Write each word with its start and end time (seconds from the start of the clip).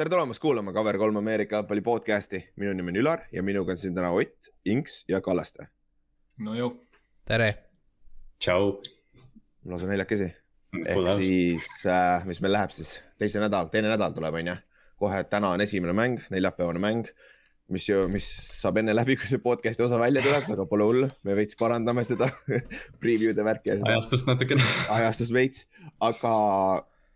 tere 0.00 0.08
tulemast 0.08 0.40
kuulama 0.40 0.72
Cover 0.72 0.96
kolm 0.96 1.18
Ameerika 1.20 1.58
jalgpalli 1.58 1.82
podcast'i, 1.84 2.38
minu 2.56 2.70
nimi 2.72 2.88
on 2.94 2.98
Ülar 3.02 3.26
ja 3.36 3.42
minuga 3.44 3.74
on 3.74 3.78
siin 3.78 3.92
täna 3.92 4.08
Ott, 4.16 4.48
Inks 4.64 5.02
ja 5.08 5.20
Kallaste. 5.20 5.66
no 6.38 6.54
ju. 6.54 6.70
tere. 7.28 7.50
tšau. 8.40 8.80
lausa 9.68 9.90
neljakesi. 9.90 10.30
ehk 10.86 11.10
siis 11.18 11.68
äh,, 11.84 12.24
mis 12.24 12.40
meil 12.40 12.56
läheb 12.56 12.72
siis, 12.72 12.94
teise 13.20 13.44
nädal, 13.44 13.68
teine 13.68 13.92
nädal 13.92 14.16
tuleb, 14.16 14.40
on 14.40 14.48
ju. 14.54 14.56
kohe 14.96 15.20
täna 15.28 15.52
on 15.52 15.60
esimene 15.60 15.92
mäng, 15.92 16.24
neljapäevane 16.32 16.80
mäng, 16.80 17.12
mis 17.68 17.88
ju, 17.90 18.06
mis 18.08 18.30
saab 18.56 18.80
enne 18.80 18.96
läbi, 18.96 19.18
kui 19.20 19.28
see 19.28 19.44
podcast'i 19.44 19.84
osa 19.84 20.00
välja 20.00 20.24
tuleb, 20.24 20.48
aga 20.48 20.64
pole 20.70 20.88
hullu, 20.88 21.10
me 21.28 21.36
veits 21.36 21.60
parandame 21.60 22.08
seda 22.08 22.30
preview'de 23.04 23.44
värki. 23.44 23.76
ajastust 23.76 24.32
natukene 24.32 24.64
ajastust 24.96 25.36
veits, 25.36 25.68
aga 26.00 26.38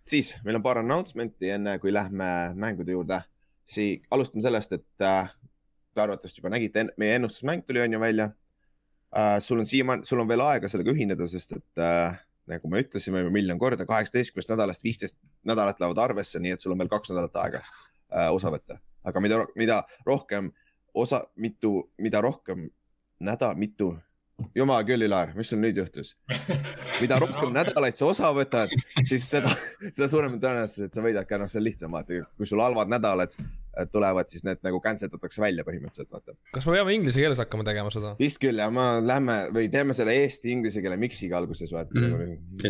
siis 0.09 0.35
meil 0.45 0.59
on 0.59 0.65
paar 0.65 0.81
announcement'i 0.83 1.51
enne 1.57 1.79
kui 1.83 1.93
lähme 1.93 2.27
mängude 2.61 2.93
juurde. 2.93 3.21
Sii-, 3.65 4.03
alustame 4.13 4.45
sellest, 4.45 4.75
et 4.77 5.05
äh, 5.05 5.31
te 5.95 6.03
arvatavasti 6.05 6.43
juba 6.43 6.53
nägite, 6.53 6.89
meie 7.01 7.17
ennustusmäng 7.19 7.65
tuli 7.65 7.81
on 7.81 7.93
ju 7.93 8.01
välja 8.01 8.31
äh,. 9.17 9.39
sul 9.41 9.59
on 9.59 9.67
siiamaani, 9.67 10.05
sul 10.05 10.21
on 10.21 10.29
veel 10.29 10.43
aega 10.45 10.69
sellega 10.69 10.93
ühineda, 10.93 11.27
sest 11.31 11.57
et 11.57 11.81
äh, 11.81 12.19
nagu 12.51 12.69
me 12.69 12.83
ütlesime 12.85 13.23
juba 13.23 13.33
miljon 13.33 13.59
korda, 13.59 13.87
kaheksateistkümnest 13.89 14.53
nädalast 14.53 14.85
viisteist 14.85 15.19
nädalat 15.49 15.81
lähevad 15.81 16.03
arvesse, 16.05 16.43
nii 16.43 16.53
et 16.57 16.61
sul 16.61 16.75
on 16.75 16.83
veel 16.83 16.93
kaks 16.93 17.15
nädalat 17.15 17.41
aega 17.45 17.63
äh, 17.65 18.29
osa 18.35 18.53
võtta. 18.53 18.81
aga 19.05 19.21
mida, 19.21 19.41
mida 19.57 19.83
rohkem 20.07 20.53
osa, 20.95 21.25
mitu, 21.37 21.91
mida 21.99 22.21
rohkem 22.21 22.69
nädal, 23.21 23.57
mitu 23.57 23.95
jumal 24.55 24.85
küll, 24.87 25.07
Ilar, 25.07 25.33
mis 25.39 25.51
sul 25.53 25.61
nüüd 25.63 25.79
juhtus? 25.79 26.15
mida 27.01 27.19
rohkem 27.23 27.53
nädalaid 27.59 27.99
sa 27.99 28.09
osa 28.11 28.31
võtad, 28.35 28.73
siis 29.07 29.27
seda, 29.31 29.53
seda 29.85 30.09
suurem 30.11 30.37
on 30.37 30.43
tõenäosus, 30.43 30.87
et 30.87 30.97
sa 30.97 31.05
võidad 31.05 31.29
ka, 31.29 31.39
noh, 31.41 31.51
see 31.51 31.61
on 31.61 31.67
lihtsam, 31.69 31.95
vaata, 31.95 32.25
kui 32.39 32.49
sul 32.49 32.63
halvad 32.63 32.91
nädalad 32.93 33.37
tulevad, 33.91 34.31
siis 34.31 34.45
need 34.47 34.61
nagu 34.63 34.79
cancel 34.83 35.11
datakse 35.11 35.43
välja 35.43 35.65
põhimõtteliselt, 35.67 36.11
vaata. 36.15 36.37
kas 36.55 36.67
me 36.69 36.77
peame 36.77 36.95
inglise 36.95 37.23
keeles 37.23 37.41
hakkama 37.43 37.67
tegema 37.67 37.91
seda? 37.95 38.15
vist 38.21 38.39
küll 38.43 38.63
ja 38.63 38.69
ma 38.75 39.01
lähme 39.03 39.39
või 39.55 39.71
teeme 39.73 39.97
selle 39.97 40.15
eesti-inglise 40.23 40.83
keele 40.85 40.99
mixiga 41.01 41.41
alguses, 41.41 41.73
vaata 41.75 41.95
mm.. 41.99 42.61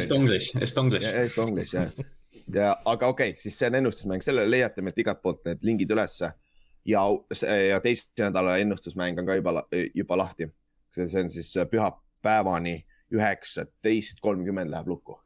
Estonglish, 0.00 0.56
Estonglish. 0.60 1.10
Estonglish 1.24 1.76
jah, 1.76 1.92
ja 2.54 2.70
aga 2.78 3.12
okei 3.12 3.34
okay,, 3.34 3.40
siis 3.40 3.58
see 3.60 3.68
on 3.68 3.80
ennustusmäng, 3.82 4.24
selle 4.24 4.46
leiate 4.48 4.84
meilt 4.84 5.00
igalt 5.00 5.20
poolt 5.24 5.44
need 5.48 5.66
lingid 5.66 5.92
ülesse 5.92 6.32
ja, 6.88 7.04
ja 7.68 7.80
teise 7.84 8.08
nädala 8.24 8.56
ennustusmäng 8.64 9.20
on 9.20 9.28
ka 9.28 9.36
juba, 9.36 9.60
juba 9.94 10.22
lahti 10.24 10.48
see, 10.94 11.22
on 11.22 11.30
siis 11.30 11.56
äh, 11.56 11.68
pühapäevani 11.70 12.80
üheksateist 13.14 14.20
kolmkümmend 14.20 14.70
läheb 14.70 14.88
lukku. 14.88 15.20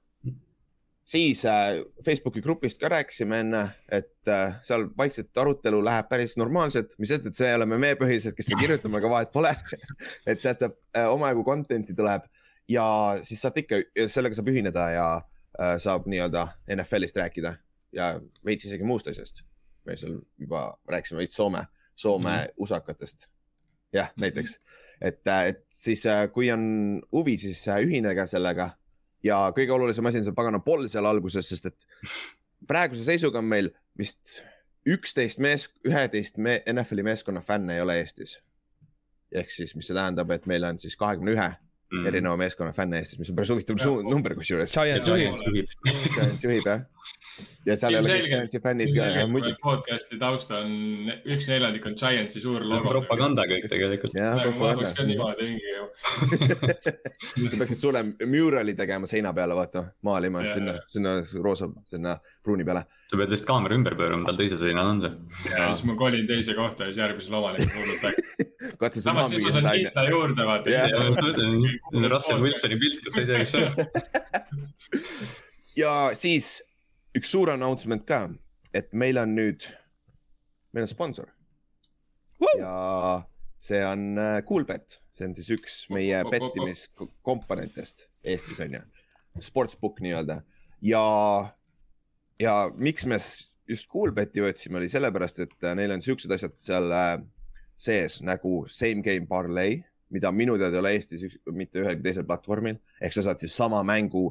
siis 1.05 1.45
äh, 1.45 1.85
Facebooki 2.05 2.41
grupist 2.41 2.81
ka 2.81 2.89
rääkisime 2.89 3.41
enne, 3.41 3.65
et 3.93 4.29
äh, 4.29 4.55
seal 4.63 4.87
vaikselt 4.97 5.37
arutelu 5.37 5.83
läheb 5.85 6.09
päris 6.09 6.37
normaalselt, 6.41 6.95
mis 6.99 7.13
sest, 7.13 7.27
et 7.29 7.37
see 7.37 7.51
oleme 7.55 7.79
me 7.79 7.93
põhilised, 8.01 8.33
kes 8.37 8.49
seda 8.49 8.61
kirjutame, 8.61 8.99
aga 8.99 9.11
vahet 9.13 9.33
pole 9.33 9.53
et 10.31 10.41
sealt 10.41 10.65
saab 10.65 10.79
äh, 10.97 11.09
omajagu 11.13 11.45
content'i 11.45 11.97
tuleb 11.97 12.25
ja 12.69 12.87
siis 13.23 13.45
saate 13.45 13.67
ikka, 13.67 13.83
sellega 14.09 14.39
saab 14.39 14.49
ühineda 14.55 14.87
ja 14.95 15.09
äh, 15.19 15.77
saab 15.83 16.09
nii-öelda 16.09 16.47
NFL-ist 16.79 17.21
rääkida 17.21 17.57
ja 17.93 18.15
veits 18.47 18.65
isegi 18.71 18.89
muust 18.89 19.13
asjast. 19.13 19.45
me 19.85 19.97
seal 20.01 20.17
juba 20.41 20.71
rääkisime 20.89 21.21
veits 21.21 21.37
Soome, 21.37 21.67
Soome 21.95 22.31
mm 22.31 22.41
-hmm. 22.45 22.65
usakatest. 22.65 23.29
jah, 23.93 24.13
näiteks 24.17 24.59
mm. 24.59 24.63
-hmm 24.65 24.84
et, 25.01 25.21
äh, 25.27 25.49
et 25.53 25.65
siis, 25.69 26.05
äh, 26.07 26.27
kui 26.33 26.51
on 26.53 27.03
huvi, 27.13 27.37
siis 27.41 27.67
äh, 27.69 27.83
ühinege 27.85 28.27
sellega 28.31 28.71
ja 29.25 29.41
kõige 29.57 29.75
olulisem 29.77 30.07
asi 30.07 30.21
on 30.21 30.29
see 30.29 30.37
pagana 30.37 30.61
poll 30.65 30.89
seal 30.91 31.09
alguses, 31.09 31.49
sest 31.49 31.71
et 31.71 32.09
praeguse 32.69 33.07
seisuga 33.07 33.41
on 33.41 33.51
meil 33.51 33.71
vist 33.99 34.43
üksteist 34.89 35.41
mees, 35.41 35.69
üheteist 35.89 36.39
me, 36.39 36.59
NFL-i 36.71 37.07
meeskonna 37.07 37.41
fänne 37.45 37.79
ei 37.79 37.85
ole 37.85 37.99
Eestis. 38.03 38.39
ehk 39.35 39.51
siis, 39.51 39.73
mis 39.75 39.89
see 39.89 39.97
tähendab, 39.97 40.31
et 40.31 40.45
meil 40.47 40.65
on 40.65 40.79
siis 40.79 40.95
kahekümne 40.97 41.33
ühe 41.35 41.49
mm. 41.49 42.07
erineva 42.07 42.37
meeskonna 42.39 42.73
fänne 42.77 43.01
Eestis, 43.01 43.19
mis 43.19 43.33
on 43.33 43.39
päris 43.39 43.51
huvitav 43.51 43.81
number 44.05 44.37
kusjuures. 44.39 44.77
Giants 44.77 45.09
juhib. 45.09 45.73
Giants 46.15 46.45
juhib 46.45 46.69
jah 46.69 46.85
ja 47.65 47.77
seal 47.81 47.97
ei 47.97 48.01
ole 48.01 48.11
kõik 48.13 48.27
Giantsi 48.31 48.61
fännid 48.63 48.91
ka 48.97 49.07
ja 49.15 49.25
muidugi. 49.31 49.57
podcast'i 49.63 50.19
taust 50.21 50.51
on, 50.55 50.75
üks 51.35 51.49
neljandik 51.51 51.87
on 51.89 51.97
Giantsi 51.99 52.43
suur 52.43 52.65
logo. 52.67 52.93
propaganda 52.93 53.47
kõik 53.49 53.69
tegelikult. 53.73 54.17
jah, 54.19 54.37
propaganda. 54.43 54.93
ka 54.97 55.07
niimoodi 55.09 55.49
mingi 55.49 55.75
sa 57.51 57.61
peaksid 57.61 57.81
sulle 57.81 58.03
murali 58.31 58.75
tegema 58.77 59.09
seina 59.11 59.33
peale, 59.37 59.57
vaata, 59.57 59.87
maalima 60.07 60.45
ja, 60.45 60.53
sinna, 60.57 60.77
sinna 60.91 61.17
roosa, 61.45 61.71
sinna 61.89 62.17
pruuni 62.43 62.67
peale. 62.67 62.85
sa 63.11 63.21
pead 63.21 63.33
lihtsalt 63.33 63.49
kaamera 63.49 63.79
ümber 63.79 63.97
pöörama, 63.99 64.29
tal 64.29 64.39
teisel 64.41 64.61
seinal 64.61 64.91
on 64.93 65.03
see. 65.05 65.15
ja 65.53 65.71
siis 65.73 65.87
ma 65.89 65.97
kolin 66.01 66.29
teise 66.29 66.57
kohta 66.59 66.85
ja 66.85 66.93
siis 66.93 67.01
järgmisel 67.01 67.39
omanikul 67.41 67.81
hullult 67.81 68.05
katsu 68.83 69.05
sa 69.05 69.17
maha 69.17 69.33
müüa 69.33 69.55
seda 69.57 69.73
aine. 69.73 69.95
samas 69.95 70.13
juurde 70.13 70.47
vaata. 70.51 70.75
ja 70.75 70.85
just 71.09 71.25
mõtlen, 71.25 72.11
Russell 72.13 72.45
Wilsoni 72.45 72.79
pilt, 72.83 73.01
kas 73.07 73.17
sa 73.17 73.25
ei 73.25 73.31
tea, 73.31 73.43
kes 73.43 73.57
see 73.57 73.65
on. 73.65 73.75
ja 75.85 75.97
siis 76.19 76.57
üks 77.15 77.31
suur 77.35 77.53
announcement 77.53 78.05
ka, 78.07 78.27
et 78.75 78.91
meil 78.93 79.19
on 79.21 79.35
nüüd, 79.37 79.67
meil 80.75 80.87
on 80.87 80.91
sponsor. 80.91 81.31
Uh! 82.41 82.51
ja 82.59 82.75
see 83.65 83.81
on 83.87 84.19
Coolbet, 84.49 84.99
äh, 84.99 85.05
see 85.15 85.29
on 85.29 85.35
siis 85.37 85.51
üks 85.55 85.77
meie 85.95 86.21
pettimiskomponentidest 86.29 88.09
Eestis 88.25 88.61
on 88.65 88.77
ju, 88.77 88.83
sportsbook 89.45 90.03
nii-öelda. 90.05 90.41
Ja, 90.85 91.05
ja 92.41 92.55
miks 92.77 93.07
me 93.09 93.19
just 93.69 93.89
Coolbeti 93.93 94.43
võtsime, 94.45 94.81
oli 94.81 94.91
sellepärast, 94.93 95.41
et 95.47 95.65
äh, 95.65 95.77
neil 95.79 95.95
on 95.95 96.05
siuksed 96.05 96.33
asjad 96.37 96.57
seal 96.61 96.93
äh, 96.93 97.17
sees 97.77 98.21
nagu 98.25 98.65
same 98.71 99.05
game 99.05 99.29
parlay, 99.31 99.81
mida 100.13 100.33
minu 100.33 100.59
teada 100.61 100.79
ei 100.79 100.83
ole 100.83 100.95
Eestis 100.99 101.25
üks, 101.27 101.41
mitte 101.57 101.81
ühelgi 101.83 102.05
teisel 102.05 102.27
platvormil, 102.29 102.79
ehk 103.01 103.17
sa 103.17 103.25
saad 103.27 103.41
siis 103.43 103.57
sama 103.57 103.81
mängu, 103.87 104.29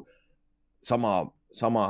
sama, 0.84 1.20
sama 1.52 1.88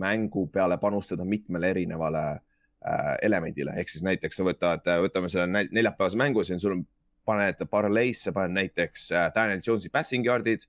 mängu 0.00 0.46
peale 0.52 0.78
panustada 0.78 1.24
mitmele 1.24 1.70
erinevale 1.74 2.24
äh, 2.30 3.14
elemendile, 3.22 3.74
ehk 3.80 3.90
siis 3.92 4.04
näiteks 4.06 4.40
sa 4.40 4.46
võtad, 4.46 4.86
äh, 4.90 5.00
võtame 5.04 5.30
selle 5.32 5.66
neljapäevase 5.70 6.20
mängu 6.20 6.44
siin, 6.46 6.60
sul 6.62 6.78
on, 6.78 6.84
paned 7.26 7.62
paralleisse, 7.70 8.32
paned 8.32 8.54
näiteks 8.54 9.10
äh, 9.12 9.30
Daniel 9.34 9.62
Jones'i 9.66 9.90
passing 9.92 10.26
yard'id. 10.26 10.68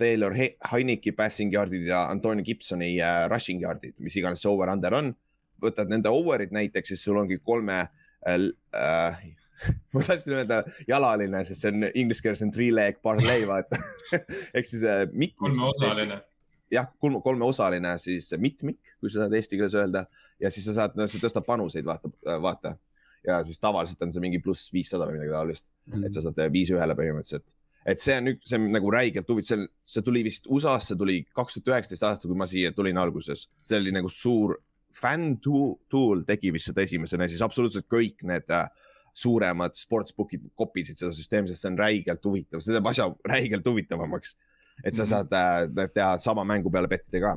Taylor 0.00 0.32
Heineki 0.34 1.12
passing 1.14 1.52
yard'id 1.54 1.84
ja 1.86 2.06
Antonio 2.10 2.42
Gibsoni 2.44 2.94
äh, 2.96 3.26
rushing 3.30 3.60
yard'id, 3.62 3.94
mis 4.02 4.16
iganes 4.18 4.40
see 4.42 4.50
over-under 4.50 4.96
on. 4.98 5.12
võtad 5.62 5.92
nende 5.92 6.10
over'id 6.10 6.50
näiteks, 6.50 6.90
siis 6.90 7.04
sul 7.04 7.20
ongi 7.20 7.36
kolme 7.44 7.76
äh, 8.26 8.48
äh, 8.74 9.20
ma 9.94 10.02
tahtsin 10.02 10.40
öelda 10.40 10.62
jalaline, 10.88 11.44
sest 11.46 11.62
see 11.62 11.70
on 11.70 11.86
inglise 11.94 12.24
keeles 12.24 12.42
on 12.42 12.50
three 12.54 12.72
leg 12.74 12.98
parlay 13.04 13.44
vaata 13.46 13.78
ehk 14.56 14.66
siis 14.66 14.82
äh, 14.82 15.04
mitme. 15.12 15.44
kolmeosaline 15.44 16.18
jah, 16.72 16.88
kolme, 17.00 17.20
kolmeosaline 17.24 17.94
siis 18.00 18.30
mitmik, 18.40 18.80
kui 19.00 19.10
sa 19.12 19.24
saad 19.24 19.36
eesti 19.36 19.58
keeles 19.58 19.76
öelda 19.78 20.06
ja 20.40 20.50
siis 20.50 20.66
sa 20.68 20.76
saad 20.80 20.96
no,, 20.98 21.06
see 21.10 21.22
tõstab 21.22 21.46
panuseid, 21.46 21.86
vaata, 21.86 22.10
vaata. 22.42 22.76
ja 23.26 23.40
siis 23.46 23.60
tavaliselt 23.62 24.02
on 24.02 24.12
see 24.14 24.24
mingi 24.24 24.40
pluss 24.42 24.72
viissada 24.74 25.06
või 25.06 25.18
midagi 25.18 25.34
taolist 25.34 25.68
mm, 25.68 25.92
-hmm. 25.92 26.06
et 26.06 26.16
sa 26.16 26.24
saad 26.24 26.40
viis 26.52 26.72
ühele 26.74 26.96
põhimõtteliselt. 26.98 27.54
et 27.86 28.00
see 28.00 28.16
on 28.18 28.32
see 28.40 28.58
on 28.58 28.70
nagu 28.72 28.90
räigelt 28.90 29.28
huvitav, 29.28 29.66
see 29.84 30.02
tuli 30.02 30.24
vist 30.24 30.46
USA-sse 30.48 30.96
tuli 30.98 31.22
kaks 31.34 31.58
tuhat 31.58 31.74
üheksateist 31.74 32.08
aastal, 32.08 32.30
kui 32.30 32.38
ma 32.38 32.46
siia 32.46 32.72
tulin 32.72 32.98
alguses, 32.98 33.48
see 33.62 33.78
oli 33.78 33.92
nagu 33.92 34.08
suur 34.08 34.56
fänn 34.92 35.38
tool 35.40 36.24
tegi 36.28 36.52
vist 36.52 36.68
seda 36.70 36.82
esimesena, 36.84 37.28
siis 37.28 37.42
absoluutselt 37.42 37.86
kõik 37.90 38.24
need 38.28 38.50
äh, 38.52 38.68
suuremad 39.12 39.76
sportsbook'id 39.76 40.52
kopisid 40.56 40.96
seda 40.96 41.12
süsteemi, 41.12 41.48
sest 41.48 41.64
see 41.64 41.72
on 41.72 41.78
räigelt 41.80 42.24
huvitav, 42.24 42.62
see 42.64 42.74
teeb 42.74 42.88
asja 42.88 43.08
räigelt 43.28 43.66
huvitavamaks 43.68 44.36
et 44.84 44.94
sa 44.96 45.04
mhm. 45.04 45.08
saad 45.08 45.32
äh, 45.32 45.88
teha 45.94 46.18
sama 46.18 46.44
mängu 46.44 46.70
peale 46.72 46.90
bettida 46.90 47.22
ka. 47.26 47.36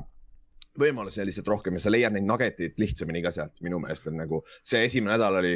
Võimalusi 0.80 1.22
on 1.24 1.30
lihtsalt 1.30 1.48
rohkem 1.48 1.78
ja 1.78 1.86
sa 1.86 1.92
leiad 1.94 2.16
neid 2.16 2.26
nugget'id 2.28 2.80
lihtsamini 2.82 3.22
ka 3.24 3.32
sealt, 3.32 3.56
minu 3.64 3.80
meelest 3.80 4.08
on 4.12 4.18
nagu 4.20 4.42
see 4.60 4.84
esimene 4.88 5.16
nädal 5.16 5.40
oli 5.40 5.54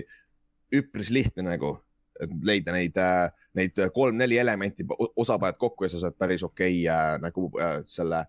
üpris 0.75 1.09
lihtne 1.11 1.43
nagu, 1.43 1.73
et 2.21 2.35
leida 2.45 2.75
neid, 2.75 2.99
äh, 3.01 3.25
neid 3.57 3.81
kolm-neli 3.95 4.37
elementi, 4.39 4.85
osa 5.19 5.39
paned 5.41 5.59
kokku 5.59 5.87
ja 5.87 5.91
sa 5.91 6.05
saad 6.05 6.15
päris 6.19 6.45
okei 6.47 6.85
okay, 6.85 6.87
äh, 6.93 7.17
nagu 7.23 7.49
äh, 7.59 7.81
selle 7.89 8.23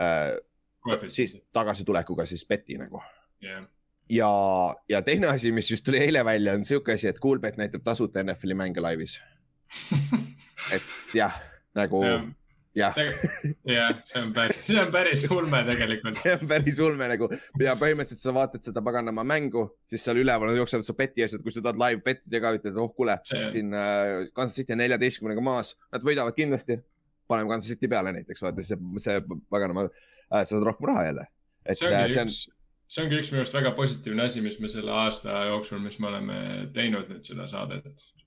äh, 0.00 0.32
siis 1.12 1.36
tagasitulekuga 1.52 2.24
siis 2.28 2.46
beti 2.48 2.78
nagu. 2.80 3.02
Yeah. 3.44 3.64
ja, 4.08 4.32
ja 4.88 5.02
teine 5.02 5.28
asi, 5.32 5.52
mis 5.52 5.70
just 5.70 5.84
tuli 5.84 6.00
eile 6.00 6.24
välja, 6.24 6.56
on 6.56 6.64
sihuke 6.64 6.92
asi, 6.96 7.08
et 7.08 7.20
Coolbet 7.20 7.56
näitab 7.60 7.84
tasuta 7.84 8.24
NFL-i 8.24 8.56
mänge 8.56 8.80
laivis. 8.80 9.20
Et 10.74 11.14
jah, 11.16 11.36
nagu 11.74 12.02
yeah 12.04 12.24
jah, 12.76 12.94
jah, 13.66 13.96
see 14.06 14.20
on 14.20 14.30
päris, 14.34 14.60
see 14.66 14.78
on 14.80 14.92
päris 14.94 15.24
ulme 15.30 15.62
tegelikult. 15.70 16.18
see 16.20 16.34
on 16.36 16.50
päris 16.50 16.78
ulme 16.84 17.08
nagu 17.10 17.28
ja 17.62 17.74
põhimõtteliselt 17.80 18.22
sa 18.22 18.34
vaatad 18.36 18.66
seda 18.66 18.82
paganama 18.86 19.24
mängu, 19.26 19.66
siis 19.90 20.04
seal 20.06 20.20
üleval 20.22 20.54
jooksevad 20.56 20.86
su 20.86 20.94
beti 20.98 21.24
et 21.26 21.42
kui 21.42 21.54
sa 21.54 21.64
tahad 21.64 21.80
live 21.80 22.04
bet'i 22.06 22.30
teha, 22.30 22.54
ütled, 22.60 22.78
oh 22.78 22.92
kuule, 22.94 23.18
siin 23.24 23.74
äh, 23.74 24.30
Kansas 24.36 24.60
City 24.60 24.76
on 24.76 24.82
neljateistkümnega 24.84 25.44
maas, 25.44 25.74
nad 25.90 26.06
võidavad 26.06 26.36
kindlasti. 26.38 26.78
paneme 27.30 27.50
Kansas 27.50 27.74
City 27.74 27.90
peale 27.90 28.14
näiteks, 28.14 28.42
vaata 28.42 28.62
see, 28.66 28.78
see 29.02 29.18
paganama 29.50 29.88
äh,, 29.88 30.42
sa 30.42 30.54
saad 30.54 30.66
rohkem 30.66 30.90
raha 30.90 31.04
jälle. 31.10 31.28
et 31.64 31.78
see 31.78 31.90
äh, 31.90 32.08
see 32.10 32.22
on... 32.22 32.32
üks 32.32 32.59
see 32.90 33.04
ongi 33.04 33.20
üks 33.20 33.28
minu 33.30 33.44
arust 33.44 33.54
väga 33.54 33.70
positiivne 33.76 34.24
asi, 34.26 34.40
mis 34.42 34.56
me 34.58 34.68
selle 34.70 34.90
aasta 35.04 35.44
jooksul, 35.46 35.78
mis 35.84 36.00
me 36.02 36.08
oleme 36.08 36.38
teinud 36.74 37.10
nüüd 37.12 37.26
seda 37.28 37.46
saadet, 37.50 37.84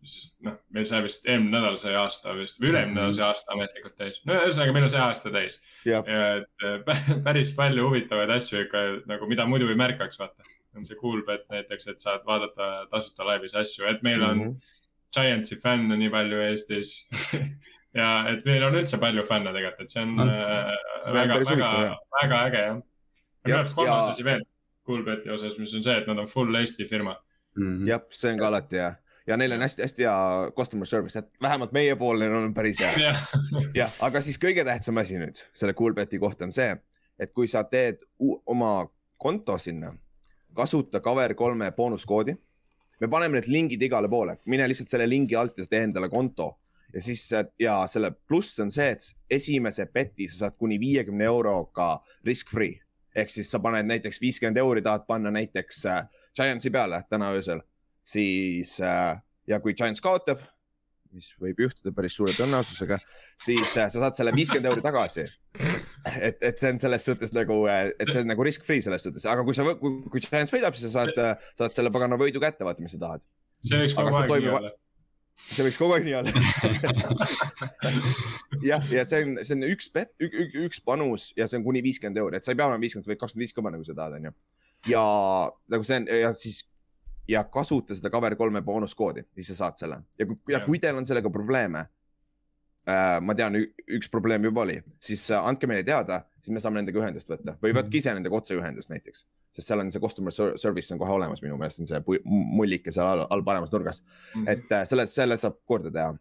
sest 0.08 0.38
noh, 0.48 0.56
meil 0.76 0.86
sai 0.88 1.02
vist 1.04 1.26
eelmine 1.28 1.58
nädal 1.58 1.76
sai 1.82 1.98
aasta 2.00 2.36
vist 2.38 2.62
või 2.62 2.72
üle-eelmine 2.72 3.02
nädal 3.02 3.18
sai 3.18 3.26
aasta 3.28 3.58
ametlikult 3.58 3.98
täis. 4.00 4.22
no 4.30 4.38
ühesõnaga, 4.40 4.76
meil 4.78 4.88
on 4.88 4.94
see 4.94 5.02
aasta 5.04 5.34
täis. 5.36 5.58
ja 5.90 6.00
et 6.06 6.68
äh, 6.70 7.10
päris 7.28 7.52
palju 7.58 7.90
huvitavaid 7.90 8.32
asju 8.38 8.62
ikka 8.64 8.84
nagu, 9.12 9.28
mida 9.32 9.48
muidu 9.50 9.68
ei 9.68 9.80
märkaks, 9.84 10.22
vaata. 10.22 10.48
on 10.80 10.88
see 10.88 11.00
Coolbet 11.02 11.44
näiteks, 11.52 11.90
et 11.92 12.06
saad 12.06 12.24
vaadata 12.30 12.72
tasuta 12.94 13.28
laivis 13.28 13.58
asju, 13.60 13.86
et 13.92 14.00
meil 14.08 14.24
on 14.24 14.38
mm 14.38 14.48
-hmm. 14.48 14.80
Giantsi 15.14 15.60
fänne 15.62 15.98
nii 15.98 16.10
palju 16.10 16.40
Eestis 16.42 16.96
ja 18.00 18.08
et 18.32 18.48
meil 18.48 18.64
on 18.64 18.80
üldse 18.80 18.98
palju 18.98 19.28
fänne 19.28 19.52
tegelikult, 19.52 19.82
et 19.82 19.92
see 19.92 20.08
on 20.08 20.16
mm. 20.16 20.30
äh, 20.30 21.14
väga, 21.20 21.44
väga, 21.52 21.70
väga 22.22 22.42
äge 22.48 22.66
jah. 22.70 22.82
minu 23.46 23.58
arust 23.60 23.76
kolmas 23.76 24.16
asi 24.16 24.24
veel 24.24 24.42
Coolbeti 24.88 25.30
osas, 25.30 25.58
mis 25.60 25.74
on 25.76 25.84
see, 25.84 25.96
et 25.98 26.08
nad 26.08 26.20
on 26.20 26.28
full 26.28 26.56
Eesti 26.60 26.86
firma 26.86 27.16
mm 27.56 27.78
-hmm.. 27.78 27.90
jah, 27.90 28.02
see 28.10 28.32
on 28.34 28.40
ka 28.40 28.48
alati 28.48 28.76
hea. 28.76 28.94
Ja 29.28 29.38
neil 29.38 29.52
on 29.52 29.62
hästi-hästi 29.62 30.04
hea 30.04 30.52
customer 30.56 30.86
service, 30.86 31.20
et 31.20 31.30
vähemalt 31.42 31.72
meiepoolne 31.72 32.30
on 32.30 32.54
päris 32.54 32.80
hea. 32.80 33.16
jah, 33.76 33.94
aga 34.00 34.22
siis 34.22 34.40
kõige 34.40 34.66
tähtsam 34.66 34.98
asi 34.98 35.20
nüüd 35.20 35.40
selle 35.54 35.74
Coolbeti 35.74 36.20
kohta 36.20 36.46
on 36.46 36.52
see, 36.52 36.76
et 37.20 37.32
kui 37.34 37.48
sa 37.48 37.64
teed 37.64 38.04
oma 38.46 38.88
konto 39.18 39.58
sinna, 39.58 39.94
kasuta 40.54 41.00
Cover3 41.00 41.72
boonuskoodi. 41.76 42.36
me 43.00 43.08
paneme 43.08 43.40
need 43.40 43.48
lingid 43.48 43.82
igale 43.82 44.10
poole, 44.10 44.38
mine 44.46 44.68
lihtsalt 44.68 44.90
selle 44.90 45.10
lingi 45.10 45.36
alt 45.36 45.58
ja 45.58 45.66
tee 45.70 45.84
endale 45.84 46.10
konto. 46.10 46.60
Ja 46.94 47.02
siis 47.02 47.30
ja 47.60 47.88
selle 47.88 48.12
pluss 48.28 48.60
on 48.60 48.72
see, 48.72 48.92
et 48.92 49.02
esimese 49.30 49.86
beti 49.86 50.28
sa 50.28 50.38
saad 50.38 50.58
kuni 50.58 50.80
viiekümne 50.80 51.24
euroga 51.26 52.04
risk 52.26 52.52
free 52.52 52.83
ehk 53.16 53.32
siis 53.34 53.52
sa 53.52 53.62
paned 53.64 53.88
näiteks 53.90 54.22
viiskümmend 54.22 54.58
euri, 54.62 54.82
tahad 54.86 55.06
panna 55.08 55.32
näiteks 55.34 55.86
äh, 55.90 56.04
Giantsi 56.36 56.72
peale 56.74 57.04
täna 57.10 57.32
öösel, 57.36 57.62
siis 58.04 58.76
äh, 58.82 59.22
ja 59.48 59.60
kui 59.64 59.76
Giants 59.78 60.02
kaotab, 60.04 60.42
mis 61.14 61.30
võib 61.42 61.62
juhtuda 61.66 61.94
päris 61.96 62.18
suure 62.18 62.34
tõenäosusega, 62.38 62.98
siis 63.46 63.78
äh, 63.78 63.90
sa 63.90 64.06
saad 64.06 64.18
selle 64.18 64.34
viiskümmend 64.36 64.72
euri 64.72 64.86
tagasi. 64.86 65.28
et, 66.28 66.40
et 66.42 66.60
see 66.60 66.72
on 66.74 66.80
selles 66.82 67.06
suhtes 67.06 67.34
nagu, 67.36 67.60
äh, 67.70 67.92
et 68.00 68.10
see 68.10 68.24
on 68.24 68.32
nagu 68.34 68.46
risk 68.46 68.66
free 68.68 68.82
selles 68.86 69.06
suhtes, 69.06 69.26
aga 69.30 69.46
kui 69.46 69.58
sa, 69.58 69.68
kui, 69.80 70.00
kui 70.10 70.24
Giants 70.24 70.54
võidab, 70.54 70.78
siis 70.78 70.90
sa 70.90 71.04
saad, 71.04 71.20
äh, 71.22 71.52
saad 71.60 71.78
selle 71.78 71.94
pagana 71.94 72.20
võidu 72.20 72.42
kätte, 72.44 72.66
vaata, 72.68 72.84
mis 72.84 72.98
sa 72.98 73.04
tahad. 73.06 73.28
see 73.64 73.84
võiks 73.86 73.98
kogu 73.98 74.18
aeg 74.24 74.34
nii 74.34 74.56
olla 74.58 74.74
see 75.50 75.66
võiks 75.66 75.80
kogu 75.80 75.96
aeg 75.96 76.06
nii 76.08 76.16
olla 76.20 76.34
jah, 78.70 78.86
ja 78.92 79.06
see 79.08 79.24
on, 79.26 79.40
see 79.44 79.58
on 79.58 79.66
üks 79.68 79.90
bet, 79.94 80.14
üks 80.20 80.84
panus 80.86 81.32
ja 81.38 81.48
see 81.50 81.60
on 81.60 81.66
kuni 81.68 81.84
viiskümmend 81.86 82.22
euri, 82.22 82.40
et 82.40 82.48
sa 82.48 82.54
ei 82.54 82.60
pea 82.60 82.70
olema 82.70 82.84
viiskümmend, 82.84 83.08
sa 83.08 83.14
võid 83.14 83.24
kakskümmend 83.24 83.48
viis 83.48 83.56
ka 83.56 83.66
panna, 83.66 83.82
kui 83.82 83.90
sa 83.90 83.98
tahad, 83.98 84.20
onju. 84.20 84.34
ja 84.92 85.04
nagu 85.76 85.88
see 85.88 86.00
on 86.02 86.08
ja 86.22 86.32
siis 86.38 86.64
ja 87.28 87.44
kasuta 87.44 87.96
seda 87.96 88.12
Cover3 88.14 88.62
boonuskoodi, 88.66 89.26
siis 89.36 89.52
sa 89.54 89.60
saad 89.64 89.80
selle 89.80 90.00
ja 90.20 90.28
kui, 90.28 90.40
ja 90.52 90.64
kui 90.66 90.80
teil 90.80 90.98
on 91.00 91.08
sellega 91.08 91.32
probleeme. 91.32 91.86
Ma 93.24 93.36
tean, 93.38 93.56
üks 93.96 94.10
probleem 94.12 94.44
juba 94.44 94.66
oli, 94.66 94.76
siis 95.04 95.24
äh, 95.32 95.46
andke 95.48 95.70
meile 95.70 95.86
teada, 95.88 96.20
siis 96.44 96.52
me 96.56 96.60
saame 96.64 96.82
nendega 96.82 97.00
ühendust 97.00 97.30
võtta. 97.32 97.56
Või 97.64 97.72
võtke 97.78 98.00
ise 98.00 98.12
nendega 98.16 98.36
otseühendust 98.36 98.92
näiteks. 98.92 99.24
Sest 99.54 99.70
seal 99.70 99.84
on 99.84 99.92
see 99.94 100.02
customer 100.04 100.34
service 100.34 100.92
on 100.92 101.00
kohe 101.00 101.14
olemas, 101.14 101.44
minu 101.46 101.56
meelest. 101.60 101.80
On 101.84 101.88
see 101.88 102.20
mullike 102.26 102.92
seal 102.92 103.08
all, 103.08 103.24
all 103.32 103.46
paremas 103.46 103.72
nurgas. 103.72 104.02
Mm. 104.04 104.42
-hmm. 104.42 104.52
et 104.52 104.76
äh, 104.76 104.86
selle, 104.90 105.08
selle 105.08 105.38
saab 105.40 105.62
korda 105.66 105.92
teha. 105.94 106.16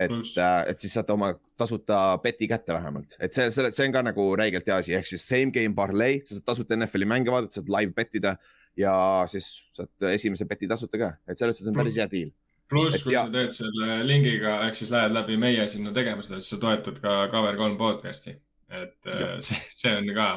et, 0.00 0.10
äh, 0.10 0.70
et 0.70 0.78
siis 0.80 0.94
saate 0.96 1.12
oma 1.12 1.34
tasuta 1.60 2.18
beti 2.22 2.46
kätte 2.48 2.72
vähemalt, 2.72 3.18
et 3.20 3.34
see, 3.36 3.50
selle, 3.52 3.68
see 3.70 3.84
on 3.84 3.92
ka 3.92 4.00
nagu 4.02 4.24
räigelt 4.36 4.64
hea 4.66 4.78
asi, 4.80 4.94
ehk 4.96 5.06
siis 5.06 5.26
same 5.28 5.52
game 5.52 5.74
parlay, 5.76 6.22
sa 6.24 6.38
saad 6.38 6.46
tasuta 6.46 6.76
NFL-i 6.76 7.04
mänge 7.04 7.28
vaadata, 7.28 7.58
saad 7.58 7.68
live 7.68 7.92
bet 7.92 8.16
ida 8.16 8.32
ja 8.80 8.94
siis 9.28 9.50
saad 9.76 10.08
esimese 10.14 10.48
beti 10.48 10.70
tasuta 10.70 10.98
ka, 11.02 11.10
et 11.28 11.36
selles 11.36 11.58
suhtes 11.58 11.68
on 11.68 11.76
päris 11.82 12.00
hea 12.00 12.08
deal 12.08 12.32
pluss, 12.70 13.02
kui 13.04 13.14
ja... 13.14 13.24
sa 13.26 13.34
teed 13.34 13.54
selle 13.56 14.00
lingiga, 14.06 14.60
ehk 14.68 14.78
siis 14.78 14.92
lähed 14.94 15.14
läbi 15.14 15.36
meie 15.40 15.66
sinna 15.70 15.92
tegema 15.96 16.24
seda, 16.26 16.40
siis 16.40 16.54
sa 16.54 16.60
toetad 16.62 17.00
ka 17.02 17.16
Cover3 17.32 17.76
podcast'i. 17.80 18.36
et 18.70 19.10
ja. 19.10 19.32
see, 19.42 19.58
see 19.74 19.94
on 19.98 20.10
ka 20.14 20.28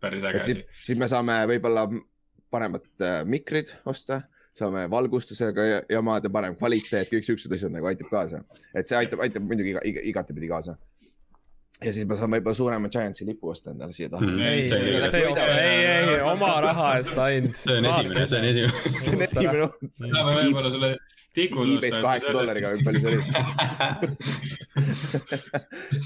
päris 0.00 0.24
äge 0.24 0.44
asi. 0.44 0.60
siis 0.80 0.98
me 0.98 1.08
saame 1.10 1.42
võib-olla 1.50 1.86
paremad 2.52 2.86
äh, 3.04 3.20
mikrid 3.28 3.70
osta, 3.88 4.22
saame 4.56 4.86
valgustusega 4.90 5.66
jamad 5.92 6.24
ja 6.24 6.32
parem 6.32 6.56
kvaliteet, 6.56 7.10
kõik 7.12 7.28
siuksed 7.28 7.52
asjad 7.56 7.72
nagu 7.74 7.88
aitab 7.88 8.08
kaasa. 8.12 8.42
et 8.74 8.88
see 8.88 8.98
aitab, 8.98 9.20
aitab 9.24 9.44
muidugi 9.44 9.76
iga, 9.76 9.84
iga, 9.92 10.08
igatepidi 10.12 10.50
kaasa 10.52 10.76
ja 11.82 11.92
siis 11.92 12.06
ma 12.08 12.16
saan 12.18 12.32
võib-olla 12.32 12.56
suurema 12.56 12.90
Giantsi 12.92 13.26
lipu 13.26 13.50
osta 13.52 13.72
endale 13.72 13.94
siia 13.96 14.10
taha 14.12 14.26
mm,. 14.26 14.40
ei, 14.40 14.60
ei, 14.62 15.22
ei, 15.22 16.12
ei, 16.14 16.20
oma 16.26 16.52
raha 16.64 16.92
eest 17.00 17.18
ainult. 17.18 17.58
see 17.58 17.78
on 17.78 17.88
esimene, 17.90 18.26
see 18.26 18.38
on 18.38 18.50
esimene. 18.50 18.92
see 19.04 19.16
on 19.16 19.26
esimene 19.26 19.70
saame 19.98 20.36
võib-olla 20.38 20.72
osta. 20.72 20.92
E-base 21.36 22.02
kaheksa 22.02 22.32
dollariga, 22.36 22.68
kui 22.74 22.84
palju 22.86 23.00
see 23.00 23.10
oli 23.12 23.20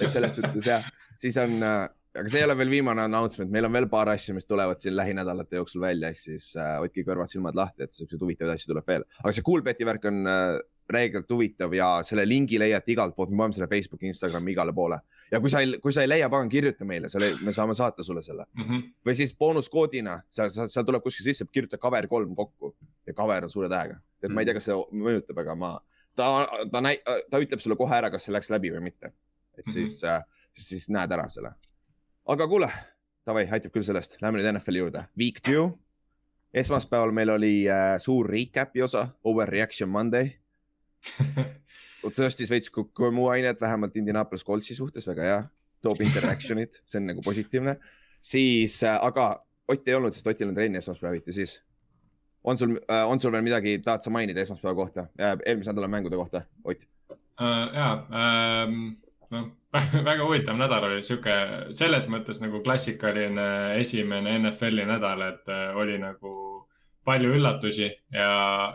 et 0.06 0.12
selles 0.12 0.32
suhtes 0.38 0.64
jah, 0.70 0.82
siis 1.20 1.36
on 1.42 1.52
äh, 1.62 1.88
aga 2.20 2.32
see 2.32 2.40
ei 2.40 2.46
ole 2.46 2.56
veel 2.58 2.72
viimane 2.72 3.04
announcement, 3.04 3.50
meil 3.52 3.68
on 3.68 3.74
veel 3.76 3.88
paar 3.92 4.10
asja, 4.12 4.34
mis 4.36 4.48
tulevad 4.48 4.80
siin 4.82 4.96
lähinädalate 4.96 5.60
jooksul 5.60 5.84
välja, 5.84 6.12
ehk 6.12 6.20
siis 6.20 6.52
äh, 6.60 6.76
hoidke 6.80 7.04
kõrvad-silmad 7.06 7.58
lahti, 7.58 7.86
et 7.86 7.96
siukseid 7.96 8.22
huvitavaid 8.22 8.56
asju 8.56 8.72
tuleb 8.72 8.88
veel. 8.88 9.04
aga 9.22 9.34
see 9.34 9.44
Coolbeti 9.46 9.88
värk 9.88 10.08
on 10.10 10.22
äh, 10.30 10.56
reegelt 10.90 11.30
huvitav 11.30 11.74
ja 11.74 11.88
selle 12.06 12.24
lingi 12.28 12.60
leiate 12.62 12.94
igalt 12.94 13.16
poolt, 13.16 13.32
me 13.32 13.42
paneme 13.42 13.56
selle 13.56 13.70
Facebooki, 13.70 14.10
Instagrami 14.12 14.54
igale 14.54 14.74
poole. 14.74 15.00
ja 15.32 15.40
kui 15.42 15.50
sa 15.50 15.62
ei, 15.64 15.74
kui 15.82 15.92
sa 15.92 16.06
ei 16.06 16.10
leia, 16.10 16.30
pagan, 16.32 16.50
kirjuta 16.50 16.86
meile, 16.88 17.10
selle, 17.12 17.32
me 17.42 17.52
saame 17.52 17.74
saata 17.74 18.06
sulle 18.06 18.22
selle 18.22 18.46
mm. 18.54 18.64
-hmm. 18.64 18.90
või 19.06 19.16
siis 19.18 19.34
boonuskoodina, 19.36 20.20
seal, 20.30 20.50
seal 20.50 20.86
tuleb 20.86 21.02
kuskil 21.02 21.26
sisse, 21.26 21.46
kirjuta 21.52 21.78
cover 21.78 22.08
kolm 22.08 22.36
kokku 22.36 22.76
ja 23.06 23.14
cover 23.14 23.44
on 23.44 23.50
suure 23.50 23.68
tähega. 23.68 23.98
Et 24.26 24.34
ma 24.34 24.42
ei 24.42 24.48
tea, 24.48 24.56
kas 24.58 24.68
see 24.68 24.76
mõjutab, 24.92 25.38
aga 25.42 25.54
ma, 25.58 25.76
ta, 26.18 26.32
ta, 26.72 26.82
ta, 26.82 27.20
ta 27.30 27.42
ütleb 27.42 27.62
sulle 27.62 27.78
kohe 27.78 27.96
ära, 27.96 28.10
kas 28.12 28.28
see 28.28 28.34
läks 28.34 28.50
läbi 28.54 28.74
või 28.74 28.88
mitte. 28.90 29.12
et 29.56 29.64
siis 29.70 30.02
mm, 30.02 30.08
-hmm. 30.08 30.48
siis, 30.52 30.68
siis 30.68 30.90
näed 30.92 31.12
ära 31.12 31.28
selle 31.32 31.54
aga 32.26 32.46
kuule, 32.50 32.68
davai, 33.26 33.46
aitab 33.50 33.74
küll 33.74 33.86
sellest, 33.86 34.18
lähme 34.22 34.40
nüüd 34.40 34.50
NFL-i 34.50 34.82
juurde, 34.82 35.04
week 35.18 35.42
two. 35.46 35.68
esmaspäeval 36.56 37.12
meil 37.14 37.30
oli 37.36 37.54
äh, 37.70 37.96
suur 38.02 38.28
recap'i 38.30 38.82
osa, 38.82 39.08
Overreaction 39.24 39.90
Monday 39.92 40.32
tõstis 42.16 42.50
veits 42.50 42.70
muu 43.12 43.28
ainet, 43.32 43.60
vähemalt 43.60 43.96
Indianapolis 43.98 44.44
Coltsi 44.46 44.74
suhtes, 44.74 45.06
väga 45.06 45.26
hea, 45.26 45.40
toob 45.82 46.02
interaction'it, 46.06 46.80
see 46.86 47.00
on 47.00 47.10
nagu 47.10 47.22
positiivne. 47.22 47.76
siis 48.20 48.82
äh,, 48.84 48.98
aga 49.02 49.34
Ott 49.66 49.88
ei 49.88 49.96
olnud, 49.98 50.14
sest 50.14 50.26
Otil 50.30 50.46
on 50.46 50.54
trenni 50.54 50.78
esmaspäeviti, 50.78 51.32
siis 51.34 51.56
on 52.46 52.58
sul 52.58 52.76
äh,, 52.86 53.04
on 53.10 53.20
sul 53.20 53.34
veel 53.34 53.44
midagi, 53.46 53.78
tahad 53.84 54.06
sa 54.06 54.12
mainida 54.14 54.40
esmaspäeva 54.42 54.74
kohta 54.78 55.08
äh,, 55.20 55.36
eelmise 55.46 55.72
nädala 55.72 55.90
mängude 55.92 56.16
kohta, 56.16 56.46
Ott 56.64 56.88
uh,? 57.10 57.74
ja 57.74 57.90
um,, 58.66 58.96
noh 59.30 59.52
väga 60.08 60.24
huvitav 60.24 60.56
nädal 60.58 60.88
oli 60.88 61.02
sihuke, 61.04 61.34
selles 61.76 62.06
mõttes 62.12 62.40
nagu 62.40 62.62
klassikaline 62.64 63.46
esimene 63.80 64.38
NFL-i 64.40 64.86
nädal, 64.88 65.24
et 65.26 65.52
äh, 65.52 65.76
oli 65.76 65.98
nagu 66.00 66.32
palju 67.06 67.36
üllatusi 67.38 67.88
ja, 68.12 68.30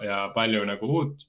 ja 0.06 0.22
palju 0.36 0.64
nagu 0.68 0.92
uut. 1.00 1.28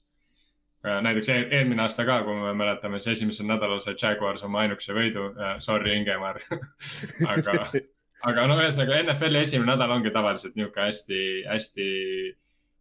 Äh, 0.83 0.99
näiteks 1.03 1.29
eel, 1.31 1.45
eelmine 1.51 1.85
aasta 1.85 2.05
ka, 2.07 2.21
kui 2.27 2.35
me 2.37 2.53
mäletame, 2.59 2.99
siis 2.99 3.17
esimesel 3.17 3.47
nädalal 3.49 3.81
sai 3.83 3.95
Jaguars 3.99 4.43
oma 4.43 4.63
ainukese 4.63 4.95
võidu 4.95 5.31
äh,. 5.33 5.57
Sorry, 5.63 5.95
Ingemar 5.97 6.41
aga, 7.33 7.69
aga 8.23 8.47
no 8.47 8.59
ühesõnaga 8.61 9.01
NFL-i 9.03 9.43
esimene 9.43 9.73
nädal 9.73 9.97
ongi 9.97 10.13
tavaliselt 10.15 10.55
nihuke 10.59 10.81
hästi, 10.87 11.19
hästi 11.49 11.89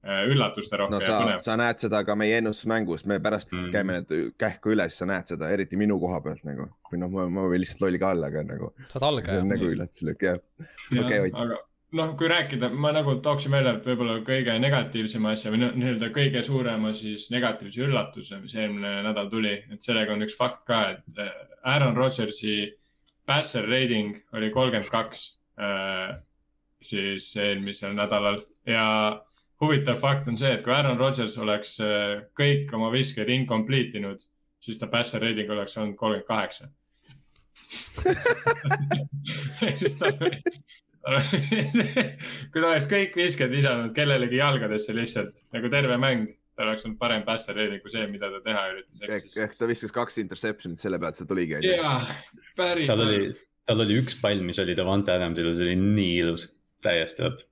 Äh, 0.02 0.24
üllatuste 0.26 0.74
rohke 0.80 0.96
no, 0.96 0.98
sa, 0.98 1.12
ja 1.12 1.18
põnev. 1.22 1.40
sa 1.44 1.54
näed 1.60 1.78
seda 1.78 2.00
ka 2.02 2.16
meie 2.18 2.40
ennustusmängus, 2.40 3.04
me 3.06 3.20
pärast 3.22 3.52
mm. 3.54 3.68
käime 3.70 4.00
need 4.00 4.32
kähku 4.34 4.72
üle, 4.74 4.88
siis 4.90 4.98
sa 4.98 5.06
näed 5.06 5.28
seda, 5.30 5.46
eriti 5.54 5.78
minu 5.78 5.94
koha 6.02 6.16
pealt 6.24 6.42
nagu 6.42 6.66
või 6.90 6.98
noh, 6.98 7.12
ma, 7.12 7.26
ma 7.30 7.44
võin 7.52 7.62
lihtsalt 7.62 7.84
loll 7.84 7.98
ka 8.02 8.10
olla, 8.16 8.32
aga 8.32 8.42
nagu. 8.48 8.72
saad 8.90 9.06
algaja. 9.06 9.30
see 9.36 9.44
on 9.44 9.52
nagu 9.54 9.68
üllatuslik 9.76 10.24
jah. 10.26 10.40
okei, 10.90 11.20
Ott. 11.28 11.38
aga 11.44 11.60
noh, 12.00 12.10
kui 12.18 12.32
rääkida, 12.34 12.72
ma 12.74 12.90
nagu 12.96 13.14
tooksin 13.22 13.54
välja, 13.54 13.76
et 13.78 13.86
võib-olla 13.92 14.18
kõige 14.26 14.58
negatiivsema 14.64 15.36
asja 15.36 15.54
või 15.54 15.62
nii-öelda 15.68 16.10
kõige 16.18 16.42
suurema 16.50 16.90
siis 16.98 17.28
negatiivse 17.30 17.86
üllatuse, 17.86 18.42
mis 18.42 18.58
eelmine 18.58 18.96
nädal 19.06 19.30
tuli, 19.30 19.54
et 19.70 19.86
sellega 19.86 20.18
on 20.18 20.26
üks 20.26 20.34
fakt 20.34 20.64
ka, 20.66 20.82
et 20.96 21.22
äh, 21.22 21.30
Aaron 21.76 21.94
Rodgersi 21.94 22.56
passer 23.26 23.68
rating 23.68 24.16
oli 24.36 24.50
kolmkümmend 24.50 24.90
kaks 24.90 25.38
äh, 25.60 26.16
siis 26.82 27.36
eelmisel 27.36 27.92
nädalal 27.94 28.42
ja 28.66 29.22
huvitav 29.62 30.00
fakt 30.02 30.28
on 30.28 30.38
see, 30.38 30.52
et 30.56 30.64
kui 30.64 30.72
Aaron 30.74 30.98
Rodgers 30.98 31.38
oleks 31.38 31.80
äh, 31.80 32.22
kõik 32.38 32.74
oma 32.74 32.92
visked 32.94 33.28
incomplete 33.30 33.98
inud, 34.00 34.20
siis 34.62 34.78
ta 34.80 34.86
passer 34.90 35.20
rating 35.22 35.50
oleks 35.50 35.78
olnud 35.78 35.96
kolmkümmend 36.00 36.28
kaheksa. 36.28 36.68
kui 41.02 42.60
ta 42.60 42.68
oleks 42.68 42.86
kõik 42.90 43.16
visked 43.18 43.50
visanud 43.50 43.94
kellelegi 43.96 44.38
jalgadesse 44.38 44.94
lihtsalt 44.94 45.42
nagu 45.54 45.70
terve 45.72 45.96
mäng, 46.00 46.28
ta 46.56 46.66
oleks 46.66 46.84
olnud 46.86 46.98
parem 47.00 47.22
passer 47.26 47.56
rating 47.56 47.80
kui 47.84 47.92
see, 47.92 48.04
mida 48.10 48.28
ta 48.32 48.42
teha 48.44 48.66
üritas. 48.74 49.04
ehk, 49.08 49.30
ehk 49.46 49.56
ta 49.60 49.68
viskas 49.70 49.94
kaks 49.94 50.20
interception'it, 50.24 50.82
selle 50.82 51.00
pealt 51.02 51.20
see 51.20 51.28
tuligi. 51.30 51.62
jaa, 51.66 51.96
päris. 52.58 52.90
tal 52.90 53.06
oli, 53.06 53.32
tal 53.68 53.86
oli 53.86 54.02
üks 54.02 54.18
pall, 54.20 54.44
mis 54.44 54.60
oli 54.62 54.76
Davante 54.78 55.14
Adamsil, 55.14 55.52
see 55.56 55.70
oli 55.70 55.78
nii 55.80 56.20
ilus, 56.26 56.50
täiesti 56.84 57.24
lõpp 57.24 57.48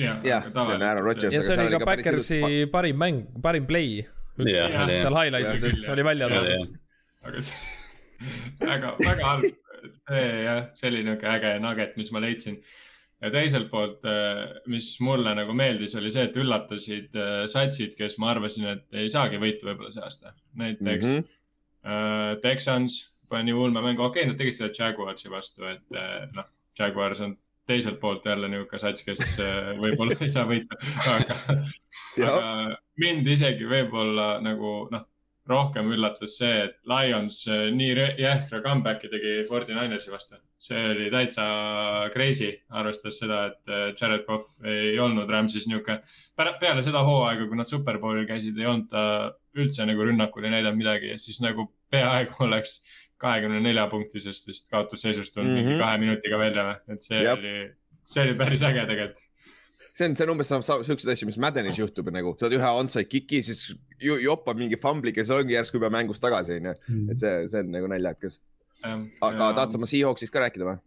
jah, 0.00 0.44
see 0.44 0.74
on 0.74 0.82
Aaron 0.82 1.04
Rodgers. 1.04 1.34
ja 1.34 1.42
see 1.42 1.56
oli 1.58 1.74
ka 1.74 1.80
ka 1.82 1.88
päris 1.90 2.06
ilus 2.06 2.28
Backersi 2.30 2.66
parim 2.72 3.00
mäng, 3.00 3.22
parim 3.42 3.66
play. 3.66 4.02
Seal 4.40 5.16
Hea 5.18 5.40
küll, 5.60 5.82
oli 5.92 6.04
välja 6.06 6.26
Oli, 6.26 6.36
toodud. 6.36 6.76
aga 7.28 7.42
see, 7.44 7.56
väga, 8.70 8.92
väga 9.00 9.26
halb, 9.26 9.48
see 9.98 10.22
jah, 10.46 10.62
see 10.78 10.92
oli 10.92 11.02
niuke 11.08 11.28
äge 11.28 11.56
nugget, 11.60 11.98
mis 12.00 12.12
ma 12.14 12.22
leidsin. 12.24 12.60
Ja 13.20 13.30
teiselt 13.32 13.68
poolt, 13.70 14.06
mis 14.70 14.94
mulle 15.04 15.34
nagu 15.36 15.52
meeldis, 15.56 15.94
oli 15.98 16.12
see, 16.12 16.24
et 16.28 16.38
üllatasid 16.40 17.16
äh, 17.18 17.44
satsid, 17.52 17.96
kes 17.98 18.16
ma 18.22 18.30
arvasin, 18.34 18.70
et 18.72 19.02
ei 19.02 19.10
saagi 19.12 19.40
võitu 19.42 19.68
võib-olla 19.68 19.92
see 19.92 20.04
aasta. 20.06 20.34
näiteks 20.56 21.06
mm. 21.06 21.18
-hmm. 21.18 21.28
äh, 21.84 22.32
Texans 22.44 23.02
pani 23.30 23.52
ulme 23.52 23.82
mängu, 23.84 24.02
okei 24.02 24.24
okay,, 24.24 24.30
nad 24.30 24.40
tegid 24.40 24.56
seda 24.56 24.72
Jaguarsi 24.74 25.30
vastu, 25.30 25.66
et 25.70 25.96
äh, 25.96 26.26
noh, 26.34 26.48
Jaguars 26.78 27.20
on 27.20 27.36
teiselt 27.70 28.00
poolt 28.00 28.26
jälle 28.26 28.48
niuke 28.50 28.78
sats, 28.82 29.04
kes 29.06 29.22
äh, 29.38 29.70
võib-olla 29.78 30.16
ei 30.24 30.32
saa 30.32 30.46
võita, 30.48 30.78
aga 31.12 31.36
aga 32.26 32.48
mind 33.00 33.28
isegi 33.30 33.68
võib-olla 33.70 34.32
nagu 34.44 34.74
noh, 34.90 35.06
rohkem 35.50 35.90
üllatas 35.94 36.36
see, 36.40 36.64
et 36.66 36.78
Lions 36.88 37.42
äh, 37.50 37.66
nii 37.74 38.06
jäähtra 38.20 38.62
comeback'i 38.64 39.10
tegi 39.12 39.34
Forty 39.48 39.74
Ninersi 39.76 40.12
vastu. 40.12 40.38
see 40.60 40.80
oli 40.92 41.08
täitsa 41.12 41.44
crazy, 42.14 42.50
arvestades 42.70 43.20
seda, 43.22 43.42
et 43.50 43.72
äh, 43.72 43.84
Jared 44.00 44.26
Cough 44.26 44.64
ei 44.68 44.98
olnud 44.98 45.30
Rams'is 45.30 45.68
niuke. 45.70 46.00
peale 46.36 46.82
seda 46.82 47.04
hooaega, 47.06 47.46
kui 47.48 47.56
nad 47.56 47.70
Superbowlil 47.70 48.26
käisid, 48.28 48.58
ei 48.58 48.66
olnud 48.66 48.88
ta 48.92 49.04
üldse 49.56 49.86
nagu 49.86 50.04
rünnakul 50.06 50.46
ei 50.46 50.54
näidanud 50.56 50.78
midagi 50.78 51.14
ja 51.14 51.18
siis 51.18 51.40
nagu 51.42 51.70
peaaegu 51.90 52.42
oleks 52.48 52.80
kahekümne 53.20 53.60
nelja 53.60 53.86
punktisest 53.92 54.48
vist 54.48 54.70
kaotusseisust 54.72 55.34
tulnud 55.34 55.50
mm 55.50 55.56
-hmm. 55.56 55.60
Mhm. 55.60 55.68
mingi 55.68 55.82
kahe 55.82 55.98
minutiga 55.98 56.38
välja 56.38 56.64
või, 56.68 56.94
et 56.94 57.02
see 57.02 57.22
Jep. 57.22 57.38
oli, 57.38 57.56
see 58.04 58.22
oli 58.24 58.38
päris 58.38 58.62
äge 58.62 58.86
tegelikult. 58.86 59.26
See 59.94 60.08
on, 60.08 60.16
see 60.16 60.26
on 60.26 60.32
umbes 60.34 60.50
siukseid 60.50 61.14
asju, 61.14 61.28
mis 61.30 61.40
Maddenis 61.42 61.80
juhtub 61.80 62.10
nagu, 62.14 62.34
saad 62.40 62.54
ühe 62.56 62.70
onside 62.82 63.06
kick'i, 63.10 63.38
siis 63.46 63.60
ju, 64.00 64.18
joppab 64.24 64.60
mingi 64.60 64.78
fumbli, 64.80 65.14
kes 65.16 65.32
ongi 65.34 65.56
järsku 65.56 65.80
juba 65.80 65.90
mängust 65.92 66.22
tagasi, 66.24 66.60
onju. 66.60 66.76
et 67.12 67.18
see, 67.22 67.34
see 67.52 67.64
on 67.64 67.74
nagu 67.74 67.86
naljakas. 67.90 68.34
aga 68.84 69.50
tahad 69.56 69.72
sa 69.72 69.80
oma 69.80 69.90
Seahawksist 69.90 70.34
ka 70.34 70.44
rääkida 70.46 70.68
või? 70.68 70.78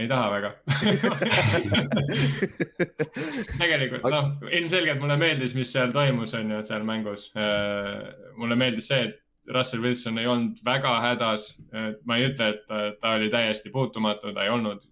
ei 0.00 0.06
taha 0.08 0.28
väga 0.32 0.50
tegelikult 3.60 4.06
noh, 4.14 4.26
ilmselgelt 4.48 5.00
mulle 5.02 5.16
meeldis, 5.20 5.52
mis 5.58 5.72
seal 5.74 5.90
toimus, 5.92 6.32
on 6.38 6.54
ju, 6.54 6.60
seal 6.66 6.84
mängus. 6.88 7.22
mulle 8.40 8.56
meeldis 8.56 8.88
see, 8.88 9.02
et 9.10 9.16
Russell 9.48 9.82
Wilson 9.82 10.18
ei 10.18 10.26
olnud 10.26 10.60
väga 10.64 10.92
hädas. 11.00 11.48
ma 12.04 12.16
ei 12.16 12.28
ütle, 12.28 12.50
et 12.54 12.66
ta, 12.68 12.80
ta 13.00 13.14
oli 13.18 13.30
täiesti 13.32 13.72
puutumatu, 13.72 14.34
ta 14.34 14.44
ei 14.44 14.52
olnud. 14.52 14.84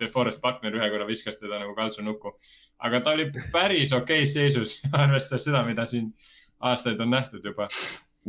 DeForest 0.00 0.42
Buckner 0.42 0.74
ühe 0.74 0.90
korra 0.92 1.06
viskas 1.08 1.38
teda 1.40 1.60
nagu 1.62 1.74
kaltsunukku. 1.78 2.34
Aga 2.78 3.00
ta 3.04 3.14
oli 3.16 3.28
päris 3.52 3.92
okeis 3.96 4.34
seisus, 4.34 4.78
arvestades 5.04 5.46
seda, 5.48 5.62
mida 5.66 5.86
siin 5.88 6.10
aastaid 6.64 7.00
on 7.00 7.12
nähtud 7.14 7.44
juba. 7.44 7.68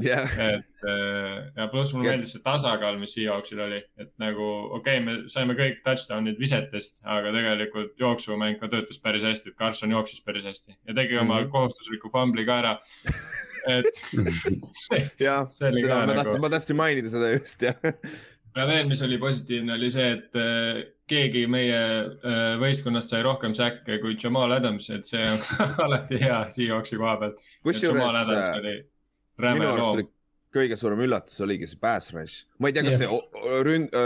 jah, 0.03 0.27
et 0.43 0.87
äh, 0.91 1.51
ja 1.55 1.67
pluss 1.71 1.93
mulle 1.93 2.09
Ja- 2.09 2.15
meeldis 2.15 2.33
see 2.35 2.43
tasakaal, 2.43 2.97
mis 2.99 3.13
Seahawksil 3.15 3.61
oli, 3.63 3.79
et 3.97 4.11
nagu 4.19 4.43
okei 4.75 4.99
okay,, 4.99 5.03
me 5.05 5.29
saime 5.31 5.55
kõik 5.55 5.79
touchdown'id 5.85 6.39
visetest, 6.39 6.99
aga 7.07 7.31
tegelikult 7.31 7.95
jooksumäng 7.99 8.59
ka 8.59 8.67
töötas 8.73 8.99
päris 8.99 9.23
hästi, 9.23 9.53
et 9.53 9.59
Carson 9.59 9.95
jooksis 9.95 10.19
päris 10.25 10.43
hästi 10.43 10.75
ja 10.75 10.97
tegi 10.97 11.17
oma 11.17 11.39
mm. 11.39 11.45
-hmm. 11.45 11.51
kohustusliku 11.55 12.11
fumbli 12.11 12.45
ka 12.45 12.59
ära. 12.59 12.73
et 13.71 13.87
jah, 15.27 15.47
seda 15.49 15.71
ma 15.71 16.11
tahtsin, 16.11 16.33
nagu, 16.33 16.41
ma 16.43 16.49
tahtsin 16.57 16.81
mainida 16.81 17.09
seda 17.09 17.31
just 17.31 17.63
jah. 17.63 17.79
ja 18.55 18.67
veel, 18.67 18.91
mis 18.91 19.01
oli 19.01 19.17
positiivne, 19.17 19.79
oli 19.79 19.91
see, 19.95 20.11
et 20.11 20.35
äh, 20.35 20.83
keegi 21.09 21.45
meie 21.51 21.77
äh, 21.77 22.55
võistkonnast 22.61 23.13
sai 23.13 23.21
rohkem 23.25 23.53
säkke 23.57 23.99
kui 24.01 24.17
Jamal 24.21 24.55
Adams, 24.57 24.89
et 24.89 25.05
see 25.05 25.21
on 25.29 25.41
alati 25.85 26.19
hea 26.21 26.41
Seahawksi 26.53 26.99
koha 27.01 27.15
pealt. 27.21 27.41
kusjuures 27.65 28.29
äh, 28.33 28.51
oli 28.59 28.75
minu 29.37 29.71
arust 29.71 29.89
oli. 29.89 30.07
kõige 30.55 30.77
suurem 30.79 31.01
üllatus 31.03 31.41
oligi 31.43 31.67
see 31.67 31.79
pass 31.81 32.13
rush. 32.15 32.45
ma 32.59 32.71
ei 32.71 32.75
tea, 32.75 32.85
kas 32.87 32.97
Jah. 32.97 33.11
see 33.11 33.61
ründ-, 33.67 33.97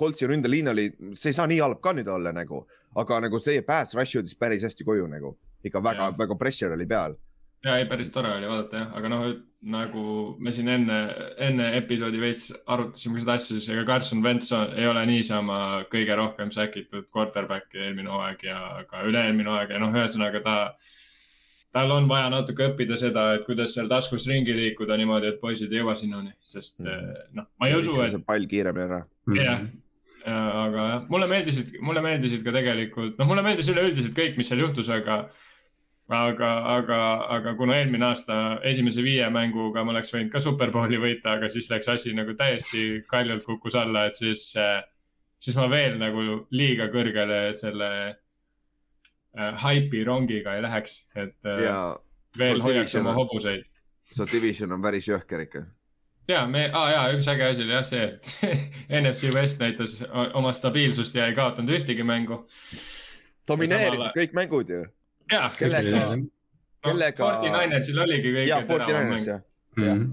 Coltsi 0.00 0.28
ründeliin 0.30 0.72
oli, 0.72 0.88
see 1.14 1.32
ei 1.32 1.36
saa 1.36 1.48
nii 1.50 1.60
halb 1.62 1.82
ka 1.84 1.92
nüüd 1.96 2.08
olla 2.12 2.32
nagu, 2.34 2.64
aga 2.98 3.20
nagu 3.26 3.40
see 3.44 3.62
pass 3.66 3.96
rush 3.98 4.18
jõudis 4.18 4.38
päris 4.38 4.64
hästi 4.66 4.86
koju 4.88 5.08
nagu. 5.10 5.36
ikka 5.64 5.82
väga 5.84 6.10
Jah., 6.10 6.18
väga 6.18 6.38
pressure 6.40 6.74
oli 6.74 6.86
peal. 6.88 7.16
ja 7.64 7.78
ei, 7.78 7.86
päris 7.90 8.10
tore 8.14 8.32
oli 8.34 8.48
vaadata 8.48 8.82
jah, 8.82 8.90
aga 8.98 9.12
noh, 9.12 9.28
nagu 9.62 10.36
me 10.38 10.52
siin 10.54 10.68
enne, 10.70 10.96
enne 11.42 11.72
episoodi 11.80 12.20
veits 12.22 12.52
arutasime 12.70 13.18
seda 13.18 13.34
asja, 13.34 13.56
siis 13.56 13.72
ega 13.74 13.82
Carson 13.88 14.20
Wentz 14.22 14.52
ei 14.54 14.86
ole 14.86 15.02
niisama 15.10 15.56
kõige 15.90 16.14
rohkem 16.20 16.52
säkitud 16.54 17.08
quarterback 17.14 17.74
eelmine 17.74 18.12
hooaeg 18.12 18.44
ja 18.46 18.60
ka 18.90 19.02
üle-eelmine 19.08 19.50
hooaeg 19.50 19.74
ja 19.74 19.80
noh, 19.82 19.90
ühesõnaga 19.98 20.42
ta, 20.44 20.54
tal 21.74 21.90
on 21.90 22.06
vaja 22.08 22.30
natuke 22.30 22.70
õppida 22.70 22.96
seda, 23.00 23.32
et 23.34 23.44
kuidas 23.48 23.74
seal 23.74 23.90
taskus 23.90 24.28
ringi 24.30 24.54
liikuda 24.54 24.96
niimoodi, 25.00 25.34
et 25.34 25.42
poisid 25.42 25.74
ei 25.74 25.82
jõua 25.82 25.96
sinnani, 25.98 26.32
sest 26.40 26.78
Mm. 26.78 27.18
noh, 27.40 27.50
ma 27.58 27.68
ei 27.68 27.74
usu, 27.80 27.98
et 28.06 28.14
pall 28.26 28.46
kiiremini 28.46 28.86
ära. 28.86 29.02
jah, 29.34 29.66
aga 30.28 30.86
jah, 30.92 31.04
mulle 31.10 31.26
meeldisid, 31.34 31.74
mulle 31.82 32.00
meeldisid 32.06 32.46
ka 32.46 32.54
tegelikult, 32.54 33.18
noh, 33.18 33.26
mulle 33.26 33.42
meeldis 33.42 33.74
üleüldiselt 33.74 34.14
kõik, 34.14 34.38
mis 34.38 34.48
seal 34.48 34.62
juhtus, 34.62 34.88
aga 34.88 35.24
aga, 36.08 36.50
aga, 36.76 37.00
aga 37.36 37.54
kuna 37.58 37.76
eelmine 37.78 38.06
aasta 38.08 38.58
esimese 38.68 39.02
viie 39.04 39.26
mänguga 39.30 39.84
ma 39.84 39.92
oleks 39.92 40.12
võinud 40.14 40.32
ka 40.32 40.40
Superbowli 40.40 41.00
võita, 41.02 41.36
aga 41.36 41.50
siis 41.52 41.70
läks 41.70 41.88
asi 41.92 42.14
nagu 42.16 42.34
täiesti 42.38 43.02
kaljult 43.10 43.44
kukkus 43.44 43.76
alla, 43.78 44.06
et 44.08 44.16
siis, 44.16 44.50
siis 45.38 45.56
ma 45.56 45.68
veel 45.70 45.98
nagu 46.00 46.44
liiga 46.50 46.88
kõrgele 46.92 47.40
selle 47.56 47.90
äh, 48.08 49.54
haipi 49.64 50.04
rongiga 50.08 50.56
ei 50.56 50.64
läheks, 50.64 51.02
et 51.16 51.36
äh, 51.44 51.64
ja 51.68 51.80
veel 52.38 52.62
hoiaks 52.62 52.94
oma 53.00 53.12
on- 53.14 53.22
hobuseid 53.22 53.66
see 54.12 54.28
division 54.32 54.72
on 54.72 54.82
päris 54.82 55.08
jõhker 55.08 55.42
ikka. 55.44 55.64
ja 56.28 56.44
me 56.48 56.66
ah,, 56.72 56.90
ja 56.92 57.00
üks 57.16 57.28
äge 57.30 57.48
asi 57.48 57.64
oli 57.64 57.74
jah 57.76 57.86
see, 57.86 58.04
et 58.08 58.32
NFC 59.02 59.32
West 59.34 59.60
näitas 59.62 59.98
oma 60.38 60.52
stabiilsust 60.56 61.16
ja 61.18 61.28
ei 61.28 61.36
kaotanud 61.36 61.76
ühtegi 61.78 62.06
mängu. 62.06 62.42
domineerisid 63.48 64.16
kõik 64.16 64.36
mängud 64.36 64.72
ju. 64.72 64.84
ja, 65.32 65.50
kellega, 65.58 66.04
kellega- 66.84 67.24
Forty 67.24 67.50
Ninersil 67.52 67.98
oligi 68.04 68.32
kõige 68.36 68.62
teravam 68.68 69.12
mäng, 69.12 69.26
jah. 69.28 70.06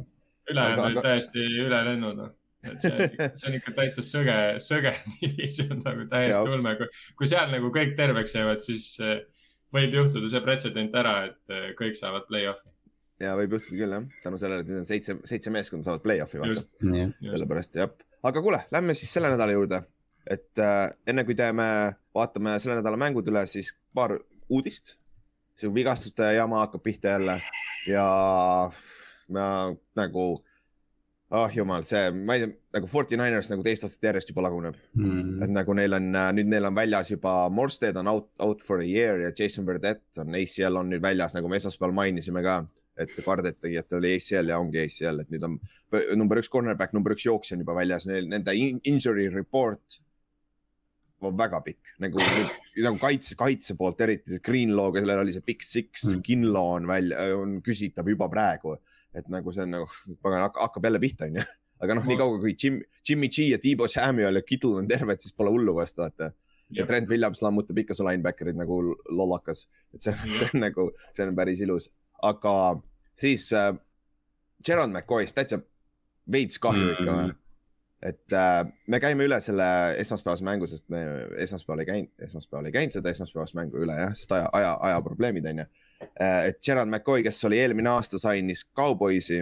Ülejäänud 0.50 0.84
olid 0.86 1.02
täiesti 1.02 1.46
üle 1.64 1.80
lennud 1.88 2.20
noh. 2.20 2.34
et 2.66 2.82
see, 2.82 3.08
see 3.38 3.48
on 3.50 3.56
ikka 3.60 3.74
täitsa 3.78 4.04
sõge, 4.06 4.36
sõge 4.62 4.94
division 5.22 5.82
nagu 5.88 6.06
täiesti 6.12 6.38
Jah. 6.38 6.52
ulme, 6.54 6.76
kui, 6.80 6.90
kui 7.18 7.30
seal 7.30 7.50
nagu 7.54 7.72
kõik 7.74 7.96
terveks 7.98 8.36
jäävad, 8.38 8.62
siis 8.66 8.86
eh, 9.02 9.24
võib 9.76 9.94
juhtuda 10.00 10.30
see 10.32 10.42
pretsedent 10.46 10.98
ära, 11.02 11.16
et 11.32 11.54
eh, 11.54 11.68
kõik 11.80 11.98
saavad 11.98 12.28
play-off'i. 12.30 12.70
ja 13.26 13.34
võib 13.40 13.58
juhtuda 13.58 13.80
küll 13.82 13.98
jah, 13.98 14.06
tänu 14.26 14.42
sellele, 14.42 14.66
et 14.66 14.70
nüüd 14.70 14.84
on 14.84 14.90
seitse, 14.90 15.18
seitse 15.26 15.54
meeskonda 15.54 15.88
saavad 15.90 16.06
play-off'i 16.06 16.42
vaata 16.42 16.66
jah, 17.00 17.16
sellepärast 17.24 17.80
jah, 17.82 17.94
aga 18.26 18.46
kuule, 18.46 18.62
lähme 18.76 18.98
siis 18.98 19.14
selle 19.18 19.34
nädala 19.34 19.56
juurde. 19.58 19.82
et 20.30 20.62
äh, 20.62 20.90
enne 21.08 21.26
kui 21.26 21.38
teeme, 21.38 21.66
vaatame 22.18 22.58
selle 22.62 22.80
nädala 22.82 22.98
mängud 23.02 23.28
üle, 23.30 23.46
siis 23.50 23.74
paar 23.94 24.18
uudist. 24.50 24.96
See 25.56 25.70
vigastuste 25.72 26.34
jama 26.36 26.66
hakkab 26.66 26.84
pihta 26.84 27.14
jälle 27.16 27.38
ja 27.88 28.06
ma 29.30 29.46
nagu, 29.98 30.26
ah 31.32 31.50
jumal, 31.56 31.84
see, 31.88 32.12
ma 32.12 32.36
ei 32.38 32.44
tea, 32.46 32.52
nagu 32.76 32.88
Forty 32.92 33.18
Niners 33.18 33.50
nagu 33.50 33.64
teist 33.66 33.84
aastat 33.88 34.04
järjest 34.12 34.30
juba 34.34 34.44
laguneb, 34.46 34.76
Mhm. 34.96 35.44
et 35.44 35.50
nagu 35.56 35.74
neil 35.74 35.94
on, 35.98 36.12
nüüd 36.38 36.46
neil 36.52 36.66
on 36.70 36.76
väljas 36.76 37.10
juba 37.12 37.50
Morstead 37.50 37.98
on 37.98 38.08
out, 38.08 38.30
out 38.40 38.62
for 38.62 38.80
a 38.84 38.86
year 38.86 39.20
ja 39.24 39.32
Jason 39.38 39.66
Verdet 39.66 40.04
on 40.22 40.36
ACL 40.36 40.78
on 40.78 40.90
nüüd 40.92 41.02
väljas, 41.02 41.34
nagu 41.34 41.50
me 41.50 41.58
esmaspäeval 41.58 41.94
mainisime 42.04 42.44
ka 42.44 42.66
et 42.98 43.12
kardetagi, 43.26 43.76
et 43.78 43.92
oli 43.94 44.14
ACL 44.16 44.48
ja 44.54 44.60
ongi 44.60 44.80
ACL, 44.86 45.20
et 45.20 45.30
nüüd 45.34 45.44
on 45.44 45.58
number 46.16 46.38
üks 46.40 46.48
cornerback, 46.52 46.94
number 46.94 47.12
üks 47.12 47.26
jooksja 47.26 47.56
on 47.58 47.64
juba 47.66 47.74
väljas, 47.76 48.06
neil 48.08 48.28
nende 48.32 48.54
in- 48.56 48.80
injury 48.88 49.28
report 49.34 50.00
väga 51.32 51.62
pikk 51.66 51.94
nagu, 52.04 52.20
nagu 52.86 52.98
kaitse, 53.02 53.36
kaitse 53.40 53.76
poolt 53.80 54.02
eriti, 54.02 54.40
Greenlaw'ga, 54.44 55.02
sellel 55.04 55.22
oli 55.24 55.34
see 55.34 55.42
Big 55.46 55.64
Six 55.64 56.06
Mm. 56.06 56.22
Kinlaw 56.26 56.72
on 56.78 56.88
välja, 56.88 57.26
on 57.38 57.62
küsitav 57.66 58.08
juba 58.10 58.28
praegu. 58.30 58.78
et 59.16 59.28
nagu 59.32 59.52
see 59.56 59.64
on 59.64 59.70
nagu, 59.72 59.86
pagan 60.22 60.42
hakk- 60.50 60.60
hakkab 60.60 60.84
jälle 60.84 61.00
pihta, 61.00 61.26
onju. 61.30 61.44
aga 61.82 61.94
noh, 61.96 62.04
nii 62.04 62.18
kaua 62.20 62.40
kui 62.40 62.56
Jim, 62.64 62.82
Jimmy 63.08 63.28
G 63.32 63.46
ja 63.54 63.58
Debo 63.64 63.88
Samuel 63.88 64.36
ja 64.36 64.42
Kittle 64.42 64.76
on 64.82 64.88
terved, 64.88 65.22
siis 65.24 65.32
pole 65.34 65.50
hullu 65.56 65.76
vastu, 65.76 66.02
vaata. 66.04 66.32
ja 66.72 66.86
Trent 66.86 67.08
Williams 67.10 67.42
lammutab 67.42 67.78
ikka 67.78 67.94
su 67.96 68.04
linebacker'id 68.04 68.58
nagu 68.60 68.82
lollakas, 69.10 69.68
et 69.94 70.02
see, 70.02 70.12
see 70.36 70.50
on 70.54 70.60
nagu, 70.66 70.90
see 71.14 71.24
on 71.28 71.36
päris 71.36 71.62
ilus, 71.64 71.90
aga 72.24 72.54
siis 73.16 73.48
äh, 73.54 73.72
Gerald 74.66 74.92
McCoy'st 74.92 75.36
täitsa 75.38 75.62
veits 76.32 76.60
kahju 76.60 76.92
ikka 76.98 77.12
Mm. 77.12 77.26
mm.. 77.30 77.36
Et 78.06 78.34
äh, 78.38 78.62
me 78.92 79.00
käime 79.02 79.26
üle 79.26 79.40
selle 79.42 79.66
esmaspäevase 80.02 80.46
mängu, 80.46 80.68
sest 80.70 80.88
me 80.94 81.02
esmaspäeval 81.42 81.82
ei 81.82 81.90
käinud, 81.90 82.12
esmaspäeval 82.28 82.70
ei 82.70 82.76
käinud 82.76 82.98
seda 83.00 83.10
esmaspäevast 83.10 83.58
mängu 83.58 83.82
üle 83.82 83.98
jah, 83.98 84.14
sest 84.18 84.34
aja, 84.36 84.50
aja, 84.54 84.74
ajaprobleemid 84.92 85.48
on 85.50 85.64
ju. 85.64 85.68
et 86.20 86.60
Gerald 86.66 86.92
McCoy, 86.92 87.24
kes 87.26 87.44
oli 87.50 87.60
eelmine 87.64 87.90
aasta 87.90 88.20
sainis 88.22 88.66
Cowboysi, 88.78 89.42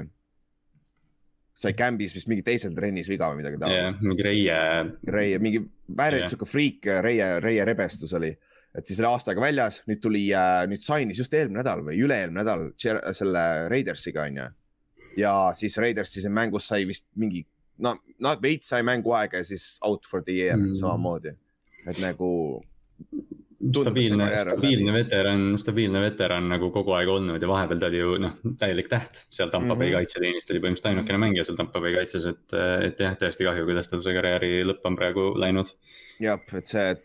sai 1.53 1.75
Cambis 1.77 2.15
vist 2.15 2.29
mingi 2.32 2.46
teisel 2.46 2.74
trennis 2.77 3.10
viga 3.12 3.29
või 3.32 3.41
midagi 3.43 3.60
taolist. 3.62 4.01
mingi 4.08 4.25
reie, 4.25 4.58
Reie, 5.17 5.39
mingi 5.43 5.62
väärilt 5.98 6.25
Jah. 6.25 6.34
sihuke 6.34 6.50
friik, 6.50 6.88
Reie, 7.05 7.29
Reie 7.43 7.65
rebestus 7.67 8.15
oli. 8.17 8.32
et 8.74 8.89
siis 8.89 9.00
oli 9.00 9.10
aasta 9.12 9.32
aega 9.32 9.43
väljas, 9.43 9.84
nüüd 9.89 10.01
tuli 10.01 10.24
äh,, 10.34 10.63
nüüd 10.70 10.82
sainis 10.82 11.20
just 11.20 11.34
eelmine 11.38 11.60
nädal 11.60 11.84
või 11.86 12.00
üle-eelmine 12.01 12.41
nädal 12.41 12.70
selle 13.13 13.43
Raidersiga 13.70 14.24
onju. 14.25 14.48
ja 15.17 15.34
siis 15.53 15.77
Raidersi 15.77 16.24
siin 16.24 16.34
mängus 16.34 16.72
sai 16.72 16.88
vist 16.89 17.10
mingi, 17.15 17.43
no, 17.83 17.95
no 18.23 18.35
veits 18.41 18.69
sai 18.73 18.81
mänguaega 18.87 19.41
ja 19.43 19.47
siis 19.47 19.77
out 19.83 20.05
for 20.09 20.23
the 20.23 20.35
year 20.39 20.57
Mm. 20.57 20.69
mm. 20.71 20.75
samamoodi. 20.81 21.35
et 21.87 21.99
nagu 21.99 22.29
stabiilne, 23.73 24.27
stabiilne 24.43 24.93
veteran, 24.93 25.43
stabiilne 25.59 26.01
veteran 26.03 26.49
nagu 26.51 26.67
kogu 26.75 26.91
aeg 26.97 27.07
olnud 27.11 27.41
ja 27.43 27.47
vahepeal 27.47 27.79
ta 27.79 27.87
oli 27.87 28.01
ju 28.01 28.17
noh, 28.23 28.33
täielik 28.59 28.89
täht 28.91 29.21
seal 29.31 29.51
Tampa 29.53 29.75
Bay 29.79 29.87
Mhm. 29.89 29.97
kaitseteenist 29.99 30.51
oli 30.51 30.59
põhimõtteliselt 30.59 30.89
ainukene 30.91 31.19
mängija 31.23 31.45
seal 31.47 31.57
Tampa 31.59 31.79
Bay 31.83 31.95
kaitses, 31.95 32.25
et, 32.25 32.53
et 32.89 32.99
jah, 32.99 33.15
tõesti 33.19 33.47
kahju, 33.47 33.65
kuidas 33.69 33.89
tal 33.91 34.03
see 34.03 34.13
karjääri 34.17 34.51
lõpp 34.67 34.83
on 34.89 34.95
praegu 34.99 35.29
läinud. 35.39 35.71
jah, 36.19 36.39
et 36.59 36.67
see, 36.67 36.95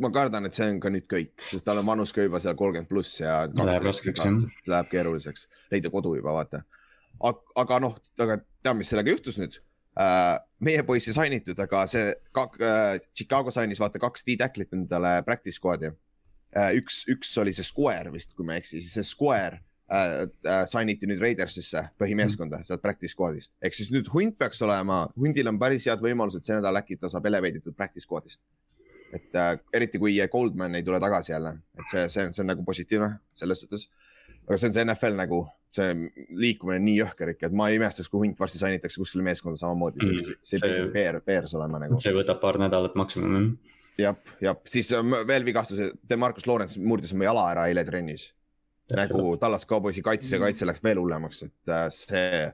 ma 0.00 0.10
kardan, 0.10 0.46
et 0.48 0.54
see 0.56 0.68
on 0.72 0.80
ka 0.80 0.88
nüüd 0.92 1.06
kõik, 1.10 1.32
sest 1.50 1.64
tal 1.68 1.78
on 1.82 1.86
vanus 1.92 2.12
ka 2.16 2.24
juba 2.24 2.40
seal 2.40 2.56
kolmkümmend 2.56 2.88
pluss 2.88 3.20
ja. 3.20 3.42
Läheb 3.52 3.84
raskeks, 3.84 4.24
jah. 4.24 4.40
Läheb 4.72 4.88
keeruliseks, 4.92 5.48
leida 5.72 5.90
kodu 5.92 6.14
juba 6.16 6.32
vaata. 6.32 6.62
aga 7.56 7.78
noh, 7.80 7.98
aga 8.18 8.38
tead, 8.62 8.76
mis 8.80 8.88
sellega 8.88 9.12
juhtus 9.12 9.36
nüüd? 9.40 9.60
Meie 10.60 10.84
poiss 10.86 11.10
ei 11.10 11.16
sainitud, 11.16 11.58
aga 11.60 11.86
see 11.90 12.12
kak, 12.36 12.54
äh, 12.62 13.00
Chicago 13.16 13.52
sainis 13.54 13.80
vaata 13.82 14.00
kaks 14.02 14.24
D-tacklit 14.26 14.76
endale 14.76 15.20
practice 15.26 15.58
squad'i. 15.58 15.90
üks, 16.74 17.04
üks 17.06 17.36
oli 17.38 17.52
see 17.54 17.62
Square 17.62 18.10
vist, 18.10 18.34
kui 18.34 18.46
ma 18.46 18.56
ei 18.56 18.62
eksi, 18.62 18.80
siis 18.82 18.94
see 18.98 19.06
Square 19.06 19.60
äh, 19.90 20.24
äh, 20.46 20.64
sainiti 20.66 21.06
nüüd 21.06 21.20
Raidersisse 21.22 21.84
põhimeeskonda 22.00 22.62
sealt 22.66 22.82
practice 22.82 23.14
squad'ist. 23.14 23.54
ehk 23.62 23.78
siis 23.78 23.92
nüüd 23.94 24.10
hunt 24.14 24.38
peaks 24.38 24.62
olema, 24.66 25.04
hundil 25.18 25.50
on 25.50 25.60
päris 25.62 25.86
head 25.86 26.02
võimalused 26.02 26.46
see 26.46 26.58
nädal 26.58 26.80
äkki 26.82 26.98
ta 26.98 27.10
saab 27.12 27.26
elevated 27.30 27.66
practice 27.76 28.06
squad'ist. 28.06 28.42
et 29.14 29.34
äh, 29.38 29.56
eriti 29.74 29.98
kui 29.98 30.18
Goldman 30.32 30.74
ei 30.78 30.86
tule 30.86 31.00
tagasi 31.02 31.32
jälle, 31.32 31.56
et 31.78 31.90
see, 31.90 32.08
see 32.08 32.26
on, 32.26 32.34
see 32.34 32.44
on 32.44 32.50
nagu 32.52 32.66
positiivne 32.66 33.12
selles 33.34 33.62
suhtes. 33.62 33.88
Aga 34.50 34.58
see 34.58 34.66
on 34.66 34.74
see 34.74 34.82
NFL 34.84 35.14
nagu, 35.14 35.36
see 35.70 35.92
liikumine 36.42 36.80
nii 36.82 36.96
jõhker 36.98 37.30
ikka, 37.36 37.46
et 37.46 37.54
ma 37.54 37.68
ei 37.70 37.76
imestaks, 37.78 38.08
kui 38.10 38.24
hunt 38.26 38.38
varsti 38.42 38.58
sainitakse 38.58 38.98
kuskile 38.98 39.22
meeskonda 39.22 39.56
samamoodi 39.60 40.02
Mm, 40.02 40.16
mm,, 40.16 40.40
see 40.42 40.58
see- 40.58 40.60
pea 40.64 40.72
isegi 40.74 40.90
peer, 40.96 41.20
peers 41.22 41.54
olema 41.54 41.78
nagu. 41.84 41.98
see 42.02 42.10
võtab 42.16 42.40
paar 42.42 42.58
nädalat 42.58 42.96
maksimum. 42.98 43.52
jah, 44.00 44.16
jah, 44.42 44.56
siis 44.66 44.90
ähm, 44.98 45.14
veel 45.28 45.44
vigastus, 45.46 45.92
Demarcus 46.10 46.46
Lawrence 46.50 46.80
murdis 46.82 47.14
oma 47.14 47.24
jala 47.30 47.46
ära 47.54 47.68
eile 47.70 47.84
trennis. 47.86 48.32
nagu 48.90 49.36
Tallas 49.38 49.62
Cowboysi 49.70 50.02
kaitse 50.02 50.34
ja 50.34 50.40
kaitse 50.42 50.66
läks 50.66 50.82
veel 50.82 50.98
hullemaks, 50.98 51.44
et 51.46 51.68
äh, 51.70 51.86
see, 51.94 52.48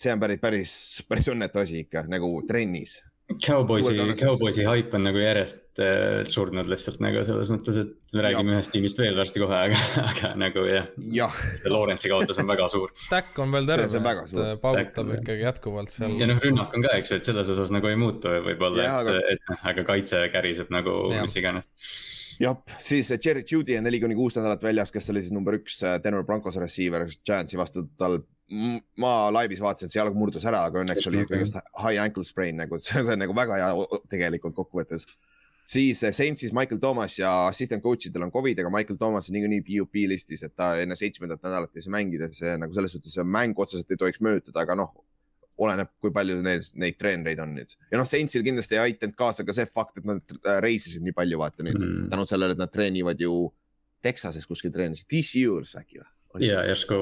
see 0.00 0.12
on 0.14 0.20
päris, 0.22 0.40
päris, 0.40 0.72
päris 1.08 1.28
õnnetu 1.28 1.60
asi 1.60 1.82
ikka 1.84 2.06
nagu 2.08 2.30
trennis. 2.48 3.02
Cowboysi 3.42 3.94
Cowboysi 4.20 4.64
haip 4.66 4.92
on 4.94 5.04
nagu 5.06 5.18
järjest 5.20 5.80
äh, 5.82 6.22
surnud 6.30 6.68
lihtsalt 6.70 7.00
nagu 7.02 7.24
selles 7.26 7.50
mõttes, 7.52 7.78
et 7.82 8.14
me 8.16 8.24
räägime 8.26 8.54
ühest 8.56 8.72
tiimist 8.74 9.00
veel 9.02 9.18
varsti 9.18 9.42
kohe, 9.42 9.58
aga, 9.68 9.80
aga 10.12 10.30
nagu 10.40 10.64
jah, 10.68 10.88
jah, 11.16 11.40
see 11.58 11.72
Lawrence'i 11.72 12.12
kaotus 12.12 12.40
on 12.42 12.48
väga 12.50 12.68
suur. 12.72 12.94
Stack 13.06 13.42
on 13.42 13.54
veel 13.56 13.68
terve 13.68 13.88
on 13.98 14.06
väga, 14.06 14.24
et 14.26 14.34
suur. 14.34 14.46
äh, 14.46 14.54
paugutab 14.62 15.12
ikkagi 15.18 15.46
jätkuvalt 15.46 15.94
seal 15.94 16.16
ja. 16.20 16.30
noh, 16.30 16.40
rünnak 16.44 16.76
on 16.78 16.86
ka, 16.86 16.94
eks 17.00 17.14
ju, 17.14 17.20
et 17.20 17.30
selles 17.30 17.52
osas 17.56 17.74
nagu 17.74 17.90
ei 17.90 17.98
muutu 18.00 18.32
võib-olla, 18.48 18.86
et 18.86 18.96
aga-, 19.00 19.18
et 19.34 19.46
noh, 19.50 19.62
aga 19.72 19.86
kaitse 19.92 20.24
käriseb 20.34 20.72
nagu 20.74 20.98
Jah. 21.12 21.26
mis 21.26 21.38
iganes. 21.40 21.70
jah, 22.42 22.58
siis 22.82 23.10
Jerry 23.16 23.44
Judy 23.48 23.78
on 23.80 23.88
neli 23.88 24.00
kuni 24.02 24.18
kuus 24.18 24.38
nädalat 24.38 24.62
väljas, 24.64 24.94
kes 24.94 25.10
oli 25.14 25.24
siis 25.24 25.34
number 25.34 25.58
üks 25.58 25.80
äh, 25.86 25.98
Denver 26.04 26.26
Broncos 26.28 26.60
receiver 26.62 27.08
Giantsi 27.26 27.60
vastu 27.60 27.88
tal. 27.98 28.22
Ma 29.00 29.12
laivis 29.32 29.60
vaatasin, 29.62 29.88
et 29.88 29.94
see 29.94 30.00
jalg 30.00 30.16
murdus 30.18 30.44
ära, 30.48 30.64
aga 30.68 30.82
õnneks 30.82 31.06
oli 31.08 31.22
ikkagi 31.22 31.44
just 31.46 31.58
high 31.80 32.00
ankle 32.02 32.24
sprain 32.26 32.58
nagu, 32.60 32.78
see 32.82 33.04
on 33.04 33.22
nagu 33.22 33.36
väga 33.36 33.60
hea 33.60 34.00
tegelikult 34.12 34.56
kokkuvõttes. 34.56 35.06
siis 35.66 36.02
äh, 36.04 36.12
Saintsis 36.12 36.52
Michael 36.52 36.80
Thomas 36.80 37.18
ja 37.18 37.30
assistant 37.46 37.82
coach 37.82 38.06
idel 38.06 38.26
on 38.26 38.32
Covid, 38.34 38.58
aga 38.60 38.72
Michael 38.74 38.98
Thomas 38.98 39.30
on 39.30 39.38
niikuinii 39.38 39.62
PUP 39.68 40.02
listis, 40.10 40.42
et 40.42 40.56
ta 40.56 40.74
enne 40.82 40.98
seitsmendat 40.98 41.42
nädalat 41.42 41.76
ei 41.76 41.86
saa 41.86 41.94
mängida, 41.94 42.28
see 42.36 42.52
nagu 42.60 42.74
selles 42.76 42.92
suhtes 42.92 43.16
mäng 43.24 43.58
otseselt 43.58 43.90
ei 43.90 44.00
tohiks 44.00 44.20
mõjutada, 44.20 44.66
aga 44.66 44.76
noh 44.82 44.92
oleneb, 45.62 45.90
kui 46.00 46.10
palju 46.12 46.38
neid, 46.42 46.64
neid 46.80 46.96
treenereid 46.98 47.40
on 47.44 47.52
nüüd 47.54 47.74
ja 47.92 48.00
noh, 48.00 48.08
Saintsil 48.08 48.44
kindlasti 48.44 48.76
ei 48.76 48.86
aidanud 48.88 49.16
kaasa 49.16 49.44
ka 49.46 49.54
see 49.56 49.68
fakt, 49.68 50.00
et 50.00 50.08
nad 50.08 50.38
reisisid 50.64 51.04
nii 51.04 51.14
palju, 51.16 51.38
vaata 51.40 51.64
nüüd 51.64 51.78
mm. 51.78 52.08
Tänu 52.12 52.24
sellele, 52.28 52.56
et 52.56 52.60
nad 52.60 52.72
treenivad 52.72 53.20
ju 53.20 53.46
Texases 54.02 54.48
kuskil 54.48 54.72
treenisid, 54.74 55.06
TCU-s 55.06 55.76
äkki 55.78 56.00
või? 56.00 56.08
Ja 56.40 56.62
järsku 56.68 56.96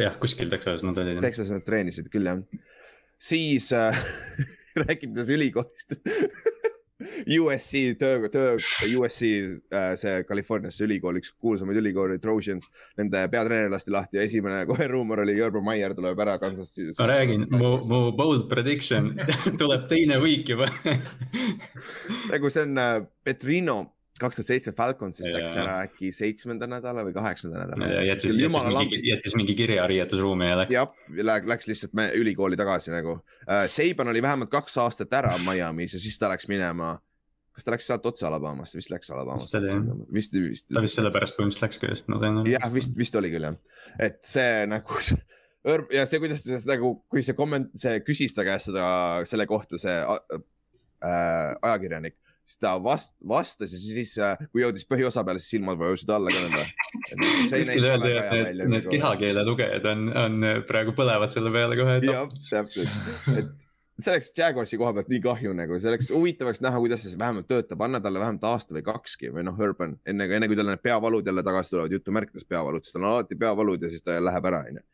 jah, 0.00 0.18
kuskil 0.20 0.50
Texases 0.52 0.84
nad 0.86 0.98
olid. 1.00 1.22
Texases 1.24 1.54
nad 1.54 1.64
treenisid 1.66 2.10
küll 2.12 2.28
jah. 2.28 2.42
siis 3.18 3.70
äh, 3.72 3.96
rääkides 4.84 5.30
ülikoolist 5.32 5.96
USC 7.40 7.98
töö, 7.98 8.28
töö, 8.28 8.56
USC 8.98 9.22
äh, 9.74 9.96
see 9.96 10.24
Californias 10.28 10.78
see 10.78 10.86
ülikool, 10.86 11.18
üks 11.20 11.32
kuulsamaid 11.40 11.78
ülikooli, 11.80 12.20
Trojans, 12.22 12.68
nende 12.98 13.24
peatreener 13.32 13.72
lasti 13.72 13.92
lahti 13.94 14.20
ja 14.20 14.26
esimene 14.26 14.62
kohe 14.68 14.86
ruumor 14.90 15.24
oli 15.24 15.34
Urban 15.42 15.66
Meyer 15.66 15.94
tuleb 15.96 16.20
ära 16.24 16.38
Kansas. 16.42 16.76
ma 16.98 17.08
räägin, 17.10 17.48
mu, 17.50 17.76
mu 17.88 18.00
bold 18.16 18.46
prediction 18.50 19.12
tuleb 19.60 19.88
teine 19.90 20.20
week 20.22 20.48
juba 20.54 20.70
nagu 22.30 22.50
see 22.50 22.62
on 22.64 22.78
äh, 22.78 23.02
Petrino 23.24 23.78
kaks 24.20 24.38
tuhat 24.38 24.50
seitse 24.52 24.72
Falconsist 24.76 25.26
läks 25.26 25.56
Jaa. 25.56 25.62
ära 25.64 25.78
äkki 25.88 26.12
seitsmenda 26.14 26.68
nädala 26.70 27.02
või 27.06 27.14
kaheksanda 27.16 27.64
nädala. 27.64 27.88
jättis, 28.06 28.36
jättis 28.38 28.76
mingi, 28.78 29.00
jättis 29.08 29.34
mingi 29.34 29.56
kirja 29.58 29.86
riietusruumi 29.90 30.50
ja 30.50 30.58
läks. 30.60 30.74
jah, 30.74 30.92
läks 31.50 31.70
lihtsalt 31.70 31.98
ülikooli 32.20 32.58
tagasi 32.60 32.94
nagu 32.94 33.16
uh,. 33.18 33.64
Seiban 33.70 34.12
oli 34.12 34.22
vähemalt 34.22 34.52
kaks 34.54 34.78
aastat 34.78 35.12
ära 35.18 35.34
Miami's 35.42 35.96
ja 35.98 36.02
siis 36.02 36.18
ta 36.18 36.30
läks 36.30 36.46
minema. 36.48 36.94
kas 37.54 37.66
ta 37.66 37.74
läks 37.74 37.86
sealt 37.90 38.06
otse 38.06 38.26
Alabamasse, 38.26 38.78
vist 38.78 38.90
läks 38.90 39.10
Alabamasse 39.10 39.60
vist, 40.14 40.34
vist. 40.34 40.70
ta 40.70 40.82
vist 40.82 40.98
sellepärast 41.00 41.38
põhimõtteliselt 41.38 41.66
läkski 41.68 41.90
vist, 41.90 42.08
ma 42.08 42.22
sain 42.22 42.42
aru. 42.42 42.54
jah, 42.54 42.70
vist, 42.74 42.94
vist 42.98 43.18
oli 43.18 43.34
küll 43.34 43.50
jah, 43.50 43.58
et 43.98 44.22
see 44.26 44.62
nagu 44.70 45.02
ja 45.98 46.06
see, 46.06 46.22
kuidas 46.22 46.46
ta 46.46 46.58
seda 46.58 46.76
nagu, 46.76 46.96
kui 47.10 47.26
see 47.26 47.34
komment, 47.38 47.72
see 47.78 47.98
küsis 48.06 48.34
ta 48.36 48.46
käest 48.46 48.70
seda, 48.70 48.86
selle 49.26 49.46
kohta 49.50 49.80
see 49.80 49.96
äh, 50.04 50.38
ajakirjanik, 51.62 52.18
siis 52.44 52.60
ta 52.60 52.74
vast-, 52.82 53.16
vastas 53.28 53.72
ja 53.72 53.80
siis 53.80 54.14
äh, 54.20 54.40
kui 54.52 54.64
jõudis 54.64 54.86
põhiosa 54.88 55.24
peale, 55.26 55.42
siis 55.42 55.56
silmad 55.56 55.80
vajusid 55.80 56.10
alla 56.14 56.32
ka 56.32 56.42
nõnda. 56.44 56.64
kuskil 57.50 57.90
öeldi, 57.90 58.16
et 58.20 58.32
need, 58.34 58.64
need 58.76 58.88
kehakeele 58.92 59.44
lugejad 59.48 59.86
on, 59.90 60.08
on 60.24 60.50
praegu 60.68 60.96
põlevad 60.96 61.32
selle 61.34 61.52
peale 61.54 61.78
kohe, 61.80 62.00
jah, 62.04 62.28
täpselt, 62.50 62.98
et 63.34 63.70
see 64.00 64.10
oleks 64.12 64.30
Jaguarsi 64.38 64.78
koha 64.78 64.92
pealt 64.96 65.10
nii 65.12 65.20
kahju 65.22 65.54
nagu, 65.56 65.78
see 65.78 65.90
oleks 65.92 66.10
huvitavaks 66.12 66.60
näha, 66.64 66.80
kuidas 66.82 67.04
see 67.06 67.18
vähemalt 67.18 67.46
töötab, 67.50 67.84
anna 67.86 68.00
talle 68.02 68.22
vähemalt 68.22 68.44
aasta 68.50 68.74
või 68.76 68.82
kakski 68.86 69.30
või 69.34 69.46
noh, 69.46 69.60
Urban 69.66 69.96
enne, 70.06 70.26
enne 70.26 70.50
kui 70.50 70.58
tal 70.58 70.68
need 70.72 70.82
peavalud 70.82 71.26
jälle 71.30 71.44
tagasi 71.46 71.74
tulevad, 71.74 71.94
jutumärkides 71.94 72.48
peavalud, 72.50 72.84
sest 72.84 72.98
tal 72.98 73.06
on 73.06 73.12
alati 73.12 73.38
peavalud 73.38 73.86
ja 73.86 73.92
siis 73.92 74.02
ta 74.02 74.18
läheb 74.20 74.50
ära, 74.50 74.64
onju. 74.70 74.84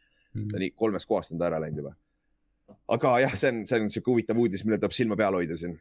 Ta 0.53 0.61
nii 0.63 0.75
kolmest 0.79 1.09
kohast 1.11 1.33
on 1.35 1.41
ta 1.41 1.49
ära 1.49 1.59
läinud 1.63 1.81
juba. 1.83 1.95
aga 2.95 3.17
jah, 3.25 3.33
see 3.35 3.51
on, 3.51 3.65
see 3.67 3.81
on 3.81 3.89
siuke 3.91 4.13
huvitav 4.13 4.39
uudis, 4.39 4.63
millel 4.67 4.79
tuleb 4.83 4.95
silma 4.95 5.17
peal 5.19 5.35
hoida 5.35 5.57
siin 5.59 5.79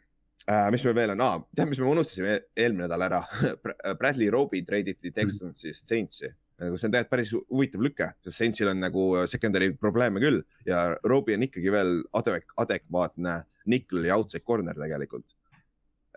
äh,. 0.49 0.67
mis 0.73 0.83
meil 0.87 0.95
veel 0.97 1.13
on 1.15 1.21
ah,, 1.25 1.39
tead, 1.55 1.69
mis 1.71 1.79
me 1.81 1.89
unustasime 1.91 2.35
e- 2.35 2.43
eelmine 2.65 2.87
nädal 2.87 3.05
ära 3.07 3.23
Bradley 3.99 4.29
Roby 4.33 4.63
treiditi 4.67 5.11
Texansist 5.15 5.87
Saintsi. 5.89 6.29
nagu 6.59 6.75
see 6.77 6.89
on 6.89 6.93
tegelikult 6.95 7.13
päris 7.13 7.29
hu- 7.35 7.45
huvitav 7.53 7.83
lüke, 7.85 8.09
sest 8.25 8.41
Saintsil 8.41 8.67
on 8.73 8.81
nagu 8.83 9.03
secondary 9.31 9.71
probleeme 9.79 10.19
küll 10.23 10.41
ja 10.67 10.89
Roby 11.07 11.37
on 11.37 11.45
ikkagi 11.47 11.71
veel 11.71 11.99
adek-, 12.19 12.49
adekvaatne 12.59 13.37
nickel 13.69 14.07
ja 14.09 14.17
outside 14.17 14.43
corner 14.43 14.75
tegelikult. 14.75 15.25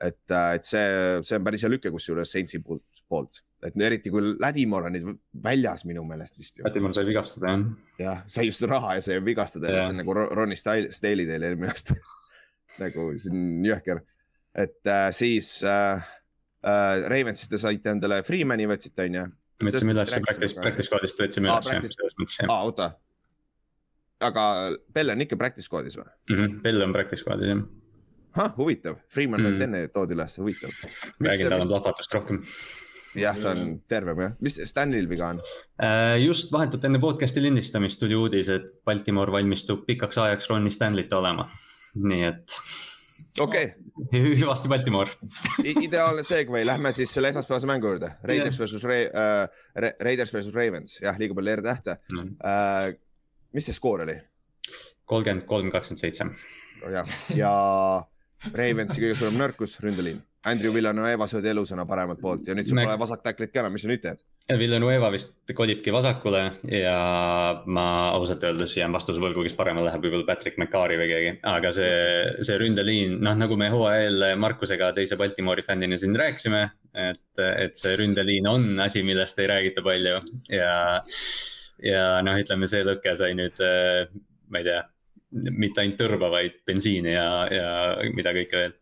et, 0.03 0.19
et 0.33 0.65
see, 0.67 0.87
see 1.23 1.37
on 1.39 1.45
päris 1.47 1.63
hea 1.63 1.71
lüke 1.71 1.91
kusjuures 1.95 2.33
Saintsi 2.35 2.59
poolt, 2.65 2.83
poolt, 3.13 3.43
et 3.63 3.77
eriti 3.87 4.11
kui 4.11 4.33
Ladimore 4.41 4.89
on 4.89 4.97
nüüd 4.97 5.19
väljas 5.45 5.85
minu 5.87 6.03
meelest 6.09 6.41
vist 6.41 6.57
ju. 6.59 6.65
Lätimaal 6.67 6.97
sai 6.97 7.05
vigastada 7.07 7.53
jah. 7.53 7.63
jah, 8.03 8.23
sai 8.27 8.49
just 8.49 8.65
raha 8.67 8.97
ja 8.99 9.05
sai 9.05 9.21
vigastada 9.23 9.69
ja 9.71 9.77
Jah. 9.77 9.85
see 9.87 9.95
on 9.95 10.01
nagu 10.03 10.17
Ro- 10.19 10.31
Ronnie 10.35 10.59
Stale'i 10.59 11.29
teil 11.29 11.45
eelmine 11.47 11.71
aasta. 11.71 11.95
nagu 12.83 13.07
see 13.21 13.31
on 13.31 13.63
jõhker, 13.69 14.01
et 14.55 14.87
äh, 14.87 15.11
siis 15.17 15.63
äh, 15.65 16.03
äh, 16.65 17.05
Ravensist 17.09 17.53
te 17.53 17.61
saite 17.61 17.95
endale 17.95 18.23
Freemani 18.27 18.67
võtsite 18.71 19.07
onju. 19.09 19.29
võtsime 19.63 19.95
Sellest 19.95 20.17
üles, 20.17 20.27
practice, 20.27 20.59
practice 20.61 20.89
squad'ist 20.91 21.23
võtsime 21.23 21.49
üles 21.53 21.71
jah, 21.73 21.87
selles 21.97 22.19
mõttes 22.21 22.41
jah 22.41 22.53
aa, 22.53 22.67
oota. 22.69 22.91
aga 24.29 24.45
Pelle 24.93 25.17
on 25.17 25.25
ikka 25.25 25.39
practice 25.41 25.69
squad'is 25.69 25.97
või? 25.99 26.09
mm 26.29 26.37
-hmm.. 26.37 26.61
Bell 26.67 26.85
on 26.85 26.93
practice 26.93 27.25
squad'is 27.25 27.49
jah, 27.49 27.65
ahah, 28.37 28.55
huvitav, 28.57 29.01
Freeman 29.09 29.41
Mm. 29.41 29.57
mm. 29.57 29.63
enne 29.63 29.89
toodi 29.89 30.15
üles, 30.15 30.39
huvitav. 30.39 30.71
räägin, 31.21 31.49
tal 31.49 31.61
on 31.61 31.69
plahvatust 31.69 32.15
rohkem. 32.15 32.43
jah, 33.15 33.37
ta 33.37 33.51
on 33.51 33.81
tervem 33.89 34.21
jah, 34.21 34.33
mis 34.41 34.61
Stanley'l 34.69 35.09
viga 35.09 35.29
on? 35.33 35.41
Äh, 35.81 36.17
just 36.27 36.53
vahetult 36.53 36.85
enne 36.85 37.01
podcast'i 37.01 37.43
lindistamist 37.43 38.01
tuli 38.01 38.15
uudis, 38.17 38.49
et 38.49 38.85
Baltimore 38.85 39.33
valmistub 39.33 39.87
pikaks 39.87 40.19
ajaks 40.19 40.49
Ronnie 40.49 40.71
Stanley't 40.73 41.13
olema. 41.13 41.49
nii 41.95 42.25
et 42.25 42.61
okei 43.41 43.73
okay. 43.97 44.23
hüvasti 44.41 44.69
Baltimore. 44.69 45.11
ideaalne 45.65 46.25
segway, 46.27 46.67
lähme 46.67 46.93
siis 46.97 47.15
selle 47.15 47.33
esmaspäevase 47.33 47.71
mängu 47.71 47.93
juurde. 47.93 48.13
Raiders 48.25 48.59
versus 48.59 48.85
Ra- 48.85 49.09
äh,, 49.09 49.95
Raiders 50.01 50.33
versus 50.33 50.55
Ravens, 50.55 50.99
jah, 51.03 51.19
liiga 51.19 51.37
palju 51.39 51.57
R-tähte 51.59 51.99
äh,. 52.19 52.93
mis 53.53 53.69
see 53.69 53.77
skoor 53.77 54.07
oli? 54.07 54.19
kolmkümmend 55.13 55.47
kolm, 55.47 55.71
kakskümmend 55.71 56.01
seitse. 56.01 56.27
jah, 56.93 57.09
ja 57.37 57.53
Ravensi 58.51 58.99
kõige 58.99 59.15
suurem 59.19 59.37
nõrkus, 59.39 59.77
ründeliin. 59.83 60.19
Andrew 60.45 60.75
Villanueva 60.75 61.27
söödi 61.31 61.49
elusana 61.53 61.85
paremalt 61.87 62.19
poolt 62.21 62.49
ja 62.49 62.55
nüüd 62.59 62.67
sul 62.67 62.81
pole 62.81 62.97
vasak 62.99 63.21
tacklit 63.23 63.53
ka 63.53 63.61
enam, 63.63 63.75
mis 63.77 63.85
sa 63.85 63.91
nüüd 63.91 64.01
teed? 64.03 64.23
Villanueva 64.59 65.11
vist 65.15 65.53
kolibki 65.55 65.93
vasakule 65.95 66.41
ja 66.67 66.95
ma 67.71 67.85
ausalt 68.17 68.43
öeldes 68.49 68.75
jään 68.75 68.95
vastuse 68.97 69.23
võlgu, 69.23 69.45
kes 69.47 69.55
paremal 69.59 69.87
läheb, 69.87 70.03
võib-olla 70.03 70.27
Patrick 70.27 70.59
McCarry 70.59 70.99
või 70.99 71.07
keegi, 71.13 71.33
aga 71.47 71.71
see, 71.77 71.93
see 72.43 72.59
ründeliin, 72.59 73.21
noh 73.23 73.39
nagu 73.39 73.59
me 73.61 73.71
hooaja 73.71 74.09
eel 74.09 74.27
Markusega 74.43 74.91
teise 74.97 75.19
Baltimori 75.21 75.63
fännina 75.67 75.99
siin 76.01 76.19
rääkisime. 76.19 76.65
et, 76.93 77.45
et 77.47 77.79
see 77.79 77.95
ründeliin 78.03 78.49
on 78.51 78.67
asi, 78.83 79.05
millest 79.07 79.39
ei 79.39 79.47
räägita 79.49 79.85
palju 79.87 80.19
ja, 80.51 80.75
ja 81.87 82.03
noh, 82.27 82.43
ütleme 82.43 82.67
see 82.69 82.83
lõke 82.85 83.15
sai 83.17 83.37
nüüd, 83.39 83.63
ma 84.51 84.59
ei 84.59 84.67
tea, 84.67 84.83
mitte 85.33 85.83
ainult 85.83 85.99
tõrva, 86.01 86.29
vaid 86.33 86.59
bensiini 86.69 87.15
ja, 87.15 87.27
ja 87.49 87.69
mida 88.15 88.33
kõike 88.37 88.59
veel. 88.59 88.75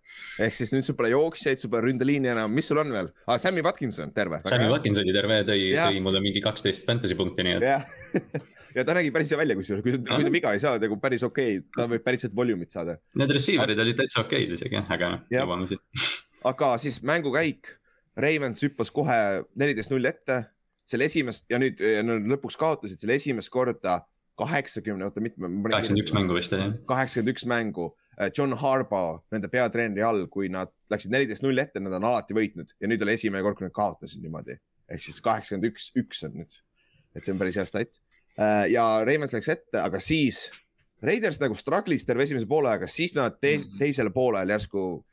ehk 0.47 0.57
siis 0.59 0.73
nüüd 0.75 0.87
sul 0.87 0.97
pole 0.99 1.13
jooksjaid, 1.13 1.61
sul 1.61 1.71
pole 1.73 1.87
ründeliini 1.87 2.33
enam, 2.33 2.53
mis 2.55 2.67
sul 2.71 2.81
on 2.83 2.91
veel 2.95 3.11
ah,? 3.27 3.39
Sammy 3.41 3.63
Watkinson, 3.65 4.13
terve. 4.17 4.43
Sammy 4.49 4.71
Watkins 4.73 5.01
oli 5.03 5.15
terve, 5.15 5.41
tõi, 5.49 5.61
Jah. 5.71 5.91
tõi 5.91 6.03
mulle 6.05 6.23
mingi 6.25 6.43
kaksteist 6.45 6.89
fantasy 6.89 7.19
punkti, 7.19 7.47
nii 7.47 7.59
et 7.59 7.67
jah, 7.69 7.87
ja 8.77 8.87
ta 8.87 8.97
nägi 8.99 9.13
päris 9.15 9.31
hea 9.33 9.41
välja, 9.41 9.59
kusjuures, 9.59 9.85
kui 9.87 9.97
ta, 9.97 10.03
kui 10.17 10.27
ta 10.27 10.35
viga 10.35 10.55
ei 10.57 10.63
saa, 10.63 10.81
nagu 10.83 10.99
päris 11.03 11.27
okei 11.27 11.61
okay., 11.61 11.67
ta 11.77 11.89
võib 11.91 12.07
päriselt 12.07 12.37
volumit 12.37 12.75
saada. 12.75 12.99
need 13.21 13.35
receiver'id 13.39 13.85
olid 13.87 14.01
täitsa 14.03 14.25
okeid 14.25 14.57
isegi, 14.59 14.83
aga 14.83 15.15
noh, 15.17 15.27
jõuame 15.33 15.71
siit. 15.71 15.85
aga 16.51 16.75
siis 16.83 17.01
mängukäik, 17.07 17.77
Ravens 18.21 18.63
hüppas 18.67 18.91
kohe 18.93 19.21
neliteist 19.59 19.93
null 19.95 20.11
ette, 20.11 20.43
selle 20.91 21.07
esimest 21.07 21.47
ja 21.51 21.61
nüüd 21.63 21.79
ja 21.79 22.03
nad 22.03 22.27
lõpuks 22.33 22.59
kaotasid 22.59 22.99
selle 22.99 23.15
esimest 23.21 23.53
korda 23.55 24.01
kaheksakümne, 24.41 25.07
oota 25.07 25.23
mitme. 25.25 25.49
kaheksakümmend 25.69 26.05
üks 26.05 26.15
mängu 26.17 26.39
vist 26.39 26.57
jah. 26.57 26.73
kaheksakümmend 26.91 27.35
üks 27.35 27.47
mängu. 27.51 27.91
John 28.37 28.53
Harbaugh 28.61 29.23
nende 29.33 29.49
peatreeneri 29.49 30.03
all, 30.05 30.27
kui 30.29 30.51
nad 30.53 30.69
läksid 30.93 31.13
neliteist 31.15 31.45
null 31.45 31.57
ette, 31.63 31.81
nad 31.81 31.95
on 31.97 32.05
alati 32.05 32.35
võitnud 32.37 32.75
ja 32.77 32.89
nüüd 32.91 33.01
oli 33.07 33.15
esimene 33.17 33.41
kord, 33.47 33.57
kui 33.57 33.65
nad 33.65 33.73
kaotasid 33.77 34.21
niimoodi. 34.21 34.59
ehk 34.91 35.05
siis 35.07 35.21
kaheksakümmend 35.25 35.71
üks, 35.71 35.87
üks 35.97 36.25
on 36.27 36.35
nüüd. 36.41 36.59
et 37.17 37.25
see 37.25 37.33
on 37.33 37.39
päris 37.41 37.57
hea 37.57 37.65
stat. 37.65 38.01
ja 38.69 38.85
Ravens 39.07 39.33
läks 39.33 39.49
ette, 39.49 39.79
aga 39.81 40.01
siis 40.01 40.51
Raiders 41.03 41.41
nagu 41.41 41.57
struggle'is 41.57 42.05
terve 42.05 42.27
esimese 42.27 42.47
poole 42.47 42.69
aega, 42.75 42.87
siis 42.87 43.15
nad 43.17 43.39
te 43.41 43.57
Mhm. 43.59 43.79
teisel 43.79 44.11
poolel 44.13 44.49
järsku 44.53 45.05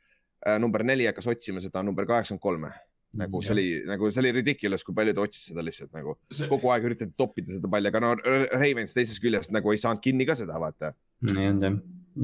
äh, 0.46 0.58
number 0.58 0.84
neli 0.84 1.06
hakkas 1.06 1.26
otsima 1.26 1.60
seda 1.64 1.82
number 1.82 2.04
kaheksakümmend 2.06 2.42
kolme. 2.42 2.72
Nagu 3.18 3.42
see 3.44 3.54
oli, 3.54 3.66
nagu 3.88 4.10
see 4.12 4.22
oli 4.22 4.32
ridiculous, 4.38 4.84
kui 4.86 4.96
palju 4.96 5.14
ta 5.16 5.24
otsis 5.26 5.50
seda 5.50 5.64
lihtsalt 5.66 5.92
nagu 5.96 6.16
kogu 6.50 6.72
aeg 6.74 6.88
üritati 6.90 7.14
toppida 7.18 7.54
seda 7.54 7.70
palli, 7.72 7.90
aga 7.92 8.02
no 8.04 8.14
Ravens 8.22 8.96
teisest 8.96 9.22
küljest 9.24 9.54
nagu 9.54 9.74
ei 9.74 9.80
saanud 9.82 10.02
kinni 10.04 10.26
ka 10.28 10.36
seda, 10.38 10.58
vaata. 10.62 10.94
nii 11.28 11.50
on 11.52 11.62
see. 11.62 11.74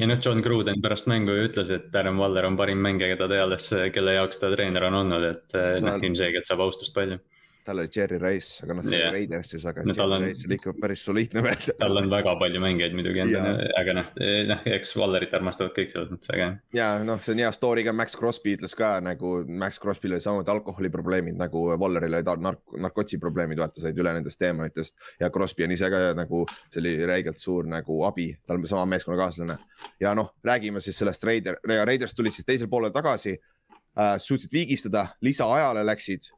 ja 0.00 0.10
noh, 0.10 0.20
John 0.22 0.42
Gruden 0.44 0.82
pärast 0.84 1.10
mängu 1.10 1.36
ju 1.36 1.48
ütles, 1.50 1.70
et 1.74 1.90
Darren 1.94 2.18
Waller 2.20 2.48
on 2.48 2.58
parim 2.60 2.82
mängija, 2.84 3.14
keda 3.14 3.30
teades, 3.30 3.70
kelle 3.94 4.16
jaoks 4.18 4.42
ta 4.42 4.52
treener 4.54 4.88
on 4.90 5.00
olnud, 5.02 5.30
et 5.30 5.58
eh, 5.58 5.78
noh 5.82 5.98
No., 5.98 6.02
ilmselgelt 6.10 6.50
saab 6.50 6.64
austust 6.66 6.94
palju. 6.96 7.20
Tal 7.64 7.78
oli 7.80 7.88
Jerry 7.96 8.18
Rice, 8.20 8.60
aga 8.64 8.74
noh, 8.76 8.84
see 8.84 8.98
Jah. 8.98 9.08
oli 9.10 9.18
Raidersis, 9.24 9.64
aga 9.70 9.82
No 9.86 9.94
Jerry 9.96 10.14
on- 10.18 10.24
Rice 10.28 10.46
oli 10.48 10.58
ikka 10.58 10.74
päris 10.80 11.04
soliidne 11.06 11.42
veel. 11.46 11.62
tal 11.80 11.96
on 12.00 12.10
väga 12.12 12.34
palju 12.40 12.60
mängijaid 12.60 12.94
muidugi 12.98 13.22
endal 13.24 13.60
aga 13.80 13.94
noh, 13.98 14.10
noh, 14.50 14.66
eks 14.76 14.92
Wallerit 15.00 15.32
armastavad 15.38 15.72
kõik 15.76 15.92
selles 15.94 16.10
mõttes, 16.12 16.30
aga 16.34 16.48
ja 16.76 16.88
noh, 17.04 17.20
see 17.24 17.32
on 17.36 17.42
hea 17.44 17.52
story 17.56 17.84
ka, 17.86 17.94
Max 17.96 18.18
Crosby 18.20 18.56
ütles 18.58 18.76
ka 18.78 18.92
nagu 19.04 19.34
Max 19.48 19.80
Crosby'l 19.82 20.16
oli 20.18 20.20
samuti 20.24 20.52
alkoholiprobleemid 20.54 21.38
nagu 21.40 21.64
Walleril 21.80 22.18
olid 22.20 22.30
nark-, 22.44 22.76
narkotsi 22.84 23.18
probleemid, 23.22 23.58
vaata 23.62 23.80
said 23.82 23.98
üle 23.98 24.12
nendest 24.16 24.38
teemonitest 24.42 24.94
ja 25.20 25.30
Crosby 25.34 25.64
on 25.64 25.72
ise 25.76 25.88
ka 25.92 26.04
nagu, 26.18 26.44
see 26.70 26.82
oli 26.84 26.94
räigelt 27.08 27.40
suur 27.42 27.64
nagu 27.70 28.02
abi, 28.08 28.28
tal 28.46 28.60
on 28.60 28.68
sama 28.70 28.84
meeskonnakaaslane. 28.94 29.56
ja 30.00 30.14
noh, 30.14 30.34
räägime 30.44 30.80
siis 30.84 30.98
sellest 31.00 31.24
Raider, 31.24 31.56
Raiders 31.64 32.14
tulid 32.14 32.32
siis 32.36 32.44
teisel 32.46 32.68
poolel 32.68 32.92
tagasi 32.94 33.34
äh,, 33.38 34.16
suutsid 34.18 34.52
viigistada, 34.52 35.06
lisaajale 35.22 35.84
läksid, 35.86 36.28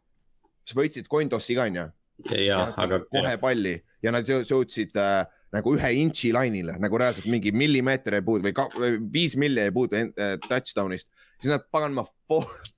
võitsid 0.74 1.06
coin 1.12 1.28
toss'i 1.28 1.54
ka 1.54 1.68
onju 1.68 1.86
ja, 2.46 2.62
aga 2.80 3.00
kohe 3.12 3.36
palli 3.38 3.76
ja 4.02 4.12
nad 4.14 4.24
jõu- 4.28 4.44
jõudsid 4.48 4.94
äh, 4.96 5.26
nagu 5.52 5.74
ühe 5.76 5.90
intši 6.02 6.32
lainile 6.34 6.74
nagu 6.82 6.98
reaalselt 6.98 7.28
mingi 7.30 7.52
millimeeter 7.52 8.16
jäi 8.18 8.24
puudu 8.24 8.48
või, 8.48 8.90
viis 9.12 9.36
milli 9.36 9.60
jäi 9.66 9.72
puudu 9.72 9.96
äh, 10.00 10.34
touchdown'ist, 10.48 11.08
siis 11.38 11.52
nad 11.52 11.66
paganama 11.70 12.06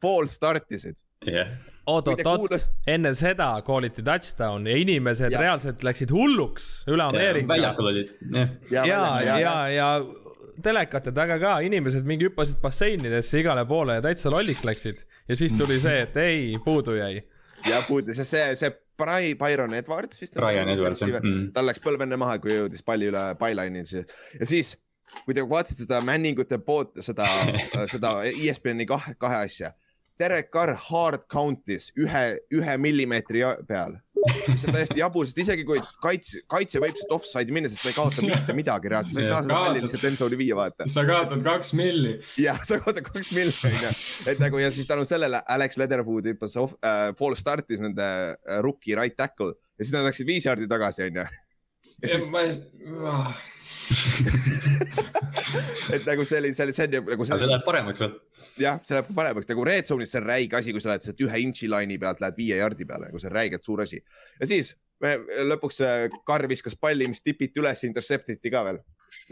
fall, 0.03 0.27
startisid. 0.31 0.98
jah, 1.27 1.48
oot, 1.87 2.05
Kui 2.11 2.16
te 2.18 2.27
oot, 2.29 2.33
oot 2.35 2.44
kuulas-, 2.51 2.68
enne 2.87 3.14
seda 3.18 3.51
kooliti 3.66 4.03
touchdown 4.07 4.66
ja 4.66 4.77
inimesed 4.77 5.31
Ja. 5.33 5.38
ja. 5.38 5.44
reaalselt 5.48 5.83
läksid 5.87 6.11
hulluks 6.14 6.85
üle 6.90 7.03
Ameerika. 7.09 7.48
väljakul 7.55 7.90
olid, 7.92 8.12
jah. 8.35 8.53
ja, 8.70 8.85
ja, 8.87 9.38
ja, 9.38 9.55
ja 9.72 9.88
telekate 10.62 11.12
taga 11.14 11.38
ka 11.38 11.57
inimesed 11.62 12.07
mingi 12.07 12.27
hüppasid 12.29 12.59
basseinidesse 12.62 13.38
igale 13.40 13.62
poole 13.70 13.98
ja 13.98 14.03
täitsa 14.03 14.31
lolliks 14.35 14.64
läksid 14.66 15.03
ja 15.29 15.37
siis 15.38 15.55
tuli 15.59 15.79
see, 15.83 16.01
et 16.03 16.16
ei, 16.18 16.57
puudu 16.64 16.96
jäi. 16.98 17.20
Ja 17.66 17.81
puudu, 17.87 18.14
see, 18.14 18.27
see, 18.29 18.44
see 18.61 18.75
Bry- 18.99 19.37
Byron 19.38 19.75
Edwards 19.75 20.21
vist. 20.21 20.35
Brian 20.35 20.68
Edwards 20.68 21.03
jah 21.03 21.23
mm.. 21.23 21.51
tal 21.55 21.68
läks 21.71 21.83
põlv 21.85 22.03
enne 22.05 22.18
maha, 22.21 22.38
kui 22.42 22.55
jõudis 22.55 22.85
palli 22.87 23.11
üle 23.11 23.25
byline'i 23.40 23.85
ja 23.85 24.49
siis, 24.49 24.75
kui 25.25 25.37
te 25.37 25.44
vaatasite 25.47 25.87
seda 25.87 26.01
männingute 26.05 26.59
poolt, 26.64 26.99
seda, 27.05 27.29
seda 27.94 28.18
ESPN-i 28.31 28.88
kahe, 28.88 29.14
kahe 29.21 29.44
asja. 29.47 29.73
Derek 30.18 30.50
Carr 30.54 30.74
hard 30.88 31.26
count'is 31.31 31.92
ühe, 31.98 32.24
ühe 32.54 32.76
millimeetri 32.81 33.44
peal. 33.68 33.98
see 34.59 34.66
on 34.66 34.74
täiesti 34.74 34.98
jabur, 34.98 35.28
sest 35.28 35.38
isegi 35.44 35.62
kui 35.66 35.78
kaitse, 36.02 36.40
kaitse 36.50 36.81
võib 36.83 36.96
sealt 36.98 37.12
offside'i 37.14 37.54
minna, 37.54 37.70
sest 37.70 37.85
sa 37.85 37.92
ei 37.92 37.96
kaota 37.96 38.24
mitte 38.24 38.57
midagi 38.57 38.90
reaalselt, 38.90 39.14
sa 39.14 39.22
ei 39.22 39.28
saa 39.31 39.44
seda 39.44 39.61
palli 39.62 39.83
lihtsalt 39.85 40.07
endzone'i 40.11 40.38
viia, 40.40 40.57
vaata. 40.59 40.88
sa 40.90 41.04
kaotad 41.07 41.44
kaks 41.46 41.70
milli. 41.78 42.16
jah, 42.42 42.59
sa 42.66 42.81
kaotad 42.83 43.07
kaks 43.07 43.31
miljonit 43.37 43.61
onju, 43.70 43.92
et 44.33 44.42
nagu 44.42 44.59
ja 44.59 44.72
siis 44.74 44.90
tänu 44.90 45.07
sellele 45.09 45.38
Alex 45.54 45.78
Leatherwood 45.78 46.26
hüppas 46.33 46.59
off 46.59 46.74
äh,, 46.83 47.12
fall 47.18 47.38
start'is 47.38 47.85
nende 47.85 48.09
äh, 48.09 48.59
rookie 48.64 48.98
right 48.98 49.14
tackle 49.16 49.54
ja 49.54 49.87
siis 49.87 49.94
nad 49.94 50.09
läksid 50.09 50.26
viis 50.26 50.50
jaardi 50.50 50.66
tagasi 50.70 51.07
onju. 51.07 51.28
ja 52.02 52.11
siis, 52.16 52.26
ma 52.35 52.42
ei, 52.48 52.59
et 55.94 56.05
nagu 56.05 56.24
see 56.29 56.40
oli, 56.40 56.51
see 56.55 56.66
oli, 56.66 56.74
see 56.77 56.88
on 56.88 56.96
nagu 56.98 57.14
aga 57.16 57.29
see 57.31 57.48
läheb 57.48 57.64
paremaks 57.66 58.03
veel. 58.03 58.14
jah, 58.61 58.81
see 58.85 58.98
läheb 58.98 59.09
paremaks 59.16 59.48
nagu 59.51 59.64
red 59.68 59.88
zone'is, 59.88 60.12
see 60.12 60.20
on 60.20 60.29
räige 60.29 60.61
asi, 60.61 60.74
kui 60.74 60.85
sa 60.85 60.92
lähed 60.92 61.07
sealt 61.07 61.24
ühe 61.24 61.40
inchi 61.44 61.70
line'i 61.70 61.98
pealt, 62.03 62.20
lähed 62.24 62.37
viie 62.38 62.61
jaardi 62.61 62.88
peale, 62.88 63.09
nagu 63.09 63.22
see 63.22 63.31
on 63.31 63.37
räigelt 63.38 63.66
suur 63.66 63.85
asi. 63.87 64.03
ja 64.40 64.51
siis 64.51 64.74
me 65.03 65.16
lõpuks 65.48 65.83
äh, 65.87 66.07
Carr 66.27 66.48
viskas 66.51 66.77
palli, 66.79 67.09
mis 67.11 67.24
tipiti 67.24 67.62
üles, 67.62 67.85
intercept 67.87 68.35
iti 68.35 68.53
ka 68.53 68.64
veel. 68.66 68.81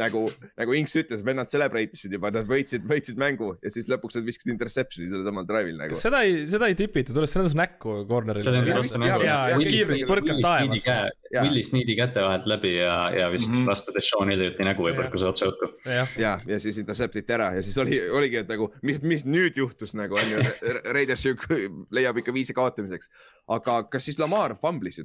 nagu, 0.01 0.27
nagu 0.59 0.77
Inks 0.77 0.97
ütles, 1.01 1.23
vennad 1.27 1.51
celebrate 1.51 1.97
isid 1.97 2.17
juba, 2.17 2.31
nad 2.35 2.49
võitsid, 2.49 2.85
võitsid 2.89 3.21
mängu 3.21 3.53
ja 3.63 3.73
siis 3.73 3.89
lõpuks 3.91 4.19
nad 4.19 4.27
viskasid 4.29 4.53
interception'i 4.55 5.11
sellel 5.11 5.27
samal 5.29 5.47
drive'il 5.49 5.79
nagu. 5.81 5.99
seda 6.01 6.23
ei, 6.27 6.45
seda 6.51 6.71
ei 6.71 6.79
tipitud 6.79 7.19
see 7.27 7.41
näitas 7.41 7.57
näkku 7.59 7.99
corner'ile 8.11 8.55
lendas 8.57 8.97
ja 9.27 9.39
kiivrist 9.61 10.09
põrkas 10.11 10.43
taevasse.. 10.45 10.99
Willis 11.37 11.73
Needi 11.75 11.97
käte 11.99 12.23
vahelt 12.23 12.47
läbi 12.49 12.77
ja, 12.77 12.97
ja 13.13 13.27
vist 13.33 13.51
mm. 13.51 13.63
-hmm. 13.63 13.71
lastud 13.71 13.99
Sean 14.01 14.31
Elliotti 14.33 14.65
nägu 14.67 14.87
või 14.87 14.93
Jah. 14.93 15.01
põrkus 15.01 15.25
otse 15.27 15.49
õhku. 15.51 15.71
jah, 15.85 16.13
ja, 16.21 16.33
ja 16.47 16.61
siis 16.63 16.79
intercept 16.81 17.17
iti 17.19 17.35
ära 17.35 17.51
ja 17.57 17.65
siis 17.67 17.77
oli, 17.83 17.99
oligi, 18.11 18.41
et 18.45 18.53
nagu 18.53 18.71
mis, 18.87 19.01
mis 19.03 19.27
nüüd 19.27 19.59
juhtus 19.59 19.95
nagu 19.99 20.17
on 20.17 20.31
ju, 20.37 20.45
Raiders 20.95 21.27
ju 21.27 21.35
leiab 21.97 22.23
ikka 22.23 22.35
viisi 22.35 22.55
kaotamiseks. 22.57 23.11
Aga 23.47 23.77
kas 23.91 24.09
siis 24.09 24.17
Lamar 24.19 24.57
fumblis 24.59 24.99
ju, 24.99 25.05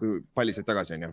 kui 0.00 0.20
palli 0.36 0.54
said 0.56 0.64
tagasi 0.68 0.94
on 0.96 1.02
ju? 1.04 1.10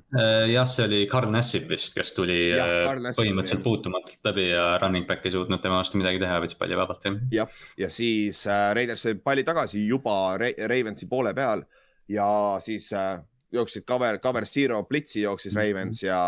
jah, 0.53 0.67
see 0.69 0.85
oli 0.87 0.99
Carl 1.11 1.31
Nassib 1.33 1.65
vist, 1.71 1.91
kes 1.95 2.13
tuli 2.15 2.37
Jah, 2.53 2.69
äh, 2.87 3.09
põhimõtteliselt 3.17 3.63
puutumatult 3.65 4.29
läbi 4.29 4.47
ja 4.53 4.77
running 4.79 5.07
back 5.09 5.25
ei 5.27 5.33
suutnud 5.35 5.59
tema 5.63 5.81
vastu 5.81 5.99
midagi 5.99 6.21
teha, 6.21 6.37
võttis 6.43 6.59
palli 6.59 6.77
vabalt 6.79 7.07
jah. 7.07 7.17
jah, 7.35 7.57
ja 7.81 7.89
siis 7.91 8.45
äh, 8.47 8.69
Raiders 8.77 9.03
sai 9.03 9.17
palli 9.19 9.43
tagasi 9.47 9.83
juba 9.83 10.37
Ra 10.39 10.51
Ravensi 10.71 11.09
poole 11.11 11.33
peal 11.35 11.65
ja 12.11 12.29
siis 12.63 12.87
äh, 12.95 13.17
jooksid 13.51 13.83
cover, 13.87 14.21
cover 14.23 14.47
zero 14.47 14.79
blitzi 14.87 15.25
jooksis 15.25 15.57
Ravens 15.59 15.99
ja 16.05 16.21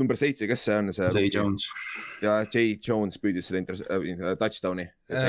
number 0.00 0.18
seitse, 0.18 0.48
kes 0.50 0.64
see 0.66 0.80
on, 0.80 0.90
see 0.96 1.12
Zay 1.14 1.30
Jones. 1.30 1.68
ja 2.24 2.40
Jay 2.48 2.74
Jones 2.82 3.20
püüdis 3.22 3.46
selle 3.46 3.62
inter- 3.62 3.78
äh, 3.86 4.34
touchdown'i 4.40 4.88
ja. 4.88 5.22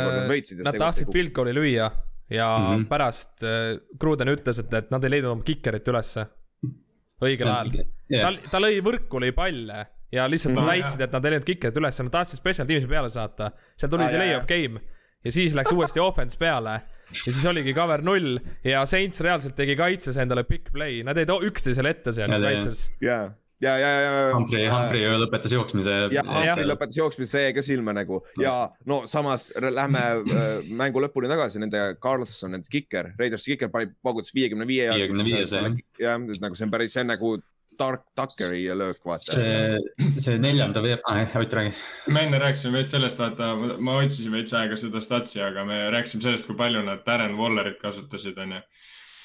Nad 0.66 0.82
tahtsid 0.82 1.14
field 1.14 1.36
goal'i 1.36 1.54
lüüa 1.54 1.92
ja 2.34 2.48
mm. 2.58 2.70
-hmm. 2.70 2.86
pärast 2.90 3.44
äh, 3.46 3.76
Gruden 4.00 4.32
ütles, 4.34 4.60
et, 4.64 4.74
et 4.74 4.90
nad 4.94 5.04
ei 5.04 5.16
leidnud 5.18 5.36
oma 5.36 5.46
kikerit 5.48 5.88
ülesse 5.94 6.26
õigel 7.24 7.48
ajal. 7.48 7.76
ta, 8.10 8.32
ta 8.52 8.62
lõi 8.64 8.80
võrku, 8.84 9.22
lõi 9.22 9.32
palle 9.36 9.86
ja 10.14 10.26
lihtsalt 10.30 10.56
nad 10.56 10.64
Mhm. 10.66 10.72
väitsid, 10.72 11.02
et 11.02 11.14
nad 11.14 11.26
ei 11.26 11.32
leidnud 11.36 11.48
kikerit 11.48 11.78
üles, 11.80 12.02
nad 12.04 12.12
tahtsid 12.14 12.42
special 12.42 12.68
team'i 12.70 12.90
peale 12.90 13.10
saata. 13.14 13.52
seal 13.78 13.92
tuli 13.92 14.04
Aa, 14.08 14.12
delay 14.12 14.36
of 14.38 14.46
game 14.50 14.82
ja 15.24 15.32
siis 15.32 15.56
läks 15.56 15.72
uuesti 15.78 16.02
offense 16.04 16.38
peale 16.38 16.82
ja 17.14 17.32
siis 17.32 17.46
oligi 17.46 17.74
cover 17.74 18.02
null 18.02 18.40
ja 18.66 18.86
Saints 18.90 19.22
reaalselt 19.22 19.56
tegi 19.56 19.76
kaitses 19.80 20.18
endale 20.18 20.44
big 20.44 20.70
play, 20.74 21.04
nad 21.04 21.18
jäid 21.18 21.30
üksteisele 21.30 21.90
ette 21.90 22.14
seal 22.14 22.34
kaitses. 22.42 22.88
ja, 23.02 23.32
ja, 23.64 23.76
ja, 23.80 23.92
ja. 24.04 24.12
Humphrey, 24.36 24.68
Humphrey 24.72 25.06
ju 25.06 25.16
lõpetas 25.24 25.56
jooksmise. 25.56 25.96
ja 26.14 26.26
Humphrey 26.28 26.68
lõpetas 26.68 27.00
jooksmise, 27.00 27.32
see 27.36 27.46
jäi 27.48 27.56
ka 27.58 27.64
silma 27.66 27.96
nagu 27.96 28.22
ja 28.42 28.56
no 28.90 29.04
samas 29.12 29.50
lähme 29.56 30.04
äh, 30.04 30.52
mängu 30.84 31.04
lõpuni 31.04 31.32
tagasi, 31.32 31.62
nende 31.64 31.86
Carlson, 32.04 32.56
nende 32.58 32.70
kiker, 32.72 33.14
Raidersi 33.20 33.56
kiker 33.56 33.72
pani, 33.74 33.92
paugutas 34.04 34.34
viiekümne 34.36 34.68
viie. 34.70 34.90
55 34.92 35.50
see, 35.50 35.64
jah. 35.64 35.82
jah, 36.06 36.22
nagu 36.44 36.60
see 36.60 36.68
on 36.68 36.74
päris, 36.74 36.94
see 36.96 37.04
on 37.06 37.12
nagu 37.14 37.36
Dark 37.80 38.04
Tuckeri 38.16 38.78
löök, 38.78 39.00
vaata. 39.06 39.34
see, 39.34 39.80
see 40.22 40.38
neljanda 40.38 40.82
veer-, 40.82 41.02
ah 41.10 41.18
jah, 41.24 41.36
Ott 41.42 41.54
räägi. 41.54 41.74
me 42.08 42.22
enne 42.22 42.40
rääkisime 42.40 42.78
veits 42.78 42.92
sellest, 42.92 43.20
vaata, 43.20 43.54
ma 43.80 43.98
otsisin 43.98 44.32
veits 44.32 44.54
aega 44.54 44.78
seda 44.78 45.02
statsi, 45.02 45.42
aga 45.42 45.66
me 45.66 45.80
rääkisime 45.94 46.22
sellest, 46.22 46.48
kui 46.50 46.58
palju 46.60 46.84
nad 46.86 47.02
Darren 47.06 47.38
Wallerit 47.38 47.80
kasutasid, 47.82 48.38
onju. 48.38 48.62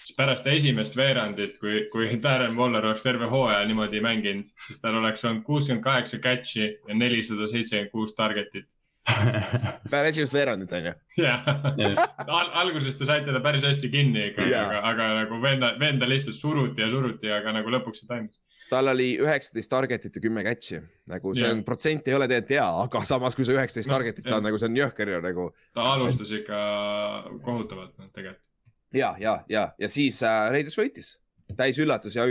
Siis 0.09 0.17
pärast 0.17 0.47
esimest 0.49 0.97
veerandit, 0.97 1.59
kui, 1.61 1.83
kui 1.93 2.09
Darren 2.25 2.57
Waller 2.57 2.87
oleks 2.89 3.05
terve 3.05 3.29
hooaja 3.29 3.61
niimoodi 3.69 4.01
mänginud, 4.05 4.49
siis 4.67 4.81
tal 4.81 4.97
oleks 5.03 5.25
olnud 5.29 5.45
kuuskümmend 5.45 5.85
kaheksa 5.85 6.19
catch'i 6.25 6.71
ja 6.89 6.97
nelisada 6.97 7.47
seitsekümmend 7.51 7.93
kuus 7.93 8.15
target'it. 8.17 8.71
peale 9.91 10.09
esimest 10.13 10.35
veerandit 10.37 10.73
onju. 10.77 10.91
jah, 11.17 11.47
Al 12.29 12.51
alguses 12.63 12.97
te 12.99 13.07
saite 13.09 13.33
ta 13.33 13.41
päris 13.45 13.65
hästi 13.65 13.89
kinni 13.93 14.27
ikka 14.31 14.45
Jaa. 14.51 14.67
aga, 14.67 14.81
aga 14.91 15.07
nagu 15.23 15.39
venda, 15.43 15.71
venda 15.81 16.09
lihtsalt 16.11 16.37
suruti 16.37 16.85
ja 16.85 16.91
suruti, 16.93 17.31
aga 17.33 17.55
nagu 17.57 17.73
lõpuks 17.73 18.03
see 18.03 18.09
toimis. 18.11 18.37
tal 18.69 18.91
oli 18.93 19.07
üheksateist 19.25 19.71
target'it 19.73 20.19
ja 20.19 20.21
kümme 20.27 20.45
catch'i, 20.45 20.83
nagu 21.09 21.33
see 21.35 21.47
Jah. 21.47 21.55
on, 21.57 21.63
protsent 21.65 22.09
ei 22.09 22.19
ole 22.19 22.29
tegelikult 22.29 22.53
hea, 22.59 22.67
aga 22.85 23.05
samas, 23.09 23.37
kui 23.39 23.49
sa 23.49 23.57
üheksateist 23.57 23.89
No, 23.89 23.95
target'it 23.97 24.25
jah. 24.27 24.35
saad, 24.35 24.45
nagu 24.45 24.61
see 24.61 24.69
on 24.69 24.77
jõhker 24.83 25.15
ju 25.15 25.23
nagu. 25.25 25.49
ta 25.73 25.89
alustas 25.95 26.35
ikka 26.43 26.61
kohutavalt, 27.49 27.95
noh 27.97 28.11
tegelikult. 28.13 28.45
ja, 28.95 29.15
ja, 29.21 29.39
ja, 29.49 29.69
ja 29.79 29.89
siis 29.93 30.23
äh, 30.27 30.49
Raiders 30.53 30.79
võitis, 30.79 31.15
täis 31.57 31.79
üllatus 31.81 32.17
ja 32.17 32.27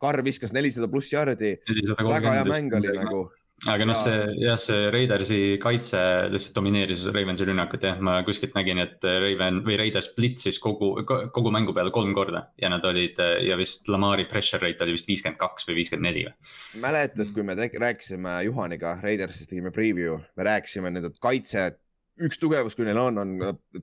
Carr 0.00 0.24
viskas 0.26 0.52
nelisada 0.52 0.90
pluss 0.90 1.12
jardi, 1.12 1.56
väga 1.64 2.36
hea 2.38 2.44
mäng 2.48 2.76
oli 2.76 2.92
nagu. 2.96 3.24
aga 3.70 3.86
noh, 3.86 3.96
see 3.96 4.16
jah, 4.42 4.58
see 4.60 4.88
Raidersi 4.92 5.38
kaitse 5.62 6.00
lihtsalt 6.32 6.56
domineeris 6.58 7.04
Ravensi 7.14 7.46
rünnakut 7.48 7.86
jah, 7.86 8.00
ma 8.04 8.16
kuskilt 8.26 8.56
nägin, 8.56 8.82
et 8.82 9.04
Raven 9.04 9.62
või 9.64 9.78
Raiders 9.80 10.10
blitsis 10.16 10.58
kogu, 10.60 10.90
kogu 11.06 11.52
mängu 11.54 11.72
peale 11.76 11.92
kolm 11.94 12.12
korda. 12.16 12.48
Ja 12.60 12.68
nad 12.72 12.84
olid 12.84 13.20
ja 13.46 13.56
vist 13.60 13.88
Lamari 13.88 14.26
pressure 14.28 14.60
rate 14.64 14.84
oli 14.84 14.96
vist 14.98 15.08
viiskümmend 15.08 15.40
kaks 15.40 15.68
või 15.70 15.78
viiskümmend 15.80 16.10
neli 16.10 16.26
või. 16.26 16.52
mäletad, 16.82 17.30
kui 17.36 17.46
me 17.46 17.56
rääkisime 17.56 18.40
Juhaniga 18.48 18.98
Raidersist, 19.04 19.52
tegime 19.54 19.72
preview, 19.72 20.18
me 20.36 20.50
rääkisime 20.50 20.92
nende 20.92 21.14
kaitse, 21.22 21.70
üks 22.20 22.38
tugevus, 22.38 22.74
kui 22.78 22.84
neil 22.84 22.98
on, 22.98 23.18
on 23.18 23.32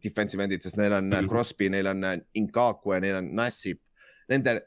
defensive 0.04 0.44
end'id, 0.44 0.62
sest 0.64 0.78
neil 0.78 0.94
on 0.94 1.04
mm 1.06 1.14
Mhm. 1.14 1.24
-hmm. 1.26 1.30
Crosby, 1.30 1.70
neil 1.70 1.88
on 1.88 2.04
Inkakwe, 2.36 3.00
neil 3.02 3.16
on 3.16 3.36
Nassib. 3.36 3.80
Nende 4.30 4.62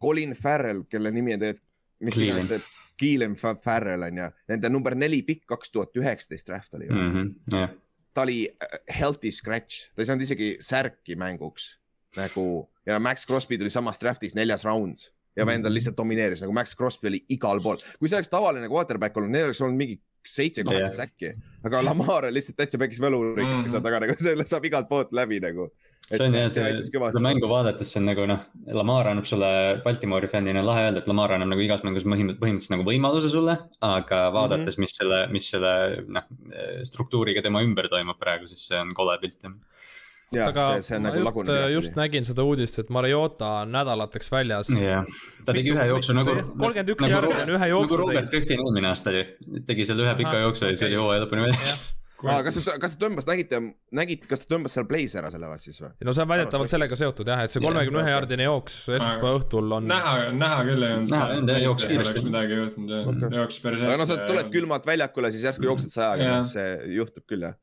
Colin 0.00 0.32
Farrell, 0.34 0.82
kelle 0.88 1.10
nimi 1.10 1.34
on 1.34 1.40
tegelikult, 1.40 1.68
mis 2.00 2.16
iganes 2.16 2.48
teeb, 2.48 2.62
Keelan 2.98 3.34
Fa- 3.36 3.56
Farrell 3.62 4.02
on 4.02 4.16
ju, 4.18 4.30
nende 4.48 4.68
number 4.70 4.94
neli 4.94 5.22
pikk 5.22 5.44
kaks 5.46 5.70
tuhat 5.70 5.96
üheksateist 5.96 6.46
draft 6.46 6.74
oli 6.74 6.86
ju 6.86 6.94
mm. 6.94 7.12
-hmm. 7.12 7.58
jah, 7.58 7.70
ta 8.14 8.22
oli 8.22 8.48
äh, 8.48 8.78
healthy 9.00 9.30
scratch, 9.32 9.88
ta 9.94 10.02
ei 10.02 10.06
saanud 10.06 10.22
isegi 10.22 10.56
särki 10.60 11.16
mänguks 11.16 11.78
nagu 12.16 12.68
ja 12.86 12.98
Max 13.00 13.26
Crosby 13.26 13.58
tuli 13.58 13.70
samas 13.70 13.98
draft'is 13.98 14.34
neljas 14.34 14.64
round 14.64 14.98
ja 15.36 15.46
vend 15.46 15.66
on 15.66 15.74
lihtsalt 15.74 15.96
domineeris 15.96 16.40
nagu 16.40 16.52
Max 16.52 16.76
Crosby 16.76 17.08
oli 17.08 17.24
igal 17.28 17.60
pool, 17.62 17.76
kui 17.98 18.08
see 18.08 18.16
oleks 18.16 18.28
tavaline 18.28 18.68
quarterback 18.68 19.16
olnud, 19.16 19.30
neil 19.30 19.44
oleks 19.44 19.60
olnud 19.60 19.76
mingi 19.76 20.00
seitse-kaheksa 20.28 20.96
säkki, 20.96 21.32
aga 21.66 21.80
Lamar 21.84 22.28
on 22.28 22.34
lihtsalt 22.34 22.58
täitsa 22.60 22.78
pekis 22.80 23.00
võlurik 23.02 23.42
mm. 23.42 23.56
-hmm. 23.56 23.70
seal 23.72 23.82
taga 23.84 24.02
nagu 24.04 24.14
selle 24.20 24.46
saab 24.48 24.68
igalt 24.68 24.88
poolt 24.90 25.12
läbi 25.16 25.40
nagu. 25.42 25.70
see 26.12 26.26
on 26.26 26.36
jah, 26.36 26.50
see, 26.52 26.68
seda 26.86 27.22
mängu 27.24 27.48
vaadates 27.50 27.92
see 27.92 28.00
on 28.02 28.08
nagu 28.10 28.26
noh, 28.28 28.44
Lamar 28.78 29.10
annab 29.10 29.26
sulle 29.26 29.50
Baltimori 29.84 30.28
fännina 30.32 30.62
lahe 30.66 30.86
öelda, 30.88 31.02
et 31.02 31.10
Lamar 31.10 31.34
annab 31.36 31.52
nagu 31.54 31.64
igas 31.64 31.82
mängus 31.86 32.06
põhimõtteliselt, 32.06 32.40
põhimõtteliselt 32.42 32.76
nagu 32.76 32.86
võimaluse 32.88 33.32
sulle. 33.32 33.58
aga 33.80 34.22
vaadates, 34.34 34.78
mis 34.78 34.94
selle, 34.98 35.26
mis 35.34 35.50
selle 35.54 35.74
noh 36.06 36.28
struktuuriga 36.86 37.42
tema 37.42 37.62
ümber 37.66 37.90
toimub 37.92 38.18
praegu, 38.20 38.50
siis 38.50 38.66
see 38.70 38.78
on 38.78 38.94
kole 38.94 39.18
pilt 39.22 39.42
jah. 39.42 39.58
Ja 40.36 40.48
aga 40.52 40.66
see, 40.74 40.88
see 40.88 40.98
on 40.98 41.04
ma 41.04 41.10
nagu 41.10 41.20
just, 41.20 41.28
lagunenud. 41.30 41.74
just 41.76 41.96
nägin 41.98 42.28
seda 42.28 42.46
uudist, 42.48 42.78
et 42.82 42.92
Mariota 42.94 43.50
on 43.62 43.72
nädalateks 43.76 44.32
väljas. 44.32 44.72
jah, 44.72 45.08
ta 45.46 45.56
tegi 45.56 45.74
ühe 45.76 45.88
jooksu 45.92 46.16
nagu. 46.16 46.36
kolmkümmend 46.52 46.92
üks 46.96 47.08
jardi 47.10 47.40
on 47.46 47.56
ühe 47.56 47.72
jooksu 47.72 47.96
nagu 47.96 48.04
Robert. 48.04 48.30
Griffin 48.32 48.62
eelmine 48.62 48.92
aasta 48.92 49.12
oli, 49.12 49.24
tegi 49.68 49.88
seal 49.88 50.04
ühe 50.04 50.14
pika 50.20 50.34
Ahah, 50.34 50.46
jooksu 50.48 50.70
ja 50.70 50.78
see 50.78 50.92
oli 50.92 51.02
hooaja 51.02 51.26
lõpuni 51.26 51.48
väljas. 51.48 51.74
aa, 52.22 52.38
kas 52.46 52.58
ta, 52.62 52.76
kas 52.82 52.94
ta 52.94 53.00
tõmbas, 53.02 53.26
nägite, 53.26 53.58
nägite, 53.98 54.28
kas 54.30 54.44
ta 54.44 54.52
tõmbas 54.54 54.76
seal 54.76 54.86
play's 54.88 55.16
ära 55.18 55.30
selle 55.32 55.48
vast 55.50 55.66
siis 55.66 55.80
või? 55.82 55.90
no 56.06 56.14
see 56.14 56.24
on 56.24 56.30
väidetavalt 56.30 56.70
sellega 56.70 56.98
seotud 56.98 57.32
jah, 57.32 57.42
et 57.46 57.54
see 57.54 57.62
kolmekümne 57.64 57.98
ühe 57.98 58.06
okei. 58.06 58.14
jardine 58.14 58.46
jooks 58.46 58.78
esmaspäeva 58.86 59.34
õhtul 59.40 59.76
on. 59.78 59.90
näha, 59.90 60.14
näha 60.38 60.60
küll 60.68 60.86
ei 60.86 60.96
olnud. 60.98 61.10
Näha 61.16 61.28
ei 61.32 61.40
olnud, 61.40 61.54
jah, 61.54 61.64
jooksis 61.66 61.90
kiiresti. 61.90 62.24
midagi 62.28 62.60
juhtunud 62.60 62.94
jah 62.94 63.10
okay., 63.10 63.38
jooksis 63.42 63.66
päris 63.66 63.84
aga 63.88 63.98
no 63.98 64.08
sa 64.08 64.20
tuled. 64.22 64.52
külmalt 64.54 64.86
väljakule, 64.86 65.32
siis 65.34 65.48
järsku 65.50 65.66
jooksed 65.66 65.94
sajaga 65.96 66.28
Jaa. 66.28 66.38
yeah., 66.38 66.50
see 66.54 66.96
juhtub 67.00 67.26
küll 67.26 67.48
jah. 67.48 67.58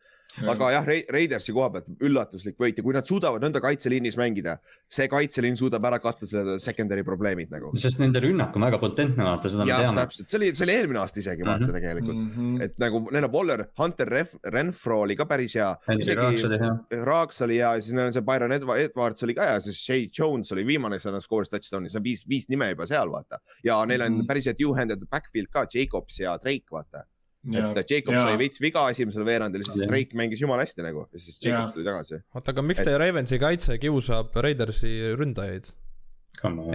Aga 0.48 0.72
jah, 0.72 0.86
Raidersi 1.12 1.54
koha 1.54 1.70
pealt 1.74 1.88
üllatuslik 2.06 2.58
võit 2.60 2.78
ja 2.78 2.84
kui 2.84 2.94
nad 2.94 3.06
suudavad 3.08 3.42
nõnda 3.44 3.62
kaitseliinis 3.64 4.18
mängida, 4.20 4.58
see 4.88 5.08
kaitseliin 5.12 5.58
suudab 5.60 5.86
ära 5.90 6.00
katta 6.00 6.26
selle 6.26 6.60
secondary 6.60 7.04
probleemid 7.04 7.50
nagu. 7.52 7.72
sest 7.76 8.00
nende 8.00 8.20
rünnak 8.24 8.56
on 8.56 8.62
väga 8.68 8.80
potentne, 8.80 9.24
vaata 9.24 9.50
seda 9.50 9.66
me 9.66 9.70
jah, 9.72 9.80
teame. 9.86 10.02
täpselt, 10.06 10.30
see 10.30 10.38
oli, 10.40 10.52
see 10.56 10.66
oli 10.68 10.74
eelmine 10.78 11.00
aasta 11.00 11.20
isegi 11.20 11.44
vaata 11.44 11.60
mm. 11.66 11.70
-hmm. 11.70 11.74
tegelikult 11.74 12.16
mm. 12.16 12.32
-hmm. 12.38 12.64
et 12.64 12.80
nagu 12.80 13.04
neil 13.12 13.24
on 13.30 13.32
Waller, 13.34 13.66
Hunter 13.80 14.08
Ref, 14.08 14.36
Renfro 14.44 15.02
oli 15.02 15.16
ka 15.16 15.26
päris 15.26 15.56
hea. 15.56 15.76
Henry 15.88 16.16
Raax 16.16 16.44
oli 16.46 16.60
hea. 16.60 17.04
Raaks 17.06 17.42
oli 17.42 17.58
hea 17.58 17.74
ja 17.76 17.82
siis 17.82 17.94
neil 17.94 18.06
on 18.08 18.14
see 18.14 18.22
Byron 18.22 18.52
Edwa- 18.52 18.78
Edwards 18.78 19.24
oli 19.24 19.34
ka 19.34 19.46
hea, 19.52 19.60
siis 19.60 19.78
Shay 19.86 20.08
Jones 20.20 20.52
oli 20.52 20.66
viimane, 20.66 20.96
kes 20.98 21.06
annab 21.08 21.22
skooris 21.26 21.50
touchdown'i, 21.50 21.90
see 21.90 22.00
on 22.00 22.04
viis, 22.04 22.26
viis 22.30 22.50
nime 22.50 22.70
juba 22.70 22.86
seal 22.86 23.10
vaata. 23.12 23.40
ja 23.64 23.86
neil 23.86 24.02
on 24.02 24.12
Mhm. 24.20 24.28
päris 24.28 24.46
head 24.46 24.56
two-handed 24.60 25.06
backfield 25.10 25.48
ka, 25.52 25.66
Jacobs 25.74 26.20
ja 26.20 26.38
Drake 26.38 26.66
vaata. 26.72 27.04
Et 27.48 27.90
Jacobs 27.92 28.20
sai 28.22 28.38
veits 28.38 28.60
viga 28.62 28.84
esimesel 28.92 29.24
veerandil, 29.28 29.64
siis. 29.64 29.86
Drake 29.88 30.18
mängis 30.20 30.42
jumala 30.44 30.66
hästi 30.66 30.84
nagu 30.84 31.06
ja 31.08 31.20
siis 31.20 31.38
Jacobs 31.40 31.72
Jaa. 31.72 31.74
tuli 31.78 31.86
tagasi. 31.88 32.20
oota, 32.36 32.52
aga 32.52 32.62
miks 32.62 32.84
teie 32.84 32.98
Ravensi 33.00 33.40
kaitse 33.40 33.78
kiusab 33.80 34.36
Raidersi 34.36 35.16
ründajaid? 35.16 35.72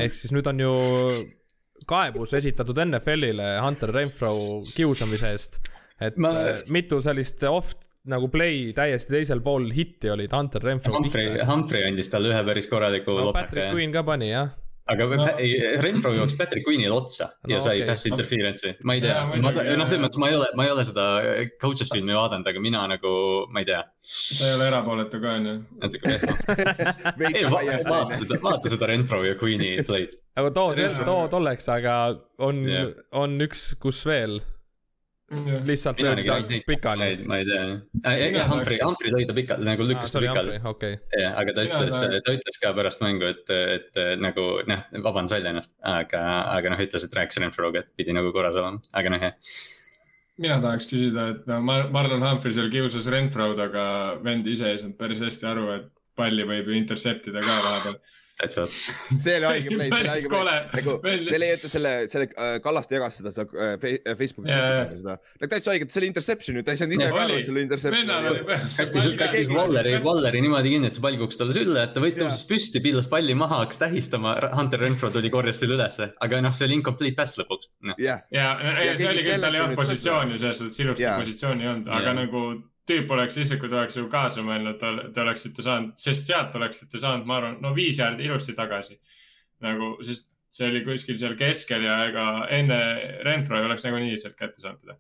ehk 0.00 0.12
siis 0.16 0.33
nüüd 0.33 0.48
on 0.50 0.61
ju 0.64 0.72
kaebus 1.88 2.33
esitatud 2.40 2.79
NFL-ile 2.85 3.59
Hunter 3.64 3.92
Renfro 3.92 4.35
kiusamise 4.74 5.31
eest. 5.35 5.61
et 6.00 6.16
Ma- 6.16 6.33
mitu 6.72 7.00
sellist 7.05 7.42
off 7.48 7.74
nagu 8.05 8.29
play 8.29 8.72
täiesti 8.77 9.14
teisel 9.18 9.40
pool 9.44 9.70
hitti 9.72 10.11
olid 10.12 10.33
Hunter 10.33 10.61
Renfro 10.64 10.96
Humphrey. 10.98 11.38
Humphrey 11.48 11.87
andis 11.88 12.11
talle 12.12 12.33
ühe 12.33 12.42
päris 12.44 12.66
korraliku 12.68 13.14
no 13.20 13.33
Patrick. 13.33 13.72
Queen 13.72 13.92
ka 13.92 14.03
pani 14.05 14.31
jah. 14.33 14.50
Aga 14.92 15.07
No. 15.16 15.27
Renfro 15.81 16.11
jooksis 16.12 16.37
Patrick 16.37 16.66
Queen'ile 16.68 16.92
otsa 16.92 17.31
ja 17.49 17.57
No 17.57 17.62
sai 17.64 17.79
okei. 17.81 17.87
pass 17.88 18.05
interference'i, 18.11 18.75
ma 18.85 18.94
ei 18.99 19.01
tea 19.05 19.23
noh, 19.40 19.55
selles 19.88 20.03
mõttes 20.03 20.18
ma 20.20 20.29
ei 20.29 20.37
ole, 20.37 20.49
ma 20.59 20.66
ei 20.66 20.73
ole 20.75 20.85
seda 20.85 21.05
coaches 21.62 21.88
filmi 21.94 22.12
vaadanud, 22.16 22.47
aga 22.53 22.61
mina 22.61 22.83
nagu, 22.92 23.12
ma 23.55 23.62
ei 23.64 23.68
tea, 23.70 23.81
ta 24.38 24.49
ei 24.51 24.55
ole 24.59 24.66
erapooletu 24.68 25.20
ka 25.23 25.35
onju. 25.38 25.55
natuke 25.81 26.14
vehma. 26.14 26.37
veits 27.23 27.40
ei, 27.40 27.47
bias 27.55 27.88
vaata 27.88 28.18
seda, 28.20 28.40
vaata 28.44 28.73
seda 28.75 28.90
Renfro 28.92 29.23
ja 29.25 29.35
Queen'i 29.40 29.77
play'd. 29.88 30.18
aga 30.37 30.51
too, 30.51 30.75
too 31.05 31.20
tolleks, 31.33 31.68
aga 31.73 31.97
on 32.44 32.64
Jah. 32.68 32.92
on 33.25 33.38
üks, 33.47 33.70
kus 33.81 34.05
veel 34.09 34.40
lihtsalt 35.65 36.01
löödi 36.01 36.25
ta 36.27 36.37
pikali. 36.67 37.25
ma 37.27 37.37
ei 37.39 37.45
tea. 37.45 37.63
Mina 38.31 38.45
Humphrey, 38.49 38.79
tahaks- 38.79 38.85
Humphrey 38.87 39.13
lõi 39.13 39.27
ta 39.27 39.35
pikali, 39.35 39.65
nagu 39.65 39.83
lükkas 39.89 40.13
see 40.13 40.21
ta 40.21 40.27
pikali 40.27 40.59
Humphrey, 40.59 40.71
okei. 40.71 41.23
jah, 41.23 41.39
aga 41.41 41.53
ta 41.57 41.65
ütles 41.69 42.25
ta 42.27 42.35
ütles 42.37 42.59
ka 42.63 42.73
pärast 42.77 43.01
mängu, 43.01 43.31
et, 43.33 43.51
et 43.51 44.01
nagu 44.21 44.45
noh, 44.69 44.83
vabandas 45.07 45.33
välja 45.37 45.51
ennast, 45.55 45.75
aga, 45.81 46.25
aga 46.57 46.75
noh, 46.75 46.83
ütles, 46.87 47.05
et 47.09 47.17
rääkis 47.17 47.41
Renfroga, 47.41 47.79
et 47.85 47.89
pidi 47.97 48.13
nagu 48.17 48.33
korras 48.37 48.55
olema, 48.61 48.81
aga 48.93 49.15
noh 49.15 49.25
jah. 49.29 49.35
mina 50.39 50.61
tahaks 50.61 50.87
küsida, 50.91 51.29
et 51.35 51.47
no 51.47 51.61
Mar- 51.63 51.89
Marlon 51.95 52.23
Humphrey 52.23 52.53
seal 52.53 52.69
kiusas 52.71 53.07
Renfrod, 53.11 53.59
aga 53.65 53.85
vend 54.23 54.47
ise 54.47 54.71
ei 54.73 54.79
saanud 54.83 54.99
päris 55.01 55.21
hästi 55.25 55.47
aru, 55.51 55.71
et 55.79 55.89
palli 56.17 56.45
võib 56.47 56.69
ju 56.69 56.77
intercept 56.79 57.27
ida 57.33 57.41
ka 57.43 57.57
vahepeal. 57.65 57.97
täitsa. 58.40 58.64
see 59.16 59.37
oli 59.38 59.47
haige 59.47 59.70
play, 59.75 59.90
see 59.90 60.01
oli 60.01 60.11
haige 60.11 60.31
play. 60.31 60.61
nagu. 60.75 60.94
te 61.31 61.40
leiate 61.40 61.70
selle, 61.70 61.92
selle 62.11 62.29
äh, 62.33 62.57
Kallaste 62.64 62.97
jagas 62.99 63.18
seda 63.20 63.33
seal 63.35 63.47
äh, 63.55 63.75
äh, 63.77 64.16
Facebooki 64.18 64.51
Jaa, 64.51 64.73
grupis 64.73 64.99
on 64.99 65.03
seda. 65.05 65.16
no 65.40 65.51
täitsa 65.53 65.75
haige, 65.75 65.88
see 65.94 66.03
oli 66.03 66.11
interception 66.11 66.59
ju, 66.59 66.64
ta 66.66 66.75
ei 66.75 66.81
saanud 66.81 66.97
ise 66.99 67.09
No 67.09 67.14
ka 67.14 67.23
aru, 67.27 67.38
et 67.38 67.47
see 67.47 67.55
oli 67.55 67.64
interception 67.66 68.12
kättis, 68.79 69.09
kättis 69.20 69.53
Walleri, 69.55 69.94
Walleri 70.05 70.42
niimoodi 70.44 70.75
kinni, 70.75 70.90
et 70.90 70.99
see 70.99 71.05
pall 71.05 71.18
kukkus 71.20 71.40
talle 71.40 71.57
sülle, 71.57 71.87
et 71.87 71.94
ta 71.94 72.03
Jaa. 72.03 72.18
tõusis 72.25 72.44
püsti, 72.51 72.83
pillas 72.85 73.11
palli 73.11 73.38
maha, 73.38 73.62
hakkas 73.64 73.83
tähistama, 73.85 74.35
Hunter 74.59 74.83
Renfro 74.83 75.12
tuli, 75.14 75.31
korjas 75.35 75.62
selle 75.62 75.79
ülesse, 75.79 76.11
aga 76.27 76.42
noh, 76.44 76.59
see 76.59 76.68
oli 76.68 76.81
incomplete 76.81 77.18
pass 77.18 77.38
lõpuks 77.40 77.70
no.. 77.87 77.99
ja, 78.03 78.18
ja 78.35 78.53
Ja 78.85 78.94
see 78.99 79.09
oli 79.09 79.23
küll, 79.25 79.42
tal 79.42 79.55
ei 79.55 79.62
olnud 79.62 79.79
positsiooni, 79.79 80.38
selles 80.40 80.59
suhtes 80.61 80.81
ilusti 80.83 81.07
Jaa. 81.07 81.18
positsiooni 81.23 81.66
ei 81.66 81.70
olnud, 81.77 81.90
aga 81.94 82.18
nagu 82.18 82.47
tüüp 82.88 83.11
oleks 83.16 83.38
lihtsalt, 83.40 83.61
kui 83.62 83.70
ta 83.73 83.81
oleks 83.83 83.97
ju 83.97 84.05
kaasa 84.12 84.44
mõelnud, 84.44 84.83
te 85.14 85.25
oleksite 85.25 85.64
saanud, 85.64 85.97
sest 86.01 86.29
sealt 86.29 86.55
oleksite 86.59 87.01
saanud, 87.01 87.27
ma 87.29 87.40
arvan, 87.40 87.59
no 87.64 87.73
viis 87.77 87.99
jaardi 88.01 88.29
ilusti 88.29 88.57
tagasi. 88.57 88.99
nagu, 89.64 89.94
sest 90.05 90.27
see 90.55 90.68
oli 90.68 90.85
kuskil 90.87 91.16
seal 91.18 91.35
keskel 91.38 91.83
ja 91.87 91.97
ega 92.11 92.29
enne 92.53 92.79
Renfro 93.27 93.59
ei 93.59 93.66
oleks 93.66 93.87
nagunii 93.87 94.18
sealt 94.20 94.37
kätte 94.38 94.61
saanud 94.62 94.83
teda. 94.85 94.97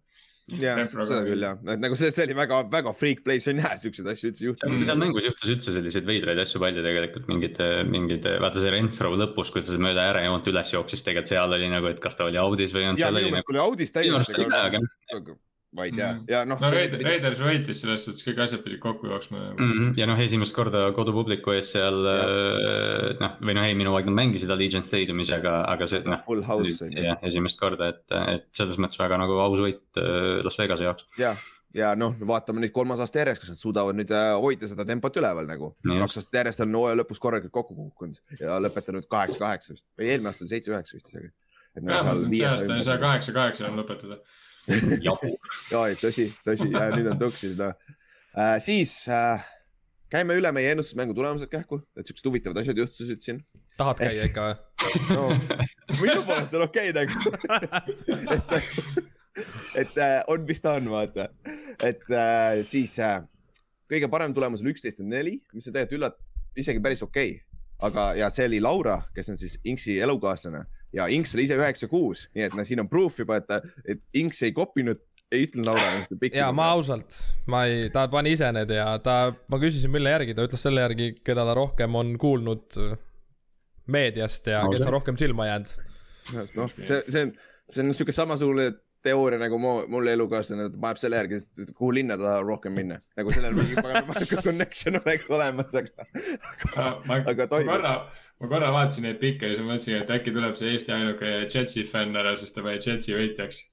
jah, 0.60 0.80
seda 0.88 1.18
oli- 1.20 1.30
küll 1.30 1.44
jah, 1.46 1.60
et 1.74 1.82
nagu 1.82 1.98
see, 1.98 2.10
see 2.14 2.24
oli 2.26 2.36
väga, 2.38 2.62
väga 2.72 2.94
freak 2.96 3.22
play, 3.26 3.42
sa 3.42 3.52
ei 3.52 3.58
näe 3.60 3.78
siukseid 3.80 4.08
asju 4.12 4.30
üldse 4.30 4.48
juhtumas 4.48 4.84
seal 4.88 5.00
mängus 5.00 5.28
juhtus 5.28 5.52
üldse 5.54 5.76
selliseid 5.76 6.08
veidraid 6.08 6.40
asju 6.42 6.60
palju 6.64 6.84
tegelikult 6.84 7.30
mingid, 7.30 7.60
mingid, 7.92 8.28
vaata 8.44 8.64
see 8.64 8.72
Renfro 8.74 9.14
lõpus, 9.20 9.52
kui 9.54 9.64
ta 9.64 9.78
mööda 9.86 10.08
ärejoont 10.14 10.52
üles 10.52 10.74
jooksis, 10.74 11.04
tegelikult 11.06 11.32
seal 11.32 11.58
oli 11.58 11.70
nagu, 11.72 11.92
et 11.92 12.02
kas 12.02 12.16
ta 12.18 12.28
oli 12.28 12.40
audis 12.40 12.74
või 12.76 12.88
on 12.90 13.00
ja 13.00 13.08
seal 13.08 13.20
minu 13.20 13.34
meelest 13.36 13.44
nagu. 13.44 13.56
oli 13.56 13.64
audis 13.68 13.94
aga 13.94 14.84
täiesti. 14.84 15.38
Ma 15.74 15.86
ei 15.88 15.92
tea 15.94 16.10
mm. 16.12 16.26
ja 16.30 16.42
noh. 16.46 16.60
no 16.62 16.70
Raiders, 16.70 17.02
Raiders 17.02 17.40
võitis 17.42 17.80
selles 17.82 18.04
suhtes, 18.06 18.22
kõik 18.26 18.40
asjad 18.44 18.62
pidid 18.62 18.80
kokku 18.82 19.08
jooksma 19.10 19.40
mm. 19.40 19.56
-hmm. 19.58 19.88
ja 19.98 20.06
noh, 20.10 20.20
esimest 20.22 20.54
korda 20.54 20.84
kodupubliku 20.96 21.54
ees 21.56 21.72
seal 21.74 21.98
äh, 22.10 23.08
noh, 23.18 23.34
või 23.40 23.56
noh, 23.58 23.66
ei 23.66 23.74
minu 23.78 23.96
aeg 23.98 24.06
nad 24.10 24.18
mängisid 24.20 24.52
Allegiant 24.54 24.86
Stadiumis, 24.86 25.32
aga, 25.34 25.56
aga 25.72 25.88
see 25.90 26.04
noh. 26.06 26.22
Full 26.28 26.44
house. 26.46 26.86
jah, 26.94 27.18
esimest 27.26 27.58
korda, 27.60 27.90
et, 27.94 28.04
et 28.36 28.46
selles 28.54 28.78
mõttes 28.78 29.00
väga 29.00 29.18
nagu 29.20 29.40
aus 29.42 29.64
võit 29.64 30.00
äh, 30.00 30.38
Las 30.46 30.60
Vegase 30.60 30.86
jaoks. 30.86 31.08
jah, 31.18 31.42
ja 31.74 31.90
noh, 31.98 32.14
vaatame 32.30 32.62
nüüd 32.62 32.74
kolmas 32.76 33.02
aasta 33.02 33.24
järjest, 33.24 33.42
kas 33.42 33.54
nad 33.56 33.60
suudavad 33.60 33.98
nüüd 33.98 34.14
äh, 34.14 34.30
hoida 34.46 34.70
seda 34.70 34.86
tempot 34.86 35.18
üleval 35.18 35.50
nagu. 35.50 35.72
kaks 35.82 36.22
aastat 36.22 36.40
järjest 36.42 36.62
on 36.62 36.78
hooaja 36.78 37.00
lõpus 37.02 37.22
korralikult 37.22 37.56
kokku 37.58 37.74
kukkunud 37.80 38.38
ja 38.38 38.60
lõpetanud 38.62 39.10
kaheksa-kaheksa 39.10 39.74
vist 39.74 39.88
või 39.98 40.12
eelmine 40.12 40.30
aasta 40.30 40.46
oli 40.46 40.54
seitse-üheksa 40.54 40.98
vist 41.00 41.10
isegi. 41.10 41.34
vähemalt 41.82 42.30
see 42.30 42.48
aasta 42.52 42.78
ei 42.78 42.88
saa 42.92 42.98
kaheksa-kaheksa 43.02 43.66
enam 43.66 43.82
lõpetada 43.82 44.22
jaa, 45.06 45.88
tõsi, 46.00 46.30
tõsi 46.46 46.70
nüüd 46.70 47.10
on 47.12 47.20
tõksis 47.20 47.58
noh 47.58 47.74
äh,. 48.38 48.56
siis 48.64 49.04
äh, 49.12 49.44
käime 50.14 50.36
üle 50.38 50.52
meie 50.54 50.72
ennustusmängu 50.74 51.14
tulemused 51.16 51.50
kähku, 51.50 51.80
et 51.98 52.06
siuksed 52.06 52.26
huvitavad 52.28 52.60
asjad 52.62 52.78
juhtusid 52.78 53.22
siin. 53.24 53.42
tahad 53.76 54.00
käia 54.00 54.14
et... 54.14 54.30
ikka 54.30 54.46
või 54.46 54.54
no,? 55.16 55.24
minu 56.00 56.22
poolest 56.26 56.54
on 56.54 56.66
okei 56.68 56.92
okay, 56.92 57.04
nagu 57.04 57.12
et, 58.36 58.58
et 59.82 59.98
äh, 59.98 60.18
on, 60.30 60.44
mis 60.48 60.62
ta 60.62 60.76
on, 60.78 60.90
vaata. 60.92 61.28
et 61.82 62.04
äh, 62.10 62.60
siis 62.66 62.98
äh, 63.02 63.22
kõige 63.90 64.10
parem 64.12 64.34
tulemus 64.36 64.62
oli 64.62 64.74
üksteist 64.74 65.02
ja 65.02 65.08
neli, 65.08 65.40
mis 65.52 65.66
on 65.68 65.74
tegelikult 65.74 65.98
üllat-, 65.98 66.22
isegi 66.56 66.82
päris 66.84 67.02
okei 67.06 67.34
okay. 67.34 67.60
aga, 67.90 68.08
ja 68.20 68.30
see 68.32 68.46
oli 68.50 68.62
Laura, 68.62 69.00
kes 69.16 69.34
on 69.34 69.40
siis 69.40 69.58
Inksi 69.64 69.98
elukaaslane 70.04 70.64
ja 70.94 71.08
Inks 71.10 71.34
oli 71.36 71.48
ise 71.48 71.58
üheksa 71.58 71.88
kuus, 71.90 72.28
nii 72.34 72.48
et 72.48 72.54
noh, 72.56 72.66
siin 72.66 72.82
on 72.84 72.90
proof 72.90 73.18
juba, 73.22 73.40
et, 73.40 73.74
et 73.84 74.02
Inks 74.20 74.42
ei 74.46 74.54
kopinud 74.56 75.02
ei 75.34 75.46
ütlenud 75.48 75.66
Laura. 75.66 76.28
ja 76.34 76.50
ma 76.54 76.68
ausalt, 76.74 77.16
ma 77.50 77.64
ei, 77.70 77.88
ta 77.94 78.06
pani 78.12 78.34
ise 78.36 78.50
need 78.54 78.70
ja 78.74 78.86
ta, 79.02 79.32
ma 79.50 79.60
küsisin, 79.62 79.92
mille 79.94 80.12
järgi, 80.12 80.36
ta 80.36 80.46
ütles 80.46 80.62
selle 80.62 80.84
järgi, 80.84 81.10
keda 81.24 81.46
ta 81.48 81.56
rohkem 81.56 81.98
on 81.98 82.14
kuulnud 82.20 82.78
äh, 82.82 82.94
meediast 83.90 84.46
ja 84.52 84.64
kes 84.70 84.86
on 84.86 84.94
rohkem 84.98 85.18
silma 85.20 85.48
jäänud. 85.50 85.74
noh, 86.56 86.72
see, 86.80 87.02
see 87.08 87.26
on, 87.26 87.34
see 87.72 87.84
on 87.84 87.94
sihuke 87.96 88.14
samasugune 88.14 88.70
teooria 89.04 89.40
nagu 89.40 89.58
mu, 89.60 89.72
mul 89.92 90.08
elukaaslane 90.14 90.70
paneb 90.80 91.00
selle 91.00 91.18
järgi, 91.20 91.40
kuhu 91.72 91.90
linna 91.98 92.16
ta 92.20 92.28
tahab 92.28 92.48
rohkem 92.48 92.76
minna. 92.78 93.00
nagu 93.18 93.34
sellel 93.34 93.56
mingi 93.58 93.76
pagan 93.76 94.08
connection 94.46 95.00
oleks 95.02 95.28
olemas, 95.30 95.74
aga, 95.80 96.06
aga, 96.78 97.18
aga 97.34 97.48
toimub. 97.50 97.88
Ma 98.40 98.50
korra, 98.50 98.70
vaatasin 98.74 99.06
neid 99.06 99.20
pikke 99.22 99.50
ja 99.50 99.56
siis 99.56 99.66
mõtlesin, 99.66 100.00
et 100.02 100.10
äkki 100.16 100.34
tuleb 100.34 100.58
see 100.58 100.74
Eesti 100.74 100.94
ainuke 100.94 101.32
Jetsi 101.52 101.84
fänn 101.90 102.18
ära, 102.18 102.34
sest 102.40 102.56
ta 102.56 102.64
pani 102.66 102.82
Jetsi 102.82 103.16
võitjaks. 103.16 103.62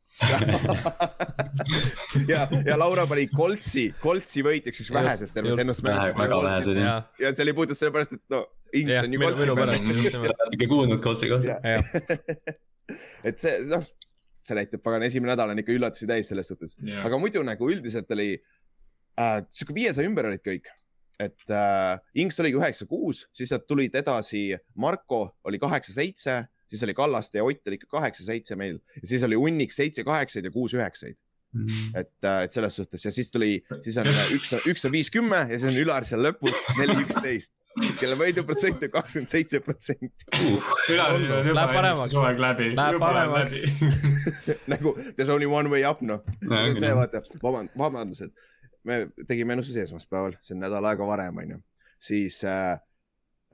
Ja, 2.28 2.44
ja 2.68 2.76
Laura 2.78 3.06
pani 3.08 3.24
Koltsi, 3.32 3.88
Koltsi 4.02 4.44
võitjaks 4.46 4.82
üks 4.84 4.90
vähesest 4.94 5.34
tervest 5.34 5.84
vähesed 5.86 6.78
jah. 6.78 7.06
ja 7.22 7.32
see 7.32 7.46
oli 7.46 7.54
puhtalt 7.56 7.80
sellepärast, 7.80 8.18
et 8.18 8.34
no 8.34 8.42
Inks 8.78 9.00
on 9.00 9.16
ju 9.16 9.22
Koltsi 9.22 9.48
fänn. 9.58 10.52
ikka 10.58 10.68
kuulnud 10.70 11.02
Koltsi 11.04 11.32
kohta. 11.32 11.58
et 13.28 13.42
see, 13.42 13.56
noh 13.72 13.88
see 14.46 14.58
näitab, 14.58 14.82
pagan, 14.84 15.06
esimene 15.06 15.34
nädal 15.34 15.54
on 15.54 15.62
ikka 15.62 15.74
üllatusi 15.76 16.10
täis 16.10 16.30
selles 16.32 16.50
suhtes. 16.52 16.78
Aga 17.06 17.20
muidu 17.22 17.44
nagu 17.46 17.70
üldiselt 17.72 18.12
oli 18.16 18.34
äh, 18.36 19.40
sihuke 19.54 19.76
viiesaja 19.78 20.10
ümber 20.10 20.30
olid 20.32 20.44
kõik, 20.46 20.72
et 21.20 21.54
äh, 21.54 22.00
Inks 22.16 22.40
oligi 22.40 22.60
üheksa 22.60 22.88
kuus, 22.90 23.26
siis 23.34 23.52
sealt 23.52 23.68
tulid 23.68 23.96
edasi, 23.96 24.50
Marko 24.76 25.24
oli 25.44 25.60
kaheksa 25.62 25.94
seitse, 25.94 26.38
siis 26.70 26.84
oli 26.88 26.96
Kallaste 26.98 27.42
ja 27.42 27.44
Ott 27.46 27.68
oli 27.68 27.80
ikka 27.80 27.92
kaheksa 27.98 28.26
seitse 28.26 28.56
meil 28.56 28.80
ja 29.02 29.08
siis 29.08 29.24
oli 29.28 29.40
Unnik 29.40 29.76
seitse 29.76 30.06
kaheksaid 30.08 30.48
ja 30.48 30.52
kuus 30.52 30.74
üheksaid. 30.78 31.20
Mm 31.52 31.66
-hmm. 31.68 32.00
et, 32.00 32.14
äh, 32.24 32.44
et 32.44 32.52
selles 32.52 32.76
suhtes 32.76 33.06
ja 33.06 33.12
siis 33.12 33.32
tuli, 33.32 33.64
siis 33.82 33.98
on 33.98 34.08
üks, 34.08 34.54
üks 34.72 34.86
on 34.86 34.92
viis 34.92 35.12
kümme 35.12 35.36
ja 35.50 35.60
siis 35.60 35.68
on 35.68 35.80
Ülar 35.84 36.06
seal 36.08 36.24
lõpus 36.24 36.56
neli 36.78 36.96
üksteist 37.04 37.52
kelle 38.00 38.18
võiduprotsent 38.20 38.84
on 38.84 38.92
kakskümmend 38.92 39.32
seitse 39.32 39.62
protsenti. 39.64 40.28
Läheb 40.92 41.74
paremaks. 41.76 42.16
Läheb 42.16 43.00
paremaks. 43.00 43.60
nagu 44.72 44.96
there 45.00 45.24
is 45.26 45.30
only 45.30 45.48
one 45.50 45.72
way 45.72 45.86
up 45.88 46.02
noh. 46.02 46.24
see 46.78 46.94
vaata, 46.96 47.24
vaband-, 47.44 47.76
vabandused. 47.78 48.34
Me 48.88 49.02
tegime 49.28 49.56
ennustuse 49.56 49.84
esmaspäeval, 49.86 50.38
see 50.46 50.56
on 50.56 50.64
nädal 50.66 50.88
aega 50.90 51.08
varem 51.08 51.38
onju, 51.44 51.60
siis 52.02 52.40
äh, 52.48 52.80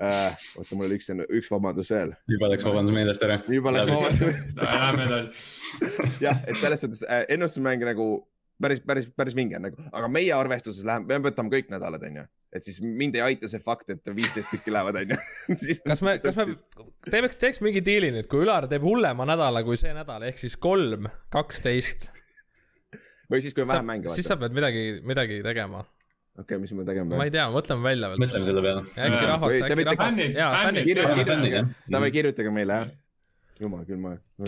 äh, 0.01 0.47
oota, 0.57 0.75
mul 0.75 0.87
oli 0.87 0.99
üks, 0.99 1.11
üks 1.39 1.51
vabandus 1.51 1.91
veel. 1.93 2.15
juba 2.31 2.51
läks 2.53 2.65
vabandus 2.67 2.95
meelest 2.95 3.27
ära. 3.27 3.41
juba 3.57 3.75
läks 3.75 3.91
vabandus 3.91 4.23
meelest 4.25 4.63
ära. 4.63 4.79
Lähme 4.79 5.09
edasi. 5.09 6.17
jah, 6.23 6.41
et 6.47 6.57
selles 6.61 6.85
suhtes 6.85 7.03
äh, 7.07 7.25
ennustusmäng 7.35 7.85
nagu 7.87 8.09
päris, 8.61 8.81
päris, 8.85 9.11
päris 9.15 9.37
vinge 9.37 9.59
nagu, 9.61 9.89
aga 9.91 10.09
meie 10.11 10.33
arvestuses 10.35 10.87
läheb, 10.87 11.09
me 11.09 11.21
võtame 11.29 11.53
kõik 11.53 11.71
nädalad 11.73 12.07
onju 12.09 12.27
et 12.55 12.65
siis 12.65 12.79
mind 12.81 13.17
ei 13.17 13.23
aita 13.25 13.49
see 13.51 13.61
fakt, 13.63 13.89
et 13.93 14.11
viisteist 14.15 14.49
tükki 14.53 14.73
lähevad, 14.73 15.01
onju. 15.01 15.17
kas 15.89 16.03
me, 16.05 16.17
kas 16.23 16.37
me 16.39 16.45
teeme, 17.09 17.29
teeks 17.29 17.61
mingi 17.63 17.83
diili 17.85 18.11
nüüd, 18.15 18.29
kui 18.31 18.45
Ülar 18.45 18.69
teeb 18.71 18.85
hullema 18.87 19.27
nädala 19.27 19.63
kui 19.67 19.79
see 19.79 19.93
nädal, 19.95 20.25
ehk 20.29 20.39
siis 20.41 20.57
kolm, 20.61 21.09
kaksteist. 21.33 22.09
Või 23.31 23.43
siis, 23.43 23.55
kui 23.55 23.65
on 23.65 23.71
vähem 23.73 23.89
mänge. 23.93 24.13
siis 24.15 24.27
sa 24.29 24.37
pead 24.39 24.55
midagi, 24.55 24.85
midagi 25.07 25.41
tegema. 25.45 25.83
okei 26.37 26.43
okay,, 26.45 26.61
mis 26.61 26.73
me 26.73 26.85
tegema 26.87 27.11
peame? 27.11 27.23
ma 27.23 27.27
ei 27.29 27.33
tea, 27.33 27.49
mõtleme 27.53 27.85
välja 27.87 28.13
veel. 28.13 28.23
mõtleme 28.25 28.51
selle 28.51 28.63
peale. 28.67 28.85
äkki 29.07 29.25
rahvas, 29.33 29.57
äkki 29.67 29.89
rahvas. 29.91 31.75
davai, 31.97 32.15
kirjutage 32.15 32.55
meile, 32.61 32.81
jah 32.83 32.95
jumal 33.61 33.83
küll, 33.87 33.99
ma. 34.01 34.13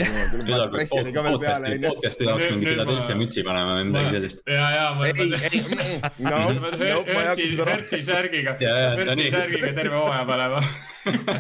podcast'i 1.89 2.26
jaoks 2.28 2.45
mingi 2.52 2.65
Philadelphia 2.67 3.15
mütsi 3.17 3.43
panema 3.45 3.78
või 3.80 3.88
midagi 3.89 4.12
sellist. 4.15 4.43
ja, 4.45 4.67
ja 4.76 4.86
ma. 4.98 5.08
ei, 5.10 5.13
ei, 5.50 5.62
no, 6.28 6.38
no, 6.54 6.62
ma 6.62 6.69
ei 6.78 6.93
hakka 7.32 7.36
seda. 7.39 7.65
Hertsi 7.72 8.00
särgiga, 8.06 8.56
Hertsi 8.62 9.30
särgiga 9.34 9.72
terve 9.80 9.98
hooaja 9.98 10.26
panema 10.30 10.62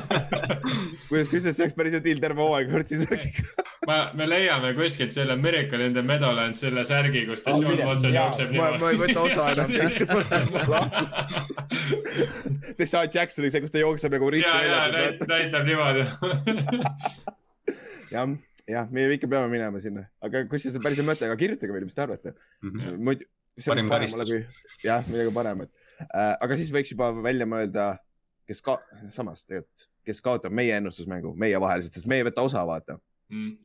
kuidas, 1.09 1.29
kuidas 1.29 1.53
see 1.53 1.65
oleks 1.65 1.77
päris 1.77 1.93
hea 1.97 2.03
deal 2.07 2.19
terve 2.23 2.41
hooaeg 2.45 2.73
Hertsi 2.73 3.01
särgiga? 3.03 3.45
ma, 3.89 3.99
me 4.17 4.29
leiame 4.29 4.73
kuskilt 4.77 5.13
selle 5.15 5.37
Miracle 5.39 5.85
in 5.85 5.93
the 5.97 6.03
Meadowland 6.05 6.57
selle 6.59 6.85
särgi, 6.89 7.25
kus 7.29 7.45
ta 7.45 7.53
Sean 7.57 7.83
Watson 7.85 8.13
jookseb 8.17 8.53
niimoodi. 8.55 8.81
ma 8.81 8.93
ei 8.93 9.01
võta 9.03 9.19
osa 9.27 9.49
enam 9.53 9.69
teist, 9.73 9.99
ma 10.09 10.15
lahkun. 10.75 11.05
Deshaun 12.79 13.09
Jacksoni, 13.13 13.49
see, 13.53 13.61
kus 13.65 13.73
ta 13.75 13.83
jookseb 13.83 14.15
nagu 14.17 14.31
risti 14.33 14.53
väljakul. 14.53 15.29
näitab 15.33 15.69
niimoodi 15.69 16.07
jah, 18.11 18.31
jah, 18.69 18.89
me 18.91 19.05
ikka 19.15 19.29
peame 19.29 19.49
minema 19.51 19.81
sinna, 19.83 20.05
aga 20.25 20.43
kusjuures 20.49 20.79
on 20.79 20.85
päris 20.85 21.01
hea 21.01 21.07
mõte, 21.07 21.27
aga 21.27 21.37
kirjutage 21.39 21.75
meile, 21.75 21.89
mis 21.89 21.97
te 21.97 22.03
arvate. 22.05 22.33
Mm 22.63 22.73
-hmm.. 22.73 22.99
muidu, 23.09 23.29
see 23.57 23.73
oleks 23.73 23.89
parem 23.91 24.17
kui, 24.17 24.41
jah, 24.85 25.07
midagi 25.07 25.33
paremat. 25.35 25.71
Äh,. 26.07 26.35
aga 26.39 26.59
siis 26.59 26.73
võiks 26.73 26.93
juba 26.95 27.11
välja 27.23 27.47
mõelda, 27.49 27.87
kes 28.49 28.61
ka, 28.65 28.77
samas 29.13 29.45
tegelikult, 29.45 29.87
kes 30.09 30.21
kaotab 30.25 30.53
meie 30.55 30.77
ennustusmängu 30.79 31.33
meievaheliselt, 31.37 31.93
sest 31.93 32.09
me 32.09 32.21
ei 32.21 32.27
võta 32.29 32.45
osa, 32.45 32.65
vaata. 32.65 32.99
Mm. 33.29 33.57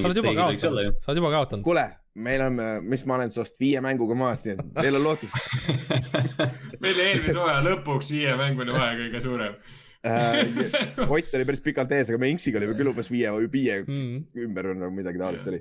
Sa 0.00 0.08
oled 0.08 0.22
juba 0.22 0.32
kaotanud, 0.34 0.96
sa 1.04 1.12
oled 1.12 1.20
juba 1.20 1.30
kaotanud. 1.34 1.64
kuule, 1.66 1.84
meil 2.14 2.46
on, 2.46 2.56
mis 2.88 3.04
ma 3.04 3.18
olen 3.18 3.30
sinust 3.30 3.60
viie 3.60 3.80
mänguga 3.84 4.16
maas, 4.16 4.46
nii 4.46 4.56
et 4.56 4.62
meil 4.80 4.96
on 4.96 5.04
lootust. 5.04 5.36
Meil 6.82 6.98
eelmise 6.98 7.36
hooaja 7.36 7.60
lõpuks 7.62 8.08
viie 8.10 8.32
mänguni 8.34 8.72
vahe 8.74 8.96
kõige 9.04 9.20
suurem 9.22 9.52
Ott 10.02 11.34
oli 11.36 11.44
päris 11.46 11.62
pikalt 11.62 11.92
ees, 11.94 12.10
aga 12.10 12.18
me 12.18 12.30
Inksiga 12.32 12.58
olime 12.58 12.74
küll 12.78 12.90
umbes 12.90 13.10
viie 13.12 13.30
või 13.34 13.48
viie 13.52 13.76
mm. 13.84 14.42
ümber 14.46 14.72
nagu 14.74 14.90
midagi 14.94 15.20
taolist 15.20 15.46
oli. 15.52 15.60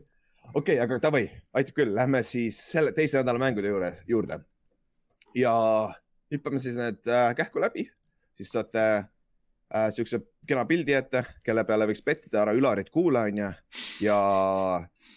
okei 0.53 0.77
okay,, 0.77 0.79
aga 0.81 0.97
davai, 1.03 1.27
aitab 1.53 1.77
küll, 1.77 1.93
lähme 1.95 2.23
siis 2.25 2.57
selle 2.71 2.93
teise 2.97 3.21
nädala 3.21 3.41
mängude 3.41 3.69
juurde, 3.69 3.91
juurde. 4.09 4.39
ja 5.37 5.53
hüppame 6.33 6.61
siis 6.63 6.79
need 6.79 7.05
äh, 7.11 7.29
kähku 7.37 7.61
läbi, 7.61 7.85
siis 8.33 8.49
saate 8.55 8.85
äh, 8.97 9.89
siukse 9.93 10.23
kena 10.49 10.65
pildi 10.65 10.97
ette, 10.97 11.23
kelle 11.45 11.63
peale 11.67 11.85
võiks 11.91 12.01
pettida, 12.01 12.41
ära 12.41 12.57
Ülarit 12.57 12.89
kuula, 12.89 13.27
onju. 13.29 13.53
ja 14.01 14.19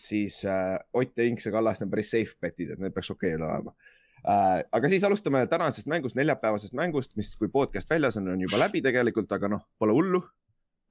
siis 0.04 0.42
äh, 0.44 0.76
Ott 0.92 1.16
ja 1.16 1.24
Inks 1.24 1.48
ja 1.48 1.56
Kallaste 1.56 1.88
on 1.88 1.96
päris 1.96 2.12
safe 2.12 2.36
betid, 2.44 2.76
et 2.76 2.82
need 2.82 2.92
peaks 2.92 3.14
okei 3.14 3.38
okay 3.38 3.40
olema 3.40 3.72
äh,. 3.72 3.92
Aga 4.24 4.88
siis 4.88 5.04
alustame 5.04 5.44
tänasest 5.50 5.88
mängust, 5.90 6.16
neljapäevasest 6.16 6.76
mängust, 6.78 7.12
mis, 7.20 7.34
kui 7.36 7.50
podcast 7.52 7.90
väljas 7.90 8.16
on, 8.20 8.30
on 8.32 8.40
juba 8.40 8.60
läbi 8.62 8.80
tegelikult, 8.84 9.30
aga 9.36 9.50
noh, 9.52 9.66
pole 9.78 9.96
hullu. 9.96 10.22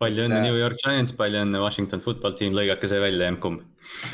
palju 0.02 0.26
õnne 0.26 0.40
äh, 0.42 0.46
New 0.48 0.58
York 0.60 0.78
Giants, 0.84 1.16
palju 1.18 1.42
õnne 1.46 1.62
Washington 1.64 2.02
football 2.04 2.36
team, 2.38 2.54
lõigake 2.58 2.90
see 2.92 3.02
välja, 3.02 3.30
emb-kumb. 3.32 3.64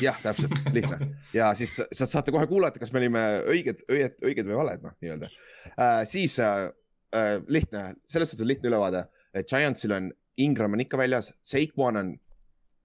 jah, 0.00 0.16
täpselt, 0.22 0.54
lihtne 0.76 1.10
ja 1.36 1.50
siis 1.58 1.76
saate 1.92 2.32
kohe 2.32 2.46
kuulata, 2.50 2.80
kas 2.80 2.94
me 2.94 3.02
olime 3.02 3.24
õiged, 3.50 3.84
õiged, 3.90 4.16
õiged 4.24 4.48
või 4.48 4.60
valed, 4.62 4.86
noh, 4.86 4.96
nii-öelda 5.02 5.28
äh,. 5.74 6.00
siis 6.08 6.38
äh, 6.40 6.70
äh, 7.16 7.36
lihtne, 7.48 7.90
selles 8.08 8.32
suhtes 8.32 8.48
lihtne 8.48 8.72
ülevaade, 8.72 9.04
et 9.34 9.48
Giantsil 9.50 9.96
on 9.96 10.08
Ingram 10.40 10.72
on 10.72 10.80
ikka 10.80 10.96
väljas, 10.96 11.34
Saquon 11.44 12.00
on 12.00 12.14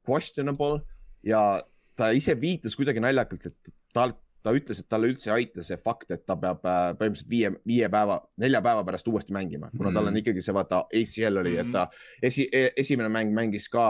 questionable 0.06 0.84
ja 1.24 1.62
ta 1.96 2.12
ise 2.16 2.36
viitas 2.40 2.76
kuidagi 2.76 3.02
naljakalt, 3.04 3.48
et 3.48 3.76
tal, 3.96 4.14
ta 4.46 4.54
ütles, 4.54 4.82
et 4.82 4.90
talle 4.92 5.10
üldse 5.10 5.32
ei 5.32 5.34
aita 5.40 5.64
see 5.66 5.78
fakt, 5.82 6.12
et 6.14 6.22
ta 6.28 6.38
peab 6.38 6.62
äh, 6.70 6.92
põhimõtteliselt 7.00 7.32
viie, 7.32 7.50
viie 7.66 7.90
päeva, 7.92 8.20
nelja 8.42 8.62
päeva 8.66 8.84
pärast 8.86 9.10
uuesti 9.10 9.34
mängima, 9.34 9.72
kuna 9.74 9.90
tal 9.90 10.06
on 10.06 10.14
mhm. 10.14 10.22
ikkagi 10.22 10.44
see 10.46 10.54
vaata 10.56 10.84
ACL 10.86 11.42
oli 11.42 11.56
et 11.58 11.72
ta 11.74 11.88
mhm. 11.88 12.30
esi, 12.30 12.46
e, 12.54 12.70
esimene 12.86 13.10
mäng 13.14 13.34
mängis 13.36 13.68
ka 13.74 13.88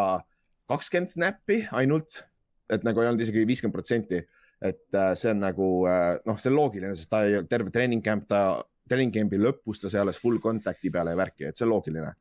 kakskümmend 0.72 1.12
snappi 1.12 1.66
ainult, 1.76 2.24
et 2.72 2.88
nagu 2.88 3.04
ei 3.04 3.12
olnud 3.12 3.22
isegi 3.22 3.46
viiskümmend 3.46 3.76
protsenti 3.76 4.24
et 4.62 4.96
äh, 4.96 5.14
see 5.20 5.34
on 5.34 5.42
nagu 5.44 5.68
äh, 5.90 6.16
noh, 6.26 6.38
see 6.40 6.52
on 6.52 6.58
loogiline, 6.58 6.96
sest 6.98 7.12
ta 7.12 7.24
ei, 7.28 7.42
terve 7.50 7.74
treening 7.74 8.04
camp, 8.06 8.28
ta, 8.30 8.62
treening 8.90 9.14
camp'i 9.14 9.40
lõpus 9.42 9.82
ta 9.82 9.92
sai 9.92 10.02
alles 10.04 10.20
full 10.22 10.40
contact'i 10.44 10.92
peale 10.94 11.14
ja 11.14 11.20
värki, 11.20 11.50
et 11.50 11.60
see 11.60 11.68
on 11.68 11.74
loogiline. 11.74 12.14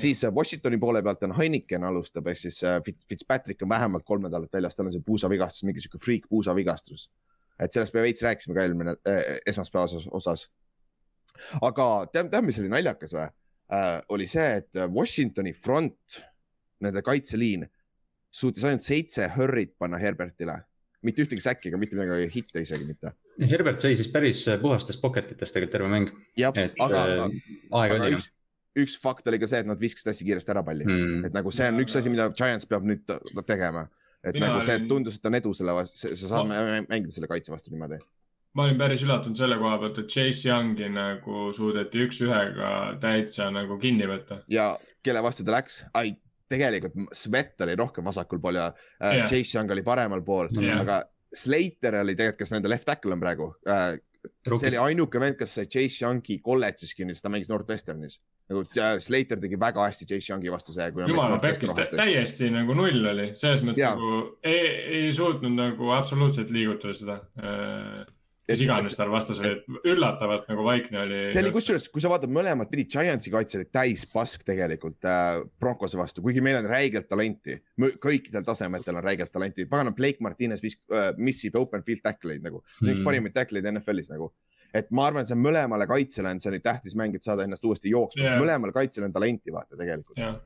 siis 0.00 0.22
Washingtoni 0.34 0.78
poole 0.78 1.02
pealt 1.02 1.24
on 1.26 1.34
Heineken 1.36 1.84
alustab, 1.84 2.28
ehk 2.30 2.38
siis 2.38 2.60
Fitzpatrick 3.08 3.62
on 3.62 3.72
vähemalt 3.72 4.04
kolm 4.06 4.22
nädalat 4.28 4.52
väljas, 4.52 4.76
tal 4.76 4.86
on 4.86 4.94
see 4.94 5.02
puusavigastus, 5.06 5.64
mingi 5.66 5.82
sihuke 5.82 5.98
freak 5.98 6.28
puusavigastus. 6.30 7.08
Et 7.60 7.72
sellest 7.72 7.94
me 7.96 8.04
veits 8.04 8.24
rääkisime 8.24 8.56
ka 8.56 8.64
eelmine 8.64 8.96
äh,, 9.08 9.36
esmaspäevases 9.50 10.08
osas. 10.16 10.46
aga 11.60 11.90
tead, 12.12 12.30
tead, 12.32 12.46
mis 12.46 12.58
oli 12.62 12.72
naljakas 12.72 13.14
või 13.16 13.26
äh,? 13.26 14.00
oli 14.08 14.26
see, 14.30 14.48
et 14.62 14.80
Washingtoni 14.94 15.52
front, 15.52 16.20
nende 16.80 17.02
kaitseliin 17.04 17.68
suutis 18.30 18.64
ainult 18.64 18.86
seitse 18.86 19.28
hurry't 19.36 19.76
panna 19.78 19.98
Herbertile 20.00 20.60
mitte 21.06 21.24
ühtegi 21.24 21.42
säkki 21.44 21.70
ega 21.70 21.80
mitte 21.80 21.96
midagi, 21.98 22.28
hitte 22.34 22.62
isegi 22.64 22.84
mitte. 22.88 23.14
Herbert 23.40 23.80
sai 23.82 23.96
siis 23.96 24.10
päris 24.12 24.42
puhastest 24.60 25.00
pocket 25.00 25.32
itest 25.32 25.56
tegelikult 25.56 25.76
terve 25.76 25.88
mäng. 25.92 26.10
jah, 26.38 26.56
aga 26.84 27.04
äh,, 27.14 27.38
aga 27.80 28.10
üks, 28.16 28.26
üks 28.84 28.98
fakt 29.00 29.28
oli 29.30 29.40
ka 29.40 29.48
see, 29.50 29.62
et 29.64 29.70
nad 29.70 29.80
viskasid 29.80 30.12
hästi 30.12 30.28
kiiresti 30.28 30.52
ära 30.54 30.64
palli 30.66 30.84
hmm., 30.84 31.24
et 31.28 31.36
nagu 31.36 31.52
see 31.54 31.70
on 31.72 31.80
üks 31.84 31.96
asi, 31.96 32.12
mida 32.12 32.28
Giants 32.36 32.68
peab 32.68 32.84
nüüd 32.88 33.06
tegema. 33.48 33.86
Et 34.24 34.36
Mina 34.36 34.50
nagu 34.50 34.64
see 34.64 34.78
olin... 34.78 34.88
tundus, 34.88 35.18
et 35.18 35.28
on 35.30 35.38
edu 35.38 35.52
selle 35.56 35.74
vastu, 35.76 36.14
sa 36.14 36.32
saad 36.34 36.48
ma... 36.50 36.80
mängida 36.88 37.14
selle 37.14 37.30
kaitse 37.30 37.52
vastu 37.52 37.72
niimoodi 37.72 38.00
ma 38.58 38.66
olin 38.66 38.80
päris 38.80 39.04
üllatunud 39.06 39.38
selle 39.38 39.58
koha 39.60 39.76
pealt, 39.78 40.00
et 40.02 40.10
Chase 40.10 40.48
Youngi 40.48 40.88
nagu 40.90 41.50
suudeti 41.56 42.02
üks-ühega 42.06 42.72
täitsa 43.02 43.46
nagu 43.54 43.78
kinni 43.82 44.08
võtta. 44.10 44.42
ja 44.50 44.72
kelle 45.06 45.22
vastu 45.24 45.46
ta 45.46 45.54
läks? 45.54 45.84
ai, 45.94 46.16
tegelikult 46.50 47.14
Svet 47.16 47.62
oli 47.64 47.76
rohkem 47.78 48.06
vasakul 48.10 48.42
pool 48.42 48.58
ja 48.58 48.68
äh, 48.72 49.20
yeah. 49.20 49.26
Chase 49.30 49.56
Young 49.56 49.70
oli 49.70 49.86
paremal 49.86 50.22
pool 50.26 50.50
yeah., 50.58 50.82
aga 50.82 51.02
Slater 51.30 52.00
oli 52.00 52.16
tegelikult, 52.18 52.42
kes 52.42 52.56
nende 52.56 52.72
left 52.72 52.88
tackle 52.88 53.14
on 53.14 53.22
praegu 53.22 53.52
äh,. 53.70 53.92
See 54.28 54.68
oli 54.70 54.80
ainuke 54.80 55.22
vend, 55.22 55.38
kes 55.38 55.56
sai 55.58 55.66
Chase 55.70 56.04
Youngi 56.04 56.38
kolledžis 56.44 56.92
kinni, 56.96 57.16
sest 57.16 57.24
ta 57.26 57.32
mängis 57.32 57.50
Northwesternis. 57.52 58.20
nagu 58.50 58.64
Slater 59.00 59.38
tegi 59.40 59.58
väga 59.60 59.84
hästi 59.86 60.08
Chase 60.10 60.32
Youngi 60.32 60.52
vastu 60.52 60.74
see. 60.74 60.90
jumala 60.90 61.38
pekkis, 61.42 61.74
täiesti 61.94 62.50
nagu 62.54 62.74
null 62.78 63.10
oli, 63.12 63.32
selles 63.40 63.62
mõttes 63.66 63.84
yeah. 63.84 63.94
nagu 63.94 64.38
ei, 64.42 64.72
ei 65.00 65.12
suutnud 65.14 65.54
nagu 65.54 65.92
absoluutselt 65.96 66.50
liigutada 66.54 66.96
seda 66.96 67.20
äh 67.40 68.08
mis 68.50 68.64
iganes 68.66 68.96
tal 68.98 69.12
vastas 69.12 69.40
oli, 69.42 69.78
üllatavalt 69.92 70.48
nagu 70.50 70.64
vaikne 70.66 71.02
oli. 71.04 71.20
see 71.32 71.42
oli 71.44 71.52
kusjuures, 71.54 71.88
kui 71.92 72.02
sa 72.02 72.12
vaatad 72.12 72.32
mõlemat 72.34 72.70
pidi, 72.72 72.86
Giantsi 72.90 73.32
kaitse 73.32 73.60
oli 73.60 73.68
täis 73.72 74.06
pask 74.10 74.44
tegelikult 74.46 75.08
äh, 75.08 75.40
Broncose 75.60 75.98
vastu, 76.00 76.24
kuigi 76.24 76.42
meil 76.44 76.60
on 76.60 76.70
räigelt 76.70 77.08
talenti. 77.10 77.58
kõikidel 77.80 78.44
tasemetel 78.46 79.00
on 79.00 79.06
räigelt 79.06 79.32
talenti, 79.32 79.68
pagana 79.70 79.94
Blake 79.96 80.22
Martinez 80.24 80.62
visk- 80.64 80.84
äh,, 80.94 81.12
missib 81.18 81.58
open 81.60 81.84
field 81.86 82.04
tackle'id 82.06 82.44
nagu, 82.44 82.64
see 82.78 82.90
on 82.90 82.96
üks 82.96 83.02
mm. 83.02 83.10
parimaid 83.10 83.36
tackle'id 83.36 83.70
NFL-is 83.74 84.12
nagu 84.12 84.32
et 84.74 84.90
ma 84.94 85.08
arvan, 85.10 85.26
see 85.28 85.38
mõlemale 85.38 85.86
kaitsele 85.90 86.30
on 86.30 86.42
see 86.42 86.54
nüüd 86.54 86.64
tähtis 86.66 86.96
mäng, 86.98 87.14
et 87.16 87.26
saada 87.26 87.46
ennast 87.46 87.64
uuesti 87.66 87.92
jooksma 87.92 88.26
yeah., 88.26 88.40
mõlemal 88.40 88.74
kaitsel 88.76 89.08
on 89.08 89.14
talenti 89.14 89.54
vaata 89.54 89.78
tegelikult 89.78 90.20
yeah 90.20 90.36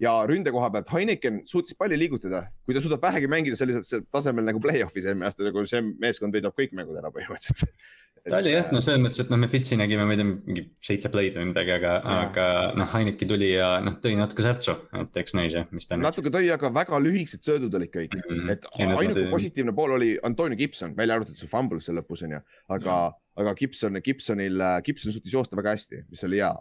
ja 0.00 0.12
ründe 0.28 0.52
koha 0.52 0.70
pealt 0.72 0.92
Heineken 0.92 1.42
suutis 1.48 1.76
palli 1.78 1.98
liigutada, 1.98 2.44
kui 2.64 2.76
ta 2.76 2.82
suudab 2.82 3.02
vähegi 3.02 3.28
mängida 3.30 3.58
sellisel 3.58 4.04
tasemel 4.12 4.46
nagu 4.48 4.62
play-off'is 4.62 5.08
eelmine 5.08 5.28
aasta, 5.28 5.44
nagu 5.48 5.64
see 5.68 5.82
meeskond 6.02 6.34
võidab 6.36 6.56
kõik 6.58 6.74
mängud 6.78 6.98
ära 7.00 7.12
põhimõtteliselt. 7.14 7.74
ta 8.30 8.38
oli 8.38 8.52
jah, 8.52 8.68
no 8.74 8.80
selles 8.84 9.00
mõttes, 9.02 9.20
et 9.22 9.30
noh, 9.32 9.38
me 9.40 9.48
Fitsi 9.50 9.76
nägime, 9.78 10.04
ma 10.06 10.14
ei 10.14 10.20
tea, 10.20 10.26
mingi 10.30 10.64
seitse 10.84 11.10
play'd 11.12 11.36
või 11.38 11.48
midagi, 11.50 11.72
aga, 11.74 11.94
aga 12.14 12.46
noh, 12.78 12.88
Heineki 12.92 13.26
tuli 13.28 13.48
ja 13.50 13.70
noh, 13.82 13.96
tõi 14.02 14.14
natuke 14.18 14.44
särtsu, 14.46 14.76
et 15.00 15.18
eks 15.22 15.34
näis 15.38 15.56
jah, 15.56 15.66
mis 15.74 15.88
ta. 15.90 15.98
natuke 15.98 16.30
tõi, 16.34 16.46
aga 16.54 16.70
väga 16.74 17.00
lühikesed 17.02 17.42
söödud 17.48 17.74
olid 17.78 17.92
kõik 17.94 18.14
mm, 18.14 18.28
-hmm. 18.28 18.52
et 18.54 18.68
ainuke 18.78 19.26
positiivne 19.32 19.74
pool 19.74 19.96
oli 19.98 20.12
Antonio 20.22 20.58
Gibson, 20.58 20.94
välja 20.98 21.18
arvatud 21.18 21.38
see 21.38 21.50
fumble 21.50 21.82
seal 21.82 21.98
lõpus 21.98 22.22
on 22.26 22.36
ju, 22.36 22.42
aga 22.68 22.92
mm, 22.94 23.16
-hmm. 23.16 23.42
aga 23.42 23.56
Gibson, 23.58 24.02
Gibsonil, 24.04 24.68
Gibson 24.86 25.16
suutis 25.16 25.34
joosta 25.34 25.58
väga 25.58 25.74
hästi, 25.74 26.04
mis 26.10 26.24
oli 26.28 26.38
hea. 26.44 26.54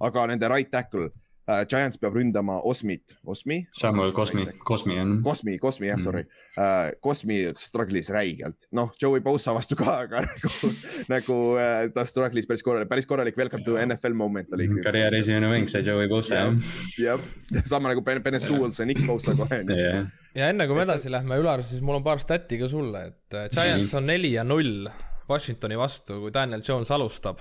aga 0.00 0.26
nende 0.26 0.48
right 0.48 0.70
tackle 0.70 1.10
uh,. 1.46 1.62
Giants 1.70 1.98
peab 2.00 2.16
ründama 2.16 2.58
Osmit, 2.66 3.16
Osmi. 3.24 3.62
Samuel 3.74 4.12
Cosmi, 4.12 4.46
Cosmi 4.66 4.98
on. 5.00 5.14
Cosmi, 5.24 5.56
Cosmi 5.62 5.90
jah 5.90 5.98
mm., 5.98 6.04
sorry 6.04 6.24
uh,. 6.58 6.90
Cosmi 7.02 7.38
struggle'is 7.58 8.10
räigelt, 8.14 8.68
noh, 8.76 8.92
Joey 9.02 9.22
Bosa 9.24 9.54
vastu 9.56 9.78
ka, 9.78 9.98
aga 10.04 10.24
nagu, 10.30 10.72
nagu 11.12 11.38
uh, 11.54 11.86
ta 11.94 12.06
struggle'is 12.08 12.48
päris 12.50 12.64
korralik, 12.66 12.90
päris 12.90 13.08
korralik 13.08 13.38
welcome 13.38 13.64
to 13.66 13.78
NFL 13.80 14.16
moment 14.18 14.52
oli. 14.56 14.68
Karjääri 14.84 15.22
esimene 15.24 15.50
mäng 15.52 15.70
sai 15.70 15.84
Joey 15.86 16.10
Bosa 16.10 16.42
jah. 16.42 16.54
jah, 17.00 17.66
sama 17.66 17.92
nagu 17.92 18.04
Benesuel 18.06 18.72
sai 18.74 18.90
Nick 18.90 19.04
Bosa 19.06 19.36
kohe 19.38 19.62
yeah.. 19.64 20.06
ja 20.36 20.52
enne 20.52 20.68
kui 20.68 20.78
me 20.78 20.86
edasi 20.86 21.12
lähme, 21.12 21.40
Ülar, 21.42 21.64
siis 21.66 21.82
mul 21.84 22.00
on 22.00 22.06
paar 22.06 22.22
stat'i 22.22 22.60
ka 22.60 22.70
sulle, 22.70 23.08
et 23.12 23.42
Giants 23.54 23.94
on 23.98 24.10
neli 24.10 24.34
ja 24.36 24.46
null 24.46 24.88
Washingtoni 25.26 25.74
vastu, 25.78 26.20
kui 26.22 26.30
Daniel 26.30 26.62
Jones 26.62 26.90
alustab. 26.94 27.40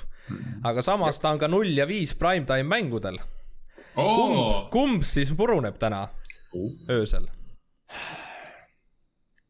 aga 0.65 0.81
samas 0.81 1.19
ta 1.21 1.35
on 1.35 1.39
ka 1.41 1.49
null 1.51 1.69
ja 1.77 1.85
viis 1.85 2.15
primetime 2.17 2.65
mängudel 2.65 3.19
oh.. 3.95 4.15
kumb, 4.19 4.69
kumb 4.73 5.07
siis 5.07 5.33
puruneb 5.37 5.79
täna 5.81 6.05
oh. 6.55 6.71
öösel? 6.91 7.27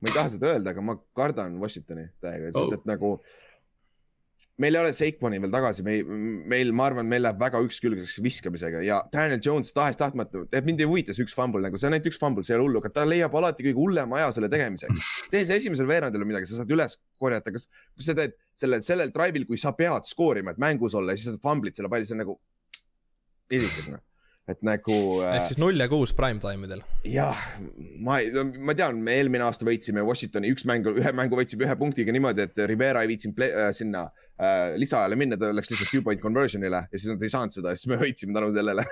ma 0.01 0.11
ei 0.11 0.13
taha 0.13 0.29
seda 0.35 0.53
öelda, 0.53 0.75
aga 0.75 0.83
ma 0.85 0.99
kardan 1.17 1.57
Washingtoni 1.61 2.09
täiega, 2.21 2.51
sest 2.51 2.61
oh. 2.61 2.77
et 2.77 2.87
nagu 2.89 3.15
meil 4.59 4.75
ei 4.75 4.81
ole 4.81 4.91
Seikmani 4.95 5.39
veel 5.43 5.51
tagasi, 5.51 5.83
meil, 5.83 6.07
meil, 6.51 6.71
ma 6.75 6.85
arvan, 6.89 7.07
meil 7.09 7.23
läheb 7.25 7.39
väga 7.39 7.59
ükskülgseks 7.65 8.19
viskamisega 8.23 8.83
ja 8.85 9.01
Daniel 9.11 9.41
Jones 9.43 9.71
tahes-tahtmatu, 9.75 10.45
et 10.51 10.67
mind 10.67 10.83
ei 10.83 10.89
huvita 10.89 11.15
see 11.15 11.25
üks 11.25 11.35
fumble 11.35 11.63
nagu, 11.63 11.79
see 11.79 11.89
on 11.89 11.97
ainult 11.97 12.09
üks 12.11 12.19
fumble, 12.21 12.43
see 12.45 12.53
ei 12.53 12.59
ole 12.59 12.67
hullu, 12.67 12.83
aga 12.83 12.91
ta 12.95 13.05
leiab 13.07 13.35
alati 13.39 13.65
kõige 13.67 13.79
hullema 13.79 14.19
aja 14.19 14.33
selle 14.35 14.51
tegemiseks. 14.51 15.11
tee 15.31 15.43
see 15.47 15.59
esimesel 15.63 15.89
veerandil 15.89 16.23
või 16.23 16.33
midagi, 16.33 16.51
sa 16.51 16.61
saad 16.61 16.71
üles 16.75 16.99
korjata, 17.19 17.55
kas, 17.55 17.67
kui 17.95 18.07
sa 18.07 18.15
teed 18.19 18.35
sellel, 18.55 18.83
sellel 18.87 19.15
drive'il, 19.15 19.47
kui 19.49 19.59
sa 19.59 19.75
pead 19.75 20.07
skoorima, 20.11 20.55
et 20.55 20.61
mängus 20.61 20.95
olla 20.99 21.15
ja 21.15 21.19
siis 21.19 21.33
sa 21.33 21.43
fumblid 21.43 21.79
selle 21.79 21.91
palli, 21.91 22.07
see 22.07 22.15
on 22.15 22.23
nagu 22.23 22.39
idikas 23.51 23.91
noh 23.91 24.03
et 24.49 24.61
nagu. 24.65 24.95
ehk 25.25 25.39
äh, 25.39 25.47
siis 25.49 25.59
null 25.61 25.81
ja 25.81 25.87
kuus 25.89 26.13
prime 26.17 26.41
time 26.41 26.67
idel. 26.67 26.83
jah, 27.09 27.39
ma, 28.05 28.19
ma 28.67 28.75
tean, 28.77 28.99
me 29.05 29.17
eelmine 29.19 29.45
aasta 29.47 29.65
võitsime 29.67 30.03
Washingtoni 30.05 30.51
üks 30.53 30.67
mängu, 30.69 30.93
ühe 31.01 31.13
mängu 31.17 31.39
võitsime 31.39 31.65
ühe 31.65 31.77
punktiga 31.79 32.13
niimoodi, 32.13 32.45
et 32.45 32.61
Rivera 32.69 33.01
ei 33.05 33.09
viitsinud 33.09 33.41
äh, 33.47 33.69
sinna 33.75 34.05
äh, 34.37 34.75
lisaajale 34.81 35.17
minna, 35.19 35.39
ta 35.41 35.49
läks 35.55 35.73
lihtsalt 35.73 35.93
two 35.93 36.05
point 36.05 36.21
conversion'ile 36.21 36.85
ja 36.85 36.99
siis 37.01 37.09
nad 37.13 37.25
ei 37.25 37.33
saanud 37.33 37.57
seda 37.57 37.73
ja 37.73 37.81
siis 37.81 37.89
me 37.89 37.99
võitsime 38.05 38.37
tänu 38.37 38.51
sellele 38.55 38.85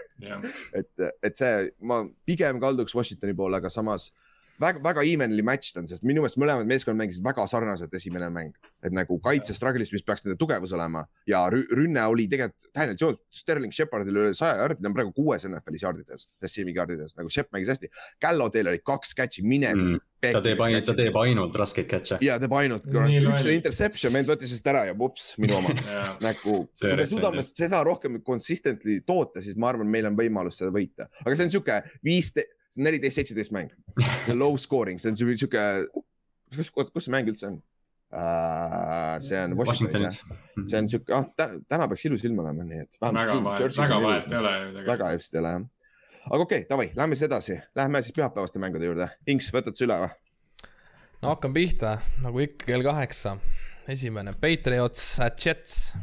et, 0.81 1.07
et 1.21 1.37
see, 1.37 1.69
ma 1.85 2.01
pigem 2.25 2.61
kalduks 2.63 2.97
Washingtoni 2.97 3.37
poole, 3.37 3.61
aga 3.61 3.71
samas 3.73 4.09
väga, 4.61 4.81
väga 4.83 5.03
evenly 5.07 5.43
matched 5.45 5.77
on, 5.79 5.87
sest 5.89 6.05
minu 6.05 6.23
meelest 6.23 6.39
mõlemad 6.41 6.69
meeskonnad 6.69 7.01
mängisid 7.01 7.25
väga 7.25 7.45
sarnaselt 7.49 7.93
esimene 7.97 8.29
mäng. 8.33 8.53
et 8.83 8.91
nagu 8.91 9.15
kaitse 9.23 9.53
struggle'is, 9.55 9.93
mis 9.95 10.03
peaks 10.03 10.25
nende 10.25 10.35
tugevus 10.35 10.73
olema 10.75 11.05
ja 11.27 11.45
rünne 11.49 12.01
oli 12.11 12.25
tegelikult 12.27 12.67
Daniel 12.75 12.97
Jones, 12.99 13.21
Sterling 13.31 13.71
Shepardil 13.71 14.17
üle 14.19 14.33
saja 14.35 14.57
jardi, 14.59 14.81
ta 14.83 14.89
on 14.89 14.95
praegu 14.97 15.13
kuues 15.15 15.45
NFL-is 15.47 15.85
jardides, 15.85 16.25
receiving 16.43 16.75
jardides, 16.75 17.15
nagu 17.15 17.31
Shep 17.31 17.53
mängis 17.55 17.71
hästi. 17.71 17.87
Gallo 18.21 18.49
teil 18.51 18.67
oli 18.67 18.81
kaks 18.83 19.15
catch'i, 19.15 19.45
mine 19.47 19.71
mm. 19.71 20.01
ta 20.25 20.41
teeb 20.43 20.59
ainult, 20.65 20.87
ta 20.89 20.97
teeb 20.97 21.19
ainult 21.21 21.55
raskeid 21.61 21.87
catch'e. 21.93 22.17
ja 22.25 22.35
teeb 22.43 22.55
ainult, 22.59 22.89
üks 22.91 23.45
oli 23.45 23.55
interception, 23.55 24.11
vend 24.17 24.33
võttis 24.33 24.51
sellest 24.51 24.67
ära 24.73 24.83
ja 24.89 24.97
vups, 24.99 25.29
minu 25.39 25.61
oma. 25.61 25.71
Nagu, 26.27 26.57
kui 26.67 26.97
me 26.99 27.07
suudame 27.07 27.45
seda 27.47 27.79
rohkem 27.87 28.19
consistently 28.27 28.99
toota, 29.07 29.39
siis 29.45 29.55
ma 29.55 29.71
arvan, 29.71 29.87
meil 29.87 30.11
on 30.11 30.19
võimalus 30.19 30.59
seda 30.59 30.75
võita, 30.75 31.07
aga 31.23 31.37
see 31.39 31.47
on 31.47 31.55
sihuke 31.55 31.79
viisteist 32.03 32.51
see 32.73 32.81
on 32.81 32.89
neliteist, 32.89 33.19
seitseteist 33.19 33.53
mäng. 33.53 33.69
see 34.25 34.33
on 34.33 34.39
low 34.39 34.57
scoring, 34.57 34.99
see 35.01 35.11
on 35.11 35.19
sihuke, 35.19 35.61
kus, 36.55 36.71
kus 36.73 37.05
see 37.05 37.13
mäng 37.13 37.29
üldse 37.29 37.47
on 37.51 37.59
uh,? 37.59 39.19
see 39.23 39.37
on 39.43 39.55
Washingtonis 39.59 40.07
jah, 40.07 40.39
see 40.65 40.81
on 40.81 40.89
sihuke, 40.89 41.13
ah 41.13 41.53
täna 41.69 41.87
peaks 41.91 42.07
ilus 42.09 42.25
ilm 42.29 42.41
olema, 42.43 42.65
nii 42.67 42.81
et. 42.85 42.97
väga 43.03 43.37
vahet, 43.45 43.77
väga 43.77 44.01
vahet 44.07 44.27
ei 44.31 44.39
ole 44.39 44.85
väga 44.89 45.11
just 45.17 45.37
ei 45.37 45.43
ole 45.43 45.53
jah. 45.57 45.67
aga 46.29 46.41
okei 46.47 46.63
okay,, 46.63 46.69
davai, 46.69 46.89
lähme 46.97 47.19
siis 47.19 47.29
edasi, 47.29 47.59
lähme 47.77 48.01
siis 48.01 48.17
pühapäevaste 48.17 48.61
mängude 48.63 48.89
juurde. 48.89 49.09
Inks, 49.29 49.51
võtad 49.53 49.77
sa 49.77 49.87
üle 49.87 49.99
või? 50.05 50.11
no 51.21 51.35
hakkan 51.35 51.53
pihta, 51.55 51.97
nagu 52.25 52.41
ikka 52.47 52.71
kell 52.71 52.85
kaheksa. 52.85 53.37
esimene, 53.89 54.33
Patriots 54.41 55.05
at 55.21 55.45
Jets. 55.45 55.93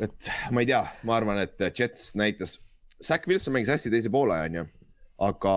et 0.00 0.32
ma 0.54 0.64
ei 0.64 0.72
tea, 0.72 0.82
ma 1.04 1.20
arvan, 1.20 1.44
et 1.44 1.68
Jets 1.68 2.14
näitas 2.16 2.56
Zack 3.04 3.26
Wilson 3.28 3.56
mängis 3.56 3.72
hästi 3.72 3.92
teise 3.92 4.12
poole, 4.12 4.36
onju 4.48 4.66
aga 5.20 5.54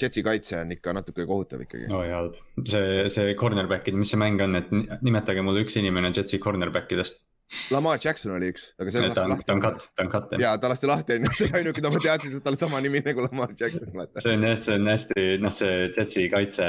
Jetsi 0.00 0.22
kaitse 0.24 0.56
on 0.62 0.72
ikka 0.72 0.94
natuke 0.96 1.26
kohutav 1.28 1.66
ikkagi. 1.66 1.90
oi 1.92 2.08
halb, 2.12 2.38
see, 2.64 3.04
see 3.12 3.34
cornerback'id, 3.38 3.96
mis 3.98 4.12
see 4.12 4.20
mäng 4.20 4.40
on, 4.44 4.56
et 4.56 4.72
nimetage 5.04 5.44
mulle 5.44 5.66
üks 5.66 5.76
inimene 5.80 6.14
Jetsi 6.16 6.40
cornerback 6.42 6.92
idest. 6.96 7.20
Lamar 7.68 7.98
Jackson 8.00 8.32
oli 8.32 8.48
üks, 8.48 8.70
aga 8.80 8.92
see 8.94 9.08
ta 9.12 9.26
on, 9.28 9.34
ta 9.44 9.52
on 9.52 9.60
cut, 9.60 9.82
ta 9.92 10.06
on 10.06 10.08
cut. 10.08 10.30
ja 10.40 10.54
ta 10.56 10.70
lasti 10.72 10.88
lahti 10.88 11.18
onju, 11.18 11.32
see 11.36 11.50
ainuke, 11.52 11.76
keda 11.82 11.90
ma 11.92 12.00
teadsin, 12.00 12.38
et 12.38 12.46
tal 12.46 12.56
on 12.56 12.60
sama 12.62 12.80
nimi 12.80 13.02
nagu 13.04 13.26
Lamar 13.26 13.52
Jackson. 13.52 13.90
see 13.92 14.32
on 14.32 14.46
jah, 14.48 14.54
see 14.64 14.76
on 14.78 14.88
hästi, 14.88 15.24
noh, 15.44 15.56
see 15.58 15.74
Jetsi 15.90 16.24
kaitse, 16.32 16.68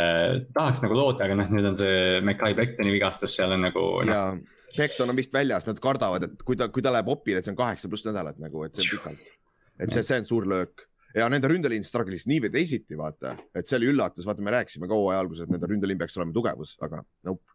tahaks 0.57 0.83
nagu 0.83 0.97
loota, 0.99 1.23
aga 1.29 1.37
noh, 1.39 1.53
nüüd 1.55 1.69
on 1.71 1.79
see 1.79 2.01
Mackay 2.27 2.57
Bektoni 2.59 2.91
vigastus, 2.97 3.37
seal 3.37 3.55
on 3.55 3.63
nagu 3.69 3.85
noh. 4.09 4.41
Bekton 4.73 5.13
on 5.13 5.15
vist 5.15 5.31
väljas, 5.31 5.67
nad 5.69 5.79
kardavad, 5.79 6.25
et 6.25 6.43
kui 6.43 6.57
ta, 6.57 6.65
kui 6.73 6.83
ta 6.83 6.91
läheb 6.91 7.07
opile, 7.13 7.39
et 7.39 7.47
see 7.47 7.53
on 7.53 7.59
kaheksa 7.59 7.87
pluss 7.87 8.09
nädalat 8.09 8.41
nagu, 8.41 8.65
et 8.65 8.75
see 8.75 8.83
on 8.83 8.97
pikalt 8.97 9.31
et 9.79 9.93
see, 9.93 10.03
see 10.05 10.19
on 10.21 10.27
suur 10.27 10.47
löök. 10.49 10.85
Ja 11.13 11.27
nende 11.29 11.49
ründeliin 11.49 11.83
struggle'is 11.85 12.25
nii 12.29 12.39
või 12.41 12.49
teisiti, 12.55 12.97
vaata, 12.97 13.35
et 13.53 13.69
see 13.69 13.77
oli 13.77 13.91
üllatus, 13.91 14.25
vaata, 14.25 14.41
me 14.41 14.53
rääkisime 14.55 14.89
ka 14.89 14.97
hooaja 14.97 15.19
alguses, 15.21 15.45
et 15.45 15.51
nende 15.53 15.69
ründeliin 15.69 15.99
peaks 15.99 16.17
olema 16.17 16.33
tugevus, 16.33 16.71
aga 16.81 17.03
nope. 17.27 17.53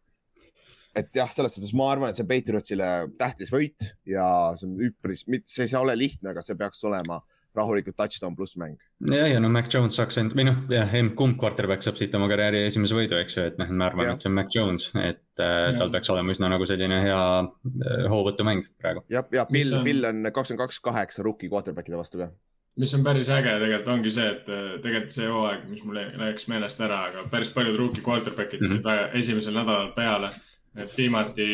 et 0.95 1.11
jah, 1.15 1.31
selles 1.35 1.57
suhtes 1.57 1.73
ma 1.75 1.89
arvan, 1.91 2.13
et 2.13 2.19
see 2.19 2.23
on 2.23 2.31
Patriotsile 2.31 2.91
tähtis 3.19 3.51
võit 3.51 3.91
ja 4.07 4.29
see 4.59 4.69
on 4.71 4.79
üpris, 4.89 5.25
see 5.27 5.67
ei 5.67 5.73
saa 5.75 5.83
ole 5.83 5.97
lihtne, 5.99 6.31
aga 6.31 6.45
see 6.47 6.59
peaks 6.59 6.85
olema 6.87 7.19
rahulikult 7.59 7.97
touchdown 7.99 8.37
pluss 8.39 8.57
mäng. 8.61 8.77
ja, 9.11 9.27
ja 9.29 9.41
no 9.43 9.51
Mac 9.53 9.71
Jones 9.75 9.99
saaks 9.99 10.19
end 10.23 10.35
või 10.39 10.49
noh, 10.49 10.61
jah, 10.73 10.95
kumb 11.19 11.39
quarterback 11.41 11.85
saab 11.85 12.01
siit 12.01 12.15
oma 12.19 12.31
karjääri 12.31 12.65
esimese 12.67 12.97
võidu, 12.99 13.19
eks 13.21 13.39
ju, 13.39 13.47
et 13.53 13.61
noh, 13.61 13.71
ma 13.71 13.91
arvan, 13.91 14.13
et 14.13 14.25
see 14.25 14.31
on 14.31 14.37
Mac 14.39 14.55
Jones, 14.55 14.91
et 14.97 15.45
äh, 15.45 15.71
tal 15.79 15.93
peaks 15.95 16.11
olema 16.15 16.35
üsna 16.35 16.51
nagu 16.53 16.69
selline 16.69 17.01
hea 17.05 17.23
äh, 17.39 18.05
hoovõtumäng 18.13 18.67
praegu. 18.81 19.05
ja, 19.13 19.25
ja 19.35 19.47
Bill 19.51 19.81
on..., 19.81 19.89
Bill 19.89 20.11
on 20.11 20.31
kakskümmend 20.31 20.65
kaks, 20.67 20.83
kaheksa 20.85 21.27
rookie 21.27 21.51
quarterback'ide 21.53 22.01
vastu 22.01 22.25
ka 22.25 22.33
mis 22.79 22.95
on 22.95 23.05
päris 23.05 23.29
äge 23.35 23.53
tegelikult 23.59 23.93
ongi 23.95 24.11
see, 24.15 24.27
et 24.33 24.51
äh, 24.55 24.67
tegelikult 24.85 25.15
see 25.15 25.29
hooaeg, 25.29 25.65
mis 25.71 25.85
mul 25.87 25.99
läks 26.23 26.47
meelest 26.51 26.83
ära, 26.85 27.01
aga 27.11 27.25
päris 27.33 27.51
paljud 27.55 27.79
rookie 27.79 28.05
quarterback'id 28.07 28.63
mm 28.63 28.77
-hmm. 28.77 28.83
said 28.87 29.19
esimesel 29.19 29.57
nädalal 29.59 29.93
peale. 29.97 30.31
et 30.79 30.93
viimati 30.97 31.45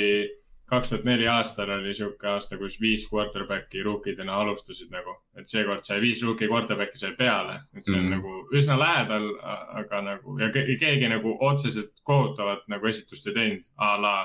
kaks 0.74 0.92
tuhat 0.92 1.04
neli 1.08 1.26
aastal 1.30 1.70
oli 1.76 1.94
sihuke 1.96 2.28
aasta, 2.30 2.58
kus 2.60 2.78
viis 2.82 3.06
quarterback'i 3.10 3.82
rookidena 3.86 4.38
alustasid 4.42 4.90
nagu, 4.94 5.16
et 5.38 5.50
seekord 5.50 5.84
sai 5.86 6.00
viis 6.04 6.22
rookie 6.26 6.48
quarterback'i 6.50 7.00
sai 7.00 7.14
peale, 7.18 7.60
et 7.76 7.84
see 7.84 7.94
on 7.96 8.02
mm 8.02 8.12
-hmm. 8.12 8.16
nagu 8.18 8.58
üsna 8.60 8.78
lähedal, 8.80 9.28
aga 9.82 10.02
nagu 10.10 10.38
ja 10.40 10.50
keegi 10.54 11.08
nagu 11.08 11.36
otseselt 11.40 11.94
kohutavat 12.02 12.66
nagu 12.68 12.86
esitust 12.90 13.26
ei 13.26 13.34
teinud 13.34 13.70
a 13.76 13.94
la 14.00 14.16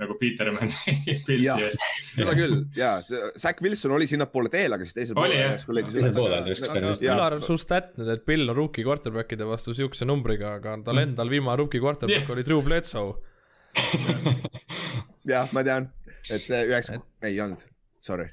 nagu 0.00 0.16
Peterman 0.20 0.70
tegi 0.72 1.16
Pilsi 1.26 1.64
eest. 1.66 1.84
seda 2.14 2.34
küll 2.38 2.56
ja, 2.76 2.92
Zack 3.36 3.60
Wilson 3.64 3.92
oli 3.96 4.08
sinnapoole 4.10 4.48
teel, 4.52 4.72
aga 4.76 4.86
siis 4.86 4.96
teisel 4.96 5.18
poolel. 5.18 6.48
Ülar 7.04 7.36
on 7.36 7.44
sul 7.44 7.60
stat 7.60 7.92
nüüd, 8.00 8.08
et 8.14 8.24
Bill 8.28 8.48
on 8.48 8.56
rookie 8.56 8.86
quarterback'ide 8.86 9.48
vastu 9.48 9.76
siukse 9.76 10.08
numbriga, 10.08 10.56
aga 10.60 10.78
tal 10.86 10.96
mm. 10.96 11.10
endal 11.10 11.32
viimane 11.32 11.60
rookie 11.60 11.82
quarterback 11.82 12.24
yeah. 12.24 12.34
oli 12.36 12.46
Drew 12.46 12.64
Bledsoe 12.64 13.12
jah, 15.28 15.50
ma 15.52 15.64
tean, 15.66 15.90
et 16.30 16.44
see 16.44 16.62
üheksa 16.68 16.98
et..., 16.98 17.08
ei 17.28 17.40
olnud, 17.40 17.64
sorry. 18.00 18.28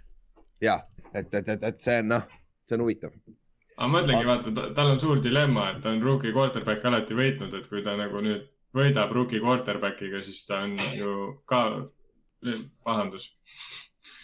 ja, 0.62 0.80
et, 1.14 1.34
et, 1.34 1.48
et, 1.48 1.64
et 1.64 1.82
see 1.82 2.00
on 2.04 2.14
noh, 2.16 2.30
see 2.68 2.78
on 2.78 2.86
huvitav 2.86 3.16
aga 3.78 3.88
ma 3.92 4.00
mõtlengi, 4.00 4.26
vaata, 4.26 4.70
tal 4.78 4.94
on 4.96 5.02
suur 5.02 5.20
dilemma, 5.22 5.72
et 5.74 5.84
ta 5.84 5.92
on 5.94 6.02
rookie 6.02 6.34
quarterback 6.34 6.86
alati 6.90 7.18
võitnud, 7.18 7.54
et 7.60 7.68
kui 7.70 7.84
ta 7.86 7.94
nagu 8.00 8.22
nüüd 8.26 8.48
võidab 8.78 9.14
rookie 9.16 9.42
quarterback'iga, 9.44 10.24
siis 10.26 10.44
ta 10.48 10.64
on 10.66 10.76
ju 10.98 11.14
ka 11.50 11.62
pahandus. 12.86 13.30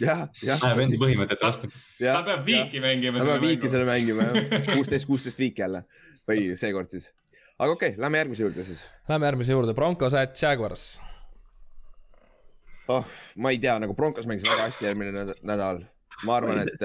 jah, 0.02 0.26
jah. 0.42 0.62
Läheb 0.62 0.84
enda 0.88 1.00
põhimõtete 1.02 1.46
vastu. 1.46 1.70
ta 2.00 2.22
peab 2.26 2.46
viiki 2.46 2.80
ja. 2.80 2.86
mängima. 2.88 3.20
ta 3.20 3.30
peab 3.34 3.46
viiki 3.46 3.70
selle 3.70 3.86
mängima 3.90 4.30
jah, 4.30 4.54
kuusteist, 4.76 5.08
kuusteist 5.10 5.42
viiki 5.42 5.66
jälle 5.66 5.86
või 6.30 6.54
seekord 6.58 6.90
siis. 6.94 7.12
aga 7.60 7.72
okei 7.72 7.94
okay,, 7.94 8.02
lähme 8.02 8.24
järgmise 8.24 8.48
juurde 8.48 8.66
siis. 8.68 8.86
Lähme 9.10 9.30
järgmise 9.30 9.54
juurde, 9.54 9.78
Broncos 9.78 10.18
at 10.18 10.38
Jaguars. 10.42 10.96
Oh, 12.88 13.06
ma 13.38 13.54
ei 13.54 13.60
tea, 13.64 13.78
nagu 13.80 13.96
Broncos 13.96 14.28
mängis 14.28 14.48
väga 14.50 14.68
hästi 14.68 14.90
eelmine 14.90 15.28
nädal 15.42 15.84
ma 16.26 16.38
arvan, 16.38 16.62
et 16.64 16.78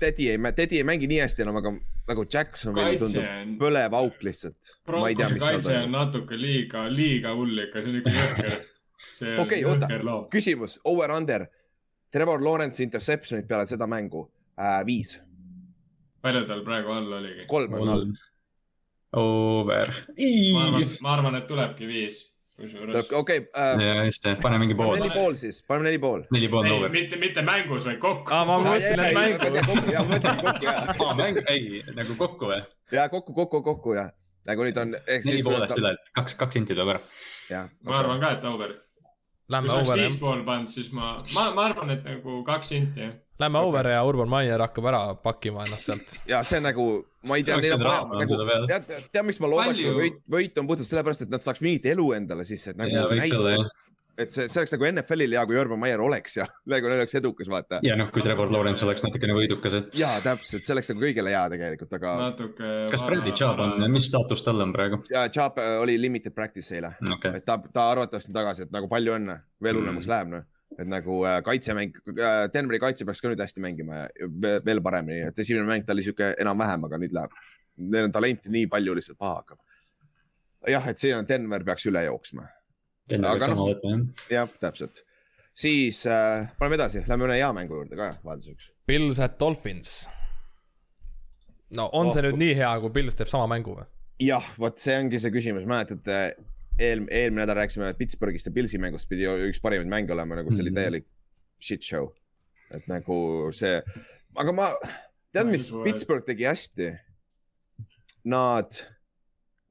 Teddy 0.00 0.28
ei, 0.32 0.38
Teddy 0.56 0.80
ei 0.80 0.86
mängi 0.86 1.08
nii 1.10 1.20
hästi 1.22 1.44
enam, 1.44 1.60
aga 1.60 1.72
nagu 2.10 2.24
Jacksonvil 2.32 2.98
tundub 3.00 3.56
põlev 3.60 3.96
auk 3.96 4.24
lihtsalt. 4.26 4.74
kaitse 4.86 5.76
on 5.78 5.94
natuke 5.94 6.38
liiga, 6.38 6.86
liiga 6.92 7.34
hull 7.38 7.64
ikka, 7.66 7.84
see 7.84 7.92
on 7.92 8.00
ikka 8.00 8.14
jõhker. 8.16 8.58
okei, 9.44 9.64
oota, 9.68 9.90
küsimus, 10.32 10.78
over-under. 10.84 11.46
Trevor 12.10 12.42
Lawrence 12.42 12.82
interception'id 12.82 13.46
peale 13.46 13.68
seda 13.70 13.86
mängu 13.86 14.24
äh,, 14.58 14.80
viis. 14.86 15.20
palju 16.20 16.42
tal 16.48 16.64
praegu 16.66 16.90
all 16.92 17.12
oligi? 17.20 17.46
kolm 17.48 17.76
on 17.78 17.92
all. 17.94 18.08
Over. 19.20 19.94
ma 20.18 20.64
arvan, 20.66 20.90
ma 21.02 21.14
arvan, 21.14 21.38
et 21.38 21.46
tulebki 21.46 21.86
viis 21.86 22.20
okei 22.60 23.18
okay, 23.18 23.38
äh,. 23.56 23.80
ja 23.80 24.04
just, 24.04 24.26
pane 24.42 24.58
mingi 24.58 24.74
pool. 24.74 24.96
neli 24.98 25.10
pool 25.14 25.36
siis, 25.40 25.62
paneme 25.66 25.88
neli 25.88 26.00
pool. 26.02 26.24
neli 26.30 26.48
pool 26.48 26.68
ei, 26.68 26.72
over. 26.72 26.92
mitte, 26.92 27.16
mitte 27.20 27.44
mängus, 27.46 27.86
vaid 27.88 28.00
kokku. 28.02 28.34
aa, 28.34 28.44
ma 28.48 28.58
mõtlesin, 28.64 29.02
et 29.04 29.16
mängus. 29.16 29.72
jah, 29.92 30.04
ma 30.04 30.16
mõtlen 30.16 30.42
kokku 30.44 30.68
jah. 30.68 30.92
aa, 30.94 31.14
mäng, 31.22 31.40
ei, 31.52 31.80
nagu 31.96 32.18
kokku 32.20 32.52
või? 32.52 32.60
ja 32.96 33.08
kokku, 33.12 33.34
kokku, 33.36 33.62
kokku 33.70 33.96
jah. 33.96 34.12
nagu 34.50 34.68
nüüd 34.68 34.82
on. 34.82 34.94
neli 35.08 35.42
poolest 35.46 35.80
üle, 35.80 35.96
et 35.96 36.14
kaks, 36.20 36.36
kaks 36.42 36.60
inti 36.60 36.76
tuleb 36.76 36.94
ära. 36.96 37.02
ma 37.50 37.64
okay. 37.64 37.98
arvan 38.02 38.22
ka, 38.22 38.36
et 38.38 38.46
over. 38.52 38.76
Lähme 39.50 39.72
over 39.74 39.98
jah. 39.98 40.06
viis 40.06 40.20
pool 40.20 40.44
pannud, 40.46 40.70
siis 40.70 40.92
ma, 40.94 41.16
ma, 41.34 41.50
ma 41.56 41.66
arvan, 41.70 41.96
et 41.96 42.06
nagu 42.06 42.42
kaks 42.46 42.76
inti 42.76 43.06
jah 43.06 43.18
Lähme 43.40 43.60
okay. 43.60 43.68
over 43.68 43.90
ja 43.92 44.00
Urban 44.04 44.30
Maier 44.30 44.64
hakkab 44.66 44.90
ära 44.92 45.02
pakkima 45.24 45.66
ennast 45.66 45.88
sealt. 45.88 46.16
ja 46.28 46.42
see 46.46 46.60
nagu, 46.64 46.88
ma 47.26 47.38
ei 47.40 47.46
tea, 47.46 47.60
neil 47.60 47.76
on 47.78 47.84
vaja, 47.86 48.02
nagu, 48.22 48.40
tead, 48.68 48.90
tead, 49.10 49.22
miks 49.28 49.40
ma 49.40 49.52
loodaks, 49.52 49.84
et 49.84 49.96
võit, 49.96 50.18
võit 50.36 50.60
on 50.60 50.68
puhtalt 50.68 50.88
sellepärast, 50.90 51.26
et 51.26 51.32
nad 51.32 51.44
saaks 51.44 51.62
mingit 51.64 51.88
elu 51.94 52.10
endale 52.18 52.44
sisse, 52.48 52.74
et 52.74 52.80
nagu 52.80 53.06
näitada 53.16 53.70
et 54.20 54.34
see, 54.34 54.46
see 54.52 54.60
oleks 54.60 54.74
nagu 54.74 54.86
NFL-il 54.90 55.34
hea, 55.36 55.42
kui 55.48 55.58
Urban 55.60 55.80
Meyer 55.80 56.02
oleks 56.04 56.36
ja 56.40 56.46
nagu 56.72 56.90
oleks 56.90 57.16
edukas, 57.20 57.48
vaata. 57.52 57.80
ja 57.86 57.96
noh, 57.98 58.10
kui 58.14 58.24
Trevor 58.24 58.52
Lawrence 58.52 58.84
oleks 58.86 59.04
natukene 59.06 59.36
võidukas, 59.36 59.76
et. 59.80 59.90
ja 60.00 60.12
täpselt, 60.24 60.66
see 60.66 60.74
oleks 60.76 60.92
nagu 60.92 61.04
kõigile 61.04 61.32
hea 61.32 61.42
tegelikult, 61.54 61.96
aga. 61.98 62.14
kas 62.92 63.04
Brady 63.06 63.34
Chubb 63.36 63.62
on, 63.64 63.86
mis 63.92 64.08
staatus 64.10 64.44
tal 64.46 64.60
on 64.64 64.74
praegu? 64.76 65.00
ja 65.12 65.26
Chubb 65.32 65.60
äh, 65.62 65.76
oli 65.80 65.96
limited 66.00 66.36
practice 66.36 66.76
eile 66.76 66.94
okay., 67.08 67.40
et 67.40 67.48
ta, 67.48 67.58
ta 67.72 67.90
arvatavasti 67.94 68.34
tagasi, 68.36 68.68
et 68.68 68.74
nagu 68.74 68.90
palju 68.90 69.16
õnne, 69.16 69.40
veel 69.62 69.80
hullemaks 69.80 70.08
mm. 70.08 70.14
läheb 70.14 70.34
noh 70.36 70.48
et 70.78 70.88
nagu 70.88 71.20
äh, 71.26 71.40
kaitsemäng 71.44 71.96
äh,, 72.12 72.46
Denveri 72.54 72.78
kaitse 72.82 73.06
peaks 73.06 73.22
ka 73.22 73.30
nüüd 73.30 73.42
hästi 73.42 73.62
mängima 73.64 74.04
ja 74.06 74.28
veel 74.64 74.82
paremini, 74.84 75.24
et 75.28 75.38
esimene 75.42 75.66
mäng 75.68 75.86
ta 75.86 75.94
oli 75.96 76.04
sihuke 76.06 76.32
enam-vähem, 76.40 76.86
aga 76.86 77.00
nüüd 77.00 77.16
läheb, 77.16 77.34
neil 77.80 78.08
on 78.08 78.14
talenti 78.14 78.52
nii 78.52 78.68
palju, 78.70 78.94
lihtsalt 78.96 79.18
paha 79.18 79.40
hakkab. 79.40 79.60
jah, 80.70 80.88
et 80.92 81.02
siin 81.02 81.16
on 81.18 81.28
Denver 81.28 81.64
peaks 81.66 81.86
üle 81.90 82.04
jooksma. 82.06 82.46
aga 83.32 83.50
noh, 83.52 83.72
jah, 84.30 84.50
täpselt. 84.62 85.02
siis 85.54 86.04
äh, 86.06 86.48
paneme 86.58 86.78
edasi, 86.78 87.04
lähme 87.08 87.28
üle 87.28 87.40
hea 87.40 87.52
mängu 87.56 87.80
juurde 87.82 87.98
ka 87.98 88.14
vahelduseks. 88.24 88.72
Pils 88.86 89.20
at 89.20 89.38
Dolphins. 89.40 90.08
no 91.76 91.90
on 91.92 92.10
oh, 92.10 92.14
see 92.14 92.28
nüüd 92.28 92.38
nii 92.38 92.54
hea, 92.62 92.76
kui 92.84 92.94
Pils 92.94 93.18
teeb 93.18 93.32
sama 93.32 93.50
mängu 93.50 93.74
või? 93.80 93.88
jah, 94.20 94.54
vot 94.60 94.78
see 94.78 94.96
ongi 95.00 95.18
see 95.18 95.34
küsimus, 95.34 95.66
mäletate 95.68 96.20
eel, 96.78 97.04
eelmine 97.08 97.42
nädal 97.42 97.58
rääkisime 97.60 97.92
Pittsburghist 97.98 98.46
ja 98.46 98.52
Pilsi 98.54 98.78
mängust 98.78 99.08
pidi 99.08 99.28
üks 99.48 99.60
parimaid 99.62 99.90
mänge 99.90 100.14
olema, 100.14 100.38
nagu 100.40 100.52
see 100.52 100.64
oli 100.64 100.72
mhm. 100.72 100.80
täielik 100.80 101.08
shit 101.60 101.84
show. 101.84 102.10
et 102.70 102.86
nagu 102.86 103.50
see, 103.56 103.80
aga 104.38 104.52
ma, 104.54 104.68
tead, 105.34 105.48
mis 105.50 105.68
Pittsburgh 105.84 106.26
tegi 106.26 106.46
hästi? 106.48 106.92
Nad, 108.30 108.76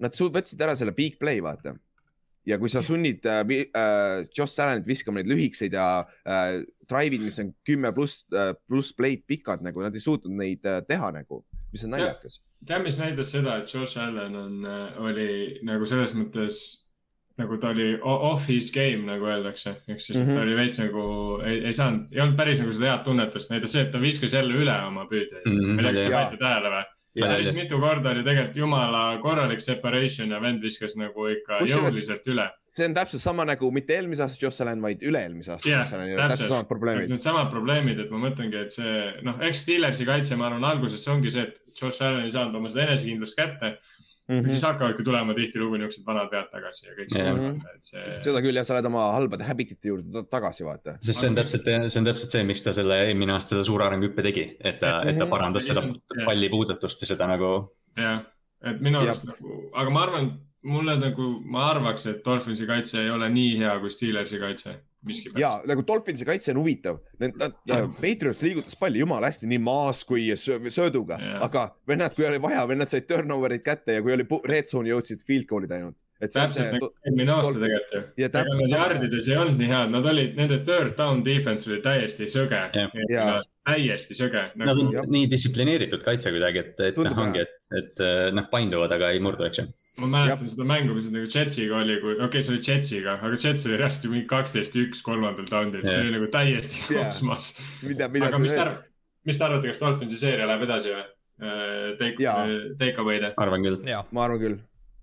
nad 0.01 0.15
võtsid 0.17 0.61
ära 0.65 0.73
selle 0.75 0.95
big 0.97 1.19
play, 1.21 1.37
vaata. 1.45 1.75
ja 2.49 2.57
kui 2.57 2.71
sa 2.71 2.81
sunnid 2.81 3.25
äh, 3.29 3.43
äh, 3.45 4.25
Josh 4.33 4.57
Allanit 4.59 4.87
viskama 4.89 5.19
neid 5.19 5.29
lühikeseid 5.29 5.75
ja 5.77 6.01
äh, 6.25 6.63
drive'id, 6.89 7.21
mis 7.21 7.37
on 7.43 7.53
kümme 7.67 7.91
pluss 7.93 8.25
äh,, 8.33 8.55
pluss 8.67 8.95
play'd 8.97 9.25
pikad 9.29 9.61
nagu, 9.65 9.83
nad 9.85 9.95
ei 9.95 10.03
suutnud 10.03 10.33
neid 10.39 10.65
äh, 10.65 10.81
teha 10.87 11.11
nagu, 11.13 11.43
mis 11.73 11.85
on 11.85 11.93
naljakas. 11.93 12.39
tead, 12.65 12.83
mis 12.83 12.97
näitas 12.99 13.31
seda, 13.35 13.59
et 13.61 13.73
Josh 13.73 14.01
Allan 14.01 14.35
on 14.35 14.65
äh,, 14.65 15.01
oli 15.05 15.29
nagu 15.67 15.87
selles 15.89 16.15
mõttes 16.17 16.88
nagu 17.39 17.57
ta 17.61 17.71
oli 17.73 17.89
off 18.03 18.47
his 18.49 18.69
game, 18.75 19.07
nagu 19.07 19.27
öeldakse, 19.31 19.75
ehk 19.87 19.99
siis 19.99 20.19
mm 20.19 20.25
-hmm. 20.25 20.35
ta 20.35 20.45
oli 20.45 20.55
veits 20.59 20.79
nagu 20.79 21.03
ei, 21.45 21.57
ei 21.71 21.73
saanud, 21.73 22.13
ei 22.13 22.21
olnud 22.21 22.37
päris 22.37 22.61
nagu 22.63 22.75
seda 22.75 22.91
head 22.91 23.03
tunnetust, 23.07 23.51
näitas 23.53 23.75
see, 23.75 23.83
et 23.87 23.91
ta 23.91 24.01
viskas 24.01 24.33
jälle 24.35 24.53
üle 24.53 24.77
oma 24.87 25.05
püüdjaid 25.09 25.45
mm. 25.45 25.59
-hmm. 25.59 25.75
ma 25.75 25.81
ei 25.81 25.83
tea, 25.83 25.93
kas 25.93 26.01
te 26.03 26.15
panite 26.15 26.41
tähele 26.45 26.73
või? 26.75 26.87
päris 27.19 27.53
mitu 27.53 27.79
korda 27.81 28.11
oli 28.13 28.23
tegelikult 28.23 28.57
jumala 28.57 29.01
korralik 29.21 29.61
separation 29.61 30.31
ja 30.31 30.41
vend 30.41 30.61
viskas 30.63 30.95
nagu 30.99 31.27
ikka 31.31 31.59
Kus 31.63 31.73
jõuliselt 31.73 32.27
üle. 32.29 32.45
see 32.69 32.85
on 32.85 32.93
täpselt 32.93 33.21
sama 33.21 33.45
nagu 33.49 33.71
mitte 33.71 33.95
eelmise 33.95 34.23
aasta 34.23 34.63
Allan, 34.63 34.81
vaid 34.81 35.01
üle-eelmise 35.01 35.55
aasta 35.55 35.69
yeah, 35.69 35.93
Allan, 35.93 36.29
täpselt 36.35 36.53
samad 36.53 36.69
probleemid. 36.69 37.09
Needsamad 37.09 37.49
probleemid, 37.51 37.99
et 37.99 38.11
ma 38.13 38.21
mõtlengi, 38.27 38.61
et 38.61 38.75
see 38.75 38.95
noh, 39.25 39.41
eks 39.49 39.63
Steelersi 39.65 40.05
kaitse, 40.05 40.37
ma 40.39 40.49
arvan, 40.51 40.67
alguses 40.69 41.07
ongi 41.11 41.33
see, 41.33 41.47
et 41.49 41.83
Allan 41.89 42.27
ei 42.27 42.35
saanud 42.35 42.59
oma 42.61 42.69
seda 42.69 42.85
enesekindlust 42.87 43.39
kätte 43.39 43.77
mm. 44.29 44.39
-hmm. 44.39 44.49
siis 44.49 44.63
hakkavadki 44.63 45.03
tulema 45.03 45.33
tihtilugu 45.37 45.77
niisugused 45.81 46.05
vanad 46.07 46.31
vead 46.33 46.49
tagasi 46.53 46.87
ja 46.87 46.95
kõik 46.97 47.13
see 47.13 47.25
mm. 47.25 47.39
-hmm. 47.39 47.75
et 47.75 47.91
see. 47.91 48.03
seda 48.23 48.41
küll 48.45 48.61
ja 48.61 48.63
sa 48.63 48.75
oled 48.75 48.89
oma 48.89 49.05
halbade 49.15 49.47
habit'ite 49.47 49.91
juurde 49.91 50.25
tagasi, 50.31 50.65
vaata. 50.65 50.97
sest 51.01 51.23
see 51.23 51.29
on 51.31 51.39
täpselt, 51.39 51.69
see 51.87 52.01
on 52.01 52.09
täpselt 52.09 52.35
see, 52.37 52.43
miks 52.51 52.65
ta 52.65 52.73
selle 52.79 52.99
eelmine 53.07 53.35
aasta 53.35 53.55
seda 53.55 53.65
suure 53.71 53.87
arenguhüppe 53.87 54.25
tegi, 54.29 54.45
et 54.59 54.79
ta, 54.83 54.99
et 55.03 55.17
ta 55.17 55.25
mhm. 55.25 55.31
parandas 55.33 55.69
seda 55.69 55.85
palli 56.25 56.51
puudutust 56.53 57.01
ja 57.01 57.13
seda 57.13 57.29
nagu. 57.31 57.55
jah, 57.97 58.21
et 58.71 58.85
minu 58.85 59.01
arust 59.01 59.25
nagu, 59.29 59.63
aga 59.73 59.95
ma 59.95 60.05
arvan, 60.07 60.31
mulle 60.75 60.97
nagu, 60.99 61.31
ma 61.45 61.69
arvaks, 61.73 62.05
et 62.11 62.21
Dolphinsi 62.25 62.67
kaitse 62.67 63.01
ei 63.03 63.09
ole 63.15 63.29
nii 63.33 63.57
hea 63.63 63.79
kui 63.79 63.91
Steelersi 63.91 64.39
kaitse. 64.39 64.75
Ja 65.39 65.51
nagu 65.67 65.83
Dolphinsi 65.87 66.25
kaitse 66.27 66.51
on 66.51 66.59
huvitav, 66.59 66.99
nad, 67.21 67.35
nad, 67.39 67.93
Patriots 68.01 68.41
liigutas 68.43 68.75
palli 68.79 68.99
jumala 68.99 69.29
hästi 69.29 69.47
nii 69.47 69.61
maas 69.63 70.01
kui 70.07 70.25
sö- 70.35 70.59
sööduga 70.73 71.15
Jah. 71.21 71.39
aga 71.45 71.69
vennad, 71.87 72.15
kui 72.17 72.27
oli 72.27 72.41
vaja, 72.43 72.65
vennad 72.67 72.91
said 72.91 73.07
turnover'id 73.07 73.63
kätte 73.63 73.95
ja 73.95 74.03
kui 74.03 74.13
oli 74.15 74.27
red 74.51 74.67
zone'i 74.67 74.91
jõudsid 74.91 75.23
field 75.27 75.47
goal'id 75.47 75.71
ainult. 75.77 76.03
et 76.19 76.35
see 76.35 76.43
on 76.43 76.51
täpselt 76.51 76.75
nagu, 76.75 76.91
eelmine 77.07 77.35
aasta 77.37 77.53
tegelikult 77.55 77.95
ju. 77.95 78.03
ja 78.19 78.27
ega 78.27 78.33
täpselt 78.35 78.65
nad 78.65 78.75
jardides 78.75 79.29
ei 79.31 79.39
olnud 79.39 79.63
nii 79.63 79.71
head, 79.71 79.95
nad 79.95 80.11
olid, 80.13 80.35
nende 80.41 80.59
third 80.67 80.93
down 80.99 81.23
defense 81.23 81.71
oli 81.71 81.79
täiesti 81.85 82.27
sõge. 82.33 82.63
Jaa.. 83.13 83.39
täiesti 83.69 84.17
sõge. 84.19 84.49
Nad 84.59 84.75
on 84.75 84.91
Jah. 84.97 85.07
nii 85.15 85.29
distsiplineeritud 85.31 86.03
kaitse 86.03 86.33
kuidagi, 86.35 86.65
et, 86.65 86.75
et 86.89 86.97
Tundub 86.97 87.15
noh, 87.15 87.29
ongi, 87.29 87.45
et, 87.47 87.69
et 87.79 88.03
noh, 88.35 88.51
painduvad, 88.51 88.91
aga 88.99 89.13
ei 89.15 89.23
murdu, 89.23 89.47
eks 89.47 89.63
ju. 89.63 89.69
Ma 90.01 90.09
mäletan 90.13 90.49
seda 90.51 90.67
mängu, 90.67 90.95
mis 90.97 91.09
nagu 91.13 91.29
Jetsiga 91.29 91.79
oli, 91.81 91.99
kui, 92.03 92.15
okei 92.15 92.27
okay,, 92.27 92.45
see 92.45 92.55
oli 92.55 92.63
Jetsiga, 92.65 93.17
aga 93.17 93.35
Jets 93.35 93.67
oli 93.67 93.79
ju 93.79 94.13
mingi 94.13 94.27
kaksteist, 94.29 94.77
üks 94.79 95.03
kolmandal 95.05 95.47
down'il, 95.49 95.83
see 95.83 95.95
Jah. 95.95 96.05
oli 96.05 96.15
nagu 96.17 96.31
täiesti 96.33 96.81
Jah. 96.95 97.09
kosmos. 97.09 97.53
mida, 97.83 98.09
mida 98.11 98.31
aga 98.31 98.41
mis 98.43 98.55
te 98.55 98.63
arvate, 98.65 98.89
mis 99.29 99.39
te 99.39 99.47
arvate, 99.47 99.73
kas 99.73 99.83
Dolphinsi 99.83 100.21
seeria 100.21 100.49
läheb 100.49 100.67
edasi 100.69 100.95
või? 100.95 101.05
Take 101.99 102.19
Jaa., 102.19 102.47
take 102.79 102.99
away'de. 102.99 103.31
arvan 103.39 103.63
küll. 103.63 103.79
ma 103.87 104.25
arvan 104.25 104.41
küll, 104.41 104.57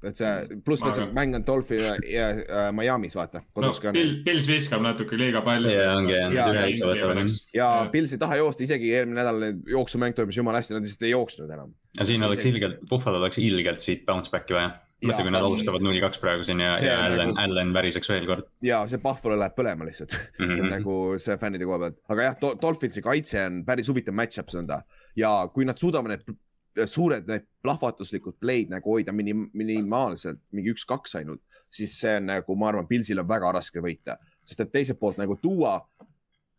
et 0.05 0.18
see, 0.18 0.59
pluss 0.66 0.84
veel 0.84 0.94
see 0.99 1.07
mäng 1.16 1.36
on 1.38 1.44
Dolphin 1.47 1.80
ja, 1.80 1.94
ja 2.11 2.26
äh, 2.34 2.68
Miami's 2.76 3.16
vaata, 3.16 3.40
no 3.57 3.72
Bill, 3.94 4.18
Pils 4.26 4.49
viskab 4.51 4.84
natuke 4.84 5.18
liiga 5.18 5.40
palju. 5.47 5.72
Jaa, 5.72 5.94
ongi, 5.97 6.16
jah, 6.36 7.30
ja 7.57 7.70
Pils 7.92 8.14
ei 8.14 8.20
taha 8.20 8.38
joosta, 8.42 8.66
isegi 8.66 8.92
eelmine 8.92 9.22
nädal 9.22 9.62
jooksumäng 9.72 10.16
toimus 10.16 10.36
jumala 10.36 10.61
hästi, 10.61 10.76
nad 10.76 10.86
lihtsalt 10.86 11.07
ei 11.09 11.14
jooksnud 11.14 11.55
enam. 11.57 11.72
ja 11.99 12.09
siin 12.09 12.26
oleks 12.28 12.49
ilgelt, 12.53 12.82
Buffalo'l 12.90 13.24
oleks 13.24 13.40
ilgelt 13.40 13.84
siit 13.84 14.05
bounce 14.09 14.32
back'i 14.32 14.59
vaja. 14.59 14.74
mõtle, 15.05 15.26
kui 15.26 15.34
nad 15.34 15.44
alustavad 15.44 15.84
null 15.84 16.01
kaks 16.01 16.20
praegu 16.22 16.47
siin 16.47 16.62
ja, 16.64 16.72
ja 16.80 16.97
Allan 17.05 17.30
nagu-, 17.30 17.40
Allan 17.42 17.74
väriseks 17.76 18.11
veel 18.12 18.26
kord 18.28 18.49
ja 18.64 18.80
see 18.90 19.03
Buffalo 19.03 19.36
läheb 19.38 19.57
põlema 19.59 19.88
lihtsalt 19.88 20.16
mm. 20.16 20.44
mm. 20.44 20.55
-hmm. 20.55 20.72
nagu 20.72 20.97
see 21.22 21.36
fännide 21.40 21.68
koha 21.68 21.82
pealt, 21.84 22.01
aga 22.14 22.30
jah, 22.30 22.38
Dolphinsi 22.62 23.05
kaitse 23.05 23.44
on 23.44 23.62
päris 23.68 23.90
huvitav 23.92 24.16
match-up 24.16 24.53
nõnda 24.57 24.82
ja 25.16 25.32
kui 25.53 25.68
nad 25.68 25.78
suudavad 25.80 26.14
need 26.14 26.36
suured, 26.84 27.24
need 27.28 27.47
plahvatuslikud 27.64 28.36
play'd 28.40 28.72
nagu 28.72 28.97
hoida 28.97 29.12
minim, 29.16 29.47
minimaalselt 29.57 30.42
mingi 30.53 30.74
üks-kaks 30.74 31.16
ainult, 31.20 31.40
siis 31.72 31.94
see 32.01 32.18
on 32.18 32.28
nagu, 32.28 32.57
ma 32.59 32.68
arvan, 32.68 32.88
Pilsil 32.88 33.22
on 33.22 33.28
väga 33.28 33.53
raske 33.57 33.80
võita, 33.80 34.18
sest 34.44 34.66
et 34.66 34.72
teiselt 34.74 35.01
poolt 35.01 35.20
nagu 35.20 35.38
tuua 35.40 35.78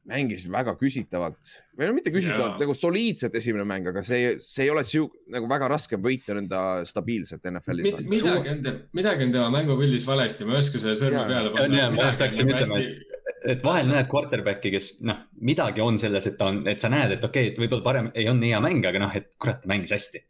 mängis 0.08 0.46
väga 0.52 0.74
küsitavalt 0.80 1.50
või 1.78 1.90
no 1.90 1.96
mitte 1.98 2.12
küsitavalt 2.14 2.54
Jaa. 2.56 2.62
nagu 2.64 2.76
soliidselt 2.78 3.34
esimene 3.36 3.66
mäng, 3.68 3.90
aga 3.92 4.04
see, 4.08 4.38
see 4.44 4.64
ei 4.68 4.72
ole 4.72 4.84
siu- 4.88 5.10
nagu 5.34 5.50
väga 5.52 5.68
raske 5.74 6.00
võita 6.00 6.38
nõnda 6.38 6.62
stabiilselt 6.88 7.44
NFL-is. 7.52 8.06
midagi 8.08 8.54
on, 8.54 8.80
midagi 8.96 9.28
on 9.28 9.34
tema 9.36 9.50
mängupildis 9.58 10.08
valesti, 10.08 10.48
ma 10.48 10.56
ei 10.56 10.64
oska 10.64 10.80
selle 10.80 10.96
sõrme 11.00 11.26
Jaa. 11.26 11.52
peale 11.52 11.78
ja, 11.82 11.90
ma 11.92 12.08
just 12.08 12.24
hakkasin 12.24 12.54
ütlema, 12.56 12.80
et. 12.80 13.20
et 13.58 13.64
vahel 13.68 13.92
näed 13.92 14.08
quarterback'i, 14.12 14.72
kes 14.78 14.90
noh, 15.08 15.20
midagi 15.52 15.84
on 15.84 16.00
selles, 16.02 16.28
et 16.32 16.38
ta 16.40 16.50
on, 16.54 16.64
et 16.72 16.80
sa 16.84 16.90
näed, 16.94 17.18
et 17.18 17.24
okei 17.28 17.50
okay,, 17.50 17.54
et 17.54 17.60
võib-olla 17.66 17.84
parem 17.92 18.12
ei 18.16 18.30
olnud 18.32 18.46
nii 18.48 18.54
hea 18.56 18.64
mäng, 18.64 18.88
aga 18.88 19.04
noh, 19.04 19.16
et 19.20 19.34
kurat, 19.44 19.60
ta 19.64 19.72
mängis 19.72 19.92
hästi. 19.96 20.24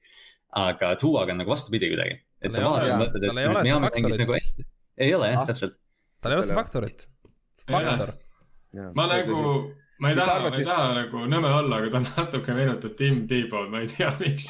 aga 0.57 0.95
Tuuaga 0.97 1.35
on 1.35 1.43
nagu 1.43 1.51
vastupidi 1.53 1.91
kuidagi, 1.93 2.17
et 2.41 2.53
sa 2.55 2.61
Tal 2.61 2.65
ei 2.65 2.71
ole- 2.71 2.89
vaatad, 2.89 3.01
mõtled, 3.05 3.23
et 3.29 3.35
Miami 3.37 3.53
mängis 3.61 3.91
faktorit. 3.93 4.21
nagu 4.25 4.33
hästi. 4.41 4.65
ei 5.05 5.13
ole 5.13 5.27
jah 5.35 5.41
Ah., 5.43 5.47
täpselt. 5.53 5.77
tal 6.21 6.31
ei 6.33 6.37
ole 6.41 6.47
seda 6.47 6.57
faktorit. 6.63 7.07
Faktor, 7.67 8.13
ma 8.95 9.05
nagu, 9.11 9.41
ma 9.99 10.09
ei 10.11 10.15
taha, 10.19 10.39
ma 10.43 10.49
ei 10.51 10.55
siis- 10.61 10.67
taha 10.69 10.87
nagu 10.99 11.23
nõme 11.31 11.49
olla, 11.59 11.79
aga 11.81 11.89
ta 11.95 12.01
natuke 12.05 12.53
meenutab 12.57 12.95
Tim 12.99 13.23
Tebow'd, 13.27 13.69
ma 13.73 13.81
ei 13.83 13.87
tea, 13.91 14.11
miks. 14.21 14.47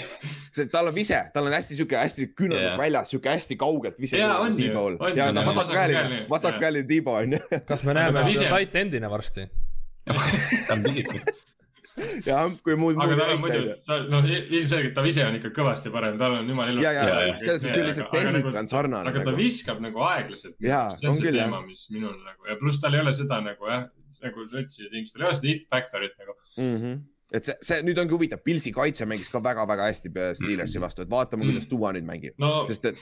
see, 0.55 0.65
tal 0.73 0.88
on 0.91 0.95
vise, 0.95 1.21
tal 1.34 1.47
on 1.47 1.55
hästi 1.55 1.75
sihuke 1.80 1.97
hästi 1.99 2.28
Jaa. 2.36 2.59
yeah. 2.59 2.78
väljas, 2.80 3.09
sihuke 3.13 3.30
hästi 3.32 3.55
kaugelt 3.59 3.99
vise. 4.01 4.17
Jaa, 4.19 4.38
on 4.43 4.59
ju, 4.59 4.71
on 4.78 4.97
ju, 4.99 5.15
ja 5.15 5.32
ta 5.34 5.45
vasakkäeline 5.45 6.25
Vasakkäeline,, 6.30 6.88
tiiba 6.88 7.11
on 7.23 7.38
ju. 7.38 7.39
kas 7.65 7.84
me 7.88 7.93
näeme 7.97 8.25
seda 8.28 8.49
tight 8.57 8.75
end'ina 8.84 9.09
varsti? 9.09 9.47
ta 10.67 10.73
on 10.73 10.84
pisik. 10.84 11.13
Ja 12.26 12.43
kui 12.64 12.78
muud. 12.80 13.00
aga 13.02 13.18
tal 13.20 13.34
on 13.34 13.41
muidu, 13.41 13.74
ta 13.88 13.98
noh, 14.12 14.28
ilmselgelt 14.30 14.95
ta 14.98 15.06
ise 15.10 15.26
on 15.26 15.38
ikka 15.39 15.52
kõvasti 15.56 15.91
parem, 15.93 16.18
tal 16.22 16.38
on 16.39 16.52
jumala 16.52 16.74
ilus. 16.74 16.86
ja, 16.86 16.93
ja 16.93 17.04
jaa. 17.10 17.36
selles 17.41 17.62
suhtes 17.64 17.76
küll 17.78 17.89
lihtsalt 17.89 18.12
tehnika 18.14 18.54
on 18.62 18.72
sarnane 18.72 19.12
aga 19.12 19.24
ta 19.24 19.32
nagu. 19.32 19.41
viskab 19.41 19.84
nagu 19.84 20.06
aeglaselt. 20.08 20.56
Jaa, 20.64 20.88
see 20.95 21.10
on 21.10 21.18
see 21.18 21.30
küll, 21.30 21.41
teema, 21.41 21.62
mis 21.66 21.88
minul 21.93 22.16
nagu 22.22 22.50
ja 22.52 22.58
pluss 22.62 22.82
tal 22.84 22.98
ei 22.98 23.04
ole 23.06 23.14
seda 23.18 23.41
nagu 23.45 23.72
jah, 23.72 23.86
nagu 24.24 24.48
sa 24.48 24.64
ütlesid, 24.64 25.14
tal 25.14 25.26
ei 25.26 25.30
ole 25.32 25.38
seda 25.41 25.54
hit 25.54 25.70
factor'it 25.74 26.18
nagu. 26.22 26.38
Mhm. 26.58 26.98
Et 27.36 27.43
see, 27.43 27.55
see 27.65 27.82
nüüd 27.84 27.97
ongi 27.99 28.15
huvitav, 28.15 28.39
Pilsi 28.45 28.71
kaitse 28.75 29.05
mängis 29.09 29.28
ka 29.32 29.41
väga-väga 29.43 29.89
hästi 29.89 30.11
Mhm. 30.13 30.38
Steelersi 30.39 30.80
vastu, 30.82 31.03
et 31.03 31.11
vaatame, 31.11 31.45
kuidas 31.49 31.67
Duva 31.69 31.91
nüüd 31.95 32.07
mängib, 32.07 32.36
no 32.39 32.65
sest 32.69 32.86
et 32.86 32.97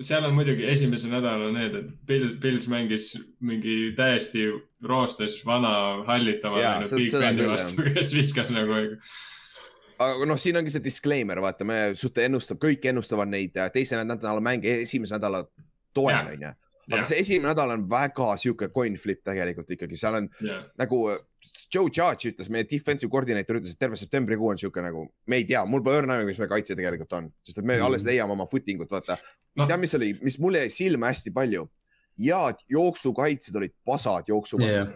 seal 0.00 0.24
on 0.24 0.34
muidugi 0.36 0.66
esimese 0.70 1.10
nädala 1.10 1.50
need, 1.52 1.74
et 1.74 1.90
Pils, 2.06 2.38
Pils 2.42 2.68
mängis 2.70 3.10
mingi 3.40 3.94
täiesti 3.96 4.46
roostes 4.82 5.40
vana 5.46 6.04
hallitava 6.06 6.60
Jaa, 6.62 6.80
läinud 6.80 6.96
Big 7.02 7.12
Beni 7.12 7.48
vastu, 7.50 7.86
kes 7.94 8.14
viskas 8.14 8.50
nagu. 8.54 8.98
aga 9.98 10.26
noh, 10.26 10.38
siin 10.38 10.56
ongi 10.56 10.70
see 10.74 10.82
disclaimer, 10.84 11.40
vaata, 11.42 11.64
me 11.66 11.78
suht 11.98 12.18
ennustab, 12.18 12.58
kõik 12.62 12.84
ennustavad 12.90 13.30
neid 13.30 13.56
äh, 13.56 13.70
teise 13.74 13.98
nädala 14.02 14.40
mänge 14.42 14.82
esimese 14.82 15.18
nädala 15.18 15.44
toel 15.94 16.34
onju. 16.34 16.54
Aga 16.92 17.02
see 17.08 17.18
esimene 17.22 17.48
nädal 17.52 17.70
on 17.76 17.84
väga 17.90 18.36
sihuke 18.40 18.68
coin 18.74 18.96
flip 19.00 19.22
tegelikult 19.24 19.70
ikkagi, 19.76 19.96
seal 19.96 20.14
on 20.20 20.28
jah, 20.44 20.64
nagu 20.78 20.98
äh, 21.12 21.18
Joe 21.72 21.88
Judge 21.92 22.30
ütles, 22.32 22.48
meie 22.50 22.64
defensive 22.68 23.10
koordinaator 23.12 23.58
ütles, 23.60 23.72
et 23.72 23.78
terve 23.78 23.96
septembrikuu 24.00 24.48
on 24.52 24.58
sihuke 24.60 24.82
nagu, 24.84 25.06
me 25.26 25.36
ei 25.36 25.44
tea, 25.48 25.64
mul 25.68 25.82
pole 25.84 26.02
õrna 26.02 26.18
aimu, 26.18 26.26
mis 26.30 26.38
meie 26.40 26.48
kaitse 26.48 26.76
tegelikult 26.76 27.12
on, 27.18 27.30
sest 27.44 27.58
et 27.58 27.64
me 27.64 27.76
Mhm. 27.78 27.86
alles 27.86 28.04
leiame 28.04 28.32
oma 28.32 28.46
footing 28.46 28.80
ut, 28.84 28.90
vaata 28.90 29.16
Noh. 29.56 29.68
tead, 29.68 29.80
mis 29.80 29.94
oli, 29.94 30.12
mis 30.22 30.38
mulle 30.40 30.58
jäi 30.66 30.70
silma 30.70 31.12
hästi 31.12 31.30
palju? 31.34 31.68
head 32.18 32.60
jooksukaitsjad 32.70 33.56
olid 33.58 33.72
pasad 33.84 34.28
jooksu 34.30 34.58
vastu 34.60 34.84
yeah. 34.84 34.92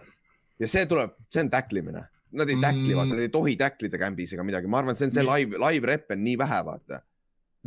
ja 0.59 0.67
see 0.71 0.85
tuleb, 0.87 1.11
see 1.29 1.41
on 1.43 1.49
tacklimine, 1.51 2.05
nad 2.31 2.49
ei 2.49 2.55
vaata, 2.55 2.77
Mm. 3.03 3.09
nad 3.11 3.19
ei 3.19 3.29
tohi 3.33 3.55
tacklida 3.59 3.97
kämbis 3.99 4.31
ega 4.33 4.43
midagi, 4.47 4.67
ma 4.71 4.79
arvan, 4.79 4.95
see 4.95 5.05
on 5.09 5.11
see 5.11 5.23
live, 5.27 5.57
live 5.59 5.87
rep 5.87 6.11
on 6.15 6.23
nii 6.23 6.37
vähe, 6.39 6.59
vaata. 6.65 7.01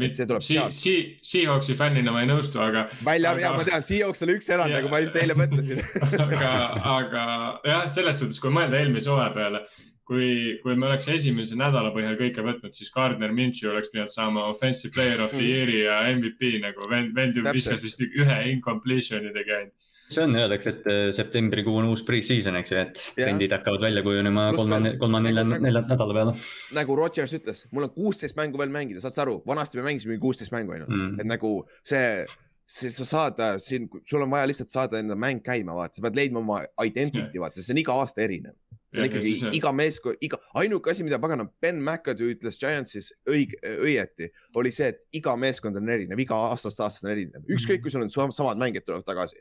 Et 0.01 0.17
see 0.17 0.25
tuleb 0.27 0.41
si- 0.43 0.55
sealt. 0.57 0.73
si- 0.73 1.19
Seahawksi 1.23 1.75
fännina 1.77 2.13
ma 2.15 2.23
ei 2.23 2.27
nõustu, 2.31 2.57
aga 2.65 2.87
välja 3.05 3.31
Aga- 3.31 3.37
aga..., 3.37 3.41
ja 3.45 3.53
ma 3.59 3.65
tean, 3.69 3.83
Seahawks 3.85 4.23
oli 4.25 4.37
üks 4.39 4.49
erand 4.49 4.71
Jaa. 4.73 4.81
nagu 4.81 4.89
ma 4.89 5.01
just 5.05 5.15
eile 5.21 5.35
mõtlesin 5.37 5.83
aga, 6.25 6.53
aga 6.97 7.25
jah, 7.69 7.87
selles 7.93 8.19
suhtes, 8.23 8.41
kui 8.41 8.51
mõelda 8.51 8.81
eelmise 8.81 9.11
hooaja 9.13 9.35
peale, 9.37 9.61
kui, 10.09 10.59
kui 10.63 10.75
me 10.81 10.87
oleks 10.89 11.07
esimese 11.13 11.55
nädala 11.61 11.93
põhjal 11.93 12.17
kõike 12.19 12.41
võtnud, 12.49 12.73
siis 12.73 12.91
Gardner 12.95 13.33
Minshew 13.37 13.71
oleks 13.71 13.93
pidanud 13.93 14.11
saama 14.11 14.47
offensive 14.49 14.93
player 14.97 15.21
of 15.21 15.31
the 15.31 15.43
Mhm. 15.45 15.53
year'i 15.53 15.85
ja 15.85 16.01
MVP 16.17 16.59
nagu 16.65 16.89
vend, 16.91 17.13
vend 17.15 17.37
ju 17.37 17.43
viskas 17.53 17.83
vist 17.85 18.01
ühe 18.01 18.39
incompletion'i 18.57 19.33
tegi 19.37 19.53
ainult. 19.61 19.92
See 20.15 20.25
on, 20.27 20.37
öeldakse, 20.39 20.75
et 20.77 20.87
äh, 20.93 21.01
septembrikuu 21.17 21.75
on 21.81 21.89
uus 21.93 22.03
pre-season, 22.07 22.57
eks 22.61 22.71
ju, 22.75 22.79
et 22.83 23.03
trendid 23.17 23.53
hakkavad 23.57 23.83
välja 23.89 24.05
kujunema 24.07 24.49
veel-, 24.55 24.95
kolme-nelja, 25.01 25.45
nagu- 25.49 25.65
nelja 25.67 25.83
nädala 25.89 26.17
peale 26.21 26.37
nagu 26.79 26.97
Rodgers 27.01 27.35
ütles, 27.39 27.65
mul 27.73 27.89
on 27.89 27.95
kuusteist 27.97 28.37
mängu 28.39 28.61
veel 28.61 28.73
mängida, 28.75 29.03
saad 29.05 29.17
sa 29.17 29.25
aru, 29.27 29.41
vanasti 29.49 29.81
me 29.81 29.89
mängisime 29.91 30.19
kuusteist 30.23 30.53
mängu 30.55 30.77
ainult 30.77 30.93
mm. 30.93 31.19
et. 31.21 31.29
nagu 31.33 31.53
see, 31.83 32.25
see, 32.67 32.91
sa 32.95 33.05
saad 33.09 33.41
äh, 33.43 33.57
siin, 33.63 33.89
sul 34.09 34.23
on 34.25 34.31
vaja 34.33 34.49
lihtsalt 34.51 34.73
saada 34.73 35.01
enda 35.03 35.17
mäng 35.19 35.43
käima, 35.45 35.75
vaata, 35.77 35.99
sa 35.99 36.07
pead 36.07 36.17
leidma 36.21 36.41
oma 36.45 36.61
identity, 36.85 37.41
vaata, 37.43 37.59
sest 37.61 37.71
see 37.71 37.77
on 37.77 37.83
iga 37.85 37.97
aasta 38.03 38.25
erinev. 38.25 38.55
see 38.93 39.01
on 39.01 39.07
ikkagi 39.09 39.25
siis- 39.25 39.55
iga 39.57 39.71
meeskond, 39.73 40.19
iga, 40.21 40.37
ainuke 40.61 40.91
asi, 40.93 41.05
mida 41.07 41.17
paganam 41.19 41.49
Ben 41.65 41.79
McAdoo 41.81 42.29
ütles 42.35 42.59
Giantsis 42.61 43.07
õige, 43.25 43.57
õieti, 43.87 44.29
oli 44.61 44.73
see, 44.75 44.91
et 44.93 45.01
iga 45.17 45.33
meeskond 45.41 45.79
on 45.81 45.89
erinev, 45.89 46.21
iga 46.21 46.37
aastast 46.51 46.81
aastast 46.85 47.07
on 47.09 47.15
erinev, 47.15 47.47
ükskõik 47.57 47.81
kui 47.81 47.91
sul 47.95 48.05
on 48.05 48.11
sam- 48.13 48.35
samad 48.37 48.61
mängijad 48.61 48.85
tulevad 48.85 49.07
tagasi. 49.09 49.41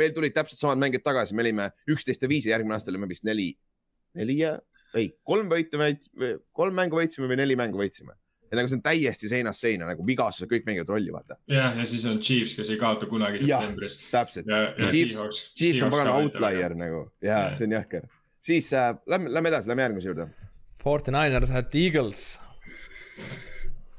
Meil 0.00 0.14
tulid 0.16 0.34
täpselt 0.36 0.60
samad 0.60 0.80
mängijad 0.82 1.04
tagasi, 1.06 1.36
me 1.36 1.44
olime 1.44 1.68
üksteist 1.90 2.22
ja 2.22 2.30
viis 2.30 2.46
ja 2.48 2.56
järgmine 2.56 2.76
aasta 2.76 2.92
olime 2.92 3.08
vist 3.10 3.26
neli, 3.28 3.52
neli 4.18 4.38
ja, 4.40 4.56
ei, 4.98 5.12
kolm 5.26 5.50
võitu, 5.52 5.80
kolm 6.56 6.76
mängu 6.76 7.00
võitsime 7.00 7.30
või 7.30 7.40
neli 7.42 7.56
mängu 7.58 7.80
võitsime. 7.80 8.16
et 8.52 8.58
nagu 8.58 8.68
see 8.68 8.76
on 8.76 8.82
täiesti 8.84 9.28
seinast 9.30 9.64
seina 9.64 9.86
nagu 9.88 10.04
vigastused, 10.06 10.50
kõik 10.50 10.66
mängivad 10.68 10.90
rolli, 10.92 11.12
vaata, 11.14 11.38
jah, 11.48 11.76
ja 11.78 11.86
siis 11.88 12.04
on 12.10 12.20
Chiefs, 12.20 12.54
kes 12.58 12.72
ei 12.72 12.80
kaota 12.80 13.08
kunagi 13.08 13.40
septembris. 13.44 13.98
täpselt. 14.10 14.48
ja, 14.48 14.62
ja 14.76 14.90
Chiefs-. 14.92 15.44
Chiefs 15.56 15.82
on 15.86 15.92
pagana 15.94 16.16
outlier 16.20 16.76
nagu 16.76 17.06
ja 17.24 17.46
Jah. 17.48 17.58
see 17.58 17.68
on 17.70 17.76
jahker. 17.78 18.08
siis 18.40 18.72
äh, 18.76 18.94
lähme, 19.06 19.32
lähme 19.32 19.52
edasi, 19.54 19.72
lähme 19.72 19.88
järgmise 19.88 20.12
juurde. 20.12 20.28
49ers 20.82 21.52
at 21.56 21.74
Eagles. 21.74 22.40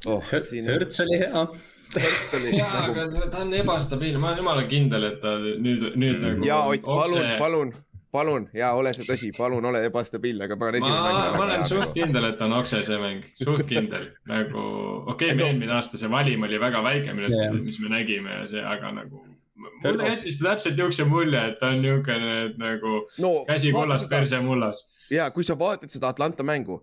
oh, 0.05 0.33
siin 0.49 0.67
Hurts 0.67 0.99
oli 0.99 1.19
hea. 1.19 1.47
Hurts 1.95 2.33
oli 2.37 2.57
ja, 2.57 2.67
nagu 2.73 2.99
aga 2.99 3.29
ta 3.31 3.41
on 3.43 3.53
ebastabiilne, 3.57 4.19
ma 4.21 4.31
olen 4.31 4.43
jumala 4.43 4.67
kindel, 4.69 5.07
et 5.11 5.17
ta 5.21 5.33
nüüd, 5.41 5.89
nüüd 5.99 6.21
nagu. 6.23 6.45
ja 6.47 6.59
Ott, 6.69 6.85
palun, 6.87 7.27
palun, 7.39 7.73
palun 8.13 8.47
ja 8.57 8.71
ole 8.77 8.93
see 8.97 9.05
tõsi, 9.07 9.31
palun 9.37 9.65
ole 9.69 9.83
ebastabiilne, 9.89 10.47
aga 10.47 10.57
ma, 10.59 10.71
esimene 10.79 11.03
mäng. 11.03 11.37
ma 11.37 11.45
olen 11.47 11.67
suht. 11.69 11.93
kindel, 11.97 12.29
et 12.31 12.41
on 12.45 12.55
okse 12.59 12.81
see 12.87 12.99
mäng, 13.01 13.27
suht 13.41 13.65
kindel, 13.69 14.07
nagu 14.29 14.63
okei 15.13 15.13
okay,, 15.13 15.29
Et 15.29 15.37
me 15.37 15.43
okse. 15.43 15.51
eelmine 15.51 15.77
aasta 15.77 16.01
see 16.01 16.11
valim 16.13 16.47
oli 16.47 16.61
väga 16.61 16.83
väike, 16.85 17.17
millest 17.17 17.37
yeah., 17.37 17.59
mis 17.59 17.79
me 17.83 17.93
nägime 17.93 18.39
ja 18.39 18.47
see, 18.55 18.65
aga 18.75 18.93
nagu. 19.01 19.23
mulle 19.83 20.09
jättis 20.09 20.39
ta 20.39 20.49
täpselt 20.49 20.77
niisuguse 20.77 21.05
mulje, 21.09 21.45
et 21.51 21.59
ta 21.61 21.73
on 21.73 21.83
niisugune, 21.85 22.33
et 22.47 22.57
nagu 22.61 22.95
no 23.25 23.35
käsi 23.49 23.73
kullas, 23.75 24.07
perse 24.09 24.41
mullas. 24.45 24.87
ja 25.13 25.29
kui 25.31 25.45
sa 25.45 25.57
vaatad 25.59 25.93
seda 25.93 26.13
Atlanta 26.13 26.45
mängu, 26.45 26.81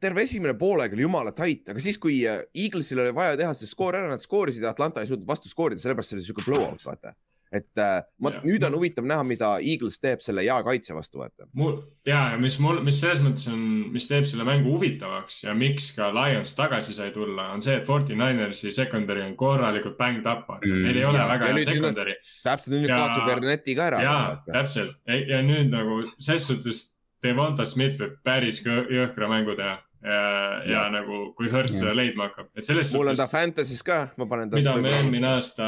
terve 0.00 0.22
esimene 0.26 0.54
poolaeg 0.58 0.94
oli 0.96 1.04
jumala 1.06 1.32
tait, 1.36 1.66
aga 1.68 1.80
siis, 1.82 1.98
kui 2.00 2.20
äh, 2.28 2.44
Eaglesil 2.56 3.02
oli 3.04 3.14
vaja 3.16 3.36
teha 3.40 3.54
see 3.56 3.68
skoor 3.70 3.98
ära, 3.98 4.08
nad 4.12 4.22
skoorisid 4.24 4.64
ja 4.64 4.72
Atlanta 4.74 5.02
ei 5.04 5.10
suutnud 5.10 5.28
vastu 5.28 5.50
skoorida, 5.52 5.82
sellepärast 5.82 6.14
see 6.14 6.20
oli 6.20 6.28
siuke 6.28 6.46
blowout, 6.46 6.80
vaata. 6.86 7.12
et 7.52 7.80
äh, 7.82 7.96
ma, 8.22 8.30
nüüd 8.46 8.62
on 8.62 8.76
huvitav 8.78 9.04
näha, 9.10 9.24
mida 9.26 9.48
Eagles 9.58 9.96
teeb 9.98 10.20
selle 10.22 10.44
hea 10.46 10.56
kaitse 10.62 10.94
vastu, 10.94 11.18
vaata. 11.18 11.48
mul 11.58 11.80
ja, 12.06 12.20
ja 12.32 12.38
mis 12.40 12.56
mul, 12.62 12.78
mis 12.86 13.00
selles 13.02 13.20
mõttes 13.24 13.48
on, 13.50 13.64
mis 13.92 14.06
teeb 14.08 14.28
selle 14.30 14.46
mängu 14.46 14.70
huvitavaks 14.76 15.42
ja 15.48 15.54
miks 15.58 15.90
ka 15.96 16.08
Lions 16.14 16.54
tagasi 16.56 16.94
sai 16.96 17.10
tulla, 17.12 17.50
on 17.56 17.64
see, 17.66 17.74
et 17.82 17.90
49ers'i 17.90 18.72
secondary 18.76 19.26
on 19.26 19.34
korralikult 19.40 19.98
banged 19.98 20.30
up 20.30 20.46
mm. 20.60 20.80
Neil 20.86 21.02
ei 21.02 21.04
ole 21.10 21.18
Ja- 21.20 21.28
väga 21.32 21.50
ja 21.50 21.58
hea 21.58 21.66
secondary 21.74 22.16
täpselt 22.46 22.76
nüüd 22.76 22.88
Ja- 22.88 23.02
kaotab 23.02 23.28
Verneti 23.34 23.76
ka 23.76 23.90
ära. 23.90 24.00
ja 24.06 24.16
täpselt 24.46 24.96
ja 25.10 25.42
nüüd 25.44 25.74
nagu 25.74 26.04
ses 26.22 26.46
suhtes 26.48 26.86
Devonta 27.20 27.66
Smith 27.68 27.98
võib 28.00 28.14
päris 28.24 28.62
jõhkra 28.64 29.26
mängu 29.28 29.58
teha 29.58 29.76
ja, 30.02 30.20
ja, 30.64 30.70
Ja. 30.70 30.82
nagu 30.90 31.32
kui 31.36 31.48
Hurts 31.52 31.74
seda 31.78 31.92
leidma 31.94 32.28
hakkab, 32.30 32.48
et 32.56 32.64
selles 32.64 32.92
mul 32.94 33.08
on 33.08 33.16
suhtes 33.16 33.24
ta 33.30 33.38
Fantasy's 33.38 33.82
ka, 33.84 33.98
ma 34.16 34.26
panen 34.26 34.50
ta. 34.50 34.56
mida 34.56 34.76
me 34.76 34.88
eelmine 34.88 35.26
aasta, 35.34 35.66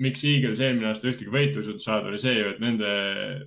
miks 0.00 0.24
Eagles 0.24 0.60
eelmine 0.60 0.88
aasta 0.92 1.08
ühtegi 1.08 1.30
võitu 1.32 1.60
ei 1.60 1.64
suutnud 1.70 1.84
saada, 1.84 2.08
oli 2.08 2.18
see 2.20 2.34
ju, 2.38 2.50
et 2.54 2.60
nende, 2.60 2.92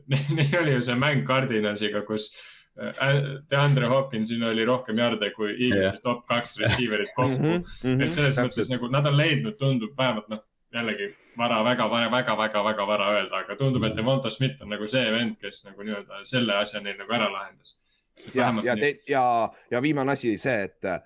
neil 0.38 0.58
oli 0.62 0.76
ju 0.78 0.82
see 0.90 0.96
mäng 0.98 1.24
Cardinalsiga, 1.28 2.02
kus 2.08 2.30
äh, 2.78 3.20
DeAndre 3.52 3.88
Hopkinsil 3.92 4.44
oli 4.50 4.66
rohkem 4.66 4.98
jarde 4.98 5.30
kui 5.36 5.52
Eaglesi 5.54 5.92
Jah. 5.92 6.00
top 6.06 6.26
kaks 6.30 6.58
receiver'it 6.62 7.14
kokku 7.16 7.38
Mhm, 7.38 7.62
mm. 7.84 7.84
-hmm. 7.84 8.04
et 8.08 8.14
selles 8.14 8.38
mõttes 8.38 8.70
nagu 8.74 8.90
nad 8.90 9.06
on 9.06 9.18
leidnud, 9.18 9.58
tundub 9.62 9.94
vähemalt 9.98 10.30
noh, 10.30 10.42
jällegi 10.74 11.12
vara 11.38 11.62
väga, 11.64 11.86
väga, 11.90 12.10
väga, 12.12 12.36
väga, 12.38 12.64
väga 12.66 12.86
vara 12.88 13.12
öelda, 13.14 13.36
aga 13.46 13.56
tundub, 13.56 13.84
et 13.86 13.96
Devonta 13.96 14.30
Smith 14.30 14.62
on 14.62 14.70
nagu 14.70 14.88
see 14.88 15.06
vend, 15.12 15.38
kes 15.42 15.64
nagu 15.66 15.82
nii-öelda 15.86 16.24
selle 16.26 16.54
asja 16.58 16.82
neil 16.82 16.98
nagu 16.98 17.14
ära 17.14 17.30
lahendas. 17.32 17.80
ja, 18.34 18.54
ja, 18.64 18.76
ja, 19.10 19.26
ja 19.72 19.82
viimane 19.82 20.14
asi 20.14 20.38
see, 20.38 20.64
et 20.70 20.86
äh, 20.90 21.02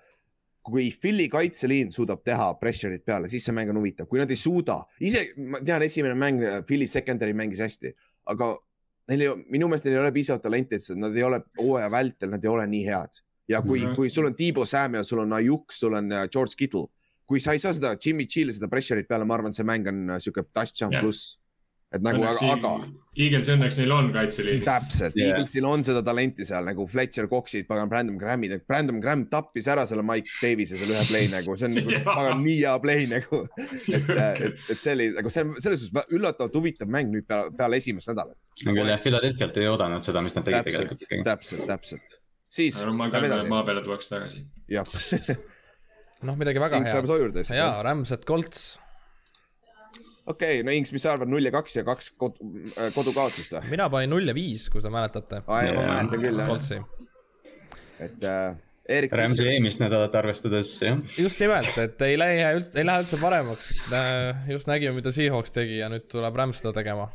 kui 0.68 0.90
Philly 1.00 1.28
kaitseliin 1.32 1.92
suudab 1.92 2.22
teha 2.24 2.50
pressure'it 2.60 3.04
peale, 3.06 3.30
siis 3.32 3.46
see 3.48 3.56
mäng 3.56 3.72
on 3.72 3.80
huvitav, 3.80 4.08
kui 4.10 4.20
nad 4.20 4.30
ei 4.30 4.40
suuda, 4.40 4.82
ise 5.00 5.30
ma 5.38 5.60
tean, 5.64 5.84
esimene 5.86 6.16
mäng 6.18 6.44
äh, 6.44 6.60
Philly 6.66 6.88
secondary 6.90 7.36
mängis 7.36 7.62
hästi, 7.64 7.94
aga 8.32 8.52
neil 9.08 9.24
ei, 9.24 9.32
minu 9.54 9.70
meelest 9.70 9.88
neil 9.88 9.96
ei 9.96 10.02
ole 10.02 10.12
piisavalt 10.14 10.44
talenti, 10.44 10.76
et 10.76 11.00
nad 11.00 11.16
ei 11.16 11.24
ole 11.24 11.40
hooaja 11.60 11.88
vältel, 11.92 12.32
nad 12.34 12.44
ei 12.44 12.52
ole 12.52 12.68
nii 12.68 12.84
head. 12.86 13.24
ja 13.48 13.62
kui 13.62 13.80
mm. 13.80 13.86
-hmm. 13.86 13.96
kui 13.96 14.10
sul 14.10 14.26
on 14.26 14.34
Tiibo 14.34 14.64
Samuel, 14.64 15.04
sul 15.04 15.18
on 15.18 15.32
Ajuk, 15.32 15.72
sul 15.72 15.94
on 15.94 16.12
äh, 16.12 16.28
George 16.28 16.52
Kittle, 16.56 16.86
kui 17.26 17.40
sa 17.40 17.52
ei 17.52 17.58
saa 17.58 17.72
seda 17.72 17.96
Jimmy 18.04 18.26
G'le 18.26 18.52
seda 18.52 18.68
pressure'it 18.68 19.08
peale, 19.08 19.24
ma 19.24 19.34
arvan, 19.34 19.52
see 19.52 19.64
mäng 19.64 19.88
on 19.88 20.20
sihuke 20.20 20.44
touchdown 20.52 20.92
Jah. 20.92 21.02
pluss. 21.02 21.38
Et 21.88 22.02
nagu, 22.04 22.20
aga, 22.20 22.48
aga 22.52 22.70
Eagles 23.18 23.48
õnneks 23.50 23.78
neil 23.80 23.92
on 23.96 24.10
kaitseliin. 24.14 24.60
täpselt 24.66 25.16
yeah., 25.16 25.32
Eaglesil 25.32 25.64
on 25.66 25.82
seda 25.86 26.02
talenti 26.06 26.44
seal 26.46 26.66
nagu 26.68 26.84
Fletcher 26.90 27.26
Coxid, 27.30 27.66
pagan 27.68 27.90
Brandon 27.90 28.18
Grammid, 28.20 28.54
Brandon 28.68 29.00
Gramm 29.02 29.24
tappis 29.32 29.66
ära 29.72 29.86
selle 29.88 30.04
Mike 30.06 30.36
Davis'e 30.42 30.78
selle 30.78 30.94
ühe 30.94 31.04
play 31.08 31.30
nagu, 31.32 31.56
see 31.58 31.70
on 31.70 31.76
nagu 31.80 32.02
pagan 32.08 32.42
nii 32.44 32.56
hea 32.60 32.76
play 32.84 33.08
nagu. 33.10 33.42
et, 33.58 34.12
et, 34.14 34.62
et 34.74 34.76
see 34.76 34.94
oli 34.94 35.10
nagu 35.16 35.32
see 35.34 35.46
on 35.46 35.54
selles 35.58 35.84
suhtes 35.84 36.14
üllatavalt 36.14 36.58
huvitav 36.60 36.92
mäng 36.92 37.12
nüüd 37.14 37.26
peale, 37.28 37.54
peale 37.58 37.80
esimest 37.82 38.12
nädalat. 38.12 38.52
küll 38.62 38.82
jah, 38.84 39.00
Philadelphialt 39.02 39.60
ei 39.62 39.70
oodanud 39.72 40.06
seda, 40.06 40.24
mis 40.24 40.36
nad 40.36 40.46
tegid 40.46 40.60
täpselt 40.60 40.82
tegelikult, 40.82 41.06
ikkagi. 41.08 41.28
täpselt, 41.32 41.64
täpselt. 41.72 42.18
siis 42.60 42.82
aga 42.84 42.98
ma 43.00 43.08
kardan, 43.14 43.40
et 43.40 43.54
maa 43.54 43.64
peale 43.66 43.86
tuuakse 43.86 44.12
tagasi. 44.14 44.44
jah. 44.76 44.98
noh, 46.28 46.36
midagi 46.38 46.62
väga 46.62 46.84
head 46.84 47.56
jaa, 47.56 47.72
Rams 47.86 48.12
at 48.14 48.28
Colts. 48.28 48.76
okei, 50.32 50.62
no 50.66 50.74
Inks, 50.74 50.92
mis 50.94 51.04
sa 51.04 51.14
arvad, 51.14 51.30
null 51.30 51.48
ja 51.48 51.52
kaks 51.54 51.80
ja 51.80 51.84
kaks 51.86 52.12
kod, 52.20 52.38
äh, 52.74 52.88
kodukaotust 52.94 53.54
või? 53.56 53.74
mina 53.74 53.88
panin 53.92 54.12
null 54.14 54.28
ja 54.28 54.36
viis, 54.36 54.68
kui 54.72 54.84
te 54.84 54.92
mäletate. 54.92 55.42
aa, 55.44 55.60
ma 55.60 55.68
Jaa. 55.68 55.84
mäletan 55.92 56.24
küll 56.24 56.42
jah, 56.42 57.06
et 58.08 58.26
äh, 58.28 58.56
Erik. 58.88 59.12
Rams'i 59.12 59.44
eelmist 59.44 59.82
nädalat 59.82 60.14
arvestades 60.16 60.72
jah, 60.84 61.00
just 61.20 61.40
nimelt, 61.44 61.74
et 61.80 62.04
ei 62.06 62.18
lähe, 62.20 62.50
ei 62.64 62.86
lähe 62.86 63.04
üldse 63.04 63.20
paremaks. 63.20 63.72
just 64.48 64.70
nägime, 64.70 64.96
mida 64.98 65.12
Seahawks 65.14 65.54
tegi 65.54 65.80
ja 65.82 65.90
nüüd 65.92 66.08
tuleb 66.12 66.36
Rams 66.40 66.62
seda 66.62 66.74
tegema. 66.76 67.08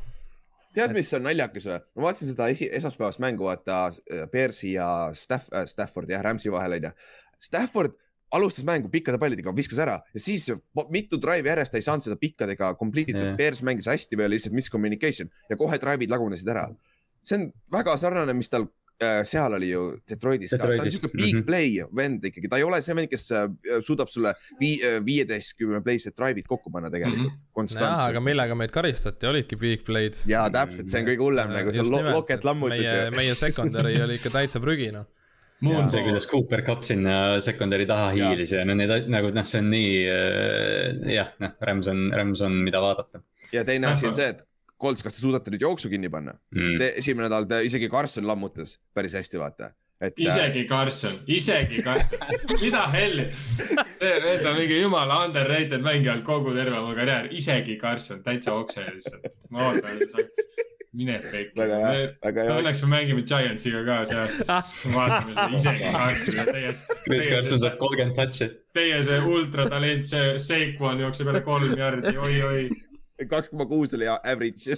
tead, 0.73 0.93
mis 0.95 1.11
on 1.17 1.27
naljakas 1.29 1.69
või? 1.69 1.81
ma 1.95 2.07
vaatasin 2.09 2.33
seda 2.33 2.49
esi-, 2.53 2.71
esmaspäevast 2.81 3.21
mängu, 3.23 3.49
vaata 3.49 3.83
äh, 3.89 4.25
Bearsi 4.31 4.75
ja 4.77 4.87
Staff-, 5.17 5.51
äh, 5.53 5.67
Staffordi 5.69 6.17
jah, 6.17 6.25
Rams'i 6.25 6.53
vahel 6.53 6.79
onju. 6.79 6.95
Stafford 7.43 7.97
alustas 8.33 8.65
mängu 8.67 8.91
pikkade 8.93 9.19
pallidega, 9.21 9.53
viskas 9.55 9.81
ära 9.83 9.97
ja 10.13 10.21
siis 10.21 10.49
mitu 10.93 11.19
drive'i 11.21 11.51
järjest 11.53 11.73
ta 11.73 11.81
ei 11.81 11.85
saanud 11.85 12.07
seda 12.07 12.19
pikkadega 12.19 12.73
complete 12.79 13.13
Jah. 13.13 13.29
yeah., 13.29 13.39
Bears 13.39 13.63
mängis 13.65 13.89
hästi 13.91 14.19
või 14.19 14.29
oli 14.29 14.39
lihtsalt 14.39 14.55
miscommunication 14.57 15.29
ja 15.49 15.59
kohe 15.59 15.79
drive'id 15.81 16.13
lagunesid 16.13 16.49
ära. 16.53 16.69
see 17.23 17.39
on 17.39 17.51
väga 17.71 17.95
sarnane, 18.01 18.33
mis 18.35 18.49
tal 18.51 18.65
äh, 19.03 19.21
seal 19.27 19.53
oli 19.55 19.69
ju 19.69 19.85
Detroitis 20.09 20.51
ka, 20.51 20.57
ta 20.57 20.67
on 20.67 20.73
Detroitis, 20.73 20.97
siuke 20.97 21.11
big 21.13 21.37
mhm. 21.37 21.45
play 21.47 21.77
vend 21.95 22.25
ikkagi, 22.29 22.49
ta 22.51 22.59
ei 22.59 22.67
ole 22.67 22.81
see 22.83 22.97
vend, 22.97 23.11
kes 23.11 23.29
äh, 23.31 23.47
suudab 23.85 24.11
sulle 24.11 24.33
vii-, 24.59 24.99
viieteistkümne 25.05 25.83
play'sed 25.85 26.17
drive'id 26.17 26.49
kokku 26.49 26.73
panna 26.73 26.91
tegelikult 26.93 27.31
mm 27.31 27.65
-hmm. 27.69 27.79
jaa, 27.79 27.95
aga. 28.09 28.23
millega 28.23 28.57
meid 28.59 28.75
karistati, 28.75 29.29
olidki 29.29 29.59
big 29.61 29.85
play'd. 29.87 30.19
ja 30.27 30.47
täpselt, 30.49 30.89
see 30.89 31.03
on 31.03 31.11
kõige 31.11 31.27
hullem 31.29 31.53
nagu 31.53 31.73
see 31.73 31.85
lo 31.85 32.01
loket 32.09 32.43
lammutas 32.43 32.81
meie, 32.81 33.11
meie 33.15 33.35
secondary 33.35 34.01
oli 34.01 34.19
ikka 34.21 34.33
täitsa 34.41 34.63
prügi, 34.63 34.91
noh. 34.91 35.07
Moon 35.63 35.89
see, 35.91 36.01
kuidas 36.03 36.25
Cooper 36.27 36.61
Cup 36.67 36.81
sinna 36.83 37.39
secondary 37.43 37.85
taha 37.87 38.09
hiilis 38.15 38.51
ja 38.51 38.65
no 38.67 38.73
need 38.75 39.07
nagu 39.11 39.29
noh, 39.31 39.45
see 39.47 39.61
on 39.63 39.69
nii 39.71 39.91
jah, 41.15 41.29
noh, 41.43 41.53
Rams 41.69 41.87
on, 41.91 42.01
Rams 42.15 42.41
on, 42.43 42.57
mida 42.65 42.81
vaadata. 42.83 43.21
ja 43.53 43.63
teine 43.67 43.87
asi 43.93 44.07
on 44.09 44.17
see, 44.17 44.27
et 44.35 44.43
Colts, 44.83 44.99
kas 45.05 45.15
te 45.15 45.21
suudate 45.23 45.51
nüüd 45.53 45.61
jooksu 45.63 45.87
kinni 45.91 46.09
panna 46.11 46.33
Mm. 46.57 46.81
esimene 46.99 47.29
nädal 47.29 47.45
te 47.47 47.61
isegi 47.69 47.87
Carson 47.89 48.25
lammutas 48.27 48.75
päris 48.93 49.13
hästi, 49.15 49.39
vaata. 49.39 49.69
et 50.03 50.17
äh, 50.19 50.25
isegi 50.25 50.65
Carson, 50.67 51.21
isegi 51.31 51.79
Carson, 51.85 52.19
mida 52.59 52.81
helli. 52.91 53.29
see 54.01 54.13
vend 54.25 54.45
on 54.49 54.57
mingi 54.59 54.81
jumala 54.81 55.21
underrated 55.29 55.79
mängija 55.85 56.17
olnud 56.17 56.25
kogu 56.27 56.51
terve 56.57 56.75
oma 56.81 56.91
karjäär, 56.97 57.29
isegi 57.31 57.77
Carson, 57.79 58.19
täitsa 58.25 58.51
okse 58.59 58.83
lihtsalt. 58.97 59.29
ma 59.49 59.69
ootan, 59.69 60.01
et 60.03 60.11
sa, 60.11 60.27
mine 60.93 61.17
peiki. 61.23 61.55
väga 61.57 61.77
hea, 61.81 62.07
väga 62.23 62.43
hea. 62.45 62.55
Õnneks 62.61 62.81
me 62.83 62.87
mängime 62.93 63.21
Giantsiga 63.29 63.79
ka 63.87 63.95
see 64.09 64.17
aasta, 64.21 64.57
siis 64.77 64.93
vaatame 64.95 65.31
seda 65.35 65.45
isegi 65.57 65.83
ja 66.37 66.43
teie, 66.53 66.71
Chris 67.07 67.25
Carson 67.31 67.59
saab 67.65 67.75
kolmkümmend 67.81 68.15
touch'i. 68.19 68.47
teie 68.77 68.97
see 69.07 69.19
ultratalent, 69.33 70.03
see 70.09 70.25
Seikon 70.47 70.97
jookseb 71.03 71.25
jälle 71.31 71.43
kolm 71.45 71.71
jardi, 71.79 72.13
oi-oi. 72.27 72.63
kaks 73.29 73.47
koma 73.53 73.65
kuus 73.69 73.91
oli 73.97 74.07
average. 74.13 74.71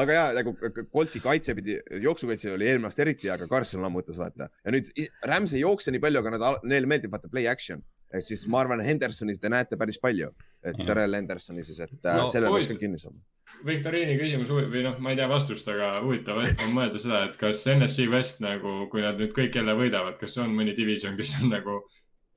Aga 0.00 0.10
ja 0.12 0.24
nagu 0.36 0.50
Coltsi 0.92 1.18
kaitse 1.24 1.50
pidi, 1.56 1.74
jooksukaitse 2.04 2.46
oli 2.52 2.64
eelmine 2.68 2.88
aasta 2.90 3.02
eriti 3.04 3.24
hea, 3.28 3.34
aga 3.38 3.46
Carson 3.48 3.80
lammutas, 3.84 4.16
vaata. 4.20 4.44
ja 4.64 4.68
nüüd 4.74 4.86
Rams 5.24 5.50
ei 5.56 5.62
jookse 5.64 5.88
nii 5.92 6.02
palju, 6.04 6.18
aga 6.20 6.28
nad, 6.36 6.42
neile 6.68 6.86
meeldib 6.90 7.12
vaata 7.16 7.28
play 7.32 7.46
action. 7.50 7.78
Ehk 8.14 8.26
siis 8.26 8.44
ma 8.50 8.62
arvan, 8.62 8.82
Hendersonit 8.84 9.40
te 9.42 9.50
näete 9.52 9.78
päris 9.80 9.98
palju, 10.02 10.30
et. 10.62 10.78
Terrel 10.78 11.18
Hendersoni 11.18 11.64
siis, 11.66 11.80
et 11.84 11.94
No, 12.04 12.22
no, 12.22 12.28
selle 12.30 12.52
peaks 12.52 12.70
küll 12.70 12.80
kinni 12.82 13.00
saama. 13.00 13.20
Viktoriini 13.64 14.16
küsimus 14.18 14.50
või 14.50 14.82
noh, 14.84 14.96
ma 15.00 15.12
ei 15.12 15.18
tea 15.18 15.28
vastust, 15.30 15.68
aga 15.70 16.00
huvitav 16.04 16.40
on 16.42 16.72
mõelda 16.74 17.00
seda, 17.00 17.24
et 17.28 17.36
kas 17.40 17.62
NFC 17.70 18.08
West 18.12 18.42
nagu, 18.44 18.84
kui 18.92 19.04
nad 19.04 19.20
nüüd 19.20 19.34
kõik 19.36 19.56
jälle 19.56 19.76
võidavad, 19.78 20.18
kas 20.20 20.36
on 20.42 20.52
mõni 20.56 20.74
division, 20.76 21.16
kes 21.18 21.36
on 21.40 21.52
nagu 21.54 21.78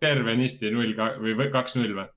tervenisti 0.03 0.71
null 0.73 0.93
või 0.95 1.34
või 1.38 1.49
kaks-null 1.53 1.95
või? 1.97 2.07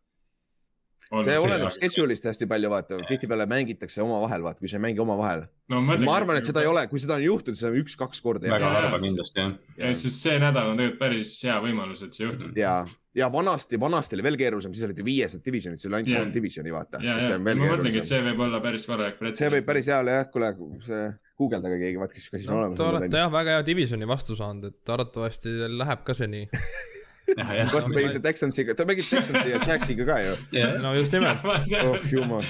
See 1.26 1.38
oleneb 1.42 1.72
schedule'ist 1.74 2.26
hästi 2.28 2.46
palju, 2.50 2.70
vaata, 2.70 3.00
tihtipeale 3.08 3.46
mängitakse 3.50 4.02
omavahel, 4.04 4.44
vaata, 4.46 4.62
kui 4.62 4.70
sa 4.70 4.78
ei 4.78 4.84
mängi 4.86 5.02
omavahel. 5.02 5.44
no, 5.72 5.80
ma 5.82 6.14
arvan, 6.14 6.38
et 6.38 6.46
seda 6.46 6.62
ei. 6.62 6.70
ole, 6.70 6.86
kui 6.90 7.02
seda 7.02 7.16
on 7.18 7.24
juhtunud, 7.24 7.58
siis 7.58 7.68
on 7.68 7.78
üks-kaks 7.80 8.22
korda 8.22 8.50
väga 8.50 8.68
ja, 8.68 8.76
harva 8.78 9.00
kindlasti 9.02 9.42
jah. 9.42 9.54
ja 9.80 9.92
sest 9.98 10.26
see 10.26 10.38
nädal 10.42 10.72
on 10.72 10.78
tegelikult 10.78 11.02
päris 11.02 11.34
hea 11.46 11.56
võimalus, 11.64 12.04
et 12.06 12.14
see 12.14 12.28
juhtub. 12.28 12.58
ja, 12.58 12.74
ja 13.18 13.30
vanasti, 13.32 13.80
vanasti 13.82 14.18
oli 14.18 14.26
veel 14.28 14.38
keerulisem, 14.44 14.76
siis 14.76 14.86
olid 14.86 15.02
viiesed 15.06 15.42
divisionid, 15.46 15.82
siis 15.82 15.90
oli 15.90 15.98
ainult 16.00 16.20
kolm 16.20 16.36
divisioni, 16.36 16.74
vaata. 16.74 17.02
on 17.02 17.48
ma 17.48 17.56
mõtlengi, 17.64 18.04
et 18.04 18.10
see 18.12 18.22
võib 18.30 18.46
olla 18.46 18.62
päris 18.62 18.86
korralik 18.90 19.26
see 19.40 19.50
võib 19.56 19.66
päris 19.66 19.90
hea 19.90 19.98
olla 20.04 20.20
jah, 20.20 20.30
kuule, 20.30 20.54
see 20.86 21.10
guugeldage 21.40 21.80
keegi, 21.80 22.00
kas 22.14 22.30
siis 22.30 22.46
on 22.46 22.54
no 22.54 22.62
olemas. 22.62 22.78
te 22.78 22.86
olete 22.86 23.24
jah 23.24 23.34
väga 23.34 23.58
hea 23.58 23.66
divisioni 23.66 24.08
vastu 24.08 24.38
saanud, 24.38 24.70
et 24.70 24.94
arvatavasti 24.94 25.58
läheb 25.74 26.06
ka 26.06 26.16
see 26.16 26.30
nii. 26.30 26.48
kas 27.36 27.86
te 27.86 27.94
mängite 27.94 28.22
Texansiga, 28.24 28.76
te 28.76 28.86
mängite 28.88 29.16
Texansi 29.16 29.54
ja 29.54 29.62
Jaxiga 29.66 30.06
ka 30.08 30.20
ju? 30.24 30.36
no 30.82 30.94
just 30.96 31.14
nimelt. 31.16 31.44
oh 31.84 32.06
jumal. 32.12 32.46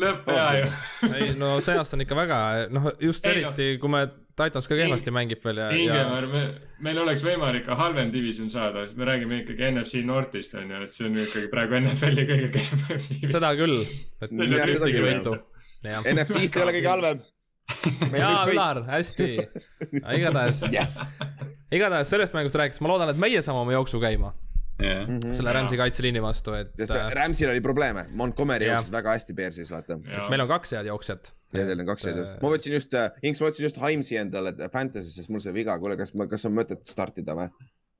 lõpp 0.00 0.28
hea 0.30 0.48
ju. 0.60 0.72
ei 1.10 1.30
no 1.38 1.56
see 1.64 1.76
aasta 1.78 1.98
on 1.98 2.04
ikka 2.06 2.18
väga, 2.18 2.40
noh 2.72 2.90
just 3.02 3.26
Ei, 3.26 3.40
no. 3.42 3.50
eriti, 3.50 3.78
kui 3.82 3.92
me 3.92 4.04
Titans 4.40 4.68
ka 4.70 4.76
kehvasti 4.78 5.12
mängib 5.12 5.42
veel 5.44 5.58
ja, 5.60 5.66
ja 5.68 5.80
Ingemar, 5.82 6.26
me, 6.30 6.44
meil 6.86 7.00
oleks 7.02 7.24
võimalik 7.26 7.66
ka 7.66 7.76
halvem 7.76 8.12
division 8.14 8.48
saada, 8.52 8.86
sest 8.86 9.00
me 9.00 9.08
räägime 9.08 9.42
ikkagi 9.42 9.68
NFC 9.72 10.04
Northist 10.06 10.54
on 10.56 10.70
ju, 10.70 10.84
et 10.86 10.94
see 10.94 11.08
on 11.08 11.18
ikkagi 11.20 11.50
praegu 11.52 11.80
NFL-i 11.82 12.28
kõige 12.30 12.52
kehvem 12.54 13.28
seda 13.34 13.52
küll, 13.58 13.82
et 13.82 14.30
Jah, 14.30 14.38
mitte 14.38 14.62
seda 14.62 14.72
ühtegi 14.78 15.04
võitu. 15.04 15.36
NFC-st 15.84 16.56
ei 16.56 16.64
ole 16.64 16.74
kõige 16.78 16.92
halvem. 16.92 17.20
jaa, 18.22 18.44
Ülar, 18.50 18.82
hästi. 18.90 19.30
igatahes, 20.16 20.62
jess. 20.72 21.00
igatahes 21.72 22.10
sellest 22.12 22.36
mängust 22.36 22.56
rääkides, 22.58 22.82
ma 22.84 22.92
loodan, 22.92 23.12
et 23.12 23.20
meie 23.20 23.42
saame 23.44 23.62
oma 23.64 23.74
jooksu 23.76 24.00
käima 24.02 24.32
jah, 24.80 25.10
selle 25.36 25.52
Rams'i 25.54 25.78
kaitseliini 25.80 26.22
vastu, 26.24 26.54
et 26.58 26.72
sest 26.78 26.94
äh, 26.96 27.10
Ramsil 27.16 27.50
oli 27.52 27.62
probleeme, 27.64 28.06
Montgomery 28.16 28.68
Jah. 28.68 28.78
jooksis 28.78 28.94
väga 28.94 29.16
hästi 29.16 29.36
Bearsis, 29.36 29.72
vaata. 29.72 29.98
meil 30.02 30.44
on 30.44 30.48
kaks 30.50 30.74
head 30.76 30.88
jooksjat. 30.90 31.32
ja 31.56 31.66
teil 31.68 31.82
on 31.84 31.90
kaks 31.90 32.08
head 32.08 32.22
äh, 32.22 32.32
ma 32.42 32.52
võtsin 32.54 32.76
just, 32.78 32.96
Inks, 33.22 33.42
ma 33.42 33.50
võtsin 33.50 33.68
just 33.68 33.80
Haimsi 33.82 34.18
endale 34.20 34.54
Fantasy's, 34.72 35.14
sest 35.20 35.32
mul 35.32 35.42
sai 35.44 35.54
viga, 35.56 35.76
kuule, 35.82 35.98
kas, 36.00 36.14
kas 36.32 36.48
on 36.48 36.56
mõtet 36.56 36.84
startida 36.88 37.36
või? 37.38 37.48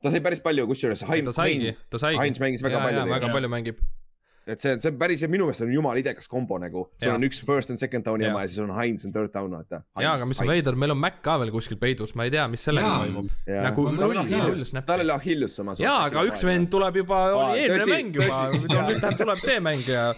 ta 0.01 0.13
sai 0.13 0.23
päris 0.25 0.41
palju, 0.45 0.67
kusjuures 0.71 1.05
Haim- 1.11 1.29
ta 1.29 1.37
saigi, 1.37 1.75
ta 1.93 2.01
saigi. 2.01 2.21
Heinz 2.23 2.41
mängis 2.43 2.65
väga 2.65 2.81
palju 2.87 3.09
väga 3.13 3.33
palju 3.35 3.53
mängib. 3.53 3.83
Et 4.51 4.62
see 4.62 4.72
on, 4.74 4.80
see 4.82 4.90
on 4.92 4.98
päris, 5.01 5.22
minu 5.30 5.46
meelest 5.48 5.64
on 5.64 5.72
jumala 5.74 6.01
idekas 6.01 6.28
kombo 6.30 6.59
nagu, 6.62 6.86
sul 7.03 7.12
on 7.14 7.26
üks 7.28 7.42
first 7.46 7.72
and 7.72 7.80
second 7.80 8.07
down'i 8.07 8.26
Jaa. 8.26 8.34
oma 8.34 8.44
ja 8.44 8.51
siis 8.53 8.62
on 8.64 8.72
Heinz 8.76 9.07
on 9.07 9.14
third 9.14 9.32
down, 9.34 9.53
vaata. 9.57 9.82
jaa, 10.03 10.14
aga 10.18 10.28
mis 10.28 10.40
on 10.42 10.51
veider, 10.51 10.78
meil 10.80 10.94
on 10.94 11.01
Mac 11.01 11.20
ka 11.24 11.36
veel 11.42 11.53
kuskil 11.55 11.78
peidus, 11.80 12.14
ma 12.18 12.26
ei 12.28 12.34
tea, 12.34 12.46
mis 12.53 12.64
sellega 12.66 12.92
toimub. 13.05 13.30
Nagu 13.51 13.86
null, 13.96 14.22
Achilles- 14.24 14.66
snappi. 14.72 14.88
tal 14.90 15.05
oli 15.05 15.14
Achilles 15.16 15.57
samas. 15.61 15.82
jaa, 15.82 15.98
aga 16.09 16.24
üks 16.30 16.44
vend 16.46 16.70
tuleb 16.72 17.03
juba, 17.03 17.20
oli 17.38 17.66
eelmine 17.66 17.90
mäng 17.94 18.20
juba, 18.20 19.14
tuleb 19.20 19.44
see 19.44 19.61
mäng 19.64 19.86
ja 19.88 20.11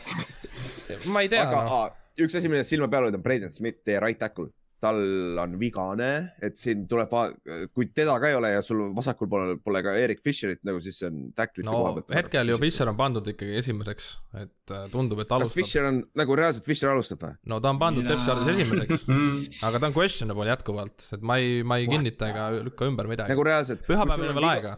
ma 1.12 1.24
ei 1.24 1.30
tea, 1.32 1.46
aga 1.46 1.62
noh. 1.68 1.86
üks 2.26 2.36
asi, 2.38 2.50
millest 2.52 2.72
silma 2.72 2.90
peal 2.92 3.08
hoida, 3.08 3.20
on 3.20 3.24
Braden 3.24 3.52
Smith, 3.54 3.82
teie 3.86 4.00
right 4.02 4.20
tackle. 4.20 4.50
Tal 4.82 4.98
on 5.38 5.54
vigane, 5.60 6.10
et 6.42 6.58
siin 6.58 6.84
tuleb, 6.90 7.12
kui 7.74 7.88
teda 7.94 8.16
ka 8.20 8.30
ei 8.32 8.36
ole 8.38 8.50
ja 8.56 8.62
sul 8.64 8.80
vasakul 8.96 9.28
poolel 9.30 9.60
pole 9.62 9.82
ka 9.84 9.94
Erik 9.98 10.22
Fisherit 10.24 10.62
nagu, 10.66 10.80
siis 10.82 10.98
see 10.98 11.10
on 11.10 11.20
tacklite 11.38 11.68
koha 11.68 11.92
no 11.92 12.00
pealt. 12.00 12.14
hetkel 12.18 12.50
ju. 12.50 12.58
Fischer 12.62 12.90
on 12.90 12.98
pandud 12.98 13.30
ikkagi 13.32 13.54
esimeseks, 13.60 14.08
et 14.42 14.74
äh, 14.74 14.88
tundub, 14.92 15.22
et 15.22 15.30
kas 15.30 15.38
alustab. 15.38 15.60
Fisher 15.60 15.86
on 15.90 16.00
nagu 16.18 16.38
reaalselt 16.38 16.66
Fisher 16.66 16.90
alustab 16.90 17.22
või? 17.22 17.36
no 17.52 17.60
ta 17.62 17.70
on 17.70 17.78
pandud 17.82 18.10
chart'is 18.10 18.50
esimeseks, 18.56 19.06
aga 19.68 19.78
ta 19.78 19.90
on 19.90 19.96
questionable 19.96 20.50
jätkuvalt, 20.50 21.06
et 21.14 21.26
ma 21.30 21.38
ei, 21.42 21.62
ma 21.66 21.78
ei 21.78 21.86
kinnita 21.90 22.32
ega 22.34 22.48
lükka 22.58 22.90
ümber 22.90 23.10
midagi 23.10 23.34
nagu. 23.36 23.46
reaalselt. 23.46 23.86
pühapäeval 23.86 24.32
on 24.32 24.40
veel 24.40 24.50
aega. 24.50 24.76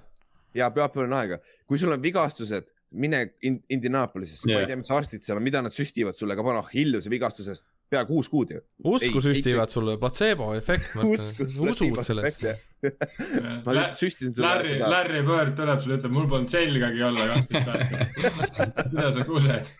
ja 0.61 0.69
pühapäeval 0.75 1.09
on 1.09 1.19
aega, 1.23 1.41
kui 1.65 1.81
sul 1.81 1.97
on 1.97 2.05
vigastused, 2.05 2.69
mine 2.95 3.25
in, 3.43 3.57
Indianapolisesse 3.73 4.45
yeah., 4.47 4.61
ma 4.61 4.67
ei 4.67 4.71
tea, 4.71 4.79
mis 4.85 4.93
arstid 4.95 5.25
seal 5.25 5.41
on, 5.41 5.49
mida 5.49 5.65
nad 5.65 5.75
süstivad 5.75 6.19
sulle, 6.19 6.37
aga 6.37 6.45
pane 6.47 6.61
Achilleuse 6.61 7.11
vigastusest 7.11 7.67
pea 7.95 8.05
kuus 8.09 8.29
kuud 8.33 8.53
ju. 8.55 8.61
usku 8.85 9.21
Ei, 9.23 9.25
süstivad 9.29 9.73
sulle, 9.73 9.97
placebo-efekt, 10.03 10.93
usku, 11.15 11.47
usud 11.71 12.01
sellesse. 12.07 12.57
ma 13.65 13.75
just 13.79 14.03
süstisin 14.03 14.35
sulle 14.37 14.49
Larry, 14.51 14.73
seda, 14.75 14.91
Larry 14.93 15.23
Bird 15.25 15.55
tuleb 15.57 15.81
sulle, 15.81 15.99
ütleb, 16.01 16.13
mul 16.19 16.27
polnud 16.31 16.53
selgagi 16.53 17.03
olla 17.07 17.29
kaksteist 17.31 17.71
aastat. 17.73 18.45
mida 18.93 19.09
sa 19.17 19.25
kused? 19.29 19.73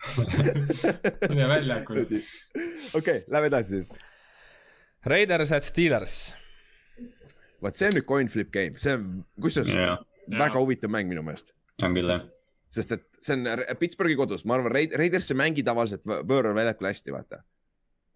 mine 1.31 1.49
väljakule. 1.51 2.05
okei, 2.97 3.19
lähme 3.27 3.51
edasi 3.51 3.75
siis. 3.81 3.91
Raiders 5.05 5.51
at 5.53 5.63
Steelers. 5.67 6.17
vot 7.61 7.77
see 7.77 7.87
on 7.91 7.95
nüüd 7.99 8.05
coin 8.09 8.29
flip 8.29 8.49
game, 8.53 8.79
see 8.81 8.93
on 8.97 9.05
kusjuures 9.41 9.71
jaa, 9.73 9.99
väga 10.37 10.57
huvitav 10.61 10.91
mäng 10.93 11.09
minu 11.09 11.23
meelest. 11.25 11.53
on 11.85 11.93
küll 11.95 12.09
jah. 12.09 12.23
sest 12.73 12.91
et 12.97 13.05
see 13.21 13.37
on 13.37 13.61
Pittsburghi 13.79 14.17
kodus, 14.19 14.45
ma 14.45 14.57
arvan, 14.57 14.73
Raid-, 14.73 14.95
Raiders 14.99 15.29
ei 15.31 15.37
mängi 15.39 15.63
tavaliselt 15.65 16.05
võ- 16.09 16.23
võõral 16.27 16.57
väljakul 16.57 16.89
hästi, 16.89 17.13
vaata. 17.13 17.43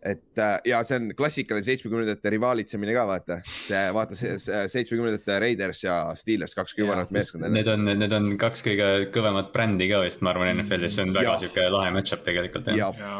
Et 0.06 0.39
äh, 0.39 0.54
ja 0.70 0.78
see 0.88 0.95
on 1.00 1.10
klassikaline 1.18 1.66
seitsmekümnendate 1.68 2.32
rivaalitsemine 2.32 2.93
ka, 2.95 3.02
vaata. 3.10 3.39
see, 3.45 3.82
vaata 3.95 4.16
see 4.16 4.38
seitsmekümnendate 4.72 5.39
Raiders 5.43 5.84
ja 5.84 5.97
Steelers, 6.16 6.56
kaks 6.56 6.76
kõvarat 6.78 7.12
meeskonda. 7.12 7.50
Need 7.52 7.68
on, 7.74 7.84
need 8.00 8.16
on 8.16 8.30
kaks 8.39 8.64
kõige 8.64 8.88
kõvemat 9.16 9.52
brändi 9.56 9.89
ka 9.91 10.00
vist, 10.06 10.22
ma 10.24 10.32
arvan, 10.32 10.54
NFL-is, 10.56 10.95
see 10.95 11.04
on 11.08 11.12
väga 11.18 11.34
Jaa. 11.34 11.39
sihuke 11.43 11.66
lahe 11.76 11.91
match-up 11.97 12.24
tegelikult 12.28 12.72
ja 12.72 12.91
ja, 12.95 13.16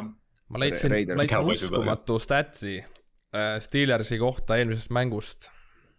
ma 0.50 0.62
leidsin, 0.64 0.96
leidsin 1.20 1.52
uskumatu 1.56 2.16
statsi 2.24 2.78
äh, 2.80 3.58
Steelersi 3.64 4.18
kohta 4.22 4.58
eelmisest 4.62 4.94
mängust. 4.96 5.50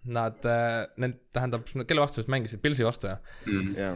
Nad 0.08 0.46
äh,, 0.48 0.86
need 0.96 1.18
tähendab, 1.36 1.66
kelle 1.84 2.00
vastu 2.00 2.22
nad 2.22 2.30
mängisid, 2.32 2.62
Pilsi 2.64 2.86
vastu 2.86 3.10
jah? 3.10 3.20
ja 3.76 3.90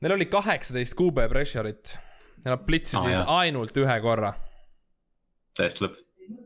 Neil 0.00 0.14
oli 0.14 0.28
kaheksateist 0.30 0.94
QB 0.96 1.26
pressure'it. 1.28 1.90
Nad 2.46 2.62
plitsisid 2.64 3.02
Ah, 3.02 3.10
jah. 3.18 3.32
ainult 3.42 3.76
ühe 3.76 3.96
korra. 4.00 4.30
täiesti 5.58 5.82
lõpp, 5.84 5.98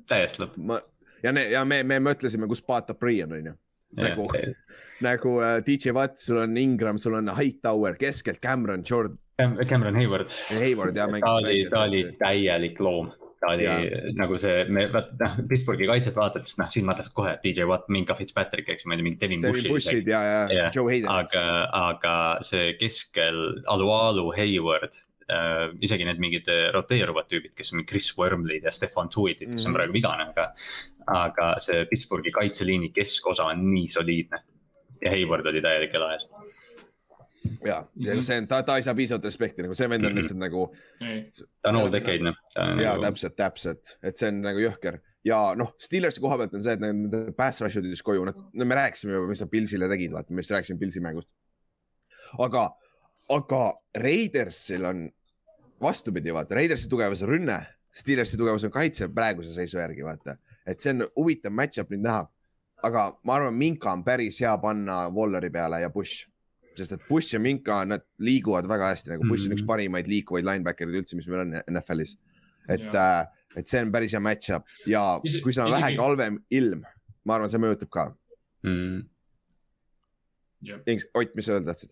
täiesti 0.08 0.44
lõpp. 0.44 0.58
ma 0.58 0.80
ja 1.24 1.32
ne, 1.32 1.48
ja 1.52 1.64
me, 1.68 1.80
me 1.86 2.00
mõtlesime, 2.04 2.48
kus 2.50 2.62
Pata 2.64 2.96
Prii 2.98 3.22
on, 3.24 3.34
onju. 3.38 3.56
nagu, 4.00 4.28
nagu 5.08 5.34
äh, 5.42 5.58
DJ 5.66 5.94
Watt, 5.96 6.20
sul 6.20 6.42
on 6.44 6.56
Ingram, 6.60 7.00
sul 7.00 7.18
on 7.20 7.32
Hightower 7.36 7.98
keskelt 8.00 8.42
Cameron 8.44 8.84
Jordan, 8.90 9.58
Cameron 9.68 9.98
Hayward, 9.98 10.32
Hayward 10.52 10.96
ja 10.96 11.08
ta 11.20 11.36
oli, 11.40 11.60
ta 11.70 11.86
oli 11.88 12.04
täielik 12.20 12.80
loom. 12.80 13.12
ta 13.40 13.50
oli 13.52 13.64
ja. 13.66 13.76
nagu 14.16 14.38
see, 14.40 14.62
me 14.72 14.86
vaat 14.92 15.10
noh, 15.20 15.34
Pittsburghi 15.48 15.88
kaitset 15.88 16.16
vaatad, 16.16 16.46
siis 16.48 16.56
noh, 16.60 16.68
siin 16.72 16.86
mõtled 16.88 17.10
kohe, 17.16 17.34
DJ 17.42 17.66
Watt, 17.68 17.90
Minka 17.92 18.16
Fitzpatrick, 18.16 18.70
eks 18.72 18.86
ju, 18.86 18.88
ma 18.88 18.96
ei 18.96 19.02
tea, 19.02 19.08
mingi 19.08 19.20
Devin 19.20 19.42
Devin 19.44 19.58
Bush'i 19.58 19.72
Bushid 19.72 20.08
ja, 20.08 20.22
ja 20.24 20.38
Jah, 20.48 20.70
Joe 20.72 20.88
Hayden. 20.88 21.10
aga, 21.12 21.42
aga 21.80 22.14
see 22.46 22.72
keskel 22.80 23.42
Alualu 23.68 24.30
Hayward 24.38 24.96
äh,, 25.30 25.70
isegi 25.80 26.04
need 26.04 26.18
mingid 26.22 26.48
äh, 26.48 26.70
roteeruvad 26.74 27.28
tüübid, 27.30 27.54
kes 27.56 27.72
on 27.72 27.84
Chris 27.86 28.10
Wormley'd 28.18 28.64
ja 28.64 28.70
Stefan 28.72 29.08
Tuitid, 29.08 29.52
kes 29.52 29.66
on 29.66 29.72
Mhm. 29.72 29.76
praegu 29.78 29.92
vigane, 29.92 30.28
aga. 30.30 30.50
aga 31.06 31.54
see 31.60 31.84
Pittsburghi 31.84 32.30
kaitseliini 32.32 32.88
keskosa 32.96 33.44
on 33.44 33.64
nii 33.74 33.88
soliidne 33.92 34.38
ja 35.02 35.10
Hayward 35.12 35.46
oli 35.46 35.60
täielik 35.60 35.94
elajas. 35.94 36.28
ja, 37.64 37.82
ja 38.00 38.14
see 38.22 38.38
on, 38.40 38.46
ta, 38.48 38.62
ta 38.62 38.76
ei 38.76 38.82
saa 38.86 38.94
piisavalt 38.96 39.24
respekti, 39.28 39.62
nagu 39.62 39.74
see 39.76 39.88
vend 39.90 40.04
on 40.04 40.12
Mhm. 40.12 40.18
lihtsalt 40.20 40.40
nagu 40.40 40.62
ta 41.62 41.68
on 41.68 41.76
all 41.76 41.90
decade 41.92 42.24
noh. 42.24 42.34
ja 42.80 42.94
täpselt, 43.02 43.36
täpselt, 43.36 43.96
et 44.02 44.16
see 44.16 44.28
on 44.32 44.40
nagu 44.46 44.58
jõhker 44.64 44.98
ja 45.24 45.54
noh, 45.56 45.74
Steelersi 45.78 46.20
koha 46.24 46.36
pealt 46.40 46.54
on 46.54 46.62
see, 46.64 46.72
et 46.72 46.80
nende 46.80 47.32
pass 47.36 47.60
rush 47.60 47.76
jõudis 47.76 48.02
koju, 48.04 48.24
nad, 48.24 48.36
no 48.52 48.64
me 48.64 48.74
rääkisime 48.80 49.12
juba, 49.18 49.28
mis 49.28 49.40
nad 49.44 49.50
Pilsile 49.52 49.88
tegid, 49.92 50.12
vaata, 50.12 50.32
me 50.32 50.40
just 50.44 50.50
rääkisime 50.56 50.78
Pilsi 50.80 51.00
mängust. 51.04 51.34
aga, 52.38 52.70
aga 53.30 53.72
Raidersil 54.00 54.84
on 54.84 55.06
vastupidi, 55.82 56.32
vaata, 56.34 56.54
Raidersi 56.54 56.88
tugevus 56.88 57.22
on 57.22 57.28
rünne, 57.28 57.58
Steelersi 57.94 58.36
tugevus 58.36 58.64
on 58.64 58.70
kaitse 58.74 59.08
praeguse 59.08 59.52
seisu 59.54 59.78
järgi, 59.78 60.02
vaata, 60.04 60.36
et 60.66 60.80
see 60.80 60.90
on 60.94 61.04
huvitav 61.16 61.52
match-up 61.54 61.90
nüüd 61.94 62.02
näha. 62.04 62.26
aga 62.84 63.04
ma 63.24 63.34
arvan, 63.38 63.54
Minka 63.56 63.92
on 63.92 64.02
päris 64.04 64.40
hea 64.42 64.50
panna 64.60 65.08
Walleri 65.08 65.48
peale 65.50 65.78
ja 65.80 65.88
Bush, 65.90 66.26
sest 66.76 66.92
et 66.92 67.00
Bush 67.08 67.32
ja 67.32 67.38
Minka, 67.40 67.78
nad 67.88 68.02
liiguvad 68.20 68.66
väga 68.68 68.90
hästi, 68.92 69.10
nagu 69.14 69.24
Bush 69.28 69.46
on 69.46 69.54
üks 69.56 69.62
Mhm. 69.62 69.66
parimaid 69.66 70.06
liikuvaid 70.10 70.44
linebacker'id 70.44 70.98
üldse, 71.00 71.16
mis 71.16 71.26
meil 71.26 71.40
on 71.46 71.54
NFL-is. 71.70 72.16
et 72.68 72.80
Jaa. 72.80 73.20
äh, 73.20 73.26
et 73.56 73.66
see 73.68 73.80
on 73.80 73.92
päris 73.92 74.12
hea 74.12 74.20
match-up 74.20 74.64
ja 74.86 75.20
Isi- 75.24 75.40
kui 75.40 75.52
sul 75.52 75.64
on 75.64 75.72
vähegi 75.72 75.96
halvem 75.96 76.38
ilm, 76.50 76.84
ma 77.24 77.34
arvan, 77.34 77.48
see 77.48 77.58
mõjutab 77.58 77.88
ka. 77.90 78.04
mm.. 78.64 79.02
jah, 80.62 80.80
Ott, 81.14 81.34
mis 81.34 81.44
sa 81.46 81.52
öelda 81.56 81.72
tahtsid? 81.72 81.90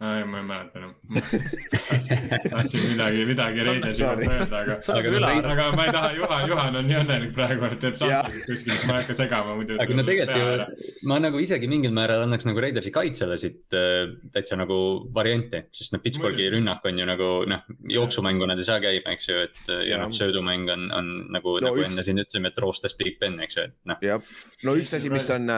Ma 0.00 0.38
ei 0.38 0.44
mäleta 0.46 0.78
enam. 0.78 0.92
tahtsin 2.50 2.80
midagi, 2.90 3.24
midagi 3.26 3.64
Sorry. 3.64 3.80
kohta 3.80 4.34
öelda, 4.34 4.58
aga. 4.62 4.74
Aga 4.98 5.10
Raid-. 5.24 5.46
aga 5.52 5.64
ma 5.74 5.84
ei 5.88 5.92
taha, 5.96 6.10
Juhan, 6.14 6.44
Juhan 6.52 6.76
on 6.78 6.86
nii 6.86 6.98
õnnelik 7.00 7.32
praegu, 7.34 7.64
et 7.66 7.80
teeb 7.82 7.96
sahteid 7.98 8.44
kuskil, 8.46 8.74
siis 8.76 8.84
ma 8.86 8.94
ei 8.94 9.02
hakka 9.02 9.16
segama 9.18 9.56
muidu. 9.58 9.78
aga 9.82 9.96
no 9.98 10.04
tegelikult 10.06 10.38
ju, 10.38 10.92
ma 11.10 11.18
nagu 11.24 11.40
isegi 11.42 11.70
mingil 11.72 11.90
määral 11.96 12.22
annaks 12.28 12.46
nagu 12.46 12.62
Raidersi 12.62 12.92
kaitsele 12.94 13.38
siit 13.42 13.74
äh, 13.74 14.12
täitsa 14.36 14.58
nagu 14.60 14.78
variante, 15.16 15.64
sest 15.74 15.96
noh, 15.96 16.02
Pittsburghi 16.04 16.44
Muidugi. 16.46 16.54
rünnak 16.56 16.86
on 16.92 17.02
ju 17.02 17.08
nagu 17.10 17.30
noh, 17.50 17.66
jooksumängu 17.96 18.46
nad 18.52 18.62
ei 18.62 18.68
saa 18.70 18.78
käima, 18.84 19.16
eks 19.16 19.28
ju, 19.32 19.40
et 19.48 19.60
äh, 19.74 19.82
ja 19.90 19.98
noh, 20.04 20.14
söödumäng 20.14 20.70
on, 20.76 20.86
on 20.94 21.10
nagu 21.34 21.56
No 21.58 21.72
nagu 21.72 21.82
üks- 21.82 21.90
enne 21.90 22.06
siin 22.06 22.22
ütlesime, 22.22 22.52
et 22.54 22.62
roostes 22.62 22.94
Big 22.98 23.18
Ben, 23.18 23.34
eks 23.42 23.58
ju, 23.58 23.66
et 23.66 23.74
noh. 23.90 23.98
jah, 24.04 24.22
no 24.62 24.76
üks 24.78 24.94
asi, 24.94 25.10
mis 25.10 25.26
on, 25.34 25.50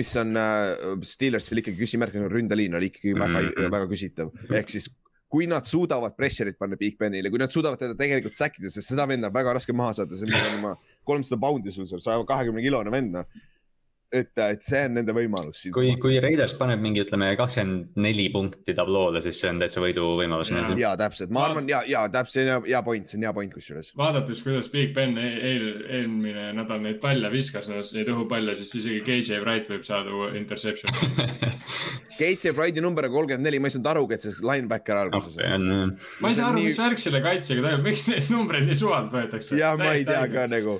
mis 0.00 0.16
on 0.16 0.32
äh, 0.40 0.96
Steelersil 1.04 1.60
ikkagi 1.60 1.76
küsimärk 1.84 2.16
on 2.16 2.30
ründeliin 2.32 2.72
oli 2.80 2.88
ikkagi 2.88 3.12
väga 3.18 3.28
mm, 3.28 3.40
Mhm. 3.42 3.48
-hmm. 3.58 3.70
Väga 3.82 3.92
küsitav, 3.92 4.32
ehk 4.50 4.72
siis 4.72 4.88
kui 5.32 5.46
nad 5.48 5.64
suudavad 5.68 6.12
pressure'it 6.16 6.58
panna 6.60 6.76
Big 6.76 6.98
Benile, 7.00 7.30
kui 7.32 7.40
nad 7.40 7.52
suudavad 7.52 7.80
teda 7.80 7.96
tegelikult 7.96 8.36
säkkida, 8.36 8.68
sest 8.72 8.92
seda 8.92 9.06
venda 9.08 9.30
on 9.30 9.36
väga 9.36 9.54
raske 9.56 9.72
maha 9.76 9.94
saada, 9.96 10.18
see 10.18 10.42
on 10.58 10.66
kolmsada 11.08 11.38
poundi 11.40 11.72
sul 11.72 11.88
seal, 11.88 12.02
saja 12.04 12.20
kahekümne 12.28 12.64
kilone 12.64 12.92
vend 12.92 13.16
noh. 13.16 13.40
et, 14.12 14.30
et 14.36 14.64
see 14.66 14.82
on 14.86 14.96
nende 14.98 15.14
võimalus 15.16 15.62
kui, 15.74 15.92
kui 16.00 16.18
Raiders 16.22 16.54
paneb 16.58 16.82
mingi, 16.84 17.02
ütleme 17.04 17.32
kakskümmend 17.38 17.96
neli 18.02 18.28
punkti 18.32 18.74
tabloole, 18.76 19.22
siis 19.24 19.40
see 19.42 19.50
on 19.52 19.60
täitsa 19.62 19.82
võiduvõimalus 19.82 20.52
ja 20.80 20.94
täpselt, 21.00 21.32
ma 21.34 21.46
arvan 21.48 21.68
ja, 21.70 21.82
ja 21.88 22.04
täpselt, 22.12 22.36
see 22.36 22.46
on 22.56 22.66
hea, 22.68 22.82
point, 22.86 23.08
see 23.08 23.20
on 23.20 23.26
hea 23.26 23.34
point 23.36 23.54
kusjuures. 23.54 23.92
vaadates, 23.98 24.42
kuidas 24.44 24.70
Big 24.72 24.94
Ben 24.96 25.16
e- 25.20 25.34
eel, 25.52 25.66
eelmine 26.00 26.50
nädal 26.58 26.82
neid 26.84 27.00
palle 27.02 27.30
viskas, 27.32 27.68
neid 27.68 28.10
õhupalle, 28.12 28.56
siis 28.58 28.74
isegi 28.82 29.02
KJ 29.06 29.42
Wright 29.44 29.72
võib 29.72 29.86
saada 29.88 30.32
interception. 30.38 30.92
Gates 32.20 32.44
Wrighti 32.52 32.84
number 32.84 33.08
on 33.08 33.14
kolmkümmend 33.16 33.48
neli, 33.48 33.60
ma 33.62 33.70
ei 33.70 33.76
saanud 33.76 33.90
arugi, 33.94 34.18
et 34.18 34.26
see 34.26 34.44
linebacker 34.44 34.98
alguses 35.06 35.38
see 35.38 35.48
on, 35.56 35.96
ma 36.22 36.30
ei 36.30 36.36
saa 36.36 36.50
aru, 36.50 36.60
Nii- 36.60 36.70
mis 36.70 36.78
värk 36.80 37.02
selle 37.02 37.22
kaitsega 37.24 37.64
toimub, 37.64 37.88
miks 37.88 38.04
neid 38.10 38.30
numbreid 38.32 38.68
nii 38.68 38.78
suvalt 38.78 39.12
võetakse? 39.14 39.56
ja 39.58 39.74
ma 39.80 39.94
ei 39.96 40.06
tea 40.08 40.22
ka. 40.32 40.46
nagu, 40.50 40.78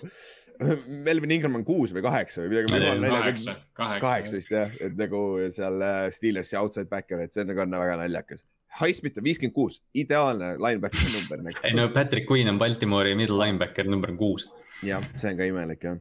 Melvin 1.09 1.35
Ingram 1.37 1.59
on 1.59 1.65
kuus 1.67 1.93
või 1.95 2.05
kaheksa 2.05 2.45
või 2.45 2.53
midagi 2.53 2.73
tea,. 2.73 3.13
kaheksa, 3.13 3.57
kaheksa 4.03 4.39
vist 4.39 4.55
jah, 4.55 4.73
et 4.81 4.97
nagu 4.99 5.23
seal 5.55 5.85
äh, 5.87 6.07
Steelersi 6.15 6.59
outside 6.61 6.91
backer, 6.93 7.23
et 7.25 7.35
see 7.35 7.47
nagu 7.49 7.65
on 7.65 7.79
väga 7.83 7.99
naljakas. 8.03 8.47
Highsmith 8.81 9.21
on 9.21 9.27
viiskümmend 9.27 9.57
kuus, 9.57 9.81
ideaalne 9.99 10.55
linebacker 10.63 11.11
number 11.13 11.43
nagu. 11.45 11.65
ei 11.69 11.77
no 11.77 11.89
Patrick 11.93 12.29
Queen 12.31 12.49
on 12.49 12.61
Baltimore'i 12.61 13.17
middle 13.19 13.41
linebacker 13.41 13.89
number 13.91 14.15
kuus. 14.17 14.49
jah, 14.83 15.05
see 15.17 15.35
on 15.35 15.41
ka 15.41 15.49
imelik 15.51 15.85
jah, 15.89 16.01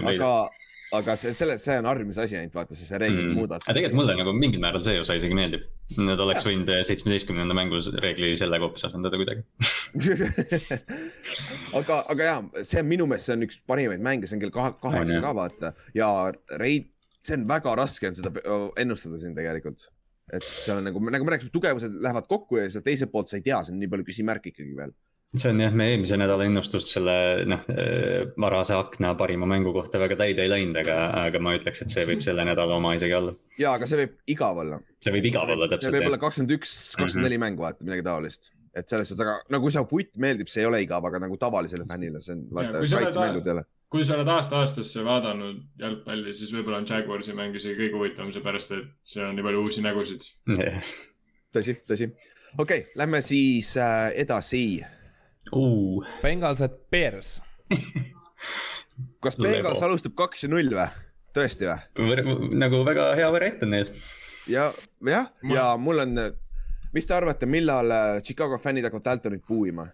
aga, 0.00 0.30
aga 0.98 1.14
see, 1.18 1.32
selle, 1.36 1.56
see 1.62 1.76
on 1.80 1.88
harjumise 1.88 2.22
asi 2.24 2.38
ainult 2.38 2.56
vaata, 2.56 2.76
see 2.78 2.98
reeglite 3.00 3.26
mm.. 3.26 3.38
muudatus. 3.38 3.66
aga 3.66 3.76
tegelikult 3.76 4.00
mulle 4.00 4.16
nagu 4.20 4.34
mingil 4.36 4.62
määral 4.62 4.84
see 4.84 4.96
osa 5.00 5.16
isegi 5.18 5.36
meeldib. 5.38 5.66
Nad 6.00 6.20
oleks 6.24 6.46
võinud 6.46 6.70
eh, 6.72 6.80
seitsmeteistkümnenda 6.88 7.56
mängu 7.56 7.80
reegli 8.00 8.30
selle 8.40 8.60
kopsa 8.62 8.88
asendada 8.88 9.18
kuidagi. 9.20 9.44
aga, 11.78 11.98
aga 12.14 12.28
ja 12.30 12.36
see 12.62 12.80
on 12.80 12.88
minu 12.90 13.08
meelest, 13.10 13.28
see 13.28 13.36
on 13.36 13.46
üks 13.48 13.60
parimaid 13.68 14.04
mänge, 14.04 14.30
see 14.30 14.38
on 14.38 14.44
kell 14.46 14.54
kahe- 14.54 14.78
kaheksa 14.82 15.20
ka 15.24 15.34
vaata 15.36 15.74
ja 15.96 16.08
Reid, 16.60 16.88
see 17.20 17.36
on 17.38 17.48
väga 17.50 17.76
raske 17.80 18.08
on 18.10 18.16
seda 18.16 18.32
ennustada 18.80 19.20
siin 19.20 19.36
tegelikult. 19.36 19.88
et 20.32 20.44
seal 20.44 20.78
on 20.80 20.86
nagu, 20.88 21.00
nagu 21.12 21.26
me 21.26 21.34
rääkisime, 21.34 21.52
tugevused 21.52 21.98
lähevad 22.00 22.24
kokku 22.30 22.56
ja 22.56 22.68
sealt 22.72 22.86
teiselt 22.86 23.12
poolt 23.12 23.28
sa 23.28 23.36
ei 23.36 23.44
tea, 23.44 23.58
see 23.60 23.74
on 23.74 23.82
nii 23.82 23.90
palju 23.92 24.06
küsimärke 24.08 24.54
ikkagi 24.54 24.72
veel. 24.78 24.94
See 25.34 25.50
on 25.50 25.60
jah, 25.64 25.74
me 25.74 25.88
eelmise 25.92 26.18
nädala 26.20 26.46
ennustust 26.46 26.92
selle 26.94 27.14
noh, 27.50 27.62
varase 28.40 28.76
akna 28.76 29.14
parima 29.18 29.48
mängu 29.50 29.72
kohta 29.74 30.00
väga 30.02 30.18
täide 30.20 30.44
ei 30.44 30.52
läinud, 30.52 30.78
aga, 30.84 30.98
aga 31.24 31.42
ma 31.42 31.54
ütleks, 31.58 31.84
et 31.84 31.94
see 31.94 32.06
võib 32.08 32.22
selle 32.24 32.46
nädala 32.46 32.78
oma 32.78 32.94
isegi 32.98 33.16
olla. 33.18 33.34
ja, 33.58 33.74
aga 33.74 33.88
see 33.90 34.00
võib 34.04 34.34
igav 34.36 34.60
olla. 34.64 34.80
see 35.02 35.14
võib 35.14 35.30
igav 35.32 35.54
olla 35.56 35.70
täpselt. 35.70 35.90
see 35.90 35.96
võib 35.98 36.10
olla 36.12 36.20
kakskümmend 36.22 36.58
üks, 36.58 36.74
kakskümmend 37.00 37.28
neli 37.28 37.40
mängu 37.42 37.66
vaata, 37.66 37.86
midagi 37.86 38.06
taolist. 38.06 38.52
et 38.74 38.90
selles 38.90 39.10
suhtes, 39.10 39.30
aga 39.50 39.62
kui 39.62 39.74
see 39.74 39.86
vutt 39.90 40.20
meeldib, 40.22 40.50
see 40.52 40.64
ei 40.64 40.70
ole 40.70 40.82
igav, 40.86 41.06
aga 41.10 41.22
nagu 41.26 41.38
tavalisele 41.40 41.86
fännile, 41.90 42.22
see 42.24 42.36
on 42.36 42.44
vaata 42.54 42.84
kaitsemängud 42.84 43.52
jälle 43.52 43.66
kui 43.94 44.02
sa 44.02 44.16
oled 44.16 44.26
aasta-aastasse 44.26 45.04
vaadanud 45.06 45.60
jalgpalli, 45.78 46.32
siis 46.34 46.50
võib-olla 46.50 46.80
on 46.80 46.86
Jaguarsi 46.88 47.34
mäng 47.36 47.54
isegi 47.54 47.76
kõige 47.78 47.94
huvitavam, 48.00 48.32
seepärast 48.34 48.72
et 48.74 48.88
seal 49.06 49.28
on 49.28 49.38
nii 49.38 49.46
palju 49.46 49.60
uusi 49.62 49.84
nägusid 49.84 50.26
yeah.. 50.50 50.80
tõsi, 51.54 51.76
tõsi. 51.86 52.08
okei 52.58 52.80
okay,, 52.82 52.82
lähme 52.98 53.22
siis 53.22 53.76
äh, 53.78 54.08
edasi 54.24 54.64
uh.. 55.52 56.04
Bengals 56.22 56.62
at 56.64 56.76
Bears 56.90 57.40
kas 59.24 59.36
Bengals 59.40 59.82
alustab 59.82 60.14
kaks 60.18 60.46
ja 60.46 60.52
null 60.52 60.70
või? 60.74 60.86
tõesti 61.34 61.68
või? 61.68 62.46
nagu 62.54 62.84
väga 62.86 63.10
hea 63.18 63.32
variant 63.34 63.66
on 63.66 63.74
neil. 63.74 63.90
ja, 64.50 64.70
jah, 65.08 65.28
ja 65.50 65.66
mul 65.80 66.04
on, 66.04 66.22
mis 66.94 67.08
te 67.08 67.16
arvate, 67.16 67.48
millal 67.50 67.90
äh, 67.90 68.22
Chicago 68.22 68.60
fännid 68.62 68.86
hakkavad 68.86 69.06
Daltonit 69.10 69.44
puuima? 69.46 69.86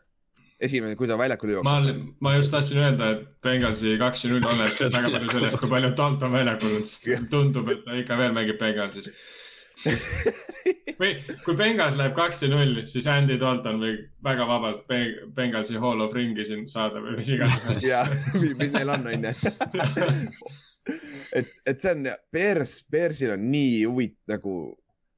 esimene, 0.60 0.96
kui 0.96 1.08
ta 1.08 1.16
väljakule 1.18 1.54
jookseb. 1.56 1.72
ma, 1.72 2.14
ma 2.20 2.34
just 2.36 2.52
tahtsin 2.52 2.82
öelda, 2.82 3.14
et 3.14 3.28
Bengalsi 3.44 3.96
kaks 4.00 4.24
ja 4.26 4.32
null 4.34 4.44
oleneb 4.44 4.92
väga 4.92 5.12
palju 5.14 5.30
sellest, 5.32 5.60
kui 5.62 5.70
palju 5.72 5.92
Dalton 5.96 6.34
väljakul 6.34 6.74
on, 6.76 6.88
sest 6.88 7.30
tundub, 7.32 7.70
et 7.72 7.86
ta 7.86 7.96
ikka 7.96 8.18
veel 8.20 8.34
mängib 8.36 8.60
Bengalsis 8.60 9.08
või 11.00 11.12
kui 11.44 11.54
Bengals 11.56 11.96
läheb 11.98 12.14
kaks 12.16 12.44
ja 12.44 12.50
null, 12.52 12.82
siis 12.90 13.06
Andy 13.10 13.38
Dalton 13.40 13.80
võib 13.80 14.02
väga 14.24 14.46
vabalt 14.48 14.90
Bengalsi 15.36 15.80
Hall 15.80 16.04
of 16.04 16.12
Ringi 16.16 16.44
siin 16.48 16.66
saada 16.70 17.02
või 17.02 17.16
mis 17.20 17.30
iganes. 17.32 17.86
ja, 17.86 18.04
mis 18.60 18.74
neil 18.74 18.92
on, 18.96 19.08
on 19.08 19.28
ju. 19.28 19.32
et, 21.40 21.56
et 21.72 21.80
see 21.80 21.94
on, 21.94 22.12
Bears, 22.32 22.80
Bearsil 22.90 23.34
on 23.36 23.50
nii 23.52 23.82
huvitav 23.86 24.36
nagu 24.36 24.54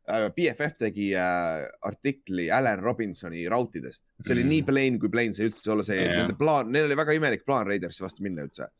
äh,. 0.07 0.29
BFF 0.37 0.79
tegi 0.83 1.13
äh, 1.19 1.67
artikli 1.89 2.49
Allan 2.51 2.83
Robinsoni 2.83 3.45
rautidest, 3.51 4.07
see 4.21 4.37
oli 4.37 4.47
mm. 4.47 4.55
nii 4.55 4.65
plain, 4.69 5.03
kui 5.03 5.13
plain 5.13 5.35
sai 5.35 5.51
üldse 5.51 5.75
olla 5.75 5.87
see 5.87 6.01
yeah., 6.01 6.23
nende 6.23 6.39
plaan, 6.39 6.73
neil 6.75 6.89
oli 6.89 6.99
väga 6.99 7.19
imelik 7.19 7.47
plaan 7.47 7.69
Raidersi 7.71 8.05
vastu 8.05 8.27
minna 8.27 8.47
üldse. 8.47 8.71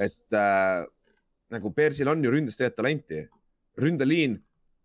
et 0.00 0.36
äh, 0.36 0.84
nagu 1.50 1.72
Bearsil 1.74 2.08
on 2.08 2.24
ju 2.24 2.32
ründes 2.32 2.56
tegelikult 2.56 2.80
talenti, 2.80 3.24
ründeliin 3.80 4.38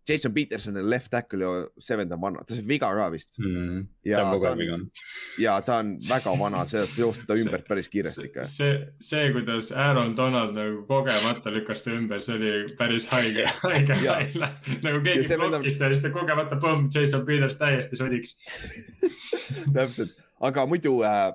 Jason 0.08 0.34
Peterson 0.34 0.76
on 0.76 0.90
left 0.90 1.10
tackle 1.10 1.44
ju 1.44 1.68
seven 1.78 2.12
on 2.12 2.20
vana, 2.20 2.44
ta 2.46 2.54
sai 2.54 2.64
viga 2.66 2.90
ka 2.94 3.08
vist. 3.10 3.38
Mm,. 3.38 3.86
ja 4.04 4.22
ta 4.22 4.50
on, 4.50 4.90
ja 5.38 5.60
ta 5.60 5.78
on 5.82 5.92
väga 6.08 6.34
vana, 6.38 6.64
see 6.66 6.84
joostab 6.98 7.32
ta 7.32 7.38
ümbert 7.42 7.66
päris 7.68 7.90
kiiresti 7.90 8.28
ikka. 8.28 8.46
see, 8.50 8.76
see, 9.00 9.32
kuidas 9.34 9.72
Aaron 9.72 10.14
Donald 10.16 10.54
nagu 10.54 10.84
kogemata 10.86 11.50
lükkas 11.54 11.82
ta 11.82 11.94
ümber, 11.96 12.22
see 12.22 12.38
oli 12.38 12.52
päris 12.78 13.08
haige, 13.10 13.48
haige 13.64 13.98
välja. 14.04 14.52
nagu 14.86 15.02
keegi 15.02 15.40
blokkis 15.42 15.80
ta 15.80 15.90
ja 15.90 15.96
siis 15.96 16.06
ta 16.06 16.14
kogemata 16.14 16.60
põmm, 16.62 16.86
Jason 16.94 17.26
Peters 17.26 17.58
täiesti 17.58 17.98
sodiks. 17.98 18.36
Täpselt, 19.76 20.14
aga 20.46 20.68
muidu 20.70 21.00
äh, 21.06 21.32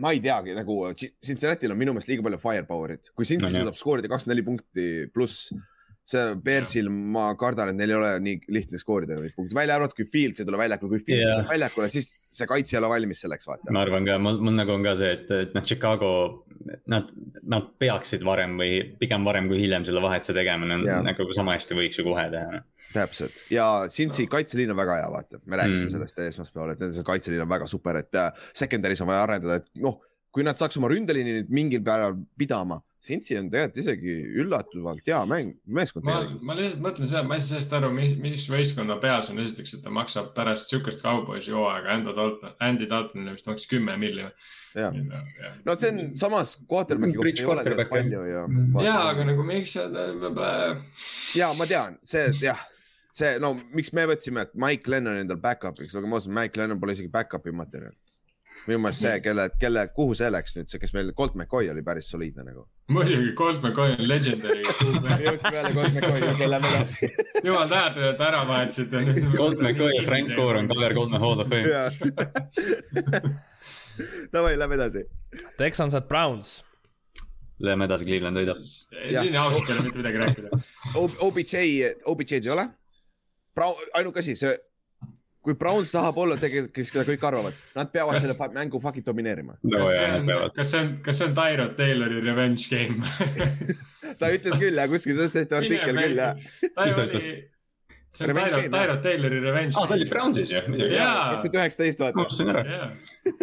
ma 0.00 0.12
ei 0.16 0.20
teagi 0.24 0.56
nagu 0.56 0.82
Cincinnati'l 0.96 1.72
on 1.72 1.80
minu 1.80 1.92
meelest 1.96 2.10
liiga 2.10 2.24
palju 2.24 2.40
firepower'it, 2.40 3.12
kui 3.16 3.28
Cincinnati 3.28 3.60
no, 3.60 3.66
suudab 3.66 3.80
skoorida 3.80 4.12
kakskümmend 4.12 4.34
neli 4.36 4.46
punkti 4.46 4.86
pluss 5.12 5.50
see 6.06 6.36
Bearsil, 6.42 6.88
ma 6.90 7.26
kardan, 7.38 7.72
et 7.72 7.78
neil 7.78 7.92
ei 7.92 7.96
ole 7.98 8.10
nii 8.22 8.52
lihtne 8.54 8.78
skoorida 8.78 9.16
neid 9.18 9.34
punkte, 9.34 9.56
välja 9.56 9.78
arvatud, 9.78 9.96
kui 9.98 10.06
Fields 10.10 10.40
ei 10.40 10.46
tule 10.46 10.60
väljakule, 10.60 10.92
kui 10.92 11.02
Fields 11.02 11.24
yeah. 11.24 11.40
tuleb 11.40 11.50
väljakule, 11.54 11.88
siis 11.92 12.12
see 12.38 12.48
kaitse 12.50 12.76
ei 12.76 12.80
ole 12.80 12.90
valmis 12.92 13.22
selleks, 13.24 13.48
vaata. 13.50 13.74
ma 13.74 13.82
arvan 13.82 14.06
ka, 14.06 14.18
mul, 14.22 14.38
mul 14.46 14.56
nagu 14.58 14.74
on 14.76 14.86
ka 14.86 14.94
see, 15.00 15.10
et, 15.18 15.32
et 15.34 15.56
noh, 15.56 15.66
Chicago, 15.66 16.12
nad, 16.92 17.10
nad 17.42 17.68
peaksid 17.82 18.24
varem 18.26 18.54
või 18.60 18.80
pigem 19.00 19.26
varem 19.26 19.50
kui 19.50 19.60
hiljem 19.64 19.86
selle 19.88 20.02
vahetuse 20.04 20.36
tegema, 20.36 20.68
nad 20.70 20.86
yeah. 20.86 21.02
nagu 21.06 21.26
sama 21.36 21.58
hästi 21.58 21.78
võiks 21.78 21.98
ju 21.98 22.06
kohe 22.06 22.28
teha. 22.32 22.62
täpselt 22.94 23.46
ja 23.50 23.68
Cincy 23.92 24.28
kaitseliin 24.30 24.70
on 24.70 24.78
väga 24.78 25.00
hea, 25.02 25.10
vaata, 25.12 25.42
me 25.44 25.58
rääkisime 25.58 25.88
mm. 25.88 25.94
sellest 25.96 26.26
esmaspäeval, 26.30 26.76
et 26.76 26.86
nende 26.86 27.06
kaitseliin 27.10 27.42
on 27.42 27.50
väga 27.50 27.66
super, 27.70 27.98
et 28.04 28.20
uh, 28.22 28.30
secondary's 28.54 29.02
on 29.02 29.10
vaja 29.10 29.26
arendada, 29.26 29.58
et 29.58 29.82
noh 29.82 29.98
kui 30.36 30.44
nad 30.44 30.58
saaks 30.58 30.76
oma 30.76 30.90
ründeliini 30.92 31.38
nüüd 31.38 31.54
mingil 31.56 31.80
määral 31.84 32.18
pidama, 32.36 32.82
Cincy 33.06 33.36
on 33.38 33.46
tegelikult 33.52 33.78
isegi 33.78 34.14
üllatavalt 34.42 35.06
hea 35.06 35.18
mäng, 35.30 35.52
meeskond. 35.78 36.04
ma, 36.08 36.16
ma 36.42 36.56
lihtsalt 36.58 36.82
mõtlen 36.82 37.08
seda, 37.08 37.22
ma 37.28 37.36
ei 37.36 37.42
saa 37.44 37.54
sellest 37.54 37.74
aru, 37.78 37.90
mis, 37.94 38.16
mis 38.20 38.46
võistkonna 38.50 38.96
peas 39.02 39.30
on 39.30 39.38
esiteks, 39.44 39.76
et 39.76 39.84
ta 39.84 39.92
maksab 39.94 40.32
pärast 40.36 40.72
sihukest 40.72 41.04
kauboisi 41.06 41.54
hooaega 41.54 41.94
Andy 41.94 42.14
Dalton, 42.16 42.56
Andy 42.66 42.88
Daltonile 42.90 43.36
vist 43.36 43.48
maksis 43.48 43.70
kümme 43.70 43.94
miljonit. 44.00 44.48
no 45.64 45.76
see 45.78 45.92
on 45.92 46.00
samas 46.18 46.56
quarterback'i 46.68 47.16
kohta 47.16 47.40
ei 47.40 47.50
ole 47.52 47.62
tegelikult 47.64 47.94
palju 47.94 48.24
ja. 48.28 48.42
Mm. 48.50 48.80
ja, 48.84 48.96
aga 49.12 49.28
nagu 49.30 49.46
miks 49.46 49.76
sa. 49.78 49.86
ja 51.38 51.52
ma 51.56 51.68
tean, 51.70 51.96
see 52.04 52.26
jah 52.42 52.60
see, 53.16 53.38
no 53.40 53.54
miks 53.72 53.94
me 53.96 54.04
võtsime, 54.10 54.44
et 54.44 54.58
Mike 54.58 54.90
Lennon 54.92 55.22
endal 55.22 55.40
back-up'iks, 55.40 55.94
aga 55.96 56.10
ma 56.10 56.20
usun, 56.20 56.34
Mike 56.36 56.60
Lennon 56.60 56.82
pole 56.82 56.96
isegi 56.96 57.08
back-up'i 57.12 57.54
materjal 57.56 57.94
minu 58.66 58.80
meelest 58.82 59.02
see, 59.04 59.20
kelle, 59.24 59.46
kelle, 59.60 59.86
kuhu 59.94 60.14
see 60.18 60.28
läks 60.32 60.56
nüüd, 60.56 60.68
see, 60.70 60.80
kes 60.82 60.92
meil, 60.96 61.12
Colt 61.18 61.34
McCoy 61.38 61.70
oli 61.72 61.82
päris 61.86 62.10
soliidne 62.10 62.44
nagu. 62.46 62.66
muidugi, 62.92 63.32
Colt 63.38 63.62
McCoy 63.62 63.94
on 63.94 64.08
legendary 64.08 64.62
jõudsime 65.26 65.54
jälle 65.56 65.72
Colt 65.74 65.94
McCoy 65.94 66.20
juurde 66.24 66.50
lähme 66.50 66.72
edasi. 66.74 67.10
jumal 67.44 67.68
tänatud, 67.72 68.06
et 68.10 68.22
ära 68.28 68.44
vahetasite. 68.48 68.96
Colt 69.36 69.58
McCoy 69.62 69.96
ja 69.96 70.04
Frank 70.06 70.34
Gore 70.36 70.62
on 70.62 70.70
Kaller 70.72 70.94
Kolme 70.94 71.18
Hall 71.22 71.44
of 71.44 71.50
Fame. 71.50 71.66
Davai, 74.32 74.58
lähme 74.58 74.74
edasi. 74.80 75.04
Texans 75.56 75.94
at 75.94 76.08
Browns. 76.08 76.58
Läheme 77.58 77.86
edasi, 77.88 78.04
Cleveland 78.04 78.36
võidab. 78.36 78.64
siin 78.66 79.36
ausalt 79.40 79.70
ei 79.70 79.76
ole 79.76 79.84
mitte 79.86 80.02
midagi 80.02 80.18
rääkida. 80.20 80.48
OBJ, 81.24 81.54
OBJ-d 82.04 82.44
ei 82.44 82.52
ole. 82.52 82.68
ainuke 83.94 84.20
asi, 84.20 84.36
see 84.36 84.58
kui 85.46 85.54
Browns 85.58 85.92
tahab 85.94 86.16
olla 86.18 86.36
see, 86.40 86.64
kes 86.74 86.90
seda 86.90 87.04
kõik 87.06 87.24
arvavad, 87.28 87.58
nad 87.76 87.90
peavad 87.94 88.18
kas... 88.18 88.24
selle 88.26 88.48
mängu 88.56 88.80
fucking 88.82 89.06
domineerima 89.06 89.54
no,. 89.62 89.82
kas 90.56 90.72
see 90.72 90.80
on, 90.82 90.94
kas 91.04 91.20
see 91.20 91.28
on 91.28 91.34
Tyrod 91.36 91.76
Taylori 91.78 92.22
revenge 92.24 92.66
game 92.70 93.06
ta 94.20 94.30
ütles 94.34 94.58
küll 94.58 94.74
jah, 94.74 94.88
kuskil 94.90 95.14
sellest 95.18 95.36
tehti 95.38 95.58
artikkel 95.60 96.00
küll 96.02 96.22
jah. 96.22 96.40
mis 96.62 96.98
ta 96.98 97.04
ütles? 97.06 97.28
see 98.16 98.26
on 98.26 98.40
Tyrod, 98.40 98.70
Tyrod 98.74 99.02
Taylori 99.04 99.42
revenge. 99.44 99.78
aa, 99.78 99.86
ta 99.86 99.98
oli 99.98 100.08
Brownsis 100.10 100.54
ju. 100.54 100.64
kaks 100.66 101.44
tuhat 101.46 101.60
üheksateist 101.60 102.02
vaata. 102.02 102.88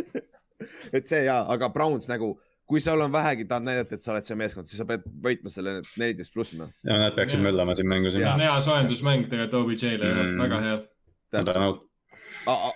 et 0.99 1.07
see 1.07 1.23
jaa, 1.29 1.45
aga 1.55 1.71
Browns 1.71 2.11
nagu 2.11 2.33
kui 2.67 2.81
sul 2.83 3.01
on 3.03 3.11
vähegi 3.11 3.45
tahad 3.47 3.67
näidata, 3.67 3.95
et 3.95 4.03
sa 4.03 4.13
oled 4.13 4.27
see 4.27 4.37
meeskond, 4.39 4.67
siis 4.67 4.79
sa 4.79 4.87
pead 4.87 5.03
võitma 5.23 5.51
selle 5.51 5.79
neliteist 5.99 6.35
pluss 6.35 6.55
noh. 6.59 6.71
ja 6.87 6.99
nad 7.05 7.15
peaksid 7.15 7.43
möllama 7.43 7.75
siin 7.79 7.87
mängus. 7.91 8.15
see 8.17 8.27
on 8.27 8.43
hea 8.43 8.59
soojendusmäng 8.67 9.27
tegelikult 9.31 9.59
OBJ-le 9.63 10.13
mm., 10.13 10.37
väga 10.43 10.61
hea. 10.67 10.77
täpselt 11.35 11.83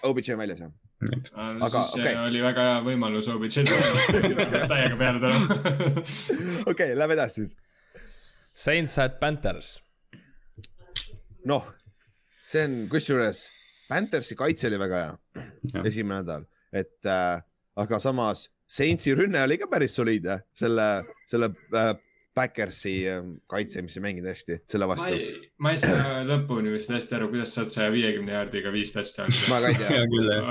OBJ 0.04 0.34
on 0.34 0.40
väljas 0.40 0.62
jah? 0.62 0.72
aga 1.38 1.84
siis 1.86 2.02
okay. 2.02 2.16
oli 2.26 2.42
väga 2.42 2.64
hea 2.68 2.78
võimalus 2.86 3.28
OBJ-d 3.30 3.68
täiega 4.72 4.96
peale 4.98 5.22
tulla. 5.22 5.74
okei, 6.72 6.96
lähme 6.98 7.18
edasi 7.18 7.44
siis. 7.44 7.58
Saints 8.58 8.98
at 9.00 9.20
Panthers. 9.20 9.78
noh, 11.46 11.68
see 12.50 12.66
on 12.66 12.80
kusjuures, 12.92 13.46
Panthersi 13.88 14.36
kaitse 14.36 14.68
oli 14.72 14.80
väga 14.82 15.04
hea, 15.04 15.46
esimene 15.86 16.24
nädal, 16.24 16.48
et 16.74 17.08
äh, 17.08 17.38
aga 17.78 18.00
samas 18.04 18.48
Saintsi 18.68 19.14
rünne 19.16 19.40
oli 19.46 19.56
ka 19.62 19.70
päris 19.72 19.94
soliidne 19.96 20.42
selle, 20.58 20.88
selle 21.30 21.54
äh, 21.72 21.94
Backersi 22.38 22.94
ähm, 23.10 23.34
kaitse, 23.50 23.82
mis 23.86 23.98
ei 23.98 24.04
mänginud 24.06 24.30
hästi 24.32 24.60
selle 24.70 24.88
vastu. 24.90 25.18
ma 25.64 25.74
ei 25.74 25.82
saa 25.82 26.22
lõpuni 26.28 26.74
vist 26.76 26.92
hästi 26.94 27.18
aru, 27.18 27.32
kuidas 27.34 27.56
saad 27.58 27.74
saja 27.74 27.90
viiekümne 27.94 28.36
jaardiga 28.36 28.74
viis 28.74 28.94
touchdown'i. 28.96 29.42
ma 29.52 29.62
ka 29.64 29.72
ei 29.74 29.80
tea 29.82 30.04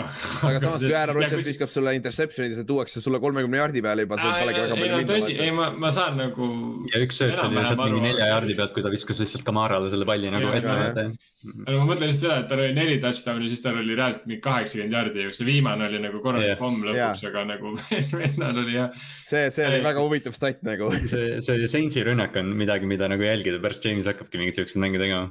aga 0.49 0.61
samas, 0.63 0.83
kui 0.85 0.97
Aaron 0.97 1.21
Rodgers 1.21 1.47
viskab 1.47 1.73
sulle 1.73 1.95
interception'i, 1.99 2.57
see 2.57 2.67
tuuakse 2.69 3.03
sulle 3.05 3.21
kolmekümne 3.23 3.61
jaardi 3.63 3.85
peale 3.85 4.07
juba, 4.07 4.19
see 4.23 4.35
polegi 4.41 4.65
väga 4.65 4.81
palju 4.81 5.01
minna. 5.01 5.13
tõsi, 5.13 5.39
ei 5.47 5.55
ma, 5.55 5.71
ma 5.87 5.93
saan 5.95 6.19
nagu. 6.21 6.51
ja 6.93 7.03
üks 7.07 7.23
sööt 7.23 7.39
oli 7.45 7.61
lihtsalt 7.61 7.83
mingi 7.85 8.05
nelja 8.09 8.31
jaardi 8.33 8.59
pealt, 8.59 8.75
kui 8.77 8.87
ta 8.87 8.93
viskas 8.93 9.23
lihtsalt 9.23 9.47
Kamarale 9.47 9.91
selle 9.93 10.09
palli 10.09 10.33
nagu 10.33 10.51
ette. 10.57 11.07
aga 11.07 11.77
ma 11.79 11.87
mõtlen 11.87 12.11
lihtsalt 12.11 12.27
seda, 12.27 12.41
et 12.43 12.51
tal 12.51 12.65
oli 12.65 12.75
neli 12.77 12.99
touchdown'i, 13.03 13.51
siis 13.53 13.63
tal 13.65 13.79
oli 13.81 13.97
reaalselt 13.99 14.27
mingi 14.27 14.43
kaheksakümmend 14.45 14.99
jaardi 14.99 15.29
see 15.37 15.47
viimane 15.47 15.87
oli 15.89 16.01
nagu 16.03 16.21
korralik 16.25 16.59
pomm 16.61 16.85
lõpuks, 16.87 17.25
aga 17.31 17.45
nagu 17.53 17.73
vennal 18.21 18.63
oli 18.63 18.77
jah. 18.77 19.07
see, 19.27 19.49
see 19.55 19.67
oli 19.69 19.83
väga 19.85 20.05
huvitav 20.05 20.37
stat 20.37 20.63
nagu. 20.67 20.91
see, 21.11 21.39
see 21.45 21.76
Saintsi 21.77 22.05
rünnak 22.07 22.37
on 22.41 22.55
midagi, 22.57 22.89
mida 22.89 23.09
nagu 23.13 23.25
jälgida, 23.27 23.61
pärast 23.61 23.85
James 23.85 24.07
hakkabki 24.09 24.41
mingeid 24.41 24.57
siukseid 24.57 24.81
mänge 24.81 25.01
tegema. 25.03 25.29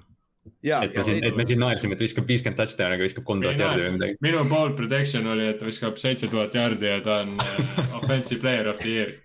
et 0.62 0.94
me 0.94 1.04
siin, 1.04 1.24
et 1.26 1.38
me 1.38 1.46
siin 1.46 1.60
naersime, 1.60 1.96
et 1.98 2.02
viskab 2.06 2.28
viiskümmend 2.30 2.60
touchdown'i, 2.60 2.98
aga 3.00 3.08
viskab 3.08 3.26
kolm 3.26 3.42
tuhat 3.42 3.62
jaardi 3.62 3.86
või 3.86 3.94
midagi. 3.96 4.18
minu 4.22 4.44
bold 4.50 4.76
prediction 4.78 5.26
oli, 5.34 5.48
et 5.50 5.58
ta 5.58 5.66
viskab 5.66 5.98
seitse 5.98 6.30
tuhat 6.30 6.54
jaardi 6.54 6.92
ja 6.92 7.00
ta 7.06 7.22
on 7.24 7.34
uh, 7.42 7.96
offensive 7.98 8.42
player 8.44 8.70
of 8.70 8.78
the 8.84 8.94
year. 8.94 9.16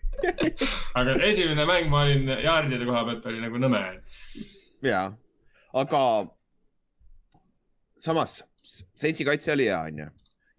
aga 1.00 1.18
esimene 1.28 1.66
mäng 1.68 1.92
ma 1.92 2.06
olin 2.06 2.24
jaardide 2.40 2.88
koha 2.88 3.04
pealt 3.10 3.28
oli 3.28 3.44
nagu 3.44 3.60
nõme. 3.60 3.82
ja, 4.88 5.04
aga 5.84 6.02
samas, 8.00 8.40
Saintsi 8.70 9.26
kaitse 9.28 9.52
oli 9.52 9.68
hea, 9.68 9.82
onju 9.92 10.08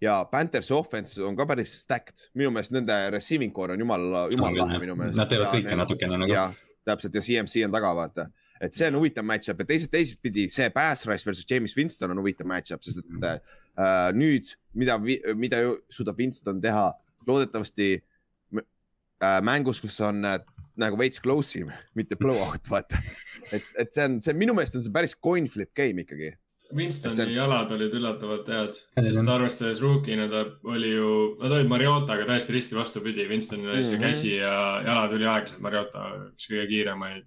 ja 0.01 0.17
Panthersi 0.31 0.73
offense 0.73 1.21
on 1.23 1.37
ka 1.37 1.45
päris 1.49 1.73
stacked, 1.83 2.27
minu 2.37 2.51
meelest 2.53 2.73
nende 2.73 2.97
receiving 3.13 3.53
core 3.53 3.75
on 3.75 3.83
jumala, 3.83 4.27
jumala 4.33 4.65
lahe 4.65 4.79
minu 4.81 4.97
meelest. 4.97 5.19
Nad 5.19 5.31
teevad 5.31 5.53
kõike 5.53 5.77
natukene 5.77 6.21
nagu. 6.23 6.33
jah, 6.33 6.55
täpselt 6.87 7.17
ja 7.17 7.23
CMC 7.25 7.65
on 7.67 7.75
taga, 7.75 7.93
vaata. 7.97 8.27
et 8.61 8.77
see 8.77 8.87
on 8.91 8.99
huvitav 8.99 9.25
match-up 9.25 9.61
ja 9.61 9.65
teisest, 9.65 9.91
teisipidi 9.93 10.45
see 10.53 10.69
pass 10.73 11.07
rush 11.09 11.25
versus 11.25 11.45
James 11.49 11.73
Winston 11.77 12.13
on 12.13 12.21
huvitav 12.21 12.49
match-up, 12.49 12.83
sest 12.85 13.01
et 13.01 13.25
äh, 13.25 14.09
nüüd, 14.13 14.53
mida, 14.77 14.99
mida 15.37 15.63
suudab 15.93 16.19
Winston 16.21 16.61
teha, 16.61 16.91
loodetavasti 17.27 17.91
äh, 17.97 19.39
mängus, 19.45 19.81
kus 19.81 19.97
on 20.05 20.25
äh, 20.25 20.37
nagu 20.81 20.97
veits 20.99 21.21
close 21.21 21.59
im, 21.61 21.71
mitte 21.97 22.17
blowout, 22.19 22.69
vaata. 22.69 23.01
et, 23.55 23.65
et 23.81 23.93
see 23.93 24.05
on, 24.05 24.19
see 24.23 24.37
minu 24.37 24.55
meelest 24.57 24.77
on 24.77 24.85
see 24.85 24.93
päris 24.93 25.17
coin 25.17 25.49
flip 25.49 25.73
game 25.77 26.05
ikkagi. 26.05 26.33
Winstoni 26.76 27.15
see- 27.17 27.34
jalad 27.36 27.72
olid 27.76 27.93
üllatavalt 27.97 28.47
head, 28.47 28.74
sest 28.97 29.17
jah. 29.19 29.30
arvestades 29.36 29.82
rookina 29.84 30.28
ta 30.32 30.45
oli 30.72 30.91
ju, 30.95 31.11
nad 31.41 31.51
olid 31.57 31.67
Mariotaga 31.72 32.26
täiesti 32.30 32.53
risti 32.55 32.76
vastupidi, 32.78 33.28
Winstonil 33.30 33.69
oli 33.76 33.84
see 33.86 33.97
Mhm. 33.97 34.03
käsi 34.07 34.34
ja 34.38 34.82
jalad 34.86 35.15
üliaeglased, 35.17 35.59
Mariota 35.61 36.05
üks 36.32 36.47
kõige 36.51 36.67
kiiremaid 36.72 37.24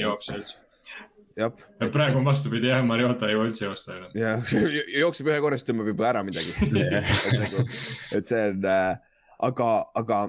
jooksjaid. 0.00 0.54
jah, 1.36 1.52
ja 1.80 1.88
praegu 1.88 2.18
on 2.18 2.24
vastupidi 2.24 2.68
jah, 2.68 2.82
Mariota 2.84 3.28
ei 3.28 3.34
üldse 3.40 3.64
joosta 3.64 3.96
enam. 3.96 4.10
ja 4.14 4.36
jookseb 5.02 5.26
ühe 5.32 5.40
korra, 5.40 5.56
siis 5.58 5.68
tõmbab 5.70 5.86
juba 5.92 6.08
ära 6.12 6.22
midagi. 6.26 6.52
et 6.62 7.38
nagu, 7.40 7.66
et 8.12 8.26
see 8.26 8.44
on 8.50 8.64
äh,, 8.64 8.96
aga, 9.40 9.72
aga 9.94 10.22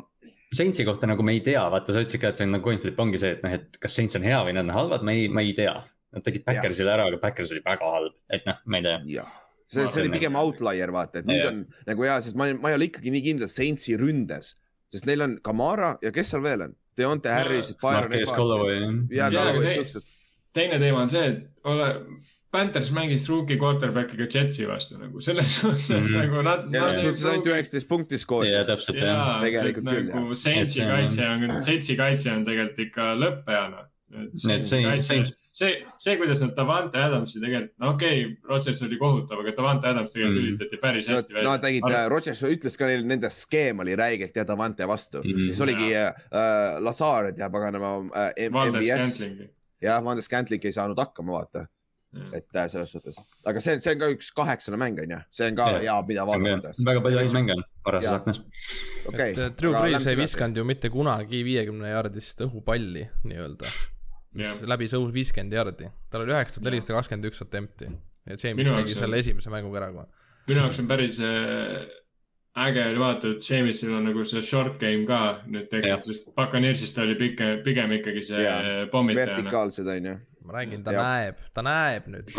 Saintsi 0.54 0.84
kohta 0.86 1.08
nagu 1.10 1.24
me 1.26 1.34
ei 1.34 1.40
tea, 1.42 1.64
vaata 1.74 1.90
sa 1.96 2.04
ütlesid 2.04 2.22
ka, 2.22 2.30
et 2.30 2.38
see 2.38 2.46
on 2.46 2.52
nagu 2.54 2.64
coin 2.68 2.78
flip 2.78 3.00
ongi 3.02 3.18
see, 3.18 3.32
et 3.34 3.42
noh, 3.44 3.56
et 3.58 3.78
kas 3.82 3.96
Saints 3.98 4.16
on 4.20 4.22
hea 4.22 4.38
või 4.46 4.54
nad 4.54 4.68
on 4.68 4.76
halvad, 4.76 5.02
ma 5.02 5.12
ei, 5.16 5.28
ma 5.28 5.42
ei 5.42 5.54
tea. 5.58 5.74
Nad 6.14 6.26
tegid 6.26 6.44
Backersile 6.46 6.94
ära, 6.94 7.08
aga 7.10 7.18
Backers 7.22 7.54
oli 7.56 7.64
väga 7.66 7.88
halb, 7.96 8.18
et 8.30 8.46
noh, 8.46 8.60
ma 8.70 8.80
ei 8.80 8.86
tea. 8.86 9.00
jah, 9.16 9.32
see, 9.66 9.88
see 9.88 10.04
oli 10.04 10.12
pigem 10.14 10.38
outlier, 10.38 10.94
vaata, 10.94 11.24
et 11.24 11.30
nüüd 11.30 11.42
Jah. 11.42 11.50
on 11.50 11.64
nagu 11.90 12.06
hea, 12.06 12.20
sest 12.26 12.38
ma, 12.40 12.50
ma 12.54 12.74
ei 12.74 12.78
ole 12.78 12.90
ikkagi 12.92 13.14
nii 13.16 13.24
kindel 13.30 13.50
Saintsi 13.52 13.98
ründes, 14.00 14.54
sest 14.94 15.10
neil 15.10 15.26
on 15.26 15.40
Kamara 15.46 15.96
ja 16.06 16.14
kes 16.14 16.34
seal 16.36 16.46
veel 16.46 16.68
on? 16.68 16.78
Deonte 16.98 17.32
Harris, 17.34 17.74
Marquez 17.82 18.30
Holloway. 18.30 18.86
ja 19.10 19.32
siuksed. 19.34 20.06
teine 20.54 20.78
teema 20.78 21.02
on 21.02 21.10
see, 21.10 21.26
et 21.32 21.66
ole, 21.66 21.90
Panthers 22.54 22.92
mängis 22.94 23.26
rookie 23.30 23.58
quarterback'iga 23.58 24.28
Jetsi 24.30 24.68
vastu 24.70 25.00
nagu 25.02 25.22
selles 25.26 25.56
suhtes 25.58 25.90
mm. 25.90 26.04
-hmm. 26.06 26.18
nagu 26.22 26.42
nad. 26.46 26.68
ja 26.76 26.84
nad 26.86 27.00
suutsid 27.02 27.30
ainult 27.32 27.50
üheksateist 27.50 27.90
punkti 27.90 28.20
ja 28.20 28.22
skoorida. 28.22 28.66
täpselt 28.68 29.00
jah. 29.02 29.08
jaa, 29.08 29.38
et 29.38 29.48
Tegelikult 29.48 29.90
küll, 29.90 30.12
nagu 30.14 30.36
Saintsi 30.36 30.80
see 30.80 30.86
on- 30.86 30.92
kaitse 30.92 31.30
on, 31.30 31.64
Saintsi 31.64 31.96
kaitse 31.98 32.32
on 32.32 32.46
tegelikult 32.46 32.86
ikka 32.88 33.08
lõppejana. 33.24 33.88
Need 34.14 34.62
Saints- 34.68 35.08
Saints- 35.08 35.32
see, 35.52 35.72
see, 35.98 36.16
kuidas 36.18 36.42
nad 36.42 36.54
Davante 36.58 36.98
Adamsi 37.02 37.40
tegelikult, 37.42 37.74
no 37.82 37.90
okei 37.94 38.24
okay,, 38.26 38.38
Rodgers 38.50 38.82
oli 38.86 38.98
kohutav, 39.02 39.40
aga 39.42 39.52
Davante 39.58 39.88
Adams 39.90 40.12
tegelikult 40.12 40.42
Mm. 40.42 40.48
lülitati 40.48 40.78
päris 40.82 41.08
no 41.08 41.16
hästi 41.18 41.34
välja. 41.34 41.50
nad 41.50 41.62
tegid, 41.62 41.84
Rodgers 42.10 42.42
ütles 42.44 42.78
ka 42.78 42.86
neil, 42.90 43.06
nende 43.06 43.30
skeem 43.30 43.80
oli 43.80 43.96
räigelt 43.96 44.36
ja 44.36 44.44
Davante 44.48 44.88
vastu 44.88 45.22
mm. 45.24 45.30
-hmm. 45.32 45.52
siis 45.52 45.62
oligi 45.62 45.92
äh, 45.96 46.80
Lazard 46.80 47.38
ja 47.40 47.50
paganama 47.50 47.96
äh, 48.16 48.52
Valdes 48.54 48.86
MBS 48.86 49.14
Scantling. 49.18 49.50
ja 49.82 50.04
Van 50.04 50.16
de 50.18 50.22
Scantling 50.22 50.66
ei 50.66 50.72
saanud 50.72 50.98
hakkama, 50.98 51.32
vaata, 51.34 51.66
et 52.34 52.46
äh, 52.56 52.68
selles 52.70 52.92
suhtes, 52.92 53.16
aga 53.46 53.60
see 53.62 53.74
on, 53.74 53.82
see 53.82 53.94
on 53.96 54.00
ka 54.00 54.08
üks 54.14 54.28
kaheksane 54.38 54.78
mäng 54.78 55.00
on 55.02 55.10
ju, 55.16 55.22
see 55.32 55.48
on 55.50 55.56
ka 55.56 55.70
Jah. 55.72 55.82
hea, 55.82 56.02
mida 56.08 56.26
vaadata. 56.30 56.74
väga 56.86 57.02
palju 57.02 57.18
häid 57.24 57.34
mänge 57.34 57.54
on 57.58 57.64
varases 57.86 58.12
aknas. 58.12 58.42
okei 59.08 59.32
et 59.32 59.38
äh, 59.38 59.50
Drew 59.62 59.74
Brees 59.80 60.06
ei. 60.08 60.16
visanud 60.18 60.58
ju 60.58 60.64
mitte 60.64 60.90
kunagi 60.90 61.44
viiekümne 61.46 61.90
jaardist 61.90 62.42
õhupalli 62.46 63.08
nii-öelda. 63.24 63.66
Jah. 64.36 64.56
läbi 64.66 64.88
see 64.90 64.98
õhus 64.98 65.14
viiskümmend 65.14 65.54
jaardi, 65.54 65.90
tal 66.10 66.22
oli 66.26 66.32
üheksa 66.34 66.58
tuhat 66.60 66.70
nelisada 66.72 66.96
kakskümmend 67.00 67.26
üks 67.30 67.42
attempt'i 67.46 67.86
ja 67.92 68.38
James 68.38 68.58
Minu 68.64 68.70
tegi 68.78 68.80
jaoks 68.80 68.96
on- 68.96 69.02
selle 69.06 69.20
esimese 69.22 69.50
mänguga 69.54 69.78
ära 69.84 69.92
kohe. 69.94 70.08
minu 70.48 70.60
jaoks 70.64 70.80
on 70.80 70.88
päris 70.88 71.20
äh, 71.20 71.84
äge 72.66 72.84
oli 72.90 73.00
vaadata, 73.02 73.32
et 73.36 73.50
Jamesil 73.50 73.94
on 73.98 74.04
nagu 74.10 74.26
see 74.30 74.42
short 74.46 74.80
game 74.82 75.06
ka 75.10 75.20
nüüd 75.48 75.70
tekkinud, 75.72 76.04
sest 76.06 76.28
Buccaneersist 76.38 76.98
oli 77.02 77.16
pigem, 77.18 77.64
pigem 77.66 77.92
ikkagi 78.00 78.24
see 78.26 78.44
Jaa. 78.44 78.86
pommitajana. 78.92 79.36
vertikaalsed 79.38 79.88
on 79.88 80.06
ju, 80.12 80.18
ma 80.46 80.54
räägin, 80.60 80.84
ta 80.84 80.92
Jah. 80.94 81.08
näeb, 81.10 81.42
ta 81.54 81.62
näeb 81.66 82.08
nüüd. 82.14 82.34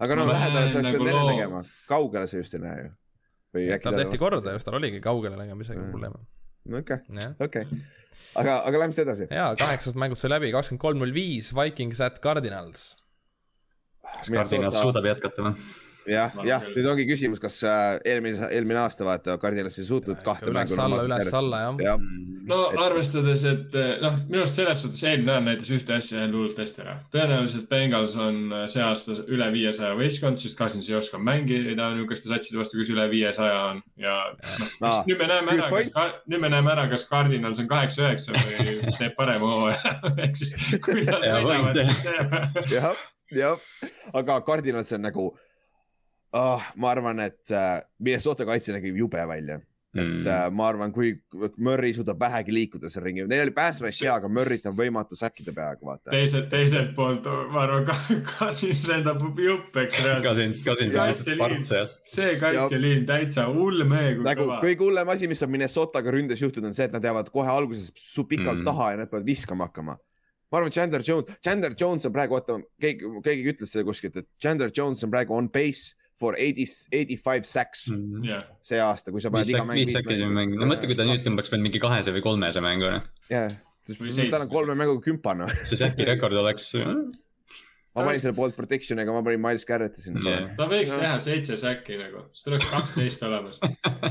aga 0.00 0.14
no 0.16 0.26
Ma 0.26 0.32
lähedale 0.32 0.70
sa 0.70 0.78
pidanud 0.78 0.92
nagu 0.92 1.08
enne 1.10 1.26
nägema, 1.32 1.64
kaugele 1.88 2.26
sa 2.30 2.36
just 2.36 2.54
ei 2.54 2.60
näe 2.60 2.78
ju. 2.84 2.90
tal 3.82 3.94
tehti 4.02 4.18
korda 4.18 4.52
just, 4.52 4.64
tal 4.66 4.74
oligi 4.78 5.00
kaugele 5.00 5.36
nägemisega 5.38 5.80
Mm. 5.86 6.26
okei, 6.74 6.98
okei, 7.46 7.64
aga, 8.34 8.60
aga 8.68 8.82
lähme 8.82 8.96
siis 8.96 9.04
edasi. 9.06 9.28
ja 9.30 9.48
kaheksast 9.58 9.98
mängust 10.00 10.24
sai 10.24 10.32
läbi, 10.32 10.52
kakskümmend 10.54 10.82
kolm, 10.82 11.02
null 11.02 11.14
viis, 11.16 11.52
Vikings 11.56 12.00
at 12.04 12.20
Cardinals. 12.24 12.94
kardinal 14.26 14.74
suudab 14.74 15.10
jätkata 15.12 15.48
või? 15.50 15.68
Jah 16.10 16.36
jah, 16.46 16.64
nüüd 16.74 16.88
ongi 16.92 17.06
küsimus, 17.08 17.42
kas 17.42 17.58
äh, 17.66 17.98
eelmine, 18.04 18.50
eelmine 18.54 18.82
aasta 18.84 19.06
vaata, 19.06 19.38
Cardinals 19.42 19.78
ei 19.80 19.88
suutnud 19.88 20.22
kahte 20.26 20.50
mängu 20.50 20.74
üles-alla, 20.74 21.02
üles-alla 21.06 21.62
jah. 21.64 21.80
jah, 21.88 22.06
no 22.46 22.60
Et- 22.70 22.80
arvestades, 22.86 23.44
et 23.48 23.78
noh, 24.02 24.18
minu 24.28 24.44
arust 24.44 24.60
selles 24.60 24.82
suhtes 24.84 25.02
eelmine 25.06 25.32
nädal 25.32 25.46
näitas 25.50 25.72
ühte 25.74 25.96
asja 25.96 26.20
jälle 26.22 26.36
hullult 26.36 26.60
hästi 26.62 26.82
ära. 26.84 26.96
tõenäoliselt 27.14 27.68
Bengals 27.70 28.16
on 28.20 28.42
äh, 28.52 28.66
see 28.72 28.84
aasta 28.84 29.18
üle 29.26 29.48
viiesaja 29.54 29.96
võistkond, 29.98 30.40
sest 30.42 30.58
Cousins 30.58 30.88
ei 30.90 30.98
oska 30.98 31.18
mängida 31.18 31.90
niisuguste 31.94 32.30
satside 32.30 32.60
vastu, 32.60 32.78
kes 32.80 32.92
üle 32.94 33.08
viiesaja 33.10 33.58
on 33.72 33.82
ja 34.00 34.18
noh 34.82 35.02
nüüd 35.06 35.18
me 35.20 35.28
näeme 35.30 35.56
ära, 35.56 35.70
kas 35.72 36.22
nüüd 36.30 36.42
me 36.42 36.52
näeme 36.52 36.72
ära, 36.74 36.86
kas 36.92 37.06
Cardinals 37.10 37.60
on 37.62 37.68
kaheksa-üheksa 37.70 38.36
või 38.36 38.78
teeb 39.00 39.16
parema 39.18 39.50
hooaja. 39.52 39.96
ehk 40.24 40.38
siis, 40.38 40.54
kui 40.84 41.04
nad 41.06 41.24
võidavad, 41.24 41.82
siis 41.82 42.02
teeb. 42.06 42.72
jah, 42.72 43.04
jah, 43.34 43.68
aga 44.16 44.40
Cardinals 44.46 44.92
on 44.96 45.06
nagu 45.08 45.28
uh,, 46.34 46.62
ma 46.76 46.90
arvan, 46.90 47.20
et 47.20 47.50
uh, 47.54 47.80
Minnesota 47.98 48.44
kaitse 48.48 48.72
nägi 48.72 48.94
jube 48.96 49.22
välja. 49.28 49.60
et 49.60 49.66
Mm. 49.96 50.26
uh, 50.28 50.50
ma 50.52 50.66
arvan, 50.68 50.90
kui 50.92 51.14
Murry 51.56 51.94
suudab 51.96 52.18
vähegi 52.20 52.52
liikuda 52.52 52.90
seal 52.92 53.04
ringi, 53.06 53.22
neil 53.30 53.46
oli 53.46 53.52
pass 53.56 53.78
rush 53.80 54.02
hea, 54.04 54.12
aga 54.12 54.28
Murry't 54.28 54.66
on 54.68 54.74
võimatu 54.76 55.16
säkkida 55.16 55.54
peaaegu 55.56 55.86
vaata. 55.88 56.10
teiselt, 56.12 56.50
teiselt 56.52 56.90
poolt 56.94 57.24
ma 57.54 57.62
arvan, 57.62 57.86
Cousins 58.38 58.82
lendab 58.90 59.22
juppeks 59.40 60.02
reaalselt. 60.04 60.26
Cousins, 60.26 60.60
Cousins 60.66 60.98
on 61.00 61.08
lihtsalt 61.08 61.38
part 61.40 61.64
seal. 61.64 61.88
see 62.04 62.34
kaitseliin 62.42 63.06
täitsa 63.08 63.46
hull 63.48 63.86
mehe 63.88 64.18
kui 64.18 64.26
nagu 64.28 64.50
kõige 64.60 64.84
hullem 64.84 65.08
asi, 65.14 65.30
mis 65.32 65.40
on 65.46 65.54
Minnesotaga 65.54 66.12
ründes 66.12 66.44
juhtunud, 66.44 66.68
on 66.68 66.76
see, 66.76 66.90
et 66.90 66.92
nad 66.92 67.08
jäävad 67.08 67.32
kohe 67.32 67.48
alguses 67.48 67.88
su 67.96 68.26
pikalt 68.28 68.58
Mm. 68.58 68.66
mm. 68.66 68.68
taha 68.68 68.90
ja 68.90 68.96
nad 69.00 69.08
peavad 69.14 69.24
viskama 69.32 69.70
hakkama. 69.70 69.96
ma 70.52 70.58
arvan, 70.60 70.70
Chandler 70.76 71.02
Jones, 71.08 71.38
Chandler 71.40 71.72
Jones 71.72 72.04
on 72.04 72.12
praegu, 72.12 72.34
oota, 72.36 72.60
keegi, 72.80 73.08
keegi 73.24 73.48
ütles 73.54 73.72
seda 73.72 73.84
kuskilt, 73.88 74.16
et 74.20 74.28
Chandler 74.38 74.70
Jones 74.76 75.02
on 75.08 75.10
praegu 75.10 75.32
on 75.34 75.48
pace 75.48 75.96
for 76.20 76.34
eighty, 76.38 76.66
eighty 76.92 77.16
five 77.16 77.46
sacks 77.46 77.86
mm. 77.92 78.24
jah, 78.24 78.46
see 78.64 78.80
aasta, 78.80 79.12
kui 79.12 79.22
sa 79.24 79.32
paned 79.32 79.52
iga 79.52 79.66
mäng 79.68 79.82
viis 79.82 79.92
sekki 79.96 80.16
siin 80.18 80.32
mängu, 80.32 80.58
no 80.60 80.70
mõtle, 80.70 80.88
kui 80.88 80.98
ta 80.98 81.06
nüüd 81.08 81.24
tõmbaks 81.26 81.52
veel 81.52 81.62
mingi 81.64 81.82
kahese 81.82 82.14
või 82.16 82.24
kolmese 82.24 82.64
mängu, 82.64 82.88
noh. 82.96 83.06
jah, 83.32 83.52
tal 83.86 84.46
on 84.46 84.50
kolme 84.50 84.78
mänguga 84.78 85.04
kümpana. 85.04 85.50
see 85.68 85.78
säki 85.80 86.08
rekord 86.08 86.36
oleks, 86.40 86.72
ma 87.96 88.04
panin 88.04 88.20
selle 88.20 88.36
poolt 88.36 88.56
protection'iga, 88.56 89.12
ma 89.12 89.22
panin 89.26 89.42
Miles 89.44 89.68
Garrett'i 89.68 90.06
sinna 90.06 90.24
yeah.. 90.24 90.48
ta 90.56 90.68
võiks 90.70 90.94
teha 90.96 91.18
seitse 91.26 91.60
säkki 91.60 92.00
nagu, 92.00 92.24
siis 92.32 92.46
tal 92.48 92.56
oleks 92.56 92.70
kaksteist 92.72 93.28
olemas. 93.28 93.60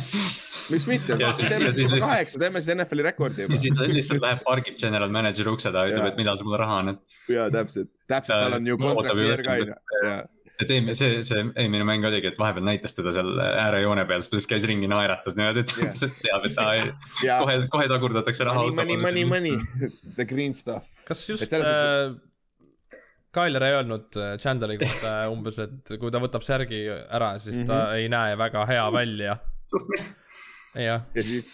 miks 0.73 0.87
mitte, 0.89 1.17
Ja 1.21 1.33
siis- 1.37 1.49
teeme 1.49 1.69
ja 1.69 1.73
siis 1.79 1.97
kaheksa, 2.05 2.41
teeme 2.45 2.61
siis 2.61 2.77
NFL-i 2.77 3.09
rekordi 3.09 3.45
ja 3.45 3.49
juba. 3.49 3.61
siis 3.65 3.77
ta 3.77 3.89
lihtsalt 3.89 4.23
läheb, 4.25 4.45
pargib 4.45 4.77
general 4.81 5.13
manager'i 5.13 5.53
ukse 5.57 5.73
taha, 5.73 5.89
ütleb, 5.89 6.13
et 6.13 6.21
millal 6.21 6.37
sa 6.37 6.45
mulle 6.47 6.61
raha 6.61 6.79
annad. 6.85 7.03
ja 7.33 7.49
täpselt, 7.53 7.93
täpselt, 8.05 8.37
Ta 8.37 8.41
tal 8.45 8.59
on 8.61 8.73
ju 8.73 8.79
ootab 8.81 9.21
contract 9.25 9.53
ju 9.57 10.34
et 10.61 10.69
eelmine, 10.71 10.95
see, 10.97 11.23
see 11.27 11.41
eelmine 11.55 11.87
mäng 11.87 12.05
oligi, 12.07 12.31
et 12.31 12.39
vahepeal 12.39 12.65
näitas 12.67 12.95
teda 12.97 13.13
seal 13.15 13.33
äärejoone 13.39 14.05
peal, 14.09 14.23
siis 14.23 14.31
ta 14.31 14.39
lihtsalt 14.39 14.53
käis 14.53 14.67
ringi, 14.69 14.91
naeratas 14.91 15.35
niimoodi, 15.39 15.65
et 15.65 15.73
Jah. 15.75 15.97
yeah. 16.03 16.21
teab, 16.21 16.47
et 16.49 16.55
ta 16.59 16.67
ei, 16.75 16.85
ja 17.25 17.39
kohe, 17.43 17.57
kohe 17.73 17.89
tagurdatakse 17.91 18.47
raha 18.47 18.67
money, 18.69 18.99
money, 19.01 19.25
money, 19.25 19.55
money, 19.55 19.91
the 20.15 20.27
green 20.29 20.53
stuff. 20.53 20.87
kas 21.07 21.27
just 21.29 21.43
Et 21.43 21.59
äh, 21.59 22.15
Tyler 23.35 23.63
ei 23.67 23.75
öelnud 23.75 24.15
äh, 24.15 24.37
Chandleri 24.39 24.77
kohta 24.79 25.17
umbes, 25.33 25.59
et 25.59 25.95
kui 25.99 26.13
ta 26.13 26.21
võtab 26.23 26.45
särgi 26.47 26.85
ära, 26.87 27.35
siis 27.39 27.59
mm 27.59 27.63
-hmm. 27.63 27.67
ta 27.67 27.99
ei 27.99 28.09
näe 28.09 28.37
väga 28.39 28.65
hea 28.69 28.87
välja. 28.93 29.37
jah, 30.87 31.03
ja 31.15 31.23
siis, 31.23 31.51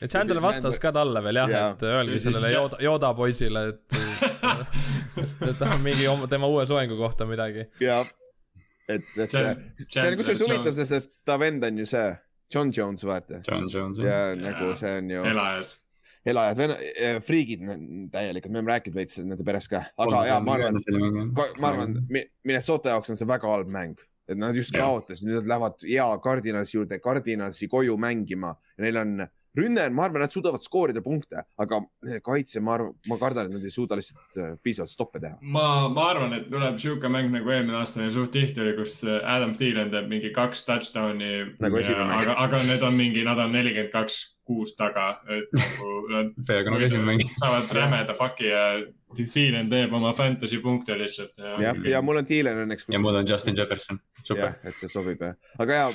ja 0.00 0.08
Chandler 0.08 0.40
vastas 0.42 0.78
ka 0.80 0.92
talle 0.92 1.22
veel 1.24 1.36
jah 1.42 1.50
Jaa. 1.50 1.70
et 1.70 1.82
öelge 1.82 2.18
sellele 2.18 2.52
Yoda, 2.52 2.80
Yoda 2.80 3.14
poisile, 3.14 3.68
et, 3.68 3.92
et, 3.92 5.48
et 5.48 5.58
ta 5.58 5.74
on 5.74 5.80
mingi 5.80 6.08
oma, 6.08 6.28
tema 6.30 6.46
uue 6.46 6.66
soengu 6.66 6.96
kohta 6.96 7.26
midagi. 7.26 7.68
ja, 7.80 8.04
et, 8.88 9.00
et 9.00 9.06
see, 9.08 9.26
Chan- 9.32 9.62
see 9.78 10.04
on 10.10 10.16
kusjuures 10.20 10.42
huvitav, 10.44 10.74
sest 10.76 10.92
et 10.98 11.08
ta 11.24 11.36
vend 11.40 11.64
on 11.64 11.78
ju 11.82 11.86
see 11.88 12.06
John 12.54 12.70
Jones, 12.76 13.02
vaata. 13.08 13.40
John 13.48 13.64
Jones. 13.72 13.98
ja 13.98 14.34
nagu 14.38 14.74
see 14.76 14.98
on 14.98 15.08
ju 15.10 15.22
elajas. 15.30 15.74
elajad, 16.26 16.76
friigid 17.26 17.62
n- 17.64 18.08
täielikult, 18.12 18.52
me 18.52 18.58
oleme 18.60 18.72
rääkinud 18.74 18.96
veits 18.96 19.18
nende 19.20 19.44
perest 19.44 19.68
ka, 19.72 19.82
aga 20.00 20.24
ja 20.28 20.40
ma 20.40 20.54
arvan, 20.58 20.78
ma 21.60 21.68
arvan, 21.72 21.96
Minnesota 22.44 22.94
jaoks 22.94 23.10
on 23.12 23.16
see 23.20 23.28
väga 23.28 23.48
halb 23.50 23.68
mäng, 23.72 23.96
et 24.28 24.38
nad 24.40 24.56
just 24.56 24.72
Jah. 24.72 24.86
kaotasid, 24.86 25.28
nüüd 25.28 25.42
nad 25.42 25.50
lähevad 25.52 25.84
hea 25.84 26.06
Cardinalsi 26.24 26.78
juurde, 26.78 27.00
Cardinalsi 27.04 27.68
koju 27.68 27.96
mängima 28.00 28.54
ja 28.78 28.86
neil 28.86 28.96
on 29.02 29.16
rünne 29.58 29.86
on, 29.86 29.94
ma 29.94 30.06
arvan, 30.08 30.24
nad 30.24 30.34
suudavad 30.34 30.62
skoorida 30.62 31.02
punkte, 31.04 31.44
aga 31.62 31.80
kaitse, 32.24 32.62
ma 32.64 32.76
arvan, 32.78 32.92
ma 33.10 33.18
kardan, 33.20 33.48
et 33.48 33.56
nad 33.56 33.66
ei 33.66 33.72
suuda 33.74 33.98
lihtsalt 33.98 34.38
äh, 34.40 34.52
piisavalt 34.62 34.92
stoppe 34.92 35.22
teha. 35.22 35.38
ma, 35.42 35.88
ma 35.94 36.08
arvan, 36.10 36.34
et 36.38 36.48
tuleb 36.50 36.78
sihuke 36.82 37.10
mäng 37.12 37.30
nagu 37.34 37.54
eelmine 37.54 37.78
aasta 37.78 38.02
meil 38.02 38.12
suht 38.14 38.32
tihti 38.34 38.62
oli, 38.64 38.74
kus 38.78 39.00
Adam 39.06 39.54
Thielen 39.58 39.92
teeb 39.94 40.10
mingi 40.10 40.32
kaks 40.34 40.64
touchdown'i. 40.68 41.32
Nagu 41.62 41.82
aga, 41.82 42.38
aga 42.46 42.62
need 42.66 42.86
on 42.86 42.98
mingi, 42.98 43.22
nad 43.26 43.40
on 43.42 43.54
nelikümmend 43.54 43.92
kaks, 43.94 44.20
kuus 44.44 44.74
taga, 44.76 45.06
et 45.32 45.54
nagu 45.56 45.92
nad 46.10 46.34
peaaegu 46.48 46.74
nagu 46.74 46.88
esimene 46.88 47.12
mäng. 47.12 47.24
saavad 47.42 47.70
rämeda 47.78 48.18
paki 48.18 48.50
ja 48.50 48.66
Thielen 49.14 49.70
teeb 49.70 49.94
oma 49.94 50.12
fantasy 50.18 50.58
punkte 50.62 50.98
lihtsalt. 50.98 51.38
jah, 51.62 51.78
ja 51.88 52.02
mul 52.02 52.20
on 52.20 52.28
Thielen 52.28 52.64
õnneks. 52.66 52.90
ja 52.90 53.00
mul 53.00 53.22
on 53.22 53.30
Justin 53.30 53.56
Jefferson, 53.56 54.02
super 54.24 54.58
et 54.66 54.76
see 54.80 54.90
sobib 54.90 55.22
jah, 55.22 55.38
aga 55.62 55.80
ja 55.80 55.88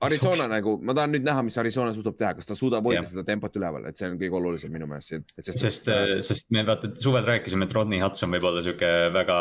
Arizona 0.00 0.46
nagu, 0.48 0.78
ma 0.82 0.94
tahan 0.96 1.12
nüüd 1.12 1.24
näha, 1.26 1.42
mis 1.44 1.56
Arizona 1.60 1.92
suudab 1.92 2.16
teha, 2.16 2.30
kas 2.38 2.46
ta 2.48 2.54
suudab 2.56 2.86
hoida 2.88 3.02
seda 3.04 3.24
tempot 3.26 3.52
üleval, 3.60 3.84
et 3.90 3.96
see 4.00 4.08
on 4.08 4.16
kõige 4.20 4.38
olulisem 4.38 4.72
minu 4.72 4.86
meelest 4.88 5.12
siin. 5.12 5.24
sest, 5.44 5.90
sest 6.24 6.46
me 6.56 6.62
vaata 6.64 6.88
suvel 6.96 7.26
rääkisime, 7.28 7.68
et 7.68 7.72
Rodney 7.76 8.00
Hudson 8.00 8.32
võib 8.32 8.46
olla 8.48 8.62
sihuke 8.64 8.90
väga 9.12 9.38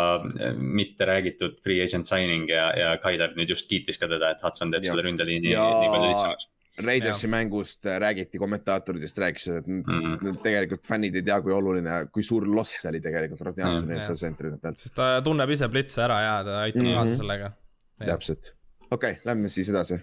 eh, 0.49 0.53
mitte 0.59 1.07
räägitud 1.07 1.61
free 1.63 1.79
agent 1.85 2.05
signing 2.09 2.49
ja, 2.51 2.69
ja 2.75 2.89
Tyler 3.03 3.31
nüüd 3.39 3.49
just 3.55 3.69
kiitis 3.71 3.97
ka 4.01 4.07
teda, 4.11 4.33
et 4.35 4.43
Hudson 4.43 4.71
teeb 4.75 4.83
Ja. 4.83 4.91
selle 4.91 5.07
ründeliini 5.07 5.53
Ja- 5.55 5.69
nii 5.79 5.89
palju 5.95 6.11
lihtsamaks. 6.11 6.49
Raidersi 6.79 7.27
mängust 7.27 7.83
äh, 7.91 7.97
räägiti, 7.99 8.39
kommentaatoridest 8.39 9.17
rääkisid, 9.19 9.55
et 9.63 9.67
Mhm. 9.67 10.13
mm. 10.27 10.37
tegelikult 10.43 10.85
fännid 10.87 11.15
ei 11.15 11.21
tea, 11.27 11.41
kui 11.41 11.51
oluline, 11.51 12.05
kui 12.11 12.23
suur 12.23 12.43
loss 12.47 12.71
see 12.81 12.89
oli 12.91 13.01
tegelikult 13.03 13.41
Rodney 13.41 13.63
Mm. 13.65 13.71
Hudsonil 13.71 13.95
Jah. 13.99 14.05
seal 14.05 14.15
sentri 14.15 14.51
pealt. 14.61 14.77
sest 14.77 14.95
ta 14.95 15.21
tunneb 15.21 15.49
ise 15.51 15.67
plitse 15.71 16.01
ära 16.03 16.19
ja 16.23 16.37
ta 16.43 16.61
aitab 16.67 16.83
Mhm. 16.83 16.93
kaasa 16.95 17.17
sellega. 17.17 17.51
täpselt, 17.99 18.53
okei 18.91 19.11
okay,, 19.11 19.21
lähme 19.25 19.47
siis 19.51 19.69
edasi. 19.69 19.99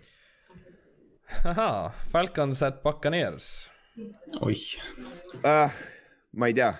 ahaa, 1.44 1.92
Falcons 2.12 2.62
at 2.62 2.82
Buccaneers. 2.82 3.70
oih, 4.40 4.62
uh,. 5.44 5.70
ma 6.36 6.46
ei 6.50 6.54
tea, 6.54 6.72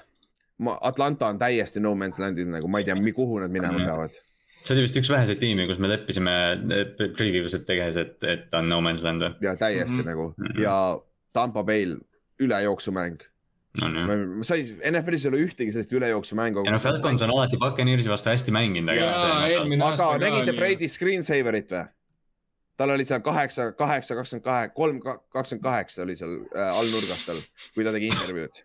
ma, 0.59 0.77
Atlanta 0.85 1.31
on 1.33 1.39
täiesti 1.41 1.81
no 1.81 1.95
man's 1.97 2.21
land'il 2.21 2.51
nagu, 2.53 2.69
ma 2.69 2.83
ei 2.83 2.89
tea, 2.89 2.97
kuhu 3.17 3.39
nad 3.41 3.51
minema 3.51 3.79
Mhm. 3.79 3.87
peavad. 3.87 4.19
see 4.67 4.75
oli 4.75 4.83
vist 4.83 4.97
üks 4.99 5.09
väheseid 5.13 5.39
tiimi, 5.39 5.67
kus 5.69 5.79
me 5.79 5.89
leppisime 5.89 6.33
eh, 6.75 7.09
previews 7.17 7.55
et 7.55 7.67
tehes, 7.69 7.97
et, 7.97 8.17
et 8.27 8.55
on 8.59 8.67
no 8.69 8.81
man's 8.83 9.03
land 9.07 9.23
või? 9.23 9.35
ja 9.41 9.57
täiesti 9.57 9.93
mm. 9.95 10.01
-hmm. 10.01 10.11
nagu 10.11 10.35
Mhm. 10.37 10.61
ja 10.63 10.77
Tampa 11.33 11.63
Bay'l 11.63 11.97
ülejooksumäng. 12.41 13.21
ju. 13.77 13.89
ma 14.39 14.43
sai, 14.45 14.63
NFL-is 14.91 15.27
ei 15.27 15.29
ole 15.29 15.43
ühtegi 15.45 15.73
sellist 15.73 15.93
ülejooksu-mängu. 15.93 16.63
ja 16.67 16.73
no 16.73 16.79
Falcons 16.79 17.23
on 17.23 17.31
alati 17.31 17.57
Buccaneersi 17.61 18.09
vastu 18.09 18.31
hästi 18.31 18.51
mänginud, 18.53 18.91
aga 18.91 19.87
aga 19.93 20.19
nägite 20.19 20.53
Brady 20.57 20.89
screensaverit 20.89 21.71
või? 21.71 21.85
Tal 22.77 22.91
oli 22.95 23.05
seal 23.09 23.21
kaheksa, 23.25 23.71
kaheksa, 23.73 24.15
kakskümmend 24.19 24.45
kaheksa, 24.45 24.75
kolm, 24.77 25.03
kakskümmend 25.03 25.65
kaheksa 25.65 26.03
oli 26.05 26.17
seal 26.17 26.39
äh, 26.55 26.73
all 26.79 26.91
nurgas 26.93 27.27
tal, 27.27 27.39
kui 27.75 27.85
ta 27.87 27.93
tegi 27.95 28.11
intervjuud. 28.13 28.63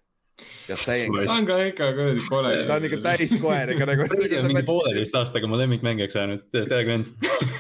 ja 0.67 0.75
see, 0.79 1.05
ta 1.05 1.35
on 1.35 1.45
ka 1.45 1.57
ikka 1.69 1.88
kuradi 1.93 2.23
kole. 2.25 2.51
ta 2.67 2.75
on 2.79 2.85
ikka 2.88 2.97
täis 3.05 3.35
koer, 3.41 3.71
ega 3.75 3.85
nagu. 3.85 4.07
Mingi 4.49 4.63
pooleteist 4.65 5.17
aastaga 5.19 5.47
mu 5.47 5.59
lemmikmängijaks 5.59 6.17
jäänud, 6.17 6.45
täiesti 6.51 6.77
äge 6.79 6.95
vend. 6.95 7.11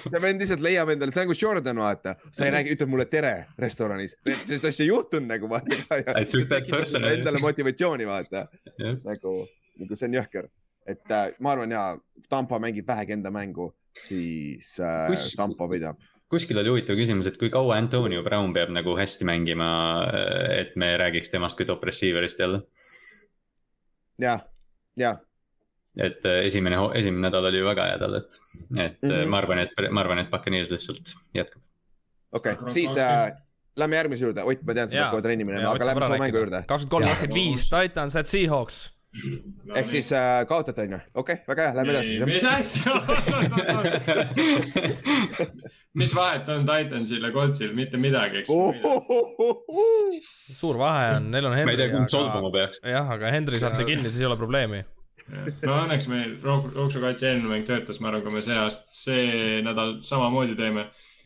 see 0.07 0.21
vend 0.23 0.41
lihtsalt 0.41 0.63
leiab 0.65 0.89
endale, 0.95 1.13
see 1.13 1.21
on 1.21 1.29
nagu 1.29 1.37
Jordan, 1.41 1.81
vaata, 1.83 2.15
sa 2.33 2.47
ei 2.47 2.55
räägi, 2.55 2.73
ütled 2.75 2.89
mulle 2.89 3.05
tere 3.11 3.33
restoranis, 3.61 4.15
sellist 4.25 4.65
asja 4.71 4.85
ei 4.87 4.89
juhtunud 4.89 5.29
nagu 5.29 5.49
vaata. 5.51 5.77
Endale 7.11 7.43
motivatsiooni 7.43 8.07
vaata, 8.09 8.47
nagu, 9.05 9.35
nagu 9.83 9.99
see 9.99 10.09
on 10.09 10.17
jõhker, 10.17 10.49
et 10.89 11.13
äh, 11.13 11.27
ma 11.39 11.53
arvan 11.53 11.77
ja 11.77 11.83
Tampa 12.31 12.57
mängib 12.63 12.87
vähegi 12.89 13.13
enda 13.13 13.29
mängu, 13.33 13.69
siis 14.07 14.73
äh, 14.81 15.05
Kus- 15.11 15.35
Tampa 15.37 15.69
võidab. 15.69 16.01
Kuskil 16.31 16.59
oli 16.61 16.71
huvitav 16.71 16.99
küsimus, 16.99 17.27
et 17.27 17.39
kui 17.39 17.51
kaua 17.53 17.75
Antonio 17.81 18.23
Brown 18.23 18.53
peab 18.55 18.71
nagu 18.73 18.95
hästi 18.99 19.27
mängima, 19.27 19.71
et 20.55 20.77
me 20.79 20.93
räägiks 21.01 21.33
temast 21.33 21.59
kui 21.59 21.67
top 21.67 21.83
receiver'ist 21.87 22.39
jälle. 22.39 22.63
jah, 24.21 24.41
jah, 24.97 25.19
et 25.99 26.25
äh, 26.25 26.45
esimene, 26.47 26.79
esimene 26.95 27.27
nädal 27.27 27.49
oli 27.49 27.59
ju 27.59 27.67
väga 27.67 27.87
hea 27.89 27.99
tal, 27.99 28.17
et, 28.21 28.39
et 28.77 29.01
mm. 29.01 29.09
-hmm. 29.09 29.27
ma 29.27 29.37
arvan, 29.41 29.59
et, 29.65 29.73
ma 29.91 30.01
arvan, 30.01 30.23
et 30.23 30.31
Buccaneers 30.31 30.71
lihtsalt 30.71 31.15
jätkab. 31.35 31.61
okei 32.31 32.53
okay., 32.53 32.69
siis 32.69 32.97
äh, 32.97 33.31
lähme 33.75 33.95
järgmise 33.95 34.25
juurde, 34.25 34.43
Ott, 34.43 34.63
ma 34.63 34.73
tean, 34.73 34.89
sa 34.89 34.97
pead 34.97 35.11
kohe 35.11 35.21
trenni 35.21 35.45
minema, 35.47 35.71
aga 35.71 35.85
lähme 35.85 36.05
su 36.05 36.17
mängu 36.17 36.37
juurde. 36.37 36.63
kakskümmend 36.67 36.91
kolm, 36.91 37.07
kakskümmend 37.07 37.35
viis, 37.35 37.69
Titans 37.69 38.15
at 38.15 38.27
Seahawks. 38.27 38.79
Ehk 39.75 39.87
siis 39.91 40.07
äh, 40.15 40.47
kaotate 40.47 40.85
on 40.87 40.93
ju, 40.95 40.99
okei 41.19 41.35
okay,, 41.35 41.43
väga 41.47 41.61
hea, 41.67 41.73
lähme 41.75 41.91
edasi 41.97 42.13
mis 42.29 42.45
asja? 42.47 42.93
Mis 45.99 46.13
vahet 46.15 46.47
on 46.47 46.63
Titansil 46.63 47.19
ja 47.25 47.33
Coltsil, 47.35 47.73
mitte 47.75 47.99
midagi, 47.99 48.45
eks. 48.45 48.51
suur 50.55 50.77
vahe 50.79 51.17
on, 51.17 51.25
neil 51.33 51.49
on 51.49 51.51
ma 51.51 51.57
ei 51.59 51.65
tea, 51.75 51.89
Henry, 51.89 51.97
kumb 51.97 52.07
solvuma 52.11 52.51
peaks. 52.53 52.79
jah, 52.87 53.09
aga 53.11 53.27
Henry 53.35 53.59
saate 53.59 53.83
kinni, 53.87 54.07
siis 54.07 54.21
ei 54.23 54.27
ole 54.29 54.37
probleemi. 54.39 54.79
no 55.27 55.73
õnneks 55.73 56.07
meil 56.11 56.37
jooksukaitse 56.45 57.27
eelmine 57.27 57.51
mäng 57.51 57.65
töötas, 57.67 57.99
ma 57.99 58.07
arvan, 58.11 58.23
kui 58.23 58.31
me 58.37 58.41
see 58.45 58.55
aasta, 58.55 58.87
see 58.87 59.59
nädal 59.67 59.99
samamoodi 60.07 60.55
teeme, 60.59 60.83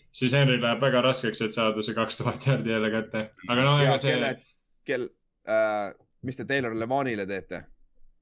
siis 0.09 0.33
Henry 0.33 0.57
läheb 0.57 0.81
väga 0.81 1.01
raskeks, 1.05 1.41
et 1.45 1.53
saada 1.53 1.85
see 1.85 1.93
kaks 1.97 2.17
tuhat 2.23 2.41
jaardi 2.49 2.69
jälle 2.73 2.89
kätte, 2.97 3.19
aga 3.45 3.69
no 3.69 3.77
ja 3.83 3.91
ega 3.91 4.01
see 4.01 4.33
kel 4.85 5.03
äh,, 5.45 5.93
mis 6.25 6.37
te 6.41 6.45
Taylor 6.49 6.73
Levanile 6.73 7.29
teete? 7.29 7.67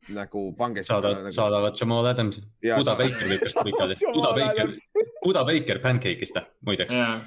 Nagu 0.10 0.56
pange. 0.58 0.84
saadavad, 0.84 1.30
saadavad 1.32 1.78
Jamal 1.80 2.06
Adamsi. 2.12 2.42
Jaa, 2.64 2.80
Uda 2.82 2.96
sa- 2.96 2.98
Baker 3.04 3.28
lükkas 3.30 3.56
pikali, 3.64 3.96
Jamal 4.02 4.20
Uda 4.20 4.34
Baker 4.40 4.62
Adams., 4.66 4.88
Uda 5.26 5.46
Baker 5.46 5.80
pancake'is 5.80 6.34
ta, 6.34 6.44
muideks. 6.66 6.94
jaa, 6.94 7.22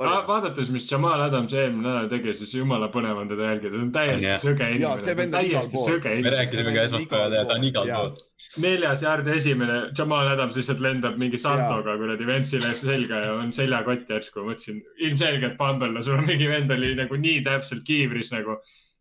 vaadates, 0.00 0.70
mis 0.74 0.86
Jamal 0.90 1.20
Adams 1.22 1.52
eelmine 1.54 1.86
nädal 1.86 2.08
tegi, 2.10 2.32
siis 2.34 2.54
jumala 2.56 2.88
põnev 2.90 3.20
on 3.20 3.28
teda 3.30 3.50
jälgida, 3.52 3.74
ta 3.76 3.82
on 3.84 3.92
täiesti 3.94 4.26
jah. 4.26 4.40
sõge 4.42 4.68
inimene, 4.74 5.28
täiesti 5.36 5.82
sõge 5.84 6.08
me 6.08 6.14
inimene. 6.18 6.36
rääkisime 6.36 6.72
ka 6.74 6.86
esmaspäeval 6.88 7.36
ja 7.38 7.44
ta 7.46 7.54
on 7.54 7.66
igal 7.68 7.92
pool. 7.92 8.10
neljas 8.64 9.04
jaard 9.06 9.28
esimene, 9.36 9.76
Jamal 9.98 10.32
Adams 10.32 10.56
lihtsalt 10.58 10.80
lendab 10.82 11.18
mingi 11.18 11.38
saltoga 11.38 11.94
kuradi 12.00 12.26
ventsile 12.26 12.72
selga 12.80 13.20
ja 13.26 13.34
on 13.38 13.52
seljakott 13.54 14.10
järsku, 14.10 14.42
mõtlesin 14.48 14.82
ilmselgelt 14.98 15.62
no 15.92 16.02
sul 16.02 16.18
on 16.18 16.26
mingi 16.26 16.48
vend 16.48 16.70
oli 16.74 16.94
nagu 16.98 17.14
nii 17.14 17.44
täpselt 17.44 17.84
kiivris 17.86 18.32
nagu. 18.32 18.58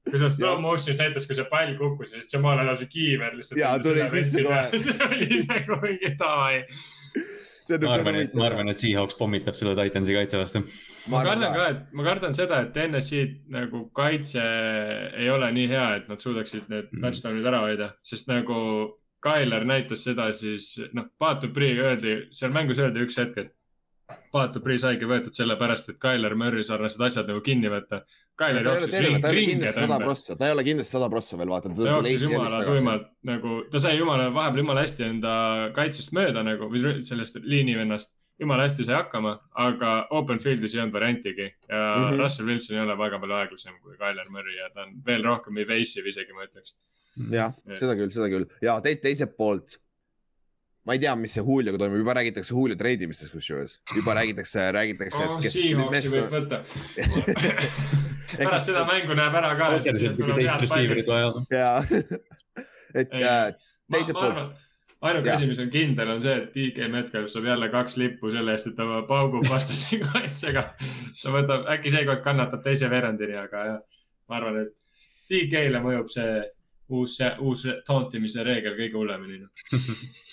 Kui 0.09 0.19
sa 0.19 0.27
slow 0.29 0.59
motion'is 0.61 0.99
näitas, 0.99 1.25
kui 1.29 1.35
see 1.37 1.45
pall 1.51 1.75
kukkus, 1.79 2.11
siis 2.11 2.27
Jamal 2.33 2.59
Adamsi 2.59 2.87
kiiver 2.91 3.37
lihtsalt. 3.37 3.59
Jaa, 3.61 3.77
tuli 3.79 4.03
sisse 4.11 4.43
kohe. 4.43 4.63
see 4.83 4.97
oli 5.07 5.39
nagu 5.47 5.77
mingi 5.85 6.11
davai. 6.19 6.57
ma 7.79 7.93
arvan, 7.95 8.17
et, 8.19 8.33
ma 8.35 8.45
arvan, 8.49 8.69
et 8.73 8.81
Seahawks 8.81 9.15
pommitab 9.15 9.55
selle 9.55 9.75
Titansi 9.79 10.13
kaitse 10.17 10.37
vastu. 10.41 10.63
ma 11.07 11.21
kardan 11.23 11.53
ka, 11.55 11.67
et 11.71 11.93
ma 11.95 12.03
kardan 12.09 12.35
seda, 12.35 12.59
et 12.67 12.75
NSC 12.89 13.21
nagu 13.55 13.85
kaitse 13.95 14.43
ei 14.43 15.29
ole 15.31 15.47
nii 15.55 15.69
hea, 15.71 15.87
et 16.01 16.11
nad 16.11 16.19
suudaksid 16.19 16.67
need 16.73 16.89
Mhm. 16.91 17.05
touchdown'id 17.05 17.47
ära 17.53 17.63
hoida, 17.63 17.89
sest 18.03 18.27
nagu 18.27 18.59
Tyler 19.23 19.63
näitas 19.63 20.03
seda, 20.03 20.33
siis 20.35 20.73
noh, 20.91 21.05
Paatupri 21.19 21.69
öeldi, 21.79 22.17
seal 22.35 22.51
mängus 22.51 22.81
öeldi 22.83 23.05
üks 23.07 23.15
hetk, 23.21 23.37
et 23.37 23.53
Paatupri 24.33 24.75
saigi 24.81 25.07
võetud 25.07 25.31
sellepärast, 25.37 25.93
et 25.93 25.99
Tyler 26.03 26.35
Murry 26.35 26.63
sarnased 26.67 26.99
asjad 27.07 27.29
nagu 27.31 27.39
kinni 27.45 27.69
võtta. 27.71 28.01
Ei 28.41 28.57
ole 28.57 28.87
terve, 28.87 29.19
ta 29.21 29.29
ei 29.29 29.37
ole 29.37 29.45
kindlasti 29.51 29.79
sada 29.79 29.99
prossa, 30.01 30.35
ta 30.35 30.47
ei 30.47 30.55
ole 30.55 30.63
kindlasti 30.65 30.95
sada 30.95 31.09
prossa 31.09 31.37
veel, 31.37 31.51
vaata. 31.53 31.69
ta 31.69 31.89
jooksis 31.89 32.25
jumala 32.31 32.63
tuimalt 32.65 33.05
nagu, 33.29 33.59
ta 33.71 33.81
sai 33.83 33.97
jumala, 33.99 34.27
vahepeal 34.33 34.63
jumala 34.63 34.83
hästi 34.85 35.05
enda 35.05 35.33
kaitsest 35.75 36.13
mööda 36.17 36.43
nagu 36.45 36.69
või 36.71 36.95
sellest 37.05 37.37
liinivennast. 37.43 38.17
jumala 38.41 38.65
hästi 38.65 38.87
sai 38.87 38.97
hakkama, 38.97 39.35
aga 39.61 39.91
open 40.17 40.41
field'is 40.41 40.73
ei 40.73 40.81
olnud 40.81 40.95
variantigi 40.95 41.45
ja 41.45 41.77
mm. 41.77 42.07
-hmm. 42.07 42.23
Russell 42.23 42.49
Wilson 42.49 42.75
ei 42.75 42.81
ole 42.81 42.97
väga 42.97 43.19
palju 43.21 43.35
aeglasem 43.37 43.75
kui 43.83 43.97
Tyler 43.97 44.29
Murry 44.29 44.57
ja 44.57 44.69
ta 44.73 44.87
on 44.87 44.95
veel 45.05 45.23
rohkem 45.23 45.57
evasive 45.61 46.09
isegi 46.09 46.33
ma 46.33 46.47
ütleks. 46.47 46.73
jah, 47.29 47.53
seda 47.77 47.95
küll, 47.95 48.09
seda 48.09 48.29
küll 48.33 48.49
ja 48.61 48.79
teist, 48.81 49.01
teiselt 49.01 49.37
poolt. 49.37 49.77
ma 50.85 50.97
ei 50.97 50.99
tea, 50.99 51.13
mis 51.15 51.37
see 51.37 51.45
Julioga 51.45 51.77
toimub, 51.77 52.01
juba 52.01 52.17
räägitakse 52.17 52.53
Julio 52.57 52.75
treidimistest 52.75 53.31
kusjuures, 53.31 53.77
juba 53.95 54.17
räägitakse, 54.17 54.71
räägitakse, 54.71 55.29
kes. 55.45 55.61
Oh, 55.77 55.93
võib 56.17 56.33
võtta. 56.33 56.63
pärast 58.37 58.69
seda 58.69 58.83
mängu 58.89 59.15
näeb 59.17 59.37
ära 59.39 59.53
ka. 59.59 59.69
Teist 59.85 60.65
receiver'it 60.65 61.09
vaja 61.09 61.31
jaa, 61.51 61.77
et 62.99 63.13
Ei. 63.13 63.23
äh, 63.23 63.55
teiselt 63.91 64.17
poolt, 64.17 64.53
ainuke 65.03 65.31
asi, 65.33 65.47
mis 65.49 65.59
on 65.59 65.71
kindel, 65.73 66.13
on 66.15 66.21
see, 66.23 66.35
et 66.39 66.53
DK 66.55 66.89
Metcalf 66.91 67.31
saab 67.31 67.47
jälle 67.49 67.69
kaks 67.73 67.97
lippu 67.99 68.31
selle 68.31 68.55
eest, 68.55 68.69
et 68.71 68.77
ta 68.77 69.01
paugub 69.09 69.47
vastase 69.53 69.99
kaitsega. 70.03 70.65
ta 71.21 71.33
võtab, 71.35 71.67
äkki 71.75 71.93
seekord 71.93 72.23
kannatab 72.25 72.63
teise 72.65 72.89
veerandini, 72.91 73.37
aga 73.39 73.65
jah, 73.69 73.81
ma 74.29 74.39
arvan, 74.39 74.61
et 74.63 74.73
DK-le 75.31 75.81
mõjub 75.83 76.11
see 76.13 76.39
uus, 76.93 77.17
uus 77.41 77.67
tauntimise 77.87 78.45
reegel 78.45 78.77
kõige 78.79 78.99
hullemini. 78.99 79.43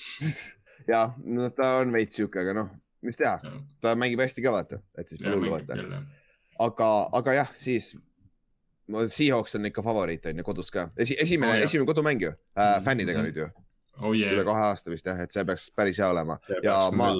jaa, 0.92 1.10
no 1.24 1.50
ta 1.56 1.76
on 1.80 1.92
veits 1.94 2.20
sihuke, 2.20 2.42
aga 2.44 2.56
noh, 2.62 2.72
mis 3.06 3.18
teha, 3.18 3.38
ta 3.82 3.96
mängib 3.98 4.22
hästi 4.22 4.44
ka 4.44 4.54
vaata, 4.54 4.82
et 4.98 5.10
siis 5.10 5.22
pole 5.22 5.38
hullu 5.38 5.54
vaata. 5.56 5.78
aga, 6.60 6.90
aga 7.20 7.32
jah, 7.40 7.50
siis 7.56 7.94
no, 8.90 9.06
Seahawks 9.08 9.54
on 9.58 9.66
ikka 9.70 9.82
favoriit 9.86 10.26
on 10.30 10.38
ju 10.42 10.44
kodus 10.46 10.70
ka 10.74 10.88
Esi,, 10.98 11.16
esimene 11.22 11.56
Oh, 11.58 11.64
esimene 11.66 11.88
kodumäng 11.88 12.20
ju 12.28 12.32
äh,, 12.58 12.78
fännidega 12.84 13.20
Mhm. 13.22 13.28
nüüd 13.30 13.36
ju. 13.44 13.48
oh 14.00 14.14
üle 14.16 14.30
yeah, 14.32 14.44
kahe 14.48 14.62
aasta 14.70 14.88
vist 14.90 15.04
jah, 15.06 15.18
et 15.20 15.32
see 15.34 15.42
peaks 15.44 15.66
päris 15.76 15.98
hea 16.00 16.06
olema 16.08 16.38
ja 16.64 16.76
ma, 16.90 17.10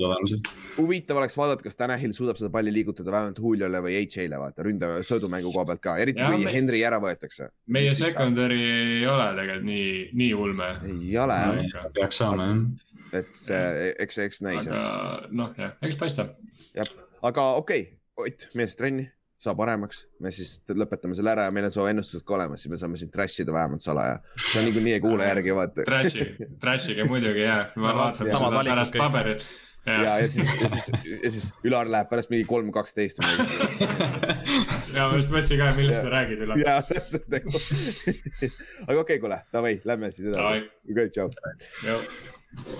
huvitav 0.79 1.19
oleks 1.21 1.37
vaadata, 1.37 1.63
kas 1.67 1.77
Tanahil 1.77 2.15
suudab 2.17 2.39
seda 2.41 2.49
palli 2.55 2.73
liigutada 2.73 3.13
vähemalt 3.13 3.39
Juliole 3.43 3.83
või 3.85 3.99
H.A.'le 4.01 4.39
vaata 4.41 4.65
ründe, 4.65 4.89
söödumängu 5.05 5.53
koha 5.53 5.67
pealt 5.69 5.83
ka, 5.85 5.97
eriti 6.01 6.23
Jah, 6.23 6.33
kui 6.33 6.45
me- 6.47 6.55
Henry 6.55 6.81
ära 6.89 6.97
võetakse. 7.03 7.51
meie 7.69 7.93
secondary 7.95 8.61
ei 8.65 9.07
ole 9.07 9.29
tegelikult 9.37 9.69
nii, 9.69 9.93
nii 10.23 10.33
ulme. 10.35 10.71
ei 10.89 11.17
ole 11.21 11.37
jah, 11.43 11.87
peaks 12.01 12.17
saama 12.23 12.49
jah. 12.49 13.21
et 13.21 13.31
see, 13.37 13.95
eks, 14.07 14.19
eks 14.27 14.43
näis 14.49 14.67
aga 14.67 15.29
noh, 15.31 15.53
jah, 15.61 15.77
eks 15.83 15.97
paistab. 16.01 16.33
jah, 16.75 16.89
aga 17.23 17.49
okei 17.61 17.81
okay., 17.83 17.97
Ott, 18.21 18.43
siis 18.53 18.75
trenni, 18.77 19.07
saa 19.41 19.55
paremaks, 19.57 20.03
me 20.21 20.33
siis 20.35 20.59
lõpetame 20.69 21.17
selle 21.17 21.33
ära 21.33 21.47
ja 21.47 21.55
meil 21.55 21.71
on 21.71 21.73
su 21.73 21.87
ennustused 21.89 22.27
ka 22.29 22.37
olemas, 22.37 22.61
siis 22.61 22.73
me 22.75 22.79
saame 22.81 22.99
sind 23.01 23.13
trash 23.15 23.41
ida 23.41 23.55
vähemalt 23.55 23.81
salaja. 23.81 24.19
sa 24.51 24.61
niikuinii 24.67 24.99
ei 24.99 25.01
kuule 25.01 25.25
järgi, 25.25 25.55
vaata. 25.57 25.87
Trash'i, 25.89 26.27
Trash'iga 26.61 27.07
muidugi 27.09 27.47
jah, 27.47 27.71
ma 27.81 28.11
samad 28.13 28.29
seda 28.29 28.51
pärast 28.67 28.97
kõik. 28.97 29.05
paberit. 29.07 29.47
ja, 29.89 30.19
ja 30.21 30.27
siis, 30.29 30.51
ja 30.61 30.69
siis, 30.75 30.91
ja 31.25 31.31
siis 31.33 31.47
Ülar 31.65 31.89
läheb 31.89 32.11
pärast 32.11 32.29
mingi 32.33 32.45
kolm, 32.51 32.69
kaksteist 32.75 33.23
või 33.23 33.31
midagi. 33.39 33.89
ja 34.99 35.09
ma 35.09 35.17
just 35.17 35.33
mõtlesin 35.33 35.63
ka, 35.63 35.71
millest 35.79 36.05
sa 36.05 36.13
räägid 36.13 36.45
üle. 36.45 36.61
ja 36.61 36.77
täpselt 36.91 37.33
nagu. 37.33 37.55
aga 37.57 38.45
okei 38.45 39.01
okay,, 39.07 39.23
kuule, 39.25 39.41
davai, 39.57 39.73
lähme 39.89 40.13
siis 40.13 40.29
edasi. 40.35 40.69
okei, 40.93 41.15
tšau. 41.17 41.33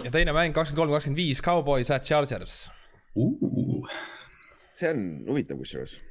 ja 0.05 0.13
teine 0.13 0.37
mäng 0.37 0.53
kakskümmend 0.53 0.85
kolm, 0.85 0.99
kakskümmend 0.99 1.25
viis, 1.25 1.41
Cowboys 1.41 1.95
at 1.97 2.05
Chargers. 2.05 2.61
see 4.77 4.93
on 4.93 5.05
huvitav 5.33 5.57
kusjuures. 5.65 6.03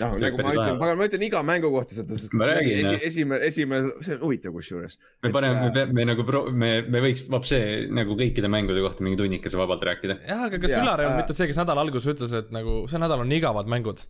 noh, 0.00 0.14
nagu 0.20 0.38
ma 0.40 0.52
ütlen, 0.54 0.78
pagan, 0.80 0.98
ma 0.98 1.06
ütlen 1.08 1.24
iga 1.26 1.42
mängu 1.46 1.70
kohta 1.72 1.96
seda. 1.96 2.18
Ma 2.34 2.48
räägin, 2.50 2.80
jah. 2.82 3.04
esimene, 3.08 3.40
esimene, 3.48 3.92
see 4.04 4.16
on 4.16 4.24
huvitav 4.24 4.54
kusjuures. 4.56 4.98
me 5.24 5.32
paneme, 5.34 5.70
me, 5.74 5.84
me 5.98 6.06
nagu 6.10 6.26
pro-, 6.26 6.46
me, 6.50 6.70
me 6.90 7.02
võiks 7.04 7.24
vapsee 7.30 7.86
nagu 7.94 8.16
kõikide 8.18 8.50
mängude 8.52 8.82
kohta 8.84 9.06
mingi 9.06 9.20
tunnikese 9.20 9.60
vabalt 9.60 9.84
rääkida. 9.86 10.18
jah, 10.28 10.44
aga 10.48 10.60
kas 10.62 10.74
Ülar 10.74 11.04
ei 11.04 11.08
olnud 11.08 11.20
äh, 11.20 11.22
mitte 11.22 11.38
see, 11.38 11.48
kes 11.50 11.60
nädala 11.60 11.86
alguses 11.86 12.10
ütles, 12.14 12.34
et 12.40 12.50
nagu 12.54 12.82
see 12.90 13.02
nädal 13.02 13.24
on 13.24 13.36
igavad 13.38 13.70
mängud? 13.70 14.02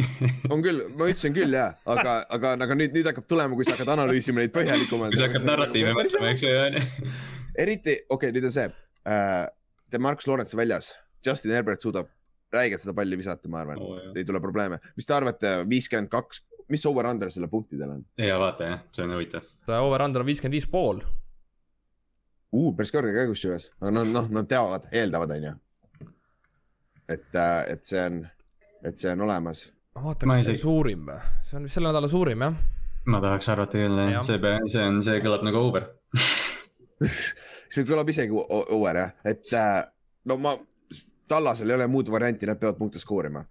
on 0.52 0.64
küll, 0.64 0.84
ma 0.98 1.10
ütlesin 1.10 1.36
küll 1.36 1.56
jah, 1.56 1.74
aga, 1.88 2.20
aga, 2.36 2.54
aga 2.68 2.78
nüüd, 2.78 2.94
nüüd 2.98 3.10
hakkab 3.10 3.28
tulema, 3.30 3.56
kui 3.58 3.68
sa 3.68 3.76
hakkad 3.76 3.94
analüüsima 3.96 4.44
neid 4.44 4.54
põhjalikumalt. 4.54 5.16
kui 5.16 5.22
sa 5.22 5.30
hakkad 5.30 5.48
narratiivi 5.48 5.96
mõtlema, 5.96 6.34
eks 6.34 6.46
ju, 6.46 6.54
on 6.68 6.80
eriti, 7.60 8.00
okei 8.08 8.28
okay,, 8.28 8.36
nüüd 8.36 8.48
on 8.50 8.56
see 8.60 8.70
äh,, 8.70 9.44
Demarcus 9.90 10.28
Lawrence 10.30 10.56
väljas, 10.58 10.92
Justin 11.26 11.56
Herbert 11.56 11.82
suudab 11.82 12.10
räigelt 12.52 12.82
seda 12.82 12.94
palli 12.96 13.16
visata, 13.20 13.48
ma 13.48 13.60
arvan 13.62 13.78
ju. 13.78 14.12
ei 14.16 14.24
tule 14.26 14.40
probleeme. 14.42 14.78
mis 14.96 15.06
te 15.06 15.14
arvate, 15.14 15.52
viiskümmend 15.70 16.10
kaks, 16.12 16.42
mis 16.70 16.84
over-under 16.86 17.30
selle 17.30 17.48
punktidel 17.50 17.90
on 17.96 18.04
ja 18.18 18.38
vaata 18.38 18.68
jah, 18.72 18.80
see 18.94 19.04
on 19.06 19.14
huvitav. 19.16 19.46
Over-under 19.80 20.22
on 20.24 20.28
viiskümmend 20.30 20.58
viis 20.58 20.68
pool. 20.70 21.02
uh,? 22.52 22.70
päris 22.76 22.92
kõrge 22.94 23.14
ka 23.16 23.26
kusjuures, 23.30 23.70
aga 23.80 23.92
noh, 23.98 24.06
noh, 24.10 24.28
nad 24.34 24.48
teavad, 24.50 24.88
eeldavad, 24.92 25.34
onju. 25.36 25.54
et, 27.10 27.28
et 27.74 27.84
see 27.86 28.02
on, 28.06 28.20
et 28.86 28.98
see 28.98 29.12
on 29.14 29.26
olemas. 29.28 29.64
ma 29.94 30.04
vaatan, 30.10 30.30
Ma 30.30 30.38
kas 30.38 30.46
see 30.50 30.58
on 30.58 30.62
suurim 30.64 31.06
või? 31.10 31.20
see 31.46 31.58
on 31.60 31.68
vist 31.68 31.78
selle 31.78 31.90
nädala 31.92 32.10
suurim 32.10 32.46
jah. 32.46 32.58
ma 33.10 33.20
tahaks 33.24 33.48
arvata 33.54 33.78
küll 33.78 34.02
Jah. 34.12 34.24
see, 34.26 34.40
see 34.74 34.82
on, 34.86 35.02
see 35.06 35.22
kõlab 35.24 35.46
nagu 35.46 35.62
over. 35.70 35.86
see 37.70 37.86
kõlab 37.88 38.10
isegi 38.12 38.34
over 38.34 38.98
jah, 39.04 39.14
et 39.24 39.54
äh, 39.56 39.84
no 40.30 40.36
ma, 40.42 40.56
Tallasel 41.30 41.70
ei 41.70 41.76
ole 41.76 41.86
muud 41.90 42.10
varianti, 42.10 42.48
nad 42.48 42.58
peavad 42.60 42.78
punkte 42.78 43.00
skoorima. 43.02 43.44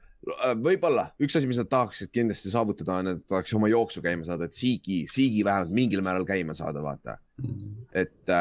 võib-olla 0.60 1.06
üks 1.24 1.38
asi, 1.40 1.48
mis 1.48 1.58
nad 1.62 1.70
tahaksid 1.72 2.12
kindlasti 2.12 2.52
saavutada, 2.52 2.98
on, 3.00 3.12
et 3.14 3.22
tahaks 3.30 3.54
oma 3.56 3.70
jooksu 3.72 4.04
käima 4.04 4.28
saada, 4.28 4.50
et 4.50 4.58
Siigi, 4.58 5.06
Siigi 5.10 5.46
vähemalt 5.48 5.72
mingil 5.74 6.04
määral 6.04 6.28
käima 6.28 6.54
saada, 6.54 6.84
vaata. 6.84 7.16
et, 7.96 8.34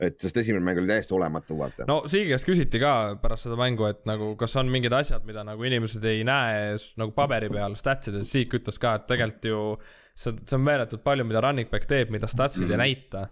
et 0.00 0.16
sest 0.20 0.40
esimene 0.40 0.64
mäng 0.64 0.80
oli 0.80 0.88
täiesti 0.88 1.14
olematu, 1.14 1.58
vaata. 1.58 1.84
no 1.90 1.98
Siigi 2.08 2.32
käest 2.32 2.48
küsiti 2.48 2.80
ka 2.80 2.94
pärast 3.20 3.46
seda 3.46 3.60
mängu, 3.60 3.84
et 3.90 4.00
nagu 4.08 4.32
kas 4.40 4.56
on 4.56 4.72
mingid 4.72 4.96
asjad, 4.96 5.28
mida 5.28 5.44
nagu 5.44 5.68
inimesed 5.68 6.04
ei 6.08 6.24
näe 6.24 6.72
nagu 6.96 7.12
paberi 7.16 7.52
peal, 7.52 7.76
statsides, 7.76 8.32
Siik 8.32 8.56
ütles 8.56 8.80
ka, 8.80 8.96
et 8.96 9.06
tegelikult 9.12 9.50
ju 9.52 9.62
see, 10.16 10.32
see 10.42 10.56
on 10.56 10.64
meeletult 10.64 11.04
palju, 11.04 11.26
mida 11.28 11.44
running 11.44 11.68
back 11.70 11.88
teeb, 11.90 12.10
mida 12.14 12.28
statsid 12.30 12.70
ei 12.70 12.80
näita. 12.80 13.26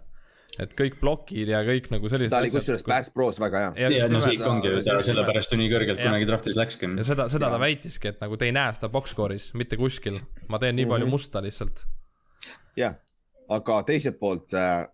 Et 0.59 0.73
kõik 0.77 0.95
plokid 1.01 1.47
ja 1.51 1.59
kõik 1.67 1.89
nagu 1.91 2.09
sellised 2.11 2.31
ta 2.31 2.39
oli 2.43 2.51
kusjuures 2.53 2.83
Pass 2.87 3.09
Pros 3.11 3.39
väga 3.41 3.61
hea. 3.75 3.89
ja 3.99 4.07
no 4.11 4.21
siik 4.23 4.39
ta- 4.39 4.49
ongi 4.51 4.71
ju, 4.71 4.81
ta 4.85 4.97
sellepärast 5.03 5.51
ju 5.51 5.57
nii 5.59 5.69
kõrgelt 5.73 5.99
Jah. 5.99 6.07
kunagi 6.09 6.27
draftis 6.29 6.55
läkski. 6.59 6.89
ja 6.97 7.03
seda, 7.07 7.29
seda 7.29 7.49
ta 7.49 7.57
Jaa. 7.57 7.63
väitiski, 7.65 8.07
et 8.13 8.21
nagu 8.21 8.37
te 8.37 8.45
ei 8.49 8.51
näe 8.55 8.73
seda 8.77 8.89
box 8.89 9.13
score'is 9.15 9.51
mitte 9.53 9.77
kuskil, 9.77 10.21
ma 10.47 10.59
teen 10.59 10.75
nii 10.75 10.85
palju 10.85 11.05
Mhm. 11.05 11.11
musta 11.17 11.41
lihtsalt. 11.43 11.85
jah, 12.77 12.95
aga 13.49 13.83
teiselt 13.83 14.19
poolt 14.19 14.53
äh, 14.53 14.87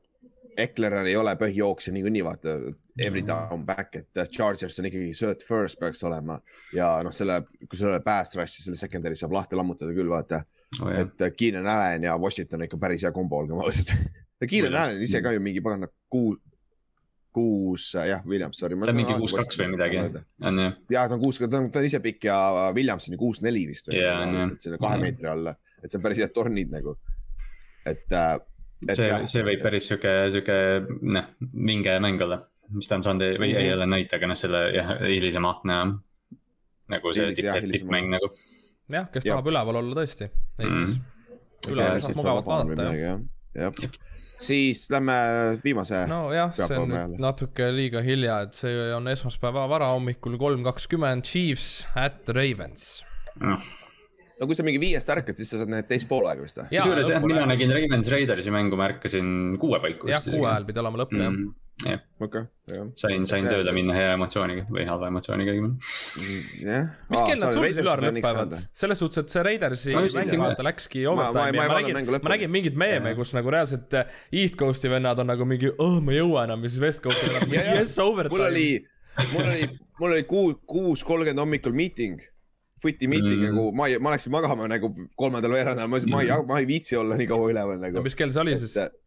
Ekler 0.58 0.94
ei 1.08 1.16
ole 1.16 1.32
põhijooksja 1.40 1.94
niikuinii 1.96 2.24
vaata 2.28 2.58
every 3.00 3.22
down 3.24 3.62
back, 3.66 3.96
et 3.96 4.30
Chargers 4.36 4.80
on 4.80 4.86
ikkagi 4.90 5.14
sööt 5.16 5.44
first 5.48 5.80
peaks 5.80 6.04
olema 6.04 6.42
ja 6.76 7.02
noh, 7.04 7.12
selle, 7.16 7.38
kui 7.70 7.78
sul 7.80 7.88
ei 7.88 7.94
ole 7.96 8.02
pass 8.04 8.36
rush'i, 8.36 8.62
selle 8.66 8.76
secondary 8.76 9.16
saab 9.16 9.32
lahti 9.32 9.56
lammutada 9.56 9.94
küll 9.96 10.10
vaata, 10.12 10.44
Oh, 10.82 10.88
et 10.88 11.20
äh, 11.22 11.32
Keenan 11.36 11.68
Allan 11.68 12.04
ja 12.04 12.14
Washington 12.18 12.62
on 12.62 12.64
ikka 12.64 12.78
päris 12.80 13.02
hea 13.04 13.12
kombo, 13.12 13.40
olgem 13.42 13.58
ausad. 13.60 13.90
ja 14.42 14.48
Keenan 14.48 14.72
Williams. 14.72 14.92
Allan 14.96 15.04
ise 15.08 15.22
ka 15.22 15.32
ju 15.36 15.40
mingi 15.44 15.62
pagana 15.64 15.88
kuus, 16.12 16.40
kuus, 17.32 17.86
jah, 17.96 18.24
Williams, 18.28 18.58
sorry. 18.60 18.76
ta 18.82 18.92
on 18.92 18.98
mingi 18.98 19.14
kuus-kaks 19.22 19.56
või 19.62 19.70
midagi, 19.72 20.02
on 20.44 20.58
ju. 20.60 20.70
ja 20.92 21.06
ta 21.08 21.16
on 21.16 21.22
kuus, 21.24 21.38
ta 21.40 21.48
on, 21.62 21.70
ta 21.72 21.80
on 21.80 21.86
ise 21.88 22.02
pikk 22.04 22.26
ja 22.28 22.38
Williams 22.76 23.08
on 23.08 23.16
ju 23.16 23.20
kuus-neli 23.22 23.62
vist 23.70 23.88
või 23.88 24.02
on, 24.04 24.06
jah. 24.12 24.34
lihtsalt 24.36 24.66
sinna 24.68 24.80
kahe 24.82 24.98
meetri 25.00 25.30
alla, 25.32 25.54
et 25.80 25.88
see 25.94 26.00
on 26.02 26.04
päris 26.04 26.20
head 26.20 26.34
tornid 26.36 26.74
nagu, 26.74 26.98
et 27.88 28.12
äh, 28.12 28.34
et 28.90 28.98
see 28.98 29.08
jah., 29.08 29.24
see 29.30 29.46
võib 29.48 29.62
päris 29.64 29.88
sihuke, 29.88 30.12
sihuke 30.34 30.58
noh, 31.16 31.30
vinge 31.72 31.96
mäng 32.04 32.20
olla, 32.26 32.42
mis 32.76 32.90
ta 32.92 32.98
on 33.00 33.06
saanud 33.08 33.38
või 33.40 33.54
ei 33.56 33.70
Mhm. 33.70 33.76
ole 33.78 33.88
näite, 33.96 34.18
aga 34.20 34.28
noh, 34.34 34.40
selle 34.40 34.62
jah, 34.76 34.92
hilisema 35.06 35.54
akna 35.56 35.80
nagu 36.92 37.14
see 37.16 37.32
jah, 37.46 37.62
tippmäng 37.64 38.12
nagu. 38.12 38.28
jah, 38.92 39.08
kes 39.14 39.24
Jah. 39.24 39.38
tahab 39.38 39.48
üleval 39.54 39.80
olla 39.86 40.02
tõesti 40.02 40.28
Eestis 40.60 40.98
Mhm. 40.98 41.00
mm.. 41.00 41.74
üleval 41.78 42.02
saab 42.04 42.20
mugavalt 42.20 42.46
vaadata 42.52 42.90
jah. 42.92 43.20
jah, 43.56 43.72
jah. 43.80 44.02
Siis 44.42 44.86
lähme 44.94 45.18
viimase 45.64 46.06
no.. 46.10 46.26
nojah, 46.28 46.54
see 46.58 46.80
on 46.80 46.92
nüüd 46.92 47.22
natuke 47.22 47.70
liiga 47.76 48.04
hilja, 48.06 48.42
et 48.48 48.58
see 48.58 48.90
on 48.96 49.10
esmaspäeva 49.12 49.68
varahommikul 49.72 50.38
kolm 50.42 50.66
kakskümmend 50.68 51.28
Chiefs 51.28 51.86
at 51.96 52.30
Ravens. 52.36 53.04
noh, 53.42 53.72
no 54.42 54.50
kui 54.50 54.58
sa 54.58 54.66
mingi 54.66 54.82
viiest 54.82 55.10
ärkad, 55.14 55.38
siis 55.38 55.52
sa 55.54 55.62
saad 55.62 55.70
need 55.72 55.88
teist 55.90 56.10
poolaega 56.10 56.42
vist 56.42 56.58
või? 56.58 56.70
kusjuures 56.74 57.10
jah, 57.14 57.26
mina 57.26 57.48
nägin 57.50 57.74
Ravens 57.78 58.10
Raidersi 58.12 58.54
mängu, 58.54 58.80
ma 58.80 58.90
ärkasin 58.90 59.58
kuue 59.62 59.80
paiku. 59.84 60.10
jah, 60.10 60.24
kuue 60.26 60.48
ajal 60.50 60.66
pidi 60.70 60.82
olema 60.82 61.04
lõpp 61.04 61.14
jah. 61.20 61.36
jah, 61.86 62.02
okei, 62.26 62.42
jah. 62.74 62.88
sain, 62.98 63.28
sain 63.30 63.46
See- 63.46 63.52
tööle 63.54 63.68
see- 63.70 63.76
minna 63.78 63.94
hea 63.98 64.16
emotsiooniga 64.18 64.66
või 64.74 64.88
halva 64.90 65.12
emotsiooniga 65.14 65.54
õigemini. 65.54 65.94
jah. 66.66 66.90
mis 67.14 67.24
kell 67.30 67.44
nad 67.44 67.56
sul 67.56 67.68
üleval 67.70 68.04
lõpevad? 68.08 68.58
selles 68.84 69.02
suhtes, 69.04 69.22
et 69.24 69.36
see 69.36 69.46
Raidersi 69.46 69.94
just 69.94 70.18
mäng 70.18 70.36
vaata 70.42 70.66
läkski 70.66 71.06
overtime'i 71.12 71.62
ja 71.62 71.68
ei 71.68 71.72
ma 71.74 71.80
nägin 71.80 72.22
ma 72.26 72.34
nägin 72.36 72.54
mingeid 72.58 72.82
meeme, 72.82 73.14
kus 73.18 73.36
nagu 73.38 73.54
reaalselt 73.54 73.94
äh, 74.02 74.20
East 74.34 74.58
Coast'i 74.58 74.90
vennad 74.90 75.22
on 75.22 75.30
nagu 75.30 75.46
mingi, 75.46 75.70
oh 75.78 76.00
ma 76.02 76.18
ei 76.18 76.22
jõua 76.24 76.48
enam 76.50 76.66
ja 76.66 76.74
siis 76.74 76.82
West 76.82 77.06
Coast'i 77.06 77.30
vennad 77.30 77.58
yes 77.62 77.98
mul 78.02 78.14
overtime. 78.16 78.46
oli, 78.50 78.68
mul 79.34 79.50
oli, 79.54 79.72
mul 80.02 80.18
oli 80.18 80.28
kuus, 80.30 80.60
kuus 80.66 81.06
kolmkümmend 81.06 81.46
hommikul 81.46 81.78
meeting, 81.78 82.22
footi 82.82 83.08
meeting 83.12 83.38
Mm. 83.38 83.46
mm. 83.46 83.52
nagu 83.52 83.76
ma 83.78 83.88
ei, 83.90 84.00
ma 84.02 84.16
läksin 84.16 84.34
magama 84.34 84.68
nagu 84.72 84.90
kolmandal 85.20 85.54
veerandajal, 85.56 85.90
ma 85.92 86.00
ütlesin, 86.00 86.14
ma 86.16 86.24
ei, 86.26 86.48
ma 86.50 86.60
ei 86.62 86.68
viitsi 86.70 86.98
olla 87.00 87.18
nii 87.20 87.30
kaua 87.30 87.52
üleval 87.54 87.80
no 87.80 87.88
nagu. 87.88 88.04
mis 88.06 88.18
kell 88.18 88.34
see 88.34 88.44
oli 88.44 88.58
siis? 88.62 88.76
et 88.82 88.98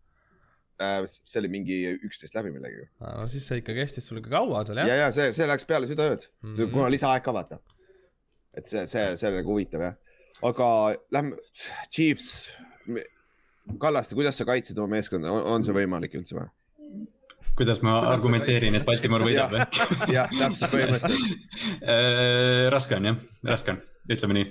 äh, 0.82 1.00
see 1.06 1.40
oli 1.42 1.50
mingi 1.52 1.78
üksteist 2.08 2.36
läbi 2.38 2.52
millegagi. 2.54 2.88
no 3.02 3.26
siis 3.30 3.46
see 3.50 3.60
ikka 3.62 3.76
kestis 3.76 4.08
sul 4.10 4.22
ikka 4.22 4.34
kaua 4.36 4.64
seal 4.68 4.82
ja, 4.82 4.88
jah. 4.90 5.02
ja 5.04 5.12
see, 5.14 5.30
see 5.36 5.48
läks 5.50 5.66
peale 5.68 5.90
südaööd 5.90 6.28
mm. 6.28 6.52
-hmm. 6.52 6.72
kuna 6.74 6.90
lisaaeg 6.94 7.26
ka 7.26 7.34
vaata. 7.36 7.60
et 8.54 8.66
see, 8.70 8.86
see, 8.90 9.06
see 9.20 9.30
oli 9.30 9.42
nagu 9.42 9.56
huvitav 9.56 9.88
jah, 9.88 9.96
aga 10.50 10.68
lähme, 11.14 11.38
Chiefs. 11.90 12.52
Kallaste, 13.80 14.12
kuidas 14.12 14.36
sa 14.36 14.44
kaitsed 14.44 14.76
oma 14.76 14.98
meeskonda, 14.98 15.30
on 15.32 15.62
see 15.64 15.72
võimalik 15.72 16.12
üldse 16.18 16.36
või? 16.36 16.50
Kuidas 17.56 17.82
ma 17.86 17.98
Kuidas 18.00 18.18
argumenteerin, 18.18 18.78
et 18.78 18.86
Baltimore 18.86 19.26
võidab 19.26 19.54
või? 19.54 19.64
jah, 20.14 20.30
täpselt 20.30 20.74
põhimõtteliselt. 20.74 21.50
Äh, 21.94 22.68
raske 22.72 22.96
on 22.96 23.10
jah, 23.10 23.18
raske 23.46 23.74
on, 23.74 23.80
ütleme 24.10 24.36
nii. 24.36 24.46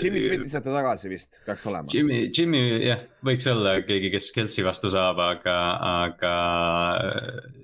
Jimmy 0.00 0.20
Smith 0.22 0.44
visati 0.46 0.72
tagasi 0.72 1.10
vist, 1.12 1.36
peaks 1.44 1.66
olema. 1.68 1.90
Jimmy, 1.92 2.20
Jimmy 2.32 2.60
jah, 2.80 3.02
võiks 3.26 3.48
olla 3.50 3.74
keegi, 3.84 4.08
kes 4.14 4.30
Kelsey 4.36 4.64
vastu 4.64 4.88
saab, 4.92 5.20
aga, 5.20 5.56
aga 6.06 6.32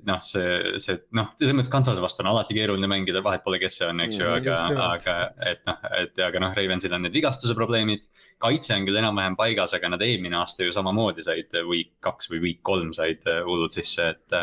noh, 0.09 0.20
see, 0.24 0.76
see 0.82 0.98
noh, 1.16 1.30
selles 1.40 1.56
mõttes 1.56 1.72
Kansase 1.72 2.05
vastu 2.05 2.24
on 2.24 2.30
alati 2.34 2.56
keeruline 2.56 2.90
mängida, 2.90 3.22
vahet 3.24 3.44
pole, 3.47 3.60
kes 3.62 3.80
see 3.80 3.88
on, 3.88 4.05
eks 4.05 4.20
ju, 4.20 4.26
Mm, 4.26 4.43
aga 4.43 4.86
aga 4.97 5.14
et 5.52 5.62
noh, 5.68 5.84
et 6.01 6.20
aga 6.26 6.40
noh, 6.43 6.55
Ravensil 6.56 6.93
on 6.97 7.06
need 7.06 7.14
vigastuse 7.14 7.55
probleemid. 7.56 8.09
kaitse 8.43 8.74
on 8.74 8.84
küll 8.88 8.98
enam-vähem 9.01 9.36
paigas, 9.38 9.72
aga 9.76 9.88
nad 9.88 10.02
eelmine 10.05 10.36
aasta 10.36 10.66
ju 10.66 10.74
samamoodi 10.74 11.24
said 11.24 11.55
week 11.68 11.94
kaks 12.05 12.28
või 12.32 12.43
week 12.43 12.60
kolm 12.66 12.93
said 12.97 13.24
hullult 13.47 13.76
sisse, 13.78 14.10
et 14.12 14.36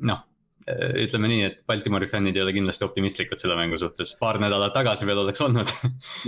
noh 0.00 0.24
ütleme 1.04 1.30
nii, 1.30 1.44
et 1.48 1.62
Baltimori 1.68 2.08
fännid 2.10 2.36
ei 2.36 2.44
ole 2.44 2.54
kindlasti 2.56 2.86
optimistlikud 2.86 3.40
selle 3.40 3.56
mängu 3.58 3.78
suhtes, 3.80 4.14
paar 4.20 4.40
nädalat 4.42 4.74
tagasi 4.76 5.08
veel 5.08 5.22
oleks 5.22 5.42
olnud. 5.44 5.72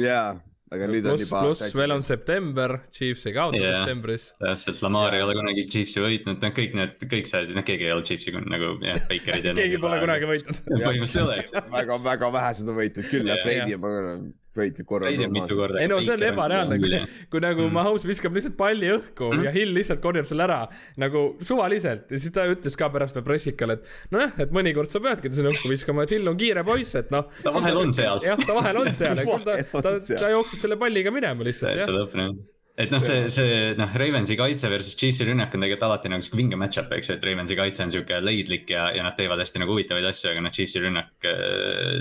ja, 0.00 0.22
aga 0.70 0.88
nüüd 0.90 1.06
on 1.06 1.16
pluss, 1.16 1.26
juba. 1.26 1.42
pluss 1.46 1.76
veel 1.76 1.94
on 1.96 2.04
september, 2.06 2.76
Chiefs 2.94 3.26
ei 3.28 3.36
kaota 3.36 3.60
Jaa. 3.60 3.80
septembris. 3.80 4.26
täpselt, 4.40 4.82
Lamar 4.86 5.16
ei 5.18 5.24
ole 5.26 5.36
kunagi 5.38 5.66
Chiefsi 5.70 6.02
võitnud, 6.04 6.42
noh, 6.44 6.54
kõik 6.56 6.76
need, 6.78 7.06
kõik 7.14 7.30
see 7.30 7.44
asi, 7.44 7.56
noh, 7.56 7.66
keegi 7.66 7.88
ei 7.88 7.94
ole 7.96 8.06
Chiefsi 8.06 8.34
kun- 8.34 8.48
nagu 8.50 8.76
jah, 8.86 9.00
Bakerid 9.10 9.50
ja. 9.50 9.56
keegi 9.62 9.80
pole 9.82 10.02
kunagi 10.04 10.30
võitnud. 10.34 10.62
põhimõtteliselt 10.70 11.20
ei 11.20 11.26
ole, 11.26 11.40
eks. 11.44 11.56
väga, 11.76 11.98
väga 12.10 12.34
vähesed 12.38 12.70
on 12.70 12.80
võitnud 12.80 13.10
küll 13.12 13.32
ja 13.32 13.40
Jaa. 13.40 13.48
Brady 13.48 13.80
on 13.80 14.30
võitnud 14.56 14.86
korra. 14.88 15.78
Ei 15.82 15.88
no 15.90 15.98
see 16.02 16.14
on 16.16 16.24
ebareaalne, 16.26 16.78
kui, 16.82 17.00
kui 17.30 17.42
nagu 17.44 17.60
Mm. 17.68 17.74
Mahomes 17.76 18.04
viskab 18.08 18.34
lihtsalt 18.34 18.56
palli 18.58 18.88
õhku 18.90 19.28
Mm. 19.30 19.44
ja 19.46 19.50
Hill 19.54 19.74
lihtsalt 19.76 20.00
korjab 20.02 20.26
selle 20.26 20.42
ära 20.48 20.60
nagu 20.98 21.36
suvaliselt 21.46 22.10
ja 22.10 22.18
siis 22.18 22.32
ta 22.34 22.46
ütles 22.50 22.76
ka 22.76 22.88
pärast 22.90 23.14
veel 23.14 23.24
pressikal, 23.24 23.70
et 23.76 23.84
nojah, 24.10 24.32
et 24.42 24.50
mõnikord 24.50 24.90
sa 24.90 24.98
peadki 25.00 25.30
ta 25.30 25.38
sinna 25.38 25.50
õhku 25.54 25.70
viskama, 25.70 26.02
et 26.02 26.10
Hill 26.16 26.26
on 26.28 26.36
kiire 26.40 26.64
poiss, 26.66 26.94
et 26.98 27.10
noh. 27.14 27.28
ta 27.42 27.52
vahel 27.54 27.76
on 27.76 27.92
seal. 27.92 28.20
jah, 28.26 28.38
ta 28.46 28.54
vahel 28.58 28.76
on 28.82 28.94
seal 28.94 29.22
ta 29.44 29.60
ta, 29.82 29.98
ta 30.00 30.32
jookseb 30.34 30.58
selle 30.66 30.76
palliga 30.80 31.10
minema 31.14 31.44
lihtsalt 31.46 31.78
täitsa 31.78 31.92
jah. 32.26 32.34
Et 32.78 32.92
noh, 32.92 33.00
see, 33.02 33.24
see 33.32 33.72
noh, 33.78 33.96
Ravensi 34.02 34.36
kaitse 34.38 34.70
versus 34.72 34.96
Chiefsi 34.98 35.26
rünnak 35.28 35.54
on 35.54 35.64
tegelikult 35.64 35.88
alati 35.88 36.12
nagu 36.12 36.24
sihuke 36.24 36.38
vinge 36.40 36.58
match-up, 36.60 36.92
eks 36.96 37.10
ju, 37.10 37.16
et 37.18 37.26
Ravensi 37.26 37.56
kaitse 37.58 37.84
on 37.84 37.94
sihuke 37.94 38.20
leidlik 38.22 38.70
ja, 38.72 38.90
ja 38.96 39.06
nad 39.06 39.16
teevad 39.18 39.42
hästi 39.42 39.64
nagu 39.64 39.74
huvitavaid 39.74 40.06
asju, 40.10 40.30
aga 40.32 40.44
noh, 40.46 40.54
Chiefsi 40.54 40.84
rünnak, 40.84 41.12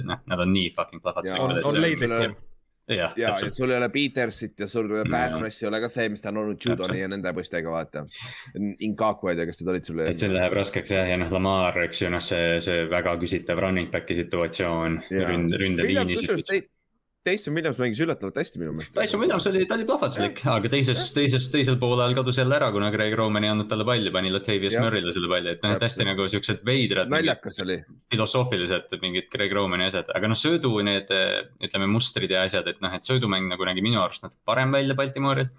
noh, 0.07 0.21
nad 0.29 0.45
on 0.45 0.53
nii 0.53 0.69
fucking 0.77 1.03
plahvatuslikud. 1.03 1.65
on 1.71 1.81
leidlikum. 1.81 2.37
jah, 2.89 2.95
ja, 2.95 3.09
ja 3.17 3.33
täpselt, 3.35 3.57
sul 3.57 3.73
ei 3.73 3.77
ole 3.77 3.91
Petersit 3.93 4.63
ja 4.63 4.67
sul 4.69 4.87
pass 5.03 5.35
Jaa. 5.35 5.43
rush 5.43 5.61
ei 5.61 5.69
ole 5.69 5.83
ka 5.83 5.91
see, 5.93 6.07
mis 6.09 6.23
ta 6.25 6.31
on 6.31 6.41
olnud 6.45 6.65
Judoni 6.65 7.03
ja 7.03 7.11
nende 7.11 7.33
poistega, 7.37 7.69
vaata. 7.69 8.05
Inkakuid 8.87 9.43
ja 9.43 9.45
kes 9.49 9.61
need 9.61 9.75
olid 9.75 9.91
sul? 9.91 10.01
et 10.07 10.21
see 10.21 10.31
läheb 10.33 10.57
raskeks 10.57 10.95
jah, 10.95 11.05
ja 11.11 11.19
noh, 11.21 11.29
Lamar, 11.35 11.77
eks 11.85 12.05
ju, 12.05 12.09
noh, 12.13 12.23
see, 12.23 12.57
see 12.65 12.87
väga 12.89 13.13
küsitav 13.21 13.61
running 13.61 13.91
back'i 13.93 14.17
situatsioon 14.23 15.01
ründ-, 15.11 15.61
ründeliini. 15.61 16.67
Tyson 17.27 17.55
Williams 17.57 17.79
mängis 17.81 17.99
üllatavalt 17.99 18.37
hästi 18.39 18.61
minu 18.61 18.71
meelest. 18.71 18.93
Tyson 18.95 19.19
Williams 19.19 19.45
oli, 19.49 19.65
ta 19.67 19.75
oli 19.75 19.85
plahvatuslik, 19.87 20.37
aga 20.47 20.69
teises, 20.71 21.01
teises, 21.11 21.49
teisel 21.51 21.75
poolel 21.81 22.13
kadus 22.15 22.37
jälle 22.39 22.55
ära, 22.55 22.69
kuna 22.71 22.87
Greg 22.93 23.15
Roman 23.19 23.43
ei 23.43 23.51
andnud 23.51 23.67
talle 23.67 23.83
palli, 23.87 24.11
pani 24.13 24.31
Latavius. 24.31 24.77
Murry'le 24.79 25.11
selle 25.15 25.31
palli, 25.31 25.51
et 25.51 25.65
noh, 25.65 25.73
et 25.75 25.83
hästi 25.83 26.07
nagu 26.07 26.27
siuksed 26.31 26.61
veidrad. 26.67 27.11
naljakas 27.11 27.59
oli. 27.65 27.75
filosoofilised 28.13 28.95
mingid 29.03 29.27
Greg 29.33 29.51
Romani 29.57 29.89
asjad, 29.89 30.13
aga 30.15 30.29
noh, 30.31 30.39
söödu 30.39 30.71
need 30.87 31.11
ütleme 31.11 31.89
mustrid 31.91 32.31
ja 32.31 32.45
asjad, 32.47 32.69
et 32.71 32.79
noh, 32.85 32.93
et 32.95 33.09
söödumäng 33.09 33.49
nagu 33.51 33.67
nägi 33.67 33.83
minu 33.83 33.99
arust 34.03 34.23
natuke 34.23 34.39
parem 34.47 34.71
välja 34.75 34.95
Baltimooril. 34.95 35.51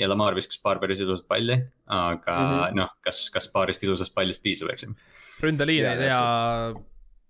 ja 0.00 0.08
Lamar 0.08 0.32
viskas 0.34 0.56
paar 0.62 0.80
päris 0.80 1.02
ilusat 1.04 1.28
palli, 1.28 1.58
aga 1.86 2.38
mm. 2.38 2.54
-hmm. 2.56 2.78
noh, 2.80 2.96
kas, 3.04 3.26
kas 3.30 3.50
paarist 3.52 3.84
ilusast 3.84 4.14
pallist 4.14 4.42
piisab, 4.42 4.72
eks 4.72 4.88
ju. 4.88 4.96
ründeliin 5.44 5.90
ei 5.92 6.00
tea 6.06 6.82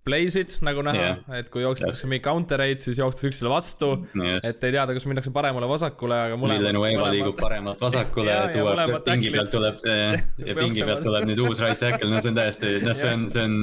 play'sid 0.07 0.57
nagu 0.67 0.83
näha 0.87 1.03
Jah. 1.03 1.21
et 1.39 1.49
kui 1.53 1.63
jooksetakse 1.63 2.09
mingi 2.11 2.25
counter 2.25 2.63
eid, 2.65 2.83
siis 2.83 2.99
jookstakse 2.99 3.31
üksteisele 3.31 3.53
vastu. 3.53 3.91
et 4.43 4.65
ei 4.67 4.75
teada, 4.75 4.97
kas 4.97 5.07
minnakse 5.07 5.33
paremale-vasakule, 5.35 6.19
aga 6.29 6.39
mõlemad. 6.41 6.65
Villanueva 6.65 7.13
liigub 7.15 7.39
paremalt 7.39 7.83
vasakule 7.83 8.37
mõlemad 8.59 9.07
pingi 9.07 9.33
pealt 9.35 9.55
tuleb 9.55 9.81
ja 9.87 10.59
pingi 10.63 10.85
pealt 10.89 11.07
tuleb 11.07 11.29
nüüd 11.31 11.45
uus 11.47 11.63
right 11.63 11.81
tackle, 11.83 12.11
no 12.11 12.23
see 12.23 12.35
on 12.35 12.41
täiesti, 12.41 12.75
noh, 12.83 12.99
see 12.99 13.15
on, 13.15 13.27
see 13.33 13.47
on. 13.47 13.57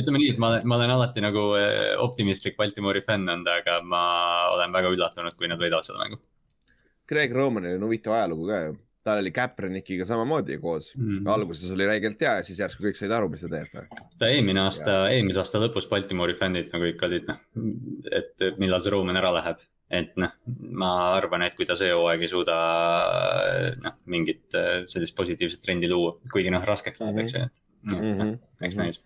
ütleme 0.00 0.22
nii, 0.22 0.32
et 0.36 0.42
ma 0.42 0.54
olen, 0.54 0.66
ma 0.70 0.80
olen 0.80 0.96
alati 0.96 1.24
nagu 1.24 1.50
eh, 1.58 1.94
optimistlik 2.02 2.58
Baltimoori 2.60 3.02
fänn 3.06 3.28
olnud, 3.28 3.52
aga 3.58 3.80
ma 3.82 4.02
olen 4.54 4.74
väga 4.74 4.94
üllatunud, 4.94 5.38
kui 5.38 5.50
nad 5.50 5.60
võidavad 5.60 5.86
seda 5.86 6.02
mängu 6.02 6.22
Greg 7.08 7.32
Romanil 7.32 7.78
on 7.78 7.86
huvitav 7.88 8.18
ajalugu 8.18 8.50
ka 8.50 8.60
ju. 8.66 8.76
Tal 9.08 9.22
oli 9.22 9.32
Kaepernickiga 9.34 10.04
samamoodi 10.08 10.58
koos 10.60 10.92
Mhm. 10.98 11.22
mm.. 11.22 11.32
alguses 11.32 11.72
oli 11.74 11.86
räigelt 11.88 12.20
hea 12.20 12.36
ja 12.42 12.44
siis 12.46 12.60
järsku 12.60 12.84
kõik 12.84 13.00
said 13.00 13.12
aru, 13.16 13.28
mis 13.32 13.40
ta 13.46 13.48
teeb. 13.48 13.88
ta 14.20 14.28
eelmine 14.28 14.60
aasta, 14.66 15.00
eelmise 15.14 15.40
aasta 15.42 15.58
lõpus 15.64 15.88
Baltimoori 15.90 16.36
fännid 16.38 16.70
nagu 16.76 16.86
ikka 16.92 17.08
olid 17.10 17.26
noh, 17.32 17.40
et 18.12 18.46
millal 18.60 18.84
see 18.84 18.92
Roman 18.94 19.16
ära 19.20 19.32
läheb. 19.40 19.64
et 19.90 20.12
noh, 20.20 20.32
ma 20.76 20.88
arvan, 21.16 21.42
et 21.46 21.54
kui 21.56 21.64
ta 21.64 21.72
see 21.80 21.88
hooaeg 21.96 22.20
ei 22.26 22.28
suuda 22.28 22.56
noh, 23.84 23.94
mingit 24.12 24.52
äh, 24.58 24.82
sellist 24.90 25.16
positiivset 25.16 25.62
trendi 25.64 25.88
luua, 25.88 26.18
kuigi 26.32 26.52
noh, 26.52 26.64
raskeks 26.68 27.00
läheb, 27.00 27.22
eks 27.24 27.32
ju, 27.36 27.44
et 27.46 27.62
noh, 27.94 28.34
eks 28.68 28.76
näis. 28.76 28.98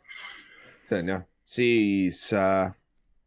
see 0.89 0.99
on 1.05 1.13
jah, 1.13 1.23
siis 1.47 2.19
äh, 2.35 2.73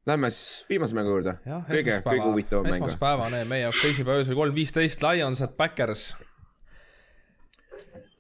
lähme 0.06 0.30
siis 0.36 0.66
viimase 0.70 0.98
mängu 0.98 1.16
juurde. 1.16 1.38
kõige, 1.72 2.00
kõige 2.06 2.28
huvitavam 2.28 2.68
mäng. 2.68 2.76
esmaspäevane 2.82 3.44
meie 3.50 3.64
jaoks 3.70 3.82
teisipäeva 3.86 4.20
öösel 4.26 4.36
kolm 4.38 4.56
viisteist, 4.58 5.06
Lions 5.06 5.42
at 5.46 5.56
Backers. 5.58 6.10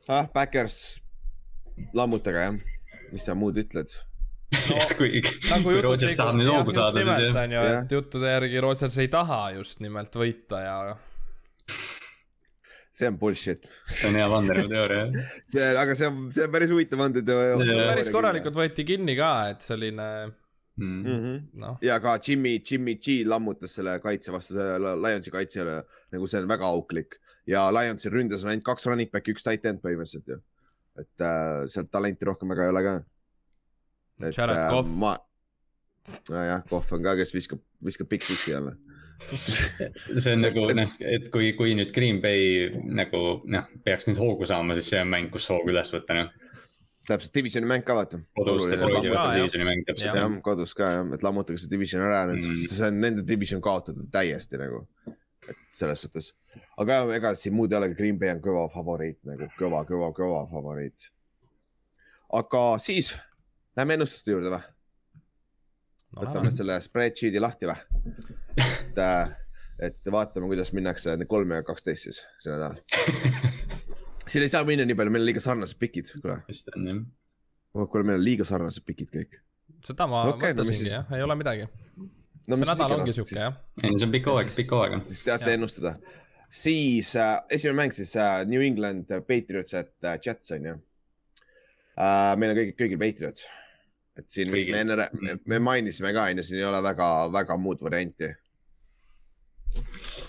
ah, 0.10 0.27
Backers, 0.34 0.99
lammutage 1.98 2.44
jah, 2.44 2.60
mis 3.11 3.26
sa 3.26 3.36
muud 3.38 3.57
ütled? 3.61 3.91
kui, 4.99 5.19
nagu 5.49 5.65
kui 5.65 5.82
Rodgers 5.84 6.15
tahab 6.18 6.38
nüüd 6.38 6.52
hoogu 6.52 6.76
saada, 6.76 7.02
siis 7.02 7.10
jah. 7.10 7.41
on 7.41 7.56
ju, 7.56 7.65
Jah. 7.65 7.82
et 7.82 7.98
juttude 7.98 8.32
järgi 8.32 8.61
Rodgers 8.64 8.98
ei 9.02 9.10
taha 9.11 9.41
just 9.57 9.82
nimelt 9.84 10.15
võita 10.15 10.61
ja 10.61 10.77
see 12.95 13.10
on 13.10 13.18
bullshit. 13.19 13.65
see 13.90 14.10
on 14.11 14.19
hea 14.19 14.30
vandenõuteooria, 14.32 15.26
see, 15.52 15.68
aga 15.82 15.98
see 15.98 16.10
on, 16.11 16.23
see 16.36 16.45
on 16.45 16.53
päris 16.53 16.72
huvitav. 16.72 17.03
Jaa. 17.18 17.90
päris 17.91 18.11
korralikult 18.14 18.57
võeti 18.61 18.88
kinni 18.88 19.18
ka, 19.19 19.32
et 19.52 19.65
selline 19.65 20.07
jah. 20.07 20.32
-hmm. 20.80 21.36
noh, 21.65 21.77
ja 21.84 21.99
ka 22.03 22.18
Jimmy, 22.22 22.60
Jimmy 22.61 22.98
G 23.02 23.22
lammutas 23.27 23.76
selle 23.80 23.98
kaitse 24.03 24.32
vastu, 24.36 24.56
selle 24.60 24.95
Lionsi 25.02 25.34
kaitsele, 25.34 25.82
nagu 26.15 26.30
see 26.32 26.44
on 26.44 26.52
väga 26.52 26.72
auklik 26.72 27.19
ja 27.49 27.67
Lionsi 27.73 28.09
ründes 28.13 28.45
on 28.45 28.53
ainult 28.53 28.65
kaks 28.65 28.88
running 28.89 29.11
back'i, 29.11 29.35
üks 29.35 29.45
tight 29.45 29.65
end 29.69 29.84
põhimõtteliselt 29.84 30.34
ju. 30.34 30.39
et 31.01 31.26
äh, 31.27 31.65
sealt 31.72 31.91
talenti 31.91 32.27
rohkem 32.27 32.51
väga 32.53 32.67
ei 32.67 32.73
ole 32.73 32.84
ka. 32.85 32.95
Jared 34.31 34.61
Cough. 34.72 34.91
ma, 34.95 35.15
nojah, 36.31 36.63
Cough 36.69 36.95
on 36.95 37.03
ka, 37.03 37.15
kes 37.19 37.34
viskab, 37.35 37.61
viskab 37.84 38.09
Big 38.11 38.23
Six'i 38.23 38.55
jälle. 38.55 38.77
see 40.22 40.34
on 40.35 40.41
nagu 40.43 40.65
noh, 40.76 40.95
et 40.99 41.30
kui, 41.34 41.53
kui 41.57 41.76
nüüd 41.77 41.93
Green 41.95 42.22
Bay 42.23 42.67
nagu 42.84 43.22
noh, 43.51 43.69
peaks 43.85 44.09
nüüd 44.09 44.19
hoogu 44.19 44.47
saama, 44.49 44.76
siis 44.77 44.89
see 44.91 45.03
on 45.03 45.11
mäng, 45.11 45.30
kus 45.34 45.47
hoogu 45.51 45.72
üles 45.72 45.91
võtta, 45.93 46.17
noh. 46.19 46.31
täpselt 47.07 47.35
divisioni 47.38 47.69
mäng 47.69 47.85
ka 47.88 47.95
vaata. 47.95 48.19
kodus 48.35 48.67
jah. 50.03 50.39
kodus 50.43 50.76
ka 50.77 50.91
jah, 50.97 51.13
et 51.15 51.23
lammutage 51.23 51.63
see 51.63 51.72
division 51.72 52.03
ära 52.03 52.26
nüüd 52.31 52.43
mm., 52.43 52.65
see 52.72 52.89
on 52.89 52.99
nende 53.03 53.23
division 53.27 53.63
kaotatud 53.63 54.09
täiesti 54.11 54.59
nagu. 54.59 54.84
et 55.47 55.59
selles 55.77 56.01
suhtes, 56.03 56.34
aga 56.82 57.02
ega 57.15 57.34
siin 57.38 57.56
muud 57.56 57.72
ei 57.72 57.80
olegi, 57.80 57.98
Green 57.99 58.19
Bay 58.19 58.34
on 58.36 58.41
kõva 58.44 58.68
favoriit 58.73 59.22
nagu 59.27 59.49
kõva, 59.60 59.84
kõva, 59.88 60.11
kõva 60.15 60.45
favoriit. 60.52 61.10
aga 62.34 62.64
siis 62.84 63.15
lähme 63.77 63.98
ennustuste 63.99 64.32
juurde 64.32 64.53
või? 64.53 64.64
no 66.15 66.23
võtame 66.23 66.52
selle 66.56 66.77
spreadsheet'i 66.84 67.41
lahti 67.41 67.69
või? 67.69 67.77
et, 68.61 69.02
et 69.90 70.11
vaatame, 70.11 70.49
kuidas 70.52 70.72
minnakse 70.76 71.18
kolm 71.30 71.56
ja 71.57 71.64
kaksteist 71.68 72.07
siis 72.07 72.22
see 72.44 72.53
nädal. 72.53 72.80
siin 74.32 74.45
ei 74.45 74.52
saa 74.52 74.64
minna 74.68 74.88
nii 74.88 74.98
palju, 74.98 75.14
meil 75.14 75.26
on 75.26 75.30
liiga 75.32 75.44
sarnased 75.44 75.80
pikid, 75.82 76.14
kuule. 76.19 76.41
vist 76.49 76.72
on 76.76 76.91
jah. 76.91 77.02
kuule, 77.76 78.03
meil 78.03 78.19
on 78.19 78.26
liiga 78.26 78.48
sarnased 78.48 78.86
pikid 78.88 79.11
kõik. 79.14 79.41
seda 79.86 80.07
ma 80.10 80.26
no 80.30 80.38
mis 80.38 80.44
mõtlesingi 80.44 80.84
siis? 80.86 80.94
jah, 80.95 81.18
ei 81.18 81.26
ole 81.26 81.40
midagi. 81.40 81.68
no 82.48 82.60
see 82.60 82.69
nädal 82.72 82.99
ongi 82.99 83.18
siuke 83.18 83.40
jah. 83.40 83.57
ei 83.84 83.91
no 83.91 83.99
see 83.99 84.07
on 84.07 84.15
pikk 84.15 84.32
hooaeg, 84.32 84.53
pikk 84.56 84.77
hooaeg 84.77 84.99
on. 84.99 85.07
siis 85.11 85.26
teate 85.26 85.52
Jah. 85.52 85.60
ennustada. 85.60 85.98
Siis 86.49 87.15
äh, 87.19 87.38
esimene 87.49 87.84
mäng 87.84 87.93
siis 87.95 88.15
äh, 88.15 88.45
New 88.47 88.61
England 88.61 89.11
Patriots, 89.27 89.73
et 89.73 89.95
äh, 90.03 90.19
Jets 90.26 90.51
on 90.51 90.65
ju 90.65 90.73
äh,. 91.97 92.34
meil 92.38 92.53
on 92.53 92.57
kõigil, 92.59 92.76
kõigil 92.80 93.01
Patriots. 93.01 93.47
et 94.17 94.30
siin 94.31 94.51
Kõigil. 94.53 94.72
me 94.72 94.81
enne, 94.85 95.09
me, 95.22 95.38
me 95.45 95.59
mainisime 95.59 96.13
ka 96.15 96.30
on 96.30 96.41
ju, 96.41 96.47
siin 96.47 96.61
ei 96.61 96.67
ole 96.69 96.81
väga, 96.84 97.09
väga 97.34 97.57
muud 97.59 97.84
varianti 97.84 98.31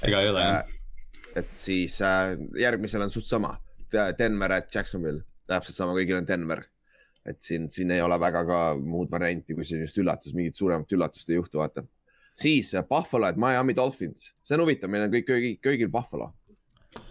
ega 0.02 0.22
ei 0.22 0.30
ole 0.30 0.44
jah. 0.44 0.56
äh,. 0.59 1.34
et 1.43 1.52
siis 1.60 2.01
äh, 2.05 2.36
järgmisel 2.60 3.05
on 3.06 3.12
suht 3.12 3.28
sama, 3.28 3.56
Denver 4.18 4.52
at 4.52 4.74
Jacksonville, 4.74 5.22
täpselt 5.48 5.76
sama, 5.76 5.94
kõigil 5.97 6.18
on 6.20 6.26
Denver. 6.28 6.64
et 7.26 7.40
siin, 7.43 7.70
siin 7.70 7.90
ei 7.90 8.01
ole 8.02 8.18
väga 8.22 8.44
ka 8.47 8.59
muud 8.78 9.10
varianti, 9.10 9.55
kui 9.55 9.64
siin 9.66 9.80
just 9.82 9.98
üllatus, 9.98 10.34
mingit 10.34 10.55
suuremat 10.55 10.93
üllatust 10.94 11.30
ei 11.30 11.40
juhtu, 11.40 11.59
vaata. 11.59 11.82
Siis 12.37 12.75
äh, 12.75 12.85
Buffalo 12.89 13.27
at 13.27 13.37
Miami 13.41 13.75
Dolphins, 13.77 14.31
see 14.45 14.57
on 14.59 14.65
huvitav, 14.67 14.91
meil 14.93 15.07
on 15.07 15.13
kõik, 15.15 15.27
kõigil, 15.31 15.59
kõigil 15.65 15.91
Buffalo. 15.93 16.33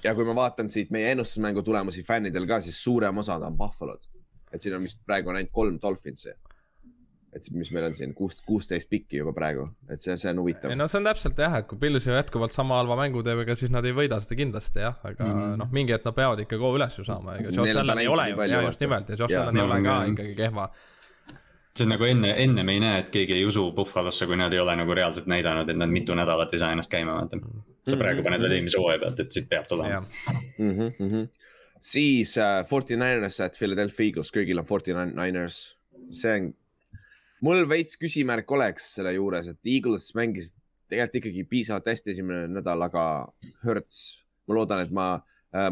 ja 0.04 0.16
kui 0.18 0.26
ma 0.26 0.34
vaatan 0.36 0.70
siit 0.70 0.90
meie 0.94 1.12
ennustusmängu 1.14 1.62
tulemusi 1.66 2.04
fännidel 2.04 2.48
ka, 2.50 2.60
siis 2.62 2.78
suurem 2.84 3.18
osa 3.22 3.36
on 3.38 3.58
Buffalo'd. 3.58 4.06
et 4.54 4.62
siin 4.62 4.76
on 4.78 4.82
vist 4.86 5.02
praegu 5.06 5.30
on 5.30 5.36
ainult 5.36 5.52
kolm 5.52 5.80
Dolphinsi. 5.82 6.30
et 7.36 7.48
mis 7.52 7.68
meil 7.76 7.84
on 7.90 7.94
siin 7.94 8.14
kuus, 8.16 8.38
kuusteist 8.46 8.88
pikki 8.90 9.18
juba 9.18 9.34
praegu, 9.36 9.66
et 9.92 10.00
see, 10.02 10.16
see 10.18 10.30
on 10.32 10.38
huvitav 10.40 10.72
no 10.78 10.88
see 10.88 11.02
on 11.02 11.10
täpselt 11.10 11.38
jah, 11.38 11.58
et 11.60 11.68
kui 11.68 11.78
Pils 11.82 12.06
ju 12.08 12.14
jätkuvalt 12.16 12.54
sama 12.54 12.78
halva 12.80 12.96
mängu 12.96 13.24
teeb, 13.26 13.42
ega 13.44 13.56
siis 13.60 13.74
nad 13.76 13.86
ei 13.86 13.92
võida 13.98 14.22
seda 14.24 14.38
kindlasti 14.40 14.80
jah, 14.86 14.96
aga 15.04 15.26
mm. 15.26 15.40
Mhm. 15.42 15.58
noh, 15.60 15.72
mingi 15.76 15.92
hetk 15.98 16.06
nad 16.08 16.16
peavad 16.16 16.40
ikka 16.46 16.62
hoo 16.62 16.76
üles 16.78 16.96
ju 16.98 17.04
saama, 17.04 17.36
ega 17.42 17.52
Josh 17.52 17.82
Allan 17.82 18.00
ei 18.00 18.08
ole 18.08 18.30
ju, 18.30 18.62
just 18.70 18.86
nimelt 18.86 19.10
ja 19.10 19.18
Josh 19.20 19.36
Allan 19.42 19.58
ei 19.58 19.66
ole 19.68 19.82
ka 19.82 19.98
aga- 19.98 20.14
ikkagi 20.14 20.36
kehva. 20.38 20.70
See 21.76 21.86
on 21.86 21.92
nagu 21.92 22.08
enne, 22.08 22.32
ennem 22.40 22.70
ei 22.72 22.80
näe, 22.80 23.00
et 23.04 23.10
keegi 23.12 23.36
ei 23.36 23.46
usu 23.46 23.66
Buffalosse, 23.76 24.28
kui 24.30 24.38
nad 24.40 24.54
ei 24.54 24.62
ole 24.64 24.76
nagu 24.80 24.96
reaalselt 24.96 25.28
näidanud, 25.32 25.70
et 25.70 25.80
nad 25.80 25.92
mitu 25.92 26.16
nädalat 26.16 26.54
ei 26.56 26.62
saa 26.62 26.72
ennast 26.76 26.92
käima 26.92 27.18
vaata. 27.18 27.40
sa 27.86 27.98
praegu 28.00 28.24
paned 28.24 28.42
veel 28.42 28.58
eelmise 28.58 28.80
hooaja 28.82 29.02
pealt, 29.04 29.20
et 29.20 29.32
siit 29.36 29.50
peab 29.50 29.68
tulema. 29.68 30.02
mm. 30.02 30.72
-hmm, 30.72 30.92
mm 31.00 31.08
-hmm. 31.08 31.28
siis 31.80 32.38
äh, 32.38 32.66
Forty 32.66 32.96
Niners 32.96 33.40
at 33.40 33.58
Philadelphia 33.60 34.06
Eagles, 34.06 34.32
kõigil 34.32 34.60
on 34.60 34.66
Forty 34.66 34.94
Niners, 34.94 35.78
see 36.12 36.36
on, 36.40 36.54
mul 37.42 37.70
veits 37.70 37.98
küsimärk 37.98 38.52
oleks 38.52 38.94
selle 38.96 39.14
juures, 39.14 39.48
et 39.48 39.60
Eagles 39.66 40.16
mängis 40.16 40.54
tegelikult 40.90 41.16
ikkagi 41.16 41.44
piisavalt 41.44 41.88
hästi 41.88 42.12
esimene 42.12 42.48
nädal, 42.48 42.82
aga 42.82 43.06
Hertz, 43.66 44.24
ma 44.48 44.56
loodan, 44.56 44.86
et 44.86 44.92
ma, 44.92 45.20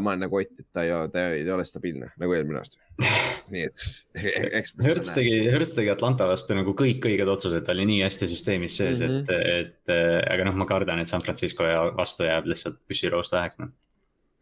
ma 0.00 0.14
olen 0.14 0.22
nagu 0.24 0.38
Ott, 0.40 0.52
et 0.60 0.66
ta 0.72 0.82
ei, 0.86 0.92
ta 1.12 1.24
ei 1.34 1.44
ole 1.52 1.64
stabiilne 1.68 2.08
nagu 2.20 2.32
eelmine 2.36 2.60
aasta. 2.60 2.78
nii 3.52 3.64
et 3.66 3.82
eks. 4.60 4.74
Hertz 4.84 5.10
tegi, 5.16 5.34
Hertz 5.52 5.74
tegi 5.76 5.90
Atlanta 5.92 6.28
vastu 6.30 6.56
nagu 6.56 6.72
kõik 6.78 7.04
õiged 7.10 7.28
otsused, 7.28 7.64
ta 7.66 7.74
oli 7.74 7.84
nii 7.90 8.02
hästi 8.04 8.28
süsteemis 8.30 8.76
sees 8.80 9.02
mm, 9.02 9.10
Mhm. 9.10 9.24
-hmm. 9.24 9.40
et, 9.40 9.74
et 9.84 9.94
äh, 9.94 10.20
aga 10.34 10.46
noh, 10.48 10.56
ma 10.62 10.66
kardan, 10.70 11.02
et 11.02 11.10
San 11.10 11.22
Francisco 11.24 11.66
ja 11.68 11.82
vastu 11.96 12.24
jääb 12.28 12.46
lihtsalt 12.50 12.78
püssiroos 12.88 13.30
täheks, 13.32 13.58
noh. 13.60 13.72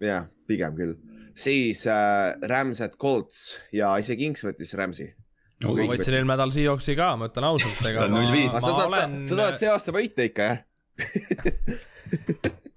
jah, 0.03 0.29
pigem 0.47 0.77
küll. 0.79 0.95
siis 1.35 1.87
äh, 1.87 2.35
Rams 2.49 2.81
at 2.85 2.97
Colts 3.01 3.59
ja 3.73 3.97
isegi 3.99 4.23
Kings 4.27 4.45
võttis 4.45 4.75
Ramsi. 4.79 5.09
ma 5.63 5.71
Kõik 5.71 5.93
võtsin 5.95 6.15
eelmine 6.15 6.35
nädal 6.35 6.53
Seahawksi 6.55 6.97
ka, 6.99 7.17
ma 7.17 7.31
ütlen 7.31 7.45
ausalt, 7.49 7.81
ega 7.91 8.07
ma, 8.09 8.23
0-5. 8.23 8.47
aga 8.51 8.53
ma 8.53 8.61
sa 8.61 8.77
tahad, 8.77 8.93
olen 8.93 9.27
sa 9.27 9.41
tahad 9.41 9.59
see 9.63 9.73
aasta 9.73 9.95
võita 9.97 10.29
ikka 10.29 10.43
jah? 10.51 10.61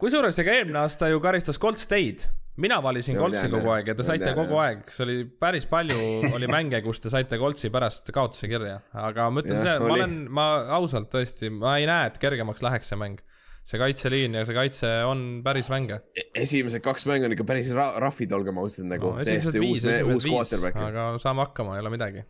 kusjuures 0.02 0.38
ega 0.42 0.54
eelmine 0.60 0.80
aasta 0.84 1.10
ju 1.12 1.20
karistas 1.24 1.60
Colts 1.62 1.88
teid. 1.92 2.26
Mina 2.62 2.80
valisin 2.84 3.18
tean, 3.20 3.52
kogu 3.52 3.72
aeg 3.74 3.92
ja 3.92 3.96
te 3.98 4.06
saite 4.08 4.30
tean, 4.30 4.38
kogu 4.38 4.60
aeg, 4.64 4.84
see 4.92 5.06
oli 5.06 5.16
päris 5.42 5.68
palju 5.70 6.00
oli 6.38 6.50
mänge, 6.52 6.82
kus 6.86 7.02
te 7.04 7.12
saite 7.14 7.40
Coltsi 7.42 7.72
pärast 7.74 8.12
kaotuse 8.16 8.50
kirja, 8.52 8.80
aga 9.06 9.30
ma 9.34 9.44
ütlen 9.44 9.62
see, 9.64 9.78
ma 9.84 9.96
olen, 9.98 10.18
ma 10.34 10.50
ausalt 10.78 11.12
tõesti, 11.14 11.52
ma 11.54 11.78
ei 11.82 11.88
näe, 11.90 12.12
et 12.12 12.20
kergemaks 12.22 12.64
läheks 12.66 12.94
see 12.94 13.00
mäng. 13.02 13.24
see 13.66 13.80
kaitseliin 13.82 14.36
ja 14.38 14.44
see 14.46 14.54
kaitse 14.54 14.90
on 15.10 15.42
päris 15.46 15.72
vänge 15.74 15.98
esimesed 16.38 16.84
kaks 16.86 17.08
mängu 17.10 17.26
on 17.26 17.34
ikka 17.34 17.48
päris 17.50 17.72
ra 17.74 17.88
rahvid, 17.98 18.36
olgem 18.38 18.60
ausad, 18.62 18.86
nagu 18.86 19.16
no,. 19.16 19.24
täiesti 19.26 19.58
uus 19.58 19.82
viis,, 19.82 20.04
uus 20.06 20.28
viis, 20.28 20.34
quarterback. 20.36 20.78
aga 20.78 21.08
saame 21.22 21.42
hakkama, 21.48 21.76
ei 21.76 21.84
ole 21.84 21.92
midagi. 21.96 22.24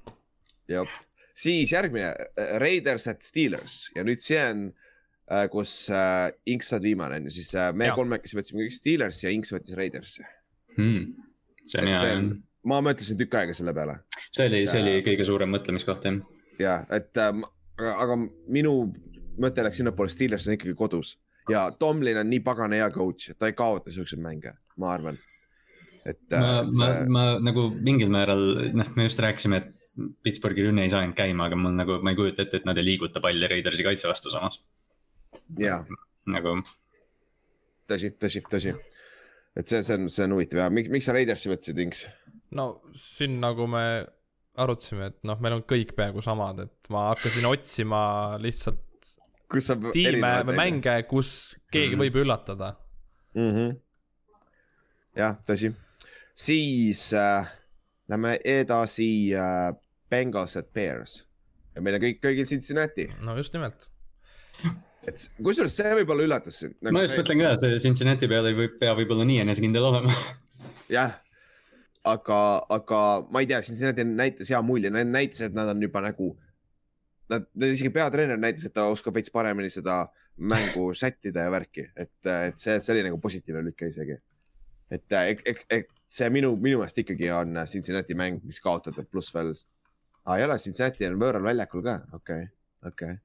jah, 0.71 0.97
siis 1.35 1.75
järgmine 1.75 2.13
Raiders 2.61 3.09
at 3.11 3.25
Steelers 3.25 3.89
ja 3.95 4.07
nüüd 4.07 4.23
see 4.23 4.41
on, 4.41 4.69
kus 5.51 5.89
äh, 5.89 6.29
Inks 6.53 6.69
saad 6.73 6.83
viimane 6.85 7.19
on 7.19 7.29
ju, 7.29 7.35
siis 7.39 7.53
äh, 7.57 7.71
me 7.73 7.89
kolmekesi 7.97 8.37
võtsime 8.37 8.65
kõik 8.65 8.75
Steelers 8.75 9.23
ja 9.23 9.33
Inks 9.33 9.53
võttis 9.55 9.77
Raidersi. 9.77 10.25
Hmm. 10.75 11.13
see 11.65 11.81
on 11.81 11.89
hea 11.89 12.13
on, 12.13 12.31
ma 12.69 12.81
mõtlesin 12.83 13.17
tükk 13.17 13.37
aega 13.39 13.55
selle 13.55 13.73
peale 13.73 14.01
see 14.27 14.49
oli, 14.49 14.65
see 14.67 14.81
oli 14.83 14.97
kõige 15.05 15.25
suurem 15.25 15.53
mõtlemiskoht 15.55 16.03
jah. 16.05 16.17
ja 16.59 16.73
et 16.93 17.15
äh,, 17.21 17.31
aga 17.93 18.17
minu 18.51 18.75
mõte 19.41 19.63
läks 19.63 19.79
sinnapoole, 19.79 20.11
Steelers 20.11 20.49
on 20.49 20.57
ikkagi 20.57 20.75
kodus 20.77 21.15
ja 21.49 21.69
Tomlin 21.79 22.19
on 22.21 22.29
nii 22.29 22.41
pagana 22.45 22.81
hea 22.81 22.89
coach, 22.93 23.31
et 23.31 23.39
ta 23.39 23.49
ei 23.49 23.55
kaota 23.57 23.93
siukseid 23.93 24.21
mänge, 24.21 24.53
ma 24.81 24.91
arvan. 24.93 25.17
et 26.05 26.21
äh, 26.33 26.41
ma, 26.41 26.61
ma 26.65 26.77
see, 26.77 27.09
ma 27.17 27.25
nagu 27.41 27.69
mingil 27.81 28.11
määral, 28.13 28.45
noh, 28.77 28.93
me 28.97 29.07
just 29.07 29.21
rääkisime, 29.23 29.61
et 29.61 29.73
Pittsburghi 30.25 30.65
rünne 30.65 30.83
ei 30.83 30.91
saanud 30.91 31.15
käima, 31.15 31.47
aga 31.47 31.57
mul 31.59 31.75
nagu, 31.77 32.01
ma 32.03 32.11
ei 32.11 32.17
kujuta 32.19 32.43
ette, 32.43 32.59
et 32.59 32.65
nad 32.67 32.77
ei 32.77 32.83
liiguta 32.89 33.21
palli 33.23 33.47
Raidersi 33.47 33.85
kaitse 33.85 34.09
vastu 34.09 34.33
samas. 34.33 34.59
Ja 35.59 35.79
nagu 36.25 36.57
tõsi, 37.89 38.11
tõsi, 38.19 38.41
tõsi. 38.49 38.73
et 39.55 39.67
see, 39.67 39.81
see 39.85 39.97
on, 39.99 40.09
see 40.09 40.25
on 40.27 40.35
huvitav 40.37 40.63
ja 40.65 40.69
miks, 40.73 40.89
miks 40.93 41.05
sa 41.09 41.15
Raidersi 41.15 41.51
võtsid, 41.51 41.79
Inks? 41.85 42.05
no 42.55 42.81
siin 42.97 43.39
nagu 43.43 43.67
me 43.69 43.85
arutasime, 44.55 45.11
et 45.11 45.17
noh, 45.27 45.39
meil 45.43 45.57
on 45.57 45.65
kõik 45.67 45.93
peaaegu 45.97 46.23
samad, 46.23 46.61
et 46.65 46.89
ma 46.93 47.09
hakkasin 47.11 47.45
otsima 47.49 48.01
lihtsalt 48.41 48.81
kus 49.51 49.67
sa. 49.69 49.75
tiime 49.93 50.31
või 50.47 50.57
mänge, 50.57 50.95
kus 51.09 51.55
keegi 51.71 51.95
Mhm. 51.95 52.01
võib 52.01 52.21
üllatada. 52.23 52.75
mm. 53.35 53.51
-hmm. 53.51 53.75
jah, 55.15 55.37
tõsi. 55.47 55.73
siis 56.33 57.13
äh, 57.13 57.47
lähme 58.09 58.39
edasi 58.43 59.33
äh, 59.35 59.73
Bengals 60.09 60.57
at 60.57 60.73
Bears 60.73 61.25
ja 61.75 61.81
meil 61.81 61.95
on 61.95 62.01
kõik, 62.01 62.19
kõigil 62.23 62.45
Cincinnati, 62.47 63.09
no 63.21 63.35
just 63.37 63.53
nimelt. 63.53 63.89
Et 65.09 65.27
kusjuures 65.43 65.75
see 65.77 65.93
võib 65.99 66.11
olla 66.13 66.25
üllatus. 66.27 66.63
nagu 66.83 66.95
ma 66.95 67.03
just 67.05 67.19
mõtlen 67.19 67.43
ka, 67.43 67.53
see 67.61 67.77
Cincinnati 67.83 68.29
peale 68.31 68.51
ei 68.51 68.57
või, 68.57 68.71
pea 68.79 68.95
võib-olla 68.97 69.27
nii 69.27 69.43
enesekindel 69.43 69.87
olema. 69.89 70.15
jah, 70.97 71.15
aga, 72.11 72.39
aga 72.77 73.01
ma 73.33 73.43
ei 73.43 73.49
tea, 73.49 73.61
Cincinnati 73.65 74.05
näitas 74.07 74.51
hea 74.53 74.61
mulje, 74.65 74.91
nad 74.93 75.09
näitasid, 75.09 75.51
et 75.51 75.57
nad 75.57 75.71
on 75.73 75.83
juba 75.85 76.03
nagu. 76.05 76.33
Nad, 77.31 77.47
nad 77.57 77.71
isegi 77.73 77.89
peatreener 77.89 78.37
näitas, 78.37 78.67
et 78.67 78.73
ta 78.75 78.83
oskab 78.93 79.15
veits 79.17 79.31
paremini 79.33 79.71
seda 79.73 80.03
mängu 80.37 80.91
sättida 81.01 81.47
ja 81.47 81.53
värki, 81.53 81.87
et, 81.97 82.13
et 82.29 82.61
see, 82.61 82.77
see 82.77 82.93
oli 82.93 83.05
nagu 83.07 83.17
positiivne 83.21 83.63
lüke 83.65 83.89
isegi. 83.89 84.19
et, 84.93 85.15
et, 85.17 85.63
et 85.73 85.87
see 86.05 86.29
minu, 86.29 86.51
minu 86.61 86.83
meelest 86.83 87.01
ikkagi 87.01 87.31
on 87.33 87.57
Cincinnati 87.65 88.13
mäng, 88.17 88.43
mis 88.45 88.61
kaotatud, 88.61 89.09
pluss 89.09 89.33
veel 89.33 89.55
ah,. 89.55 90.37
ei 90.37 90.45
ole, 90.45 90.59
Cincinnati 90.61 91.09
on 91.09 91.17
võõral 91.21 91.49
väljakul 91.49 91.81
ka, 91.87 92.03
okei 92.13 92.45
okay,, 92.45 92.51
okei 92.85 93.15
okay.. 93.15 93.23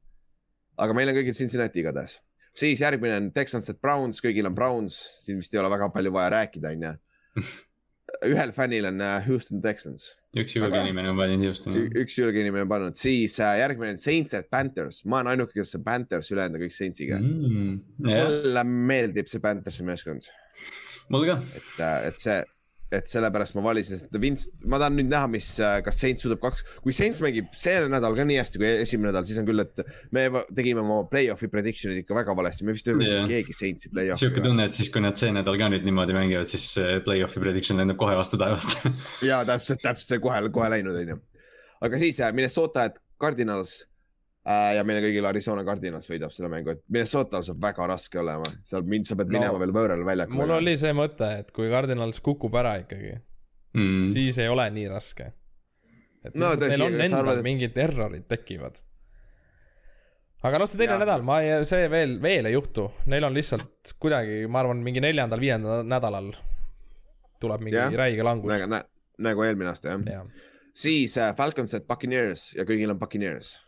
Aga 0.81 0.97
meil 0.97 1.13
on 1.13 1.19
kõigil 1.21 1.37
Cincinnati 1.37 1.83
igatahes. 1.83 2.19
siis 2.57 2.81
järgmine 2.83 3.17
on 3.21 3.33
Texans 3.35 3.71
at 3.71 3.81
Browns, 3.81 4.23
kõigil 4.25 4.49
on 4.49 4.55
Browns, 4.57 4.97
siin 5.25 5.41
vist 5.41 5.55
ei 5.55 5.61
ole 5.63 5.71
väga 5.73 5.91
palju 5.95 6.13
vaja 6.15 6.33
rääkida, 6.39 6.73
onju 6.75 6.95
ühel 8.27 8.53
fännil 8.53 8.89
on 8.91 9.01
äh, 9.05 9.27
Houston 9.27 9.61
Texans, 9.63 10.11
üks 10.37 10.55
julge 10.57 10.81
inimene 10.83 11.13
on 11.13 11.19
valinud 11.19 11.51
Houstoni. 11.51 11.85
üks 12.03 12.17
julge 12.19 12.43
inimene 12.43 12.67
on 12.67 12.73
pannud, 12.73 12.99
siis 12.99 13.37
äh, 13.43 13.59
järgmine 13.63 13.95
on 13.95 14.01
Saints 14.03 14.35
at 14.39 14.51
Panthers, 14.51 15.05
ma 15.07 15.21
olen 15.21 15.35
ainuke, 15.35 15.55
kes 15.61 15.77
on 15.79 15.85
Panthers, 15.87 16.31
ülejäänud 16.35 16.59
on 16.59 16.65
kõik 16.65 16.77
Saintsiga 16.77 17.21
mm.. 17.21 17.77
mulle 18.09 18.65
meeldib 18.91 19.31
see 19.31 19.43
Panthersi 19.45 19.87
meeskond, 19.87 20.27
mul 21.15 21.29
ka. 21.31 21.39
et, 21.61 21.85
et 22.11 22.25
see, 22.25 22.41
et 22.95 23.11
sellepärast 23.11 23.55
ma 23.55 23.63
valisin, 23.65 23.99
sest 24.01 24.17
Vince, 24.23 24.51
ma 24.67 24.81
tahan 24.83 24.97
nüüd 24.99 25.11
näha, 25.11 25.29
mis, 25.31 25.49
kas 25.87 26.01
Saints 26.03 26.25
suudab 26.25 26.41
kaks, 26.43 26.65
kui 26.85 26.95
Saints 26.97 27.23
mängib 27.25 27.51
see 27.59 27.77
nädal 27.91 28.17
ka 28.19 28.27
nii 28.27 28.39
hästi 28.41 28.61
kui 28.61 28.71
esimene 28.85 29.11
nädal, 29.13 29.27
siis 29.29 29.39
on 29.43 29.47
küll, 29.49 29.63
et 29.63 29.83
me 30.15 30.27
tegime 30.57 30.83
oma 30.83 31.05
play-off'i 31.11 31.51
prediction'id 31.53 32.03
ikka 32.03 32.17
väga 32.19 32.35
valesti, 32.39 32.67
me 32.67 32.75
vist 32.77 32.91
ei 32.91 32.99
võtnud 32.99 33.31
keegi 33.31 33.57
Saintsi 33.57 33.93
play-off'i 33.95 34.25
sihuke. 34.25 34.43
tunne, 34.45 34.67
et 34.67 34.77
siis, 34.77 34.91
kui 34.93 35.05
nad 35.05 35.19
see 35.21 35.31
nädal 35.35 35.59
ka 35.61 35.71
nüüd 35.73 35.87
niimoodi 35.87 36.17
mängivad, 36.17 36.51
siis 36.51 36.67
play-off'i 37.07 37.43
prediction 37.43 37.79
lendab 37.81 38.01
kohe 38.01 38.17
vastu 38.19 38.41
taevast. 38.41 38.81
ja 39.31 39.43
täpselt, 39.49 39.83
täpselt 39.85 40.25
kohe, 40.25 40.43
kohe 40.55 40.73
läinud, 40.75 40.99
onju. 41.05 41.21
aga 41.87 42.03
siis 42.03 42.19
äh, 42.25 42.35
Minnesota, 42.35 42.91
et 42.91 42.99
Cardinals 43.21 43.85
ja 44.45 44.85
meile 44.89 45.03
kõigile 45.05 45.29
Arizona 45.29 45.65
Cardinals 45.67 46.09
võidab 46.09 46.33
selle 46.33 46.49
mängu, 46.53 46.73
et 46.73 46.85
Minnesotal 46.89 47.45
saab 47.45 47.61
väga 47.63 47.89
raske 47.91 48.21
olema, 48.23 48.47
seal 48.67 48.87
mind, 48.89 49.09
sa 49.09 49.19
pead 49.19 49.29
No, 49.29 49.39
minema 49.39 49.61
veel 49.61 49.75
võõral 49.77 50.05
väljakule. 50.07 50.41
mul 50.41 50.55
oli 50.57 50.77
see 50.81 50.95
mõte, 50.97 51.29
et 51.43 51.51
kui 51.57 51.69
Cardinals 51.73 52.23
kukub 52.25 52.57
ära 52.57 52.79
ikkagi 52.81 53.17
mm., 53.77 54.13
siis 54.15 54.39
ei 54.41 54.49
ole 54.49 54.69
nii 54.75 54.87
raske. 54.93 55.33
et 56.25 56.39
No 56.39 56.55
tõsi, 56.55 56.73
neil 56.73 56.87
on 56.87 57.01
endal 57.01 57.21
arvad, 57.25 57.43
et... 57.43 57.49
mingid 57.51 57.77
errorid 57.85 58.27
tekivad. 58.33 58.81
aga 60.49 60.63
noh, 60.63 60.71
see 60.71 60.81
teine 60.81 60.97
ja. 60.97 61.03
nädal, 61.05 61.27
ma 61.27 61.41
ei, 61.45 61.65
see 61.69 61.89
veel, 61.93 62.17
veel 62.23 62.49
ei 62.49 62.57
juhtu, 62.57 62.89
neil 63.13 63.29
on 63.29 63.37
lihtsalt 63.37 63.97
kuidagi, 64.01 64.47
ma 64.49 64.65
arvan, 64.65 64.81
mingi 64.85 65.05
neljandal-viiendal 65.05 65.85
nädalal 65.85 66.33
tuleb 67.41 67.65
mingi 67.65 67.77
ja. 67.77 67.91
räige 67.97 68.25
langus. 68.25 68.53
nagu, 68.53 68.85
nagu 69.21 69.45
eelmine 69.45 69.73
aasta 69.73 69.95
jah 69.95 70.07
ja.. 70.07 70.21
jah, 70.21 70.47
siis 70.77 71.17
äh, 71.21 71.35
Falcons 71.37 71.75
et 71.77 71.89
Buccaneers 71.89 72.55
ja 72.57 72.67
kõigil 72.69 72.93
on 72.93 73.01
Buccaneers. 73.01 73.59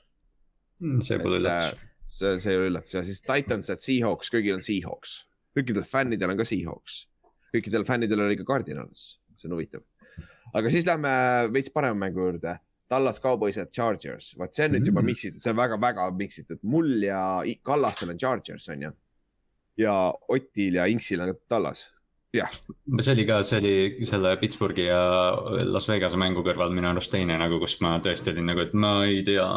See 1.05 1.19
pole 1.23 1.39
üllatus. 1.41 1.85
see, 2.07 2.35
see 2.43 2.53
ei 2.53 2.59
ole 2.61 2.73
üllatus 2.73 2.97
ja 2.97 3.05
siis 3.07 3.23
Titans 3.27 3.71
et 3.73 3.81
Seahawks, 3.83 4.33
kõigil 4.33 4.57
on 4.57 4.65
Seahawks. 4.65 5.23
kõikidel 5.57 5.87
fännidel 5.89 6.33
on 6.33 6.41
ka 6.41 6.45
Seahawks. 6.49 7.07
kõikidel 7.55 7.87
fännidel 7.89 8.25
oli 8.27 8.37
ka 8.41 8.45
Cardinals, 8.49 9.07
see 9.37 9.49
on 9.51 9.57
huvitav. 9.57 9.85
aga 10.55 10.71
siis 10.71 10.87
lähme 10.89 11.15
veits 11.53 11.71
parema 11.73 12.07
mängu 12.07 12.21
juurde. 12.27 12.59
Tallas 12.93 13.23
Cowboys 13.25 13.57
et 13.57 13.71
Chargers, 13.73 14.35
vot 14.37 14.53
see 14.53 14.67
on 14.67 14.75
nüüd 14.75 14.85
juba 14.85 15.01
Mm. 15.01 15.07
miksitud, 15.07 15.41
see 15.41 15.51
on 15.51 15.57
väga-väga 15.57 16.11
miksitud, 16.13 16.59
mul 16.63 17.03
ja 17.03 17.41
Kallastel 17.65 18.11
on 18.11 18.19
Chargers 18.19 18.69
on 18.69 18.83
ju. 18.83 18.91
ja 19.79 20.13
Otil 20.29 20.75
ja 20.75 20.85
Inksil 20.85 21.21
on 21.25 21.33
Tallas, 21.49 21.87
jah, 22.37 22.53
see 23.01 23.15
oli 23.15 23.25
ka, 23.25 23.43
see 23.43 23.61
oli 23.63 24.05
selle 24.05 24.37
Pittsburghi 24.37 24.85
ja 24.91 25.01
Las 25.65 25.89
Vegase 25.89 26.21
mängu 26.21 26.45
kõrval 26.45 26.75
minu 26.75 26.91
arust 26.91 27.11
teine 27.13 27.39
nagu, 27.41 27.59
kus 27.63 27.79
ma 27.81 27.95
tõesti 28.05 28.35
olin 28.35 28.51
nagu, 28.53 28.61
et 28.61 28.75
ma 28.75 29.07
ei 29.07 29.23
tea. 29.25 29.49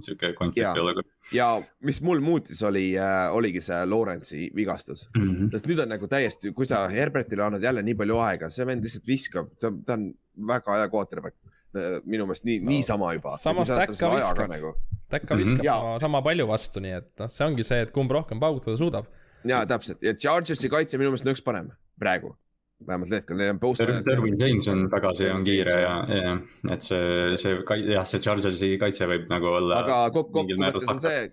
Sihuke 0.00 0.26
Jaa. 0.26 0.34
konflikti 0.38 0.80
olukord 0.80 1.06
ja 1.32 1.48
mis 1.84 2.00
mul 2.02 2.20
muutis, 2.20 2.62
oli 2.62 2.96
äh,, 2.98 3.34
oligi 3.34 3.60
see 3.60 3.80
Lawrence'i 3.86 4.50
vigastus. 4.56 5.08
mm. 5.16 5.28
-hmm. 5.28 5.50
sest 5.52 5.66
nüüd 5.66 5.82
on 5.82 5.88
nagu 5.88 6.08
täiesti, 6.08 6.52
kui 6.52 6.66
sa 6.66 6.88
Herbertile 6.88 7.42
annad 7.44 7.62
jälle 7.62 7.82
nii 7.82 7.94
palju 7.94 8.16
aega, 8.18 8.50
see 8.50 8.66
vend 8.66 8.82
lihtsalt 8.84 9.06
viskab, 9.06 9.50
ta, 9.60 9.72
ta 9.86 9.92
on 9.98 10.12
väga 10.48 10.78
hea 10.80 10.88
quarterback. 10.88 11.36
minu 12.04 12.26
meelest 12.26 12.44
nii 12.44 12.58
No, 12.60 12.68
niisama 12.68 13.12
juba. 13.14 13.38
samas 13.40 13.68
ta 13.68 13.82
äkka 13.86 14.10
viskab. 14.16 14.48
Nagu. 14.50 14.74
Täkka 15.08 15.34
Mhm. 15.34 15.40
viskab 15.42 15.64
Jaa. 15.64 15.80
sama, 15.80 16.00
sama 16.00 16.22
palju 16.22 16.46
vastu, 16.46 16.80
nii 16.80 16.92
et 16.98 17.20
noh, 17.20 17.28
see 17.28 17.46
ongi 17.46 17.64
see, 17.64 17.80
et 17.82 17.90
kumb 17.92 18.10
rohkem 18.10 18.40
paugutada 18.40 18.76
suudab. 18.76 19.06
ja 19.44 19.64
täpselt 19.66 19.98
ja 20.02 20.12
Chargersi 20.14 20.68
kaitse 20.68 20.98
minu 20.98 21.10
meelest 21.10 21.26
on 21.26 21.32
üks 21.32 21.42
parem 21.44 21.70
praegu, 21.98 22.36
vähemalt 22.86 23.10
hetkel, 23.14 23.36
neil 23.36 23.50
on 23.54 23.58
post. 23.62 23.82
Derwin 24.06 24.38
James 24.40 24.68
on 24.68 24.88
tagasi 24.90 25.24
ja 25.28 25.34
on 25.36 25.44
kiire 25.46 25.76
ja, 25.82 25.92
ja, 26.08 26.34
et 26.74 26.82
see, 26.82 27.36
see, 27.40 27.54
jah, 27.92 28.04
see 28.08 28.20
Chargersi 28.24 28.72
kaitse 28.80 29.06
võib 29.10 29.28
nagu 29.30 29.46
olla. 29.46 29.78
aga 29.84 29.96
kok- 30.14 30.30
määral 30.34 30.72
kokkuvõttes 30.80 30.92
on 30.94 31.00
see, 31.00 31.32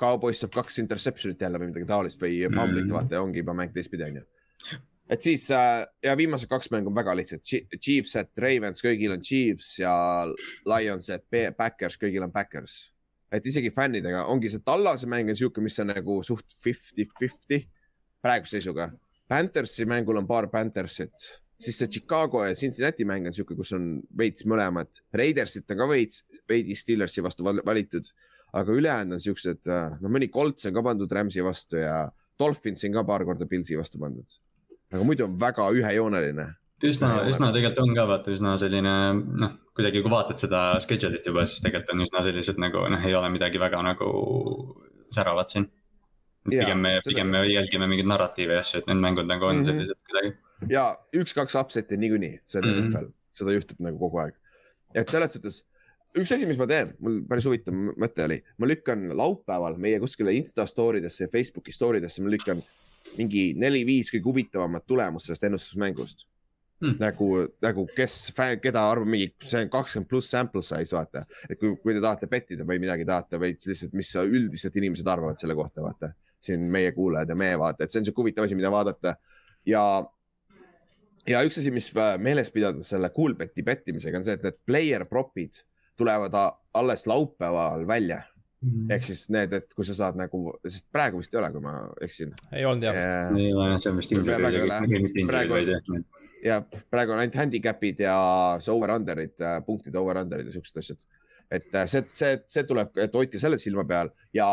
Cowboys 0.00 0.40
saab 0.42 0.50
kaks 0.56 0.78
interception'it 0.82 1.40
jälle 1.44 1.58
või 1.62 1.68
midagi 1.70 1.86
taolist 1.86 2.18
või 2.22 2.40
fumblit 2.50 2.82
Mm. 2.84 2.88
mm., 2.90 2.96
vaata 2.96 3.14
ja 3.14 3.22
ongi 3.22 3.38
juba 3.44 3.54
mäng 3.54 3.70
teistpidi 3.72 4.02
onju. 4.08 4.22
et 5.10 5.20
siis 5.22 5.50
äh, 5.54 5.84
ja 6.02 6.16
viimased 6.16 6.48
kaks 6.48 6.70
mängu 6.72 6.88
on 6.90 6.94
väga 6.96 7.14
lihtsad, 7.16 7.40
Chiefs 7.78 8.16
et 8.16 8.30
Ravens, 8.38 8.80
kõigil 8.82 9.12
on 9.12 9.20
Chiefs 9.22 9.78
ja 9.78 10.24
Lions 10.66 11.10
Pe- 11.30 11.52
Backers, 11.58 11.96
kõigil 12.00 12.22
on 12.24 12.32
Backers. 12.32 12.90
et 13.34 13.46
isegi 13.46 13.70
fännidega 13.70 14.24
ongi 14.30 14.48
see 14.50 14.60
Tallase 14.64 15.06
mäng 15.10 15.28
on 15.30 15.36
sihuke, 15.36 15.60
mis 15.60 15.78
on 15.82 15.88
nagu 15.90 16.22
suht 16.22 16.46
fifty-fifty 16.64 17.64
praeguse 18.22 18.56
seisuga. 18.60 18.90
Panthersi 19.28 19.86
mängul 19.88 20.20
on 20.20 20.26
paar 20.28 20.50
Panthersit, 20.52 21.26
siis 21.60 21.78
see 21.80 21.90
Chicago 21.96 22.44
ja 22.44 22.54
Cincinnati 22.58 23.06
mäng 23.08 23.30
on 23.30 23.36
sihuke, 23.36 23.56
kus 23.56 23.72
on 23.76 23.88
veits 24.18 24.44
mõlemad. 24.48 25.00
Raidersit 25.16 25.70
on 25.72 25.80
ka 25.80 25.88
veits, 25.90 26.24
veidi 26.50 26.76
Steelersi 26.76 27.24
vastu 27.24 27.46
valitud, 27.46 28.10
aga 28.54 28.76
ülejäänud 28.80 29.16
on 29.16 29.22
siuksed, 29.22 29.70
no 30.00 30.12
mõni 30.12 30.28
Colts 30.32 30.68
on 30.68 30.76
ka 30.76 30.84
pandud 30.84 31.12
Rams'i 31.18 31.44
vastu 31.44 31.80
ja 31.80 32.04
Dolphinsi 32.38 32.90
on 32.90 32.98
ka 32.98 33.06
paar 33.08 33.24
korda 33.24 33.46
Pilsi 33.46 33.78
vastu 33.78 33.98
pandud. 34.02 34.40
aga 34.94 35.02
muidu 35.02 35.24
on 35.24 35.32
väga 35.40 35.64
ühejooneline 35.74 36.44
üsna, 36.88 37.10
üsna 37.30 37.50
tegelikult 37.54 37.80
on 37.82 37.94
ka 37.96 38.06
vaata 38.08 38.32
üsna 38.34 38.54
selline 38.60 38.94
noh, 39.40 39.54
kuidagi 39.76 40.02
kui 40.04 40.12
vaatad 40.12 40.40
seda 40.40 40.64
schedule'it 40.82 41.26
juba, 41.28 41.46
siis 41.48 41.62
tegelikult 41.64 41.94
on 41.94 42.04
üsna 42.04 42.24
sellised 42.26 42.60
nagu 42.62 42.84
noh, 42.92 43.06
ei 43.06 43.14
ole 43.16 43.30
midagi 43.32 43.60
väga 43.62 43.80
nagu 43.86 44.10
säravat 45.14 45.54
siin. 45.54 45.68
Pigem 46.48 46.80
me, 46.80 46.94
pigem 47.04 47.30
me 47.32 47.44
jälgime 47.48 47.88
mingeid 47.90 48.08
narratiive 48.10 48.58
ja 48.58 48.64
asju, 48.64 48.82
et 48.82 48.90
need 48.90 49.02
mängud 49.04 49.28
nagu 49.28 49.48
on 49.48 49.56
mm 49.56 49.62
-hmm. 49.62 49.70
sellised 49.72 50.00
kuidagi. 50.08 50.34
ja 50.72 50.84
üks-kaks 51.16 51.56
upset'i 51.60 51.96
niikuinii, 51.96 52.40
see 52.46 52.60
on 52.60 52.68
mm 52.68 52.74
-hmm. 52.74 52.88
NFL, 52.88 53.12
seda 53.32 53.56
juhtub 53.56 53.80
nagu 53.80 53.98
kogu 53.98 54.18
aeg. 54.24 54.34
et 54.94 55.08
selles 55.08 55.32
suhtes 55.32 55.64
üks 56.14 56.34
asi, 56.34 56.46
mis 56.46 56.58
ma 56.58 56.66
teen, 56.66 56.94
mul 57.02 57.22
päris 57.28 57.46
huvitav 57.48 57.74
mõte 57.74 58.24
oli, 58.24 58.38
ma 58.58 58.66
lükkan 58.66 59.08
laupäeval 59.16 59.76
meie 59.76 59.98
kuskile 60.00 60.34
Insta 60.34 60.66
story 60.66 61.02
desse 61.02 61.24
ja 61.24 61.28
Facebooki 61.32 61.72
story 61.72 62.02
desse, 62.02 62.22
ma 62.22 62.30
lükkan 62.30 62.62
mingi 63.18 63.52
neli-viis 63.58 64.12
kõige 64.12 64.30
huvitavamat 64.30 64.86
tulemust 64.86 65.26
sellest 65.26 65.44
ennustusmängust 65.44 66.26
hmm.. 66.80 66.96
nagu, 67.00 67.28
nagu 67.64 67.86
kes, 67.96 68.18
keda 68.62 68.84
arvab 68.90 69.10
mingi, 69.10 69.30
see 69.44 69.64
on 69.64 69.72
kakskümmend 69.72 70.10
pluss 70.10 70.32
sample 70.34 70.62
size, 70.64 70.94
vaata. 70.94 71.24
et 71.48 71.58
kui, 71.60 71.74
kui 71.82 71.96
te 71.96 72.02
tahate 72.04 72.28
pettida 72.30 72.66
või 72.68 72.80
midagi 72.82 73.06
tahate, 73.08 73.40
vaid 73.40 73.60
lihtsalt, 73.68 73.96
mis 73.98 74.12
üldiselt 74.24 74.78
inimesed 74.80 75.10
arvavad 75.10 75.40
selle 75.40 75.56
kohta, 75.58 75.84
vaata. 75.84 76.14
Siin 76.44 76.66
meie 76.72 76.92
kuulajad 76.96 77.32
ja 77.32 77.38
meie 77.38 77.58
vaatajad, 77.60 77.92
see 77.92 78.02
on 78.02 78.08
sihuke 78.08 78.22
huvitav 78.24 78.48
asi, 78.48 78.58
mida 78.58 78.72
vaadata 78.72 79.16
ja 79.68 79.84
ja 81.28 81.40
üks 81.46 81.58
asi, 81.60 81.72
mis 81.74 81.88
meeles 82.20 82.50
pidada 82.52 82.84
selle 82.84 83.10
Coolbeti 83.14 83.64
pettimisega 83.66 84.20
on 84.20 84.26
see, 84.26 84.36
et 84.36 84.44
need 84.44 84.60
player 84.68 85.06
prop'id 85.08 85.62
tulevad 85.96 86.34
alles 86.74 87.06
laupäeval 87.06 87.86
välja 87.88 88.22
mm.. 88.64 88.90
ehk 88.96 89.06
siis 89.08 89.26
need, 89.34 89.54
et 89.56 89.72
kui 89.76 89.86
sa 89.86 89.96
saad 89.96 90.18
nagu, 90.18 90.42
sest 90.66 90.88
praegu 90.92 91.20
vist 91.22 91.34
ei 91.34 91.40
ole, 91.40 91.50
kui 91.54 91.64
ma 91.64 91.74
eksin. 92.04 92.34
ei 92.52 92.68
olnud 92.68 92.88
jah 92.88 92.98
vist. 92.98 93.40
ei 93.40 93.50
ole 93.54 93.70
jah, 93.72 93.82
see 93.82 93.92
on 93.92 94.00
vist 94.02 94.14
individuaalid, 94.14 95.26
praegu, 95.30 95.60
ja 96.44 96.60
praegu 96.92 97.16
on 97.16 97.24
ainult 97.24 97.40
handicap'id 97.40 98.04
ja 98.04 98.16
see 98.64 98.72
over-under'id, 98.74 99.36
äh, 99.40 99.58
punktide 99.66 100.00
over-under'id 100.00 100.50
ja 100.50 100.56
siuksed 100.56 100.80
asjad. 100.82 101.04
et 101.50 101.68
äh, 101.74 101.88
see, 101.90 102.04
see, 102.12 102.38
see 102.56 102.66
tuleb, 102.68 102.96
et 103.00 103.20
hoidke 103.20 103.40
selle 103.40 103.60
silma 103.60 103.86
peal 103.88 104.12
ja 104.34 104.48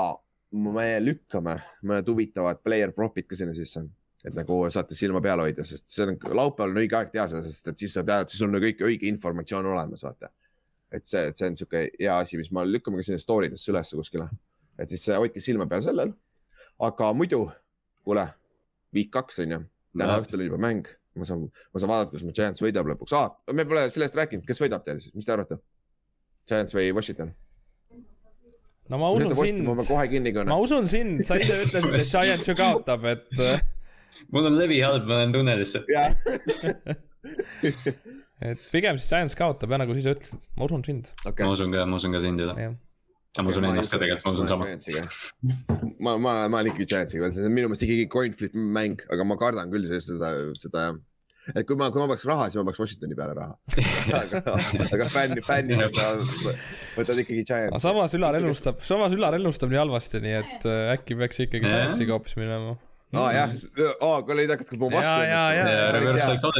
me 0.51 0.85
lükkame 0.99 1.55
mõned 1.87 2.07
huvitavad 2.11 2.61
player 2.63 2.91
prop'id 2.95 3.27
ka 3.27 3.37
sinna 3.39 3.55
sisse. 3.55 3.83
et 4.21 4.35
nagu 4.37 4.53
saate 4.69 4.93
silma 4.93 5.17
peal 5.21 5.41
hoida, 5.41 5.63
sest 5.65 5.89
see 5.89 6.03
on 6.05 6.17
laupäeval 6.37 6.75
on 6.75 6.79
õige 6.83 6.93
aeg 6.93 7.09
teha 7.09 7.23
seda, 7.31 7.41
sest 7.41 7.71
et 7.71 7.81
siis 7.81 7.95
sa 7.97 8.03
tead, 8.05 8.29
siis 8.29 8.43
on 8.45 8.51
nagu 8.53 8.67
kõik 8.67 8.83
õige 8.85 9.07
informatsioon 9.09 9.65
olemas, 9.71 10.03
vaata. 10.05 10.29
et 10.91 11.07
see, 11.09 11.23
et 11.31 11.37
see 11.37 11.49
on 11.49 11.57
sihuke 11.57 11.81
hea 11.87 12.17
asi, 12.17 12.37
mis 12.37 12.51
ma 12.53 12.65
lükkame 12.67 13.01
ka 13.01 13.07
sinna 13.07 13.21
story 13.21 13.49
desse 13.49 13.71
ülesse 13.71 13.97
kuskile. 13.97 14.29
et 14.77 14.89
siis 14.89 15.07
hoidke 15.09 15.41
silma 15.41 15.65
peal 15.67 15.81
sellel. 15.81 16.13
aga 16.79 17.13
muidu, 17.13 17.47
kuule, 18.05 18.27
week 18.93 19.09
kaks 19.11 19.39
on 19.41 19.57
ju, 19.57 19.61
täna 19.97 20.19
õhtul 20.21 20.43
on 20.43 20.51
juba 20.51 20.61
mäng 20.69 20.97
ma 21.15 21.27
saan, 21.27 21.47
ma 21.73 21.81
saan 21.81 21.91
vaadata, 21.91 22.13
kus 22.13 22.23
mu 22.23 22.33
Giants 22.35 22.61
võidab 22.63 22.87
lõpuks 22.91 23.15
ah,. 23.17 23.31
me 23.55 23.65
pole 23.67 23.87
sellest 23.91 24.15
rääkinud, 24.19 24.45
kes 24.47 24.61
võidab 24.63 24.85
teil 24.85 25.01
siis, 25.03 25.15
mis 25.17 25.27
te 25.27 25.33
arvate? 25.33 25.57
Giants 26.47 26.75
või 26.75 26.91
Washington? 26.95 27.33
No 28.91 28.99
ma 28.99 29.09
usun 29.15 29.35
sind. 29.35 29.63
ma 29.67 29.85
kohe 29.87 30.05
kinni 30.11 30.33
kõne. 30.35 30.49
ma 30.51 30.57
usun 30.61 30.87
sind, 30.91 31.23
sa 31.27 31.37
ise 31.39 31.55
ütlesid, 31.65 31.93
et 32.01 32.09
Giants 32.11 32.47
ju 32.49 32.55
kaotab, 32.59 33.01
et 33.11 33.41
äh, 33.47 33.63
mul 34.35 34.49
on 34.51 34.55
levi 34.59 34.79
halb, 34.83 35.07
ma 35.09 35.13
olen 35.21 35.31
tunnelis 35.35 35.71
et 38.51 38.61
pigem 38.73 38.95
siis 38.99 39.09
Giants 39.09 39.35
kaotab 39.39 39.69
jah, 39.71 39.79
nagu 39.83 39.91
sa 39.95 39.99
ise 40.03 40.15
ütlesid, 40.17 40.41
ma 40.57 40.61
usun 40.67 40.81
sind. 40.87 41.11
Okay.. 41.23 41.43
ma 41.45 41.51
usun 41.55 41.69
ka, 41.75 41.79
ma 41.87 41.95
usun 42.01 42.11
ka 42.17 42.23
sind 42.25 42.39
jah. 42.43 42.55
Aga 43.31 43.45
ma 43.47 43.53
usun 43.53 43.63
ennast 43.69 43.93
ka 43.93 43.97
tegelikult, 44.01 44.25
ma 44.27 44.31
usun 44.35 44.47
sama. 44.49 44.63
ma, 46.03 46.11
ma, 46.19 46.31
ma 46.51 46.57
olen 46.59 46.73
ikkagi 46.73 46.89
Giantsiga, 46.91 47.31
see 47.31 47.47
on 47.47 47.55
minu 47.55 47.71
meelest 47.71 47.87
ikkagi 47.87 48.05
coin 48.11 48.35
flip 48.35 48.53
mäng, 48.79 48.97
aga 49.13 49.21
ma 49.27 49.39
kardan 49.39 49.71
küll 49.71 49.87
seda, 49.87 50.29
seda 50.59 50.79
jah 50.89 50.95
et 51.55 51.67
kui 51.67 51.77
ma, 51.79 51.89
kui 51.93 52.01
ma 52.01 52.07
paneks 52.11 52.27
raha, 52.29 52.47
siis 52.49 52.59
ma 52.59 52.65
paneks 52.67 52.81
Washingtoni 52.83 53.17
peale 53.17 53.35
raha. 53.37 53.55
Aga, 54.21 54.41
aga 54.91 55.07
fänn, 55.13 55.41
fännina 55.45 55.87
sa 55.93 56.11
võtad 56.97 57.19
ikkagi 57.23 57.43
Giantsi. 57.47 57.81
samas 57.83 58.15
Ülar 58.17 58.37
ennustab, 58.39 58.79
samas 58.85 59.15
Ülar 59.15 59.37
ennustab 59.39 59.73
nii 59.73 59.81
halvasti, 59.81 60.21
nii 60.23 60.37
et 60.39 60.69
äh, 60.69 60.93
äkki 60.95 61.17
peaks 61.19 61.43
ikkagi 61.47 61.67
Giantsiga 61.67 62.17
hoopis 62.17 62.37
minema. 62.39 62.77
Aa 63.11 63.25
ah, 63.25 63.31
jah, 63.35 63.53
aa, 63.99 64.21
kui 64.23 64.37
olid 64.37 64.53
hakanud 64.53 64.79
mu 64.79 64.87
vastu 64.93 65.17
ennustama. 65.27 66.51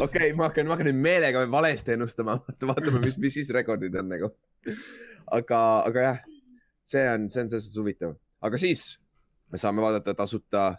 okei 0.00 0.04
okay,, 0.06 0.30
ma 0.32 0.46
hakkan, 0.48 0.64
ma 0.68 0.76
hakkan 0.78 0.88
nüüd 0.88 1.00
meelega 1.04 1.42
valesti 1.52 1.92
ennustama, 1.92 2.38
vaatame, 2.70 3.02
mis, 3.04 3.18
mis 3.20 3.36
siis 3.36 3.50
rekordid 3.52 3.98
on 4.00 4.08
nagu. 4.08 4.30
Aga, 5.36 5.60
aga 5.90 6.06
jah, 6.06 6.22
see 6.88 7.04
on, 7.04 7.28
see 7.28 7.44
on 7.44 7.52
selles 7.52 7.68
suhtes 7.68 7.82
huvitav, 7.82 8.16
aga 8.48 8.60
siis 8.62 8.86
me 9.52 9.60
saame 9.60 9.84
vaadata 9.84 10.14
tasuta, 10.16 10.70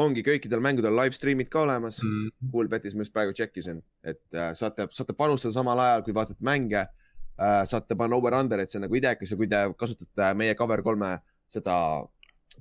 ongi 0.00 0.24
kõikidel 0.24 0.62
mängudel 0.64 0.94
live 0.96 1.16
stream'id 1.16 1.50
ka 1.52 1.66
olemas 1.66 2.00
mm.. 2.04 2.48
Coolbetis 2.52 2.94
ma 2.96 3.04
just 3.04 3.12
praegu 3.14 3.34
tšekkisin, 3.36 3.82
et 4.04 4.22
äh, 4.36 4.52
saate, 4.58 4.88
saate 4.96 5.16
panustada 5.16 5.54
samal 5.56 5.80
ajal, 5.82 6.04
kui 6.06 6.16
vaatate 6.16 6.40
mänge 6.44 6.80
äh,. 6.82 7.62
saate 7.68 7.96
panna 7.98 8.16
over-under, 8.16 8.62
et 8.62 8.72
see 8.72 8.80
on 8.80 8.86
nagu 8.86 8.98
idekas 8.98 9.34
ja 9.34 9.38
kui 9.40 9.50
te 9.50 9.62
kasutate 9.78 10.32
meie 10.38 10.56
cover 10.58 10.82
kolme 10.86 11.16
seda 11.50 11.76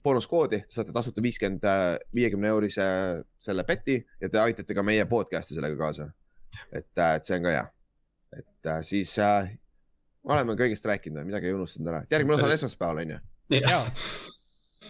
boonuskoodi, 0.04 0.64
saate 0.72 0.94
tasuta 0.96 1.24
viiskümmend, 1.24 1.64
äh, 1.68 1.96
viiekümne 2.16 2.52
eurise 2.52 2.86
selle 3.40 3.64
beti 3.68 4.00
ja 4.22 4.30
te 4.30 4.40
aitate 4.42 4.76
ka 4.76 4.84
meie 4.84 5.06
podcast'i 5.06 5.56
sellega 5.58 5.78
kaasa. 5.80 6.12
et, 6.72 6.92
äh, 6.98 7.16
et 7.16 7.26
see 7.26 7.38
on 7.38 7.48
ka 7.48 7.56
hea. 7.56 7.66
et 8.38 8.72
äh, 8.76 8.82
siis 8.84 9.18
äh, 9.20 9.52
oleme 10.24 10.56
kõigest 10.60 10.86
rääkinud, 10.86 11.24
midagi 11.26 11.48
ei 11.48 11.56
unustanud 11.56 11.94
ära, 11.94 12.06
järgmine 12.12 12.36
osa 12.36 12.50
on 12.50 12.58
esmaspäeval 12.60 13.04
on 13.06 13.16
ju? 13.16 13.22
jah, 13.60 13.92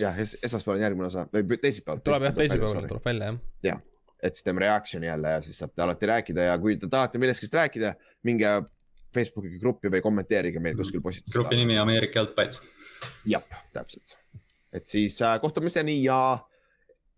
jah, 0.01 0.19
esmaspäeval 0.19 0.79
on 0.79 0.83
järgmine 0.85 1.07
osa 1.07 1.25
või 1.33 1.57
teisipäeval. 1.61 2.03
tuleb 2.05 2.27
jah, 2.27 2.35
teisipäeval 2.37 2.87
tuleb 2.89 3.05
välja 3.05 3.31
jah. 3.31 3.39
jah, 3.69 3.81
et 4.21 4.37
siis 4.37 4.47
teeme 4.47 4.63
reaction'i 4.65 5.09
jälle 5.09 5.33
ja 5.35 5.41
siis 5.45 5.59
saate 5.63 5.85
alati 5.85 6.09
rääkida 6.11 6.47
ja 6.49 6.57
kui 6.61 6.77
te 6.81 6.89
tahate 6.91 7.21
millestki 7.21 7.49
rääkida, 7.53 7.93
minge 8.27 8.53
Facebooki 9.13 9.57
gruppi 9.59 9.91
või 9.91 10.03
kommenteerige 10.03 10.63
meil 10.63 10.77
kuskil 10.79 11.03
postitusel. 11.03 11.41
grupi 11.41 11.59
nimi 11.59 11.77
Ameerika 11.77 12.21
jalgpall. 12.21 12.57
jah, 13.25 13.45
täpselt, 13.73 14.17
et 14.73 14.85
siis 14.85 15.21
äh, 15.21 15.37
kohtumiseni 15.41 16.01
ja 16.03 16.39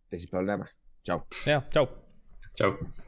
teisipäeval 0.10 0.52
näeme, 0.54 0.70
tšau. 1.04 1.26
jah, 1.46 1.66
tšau. 1.70 1.90
tšau. 2.54 3.03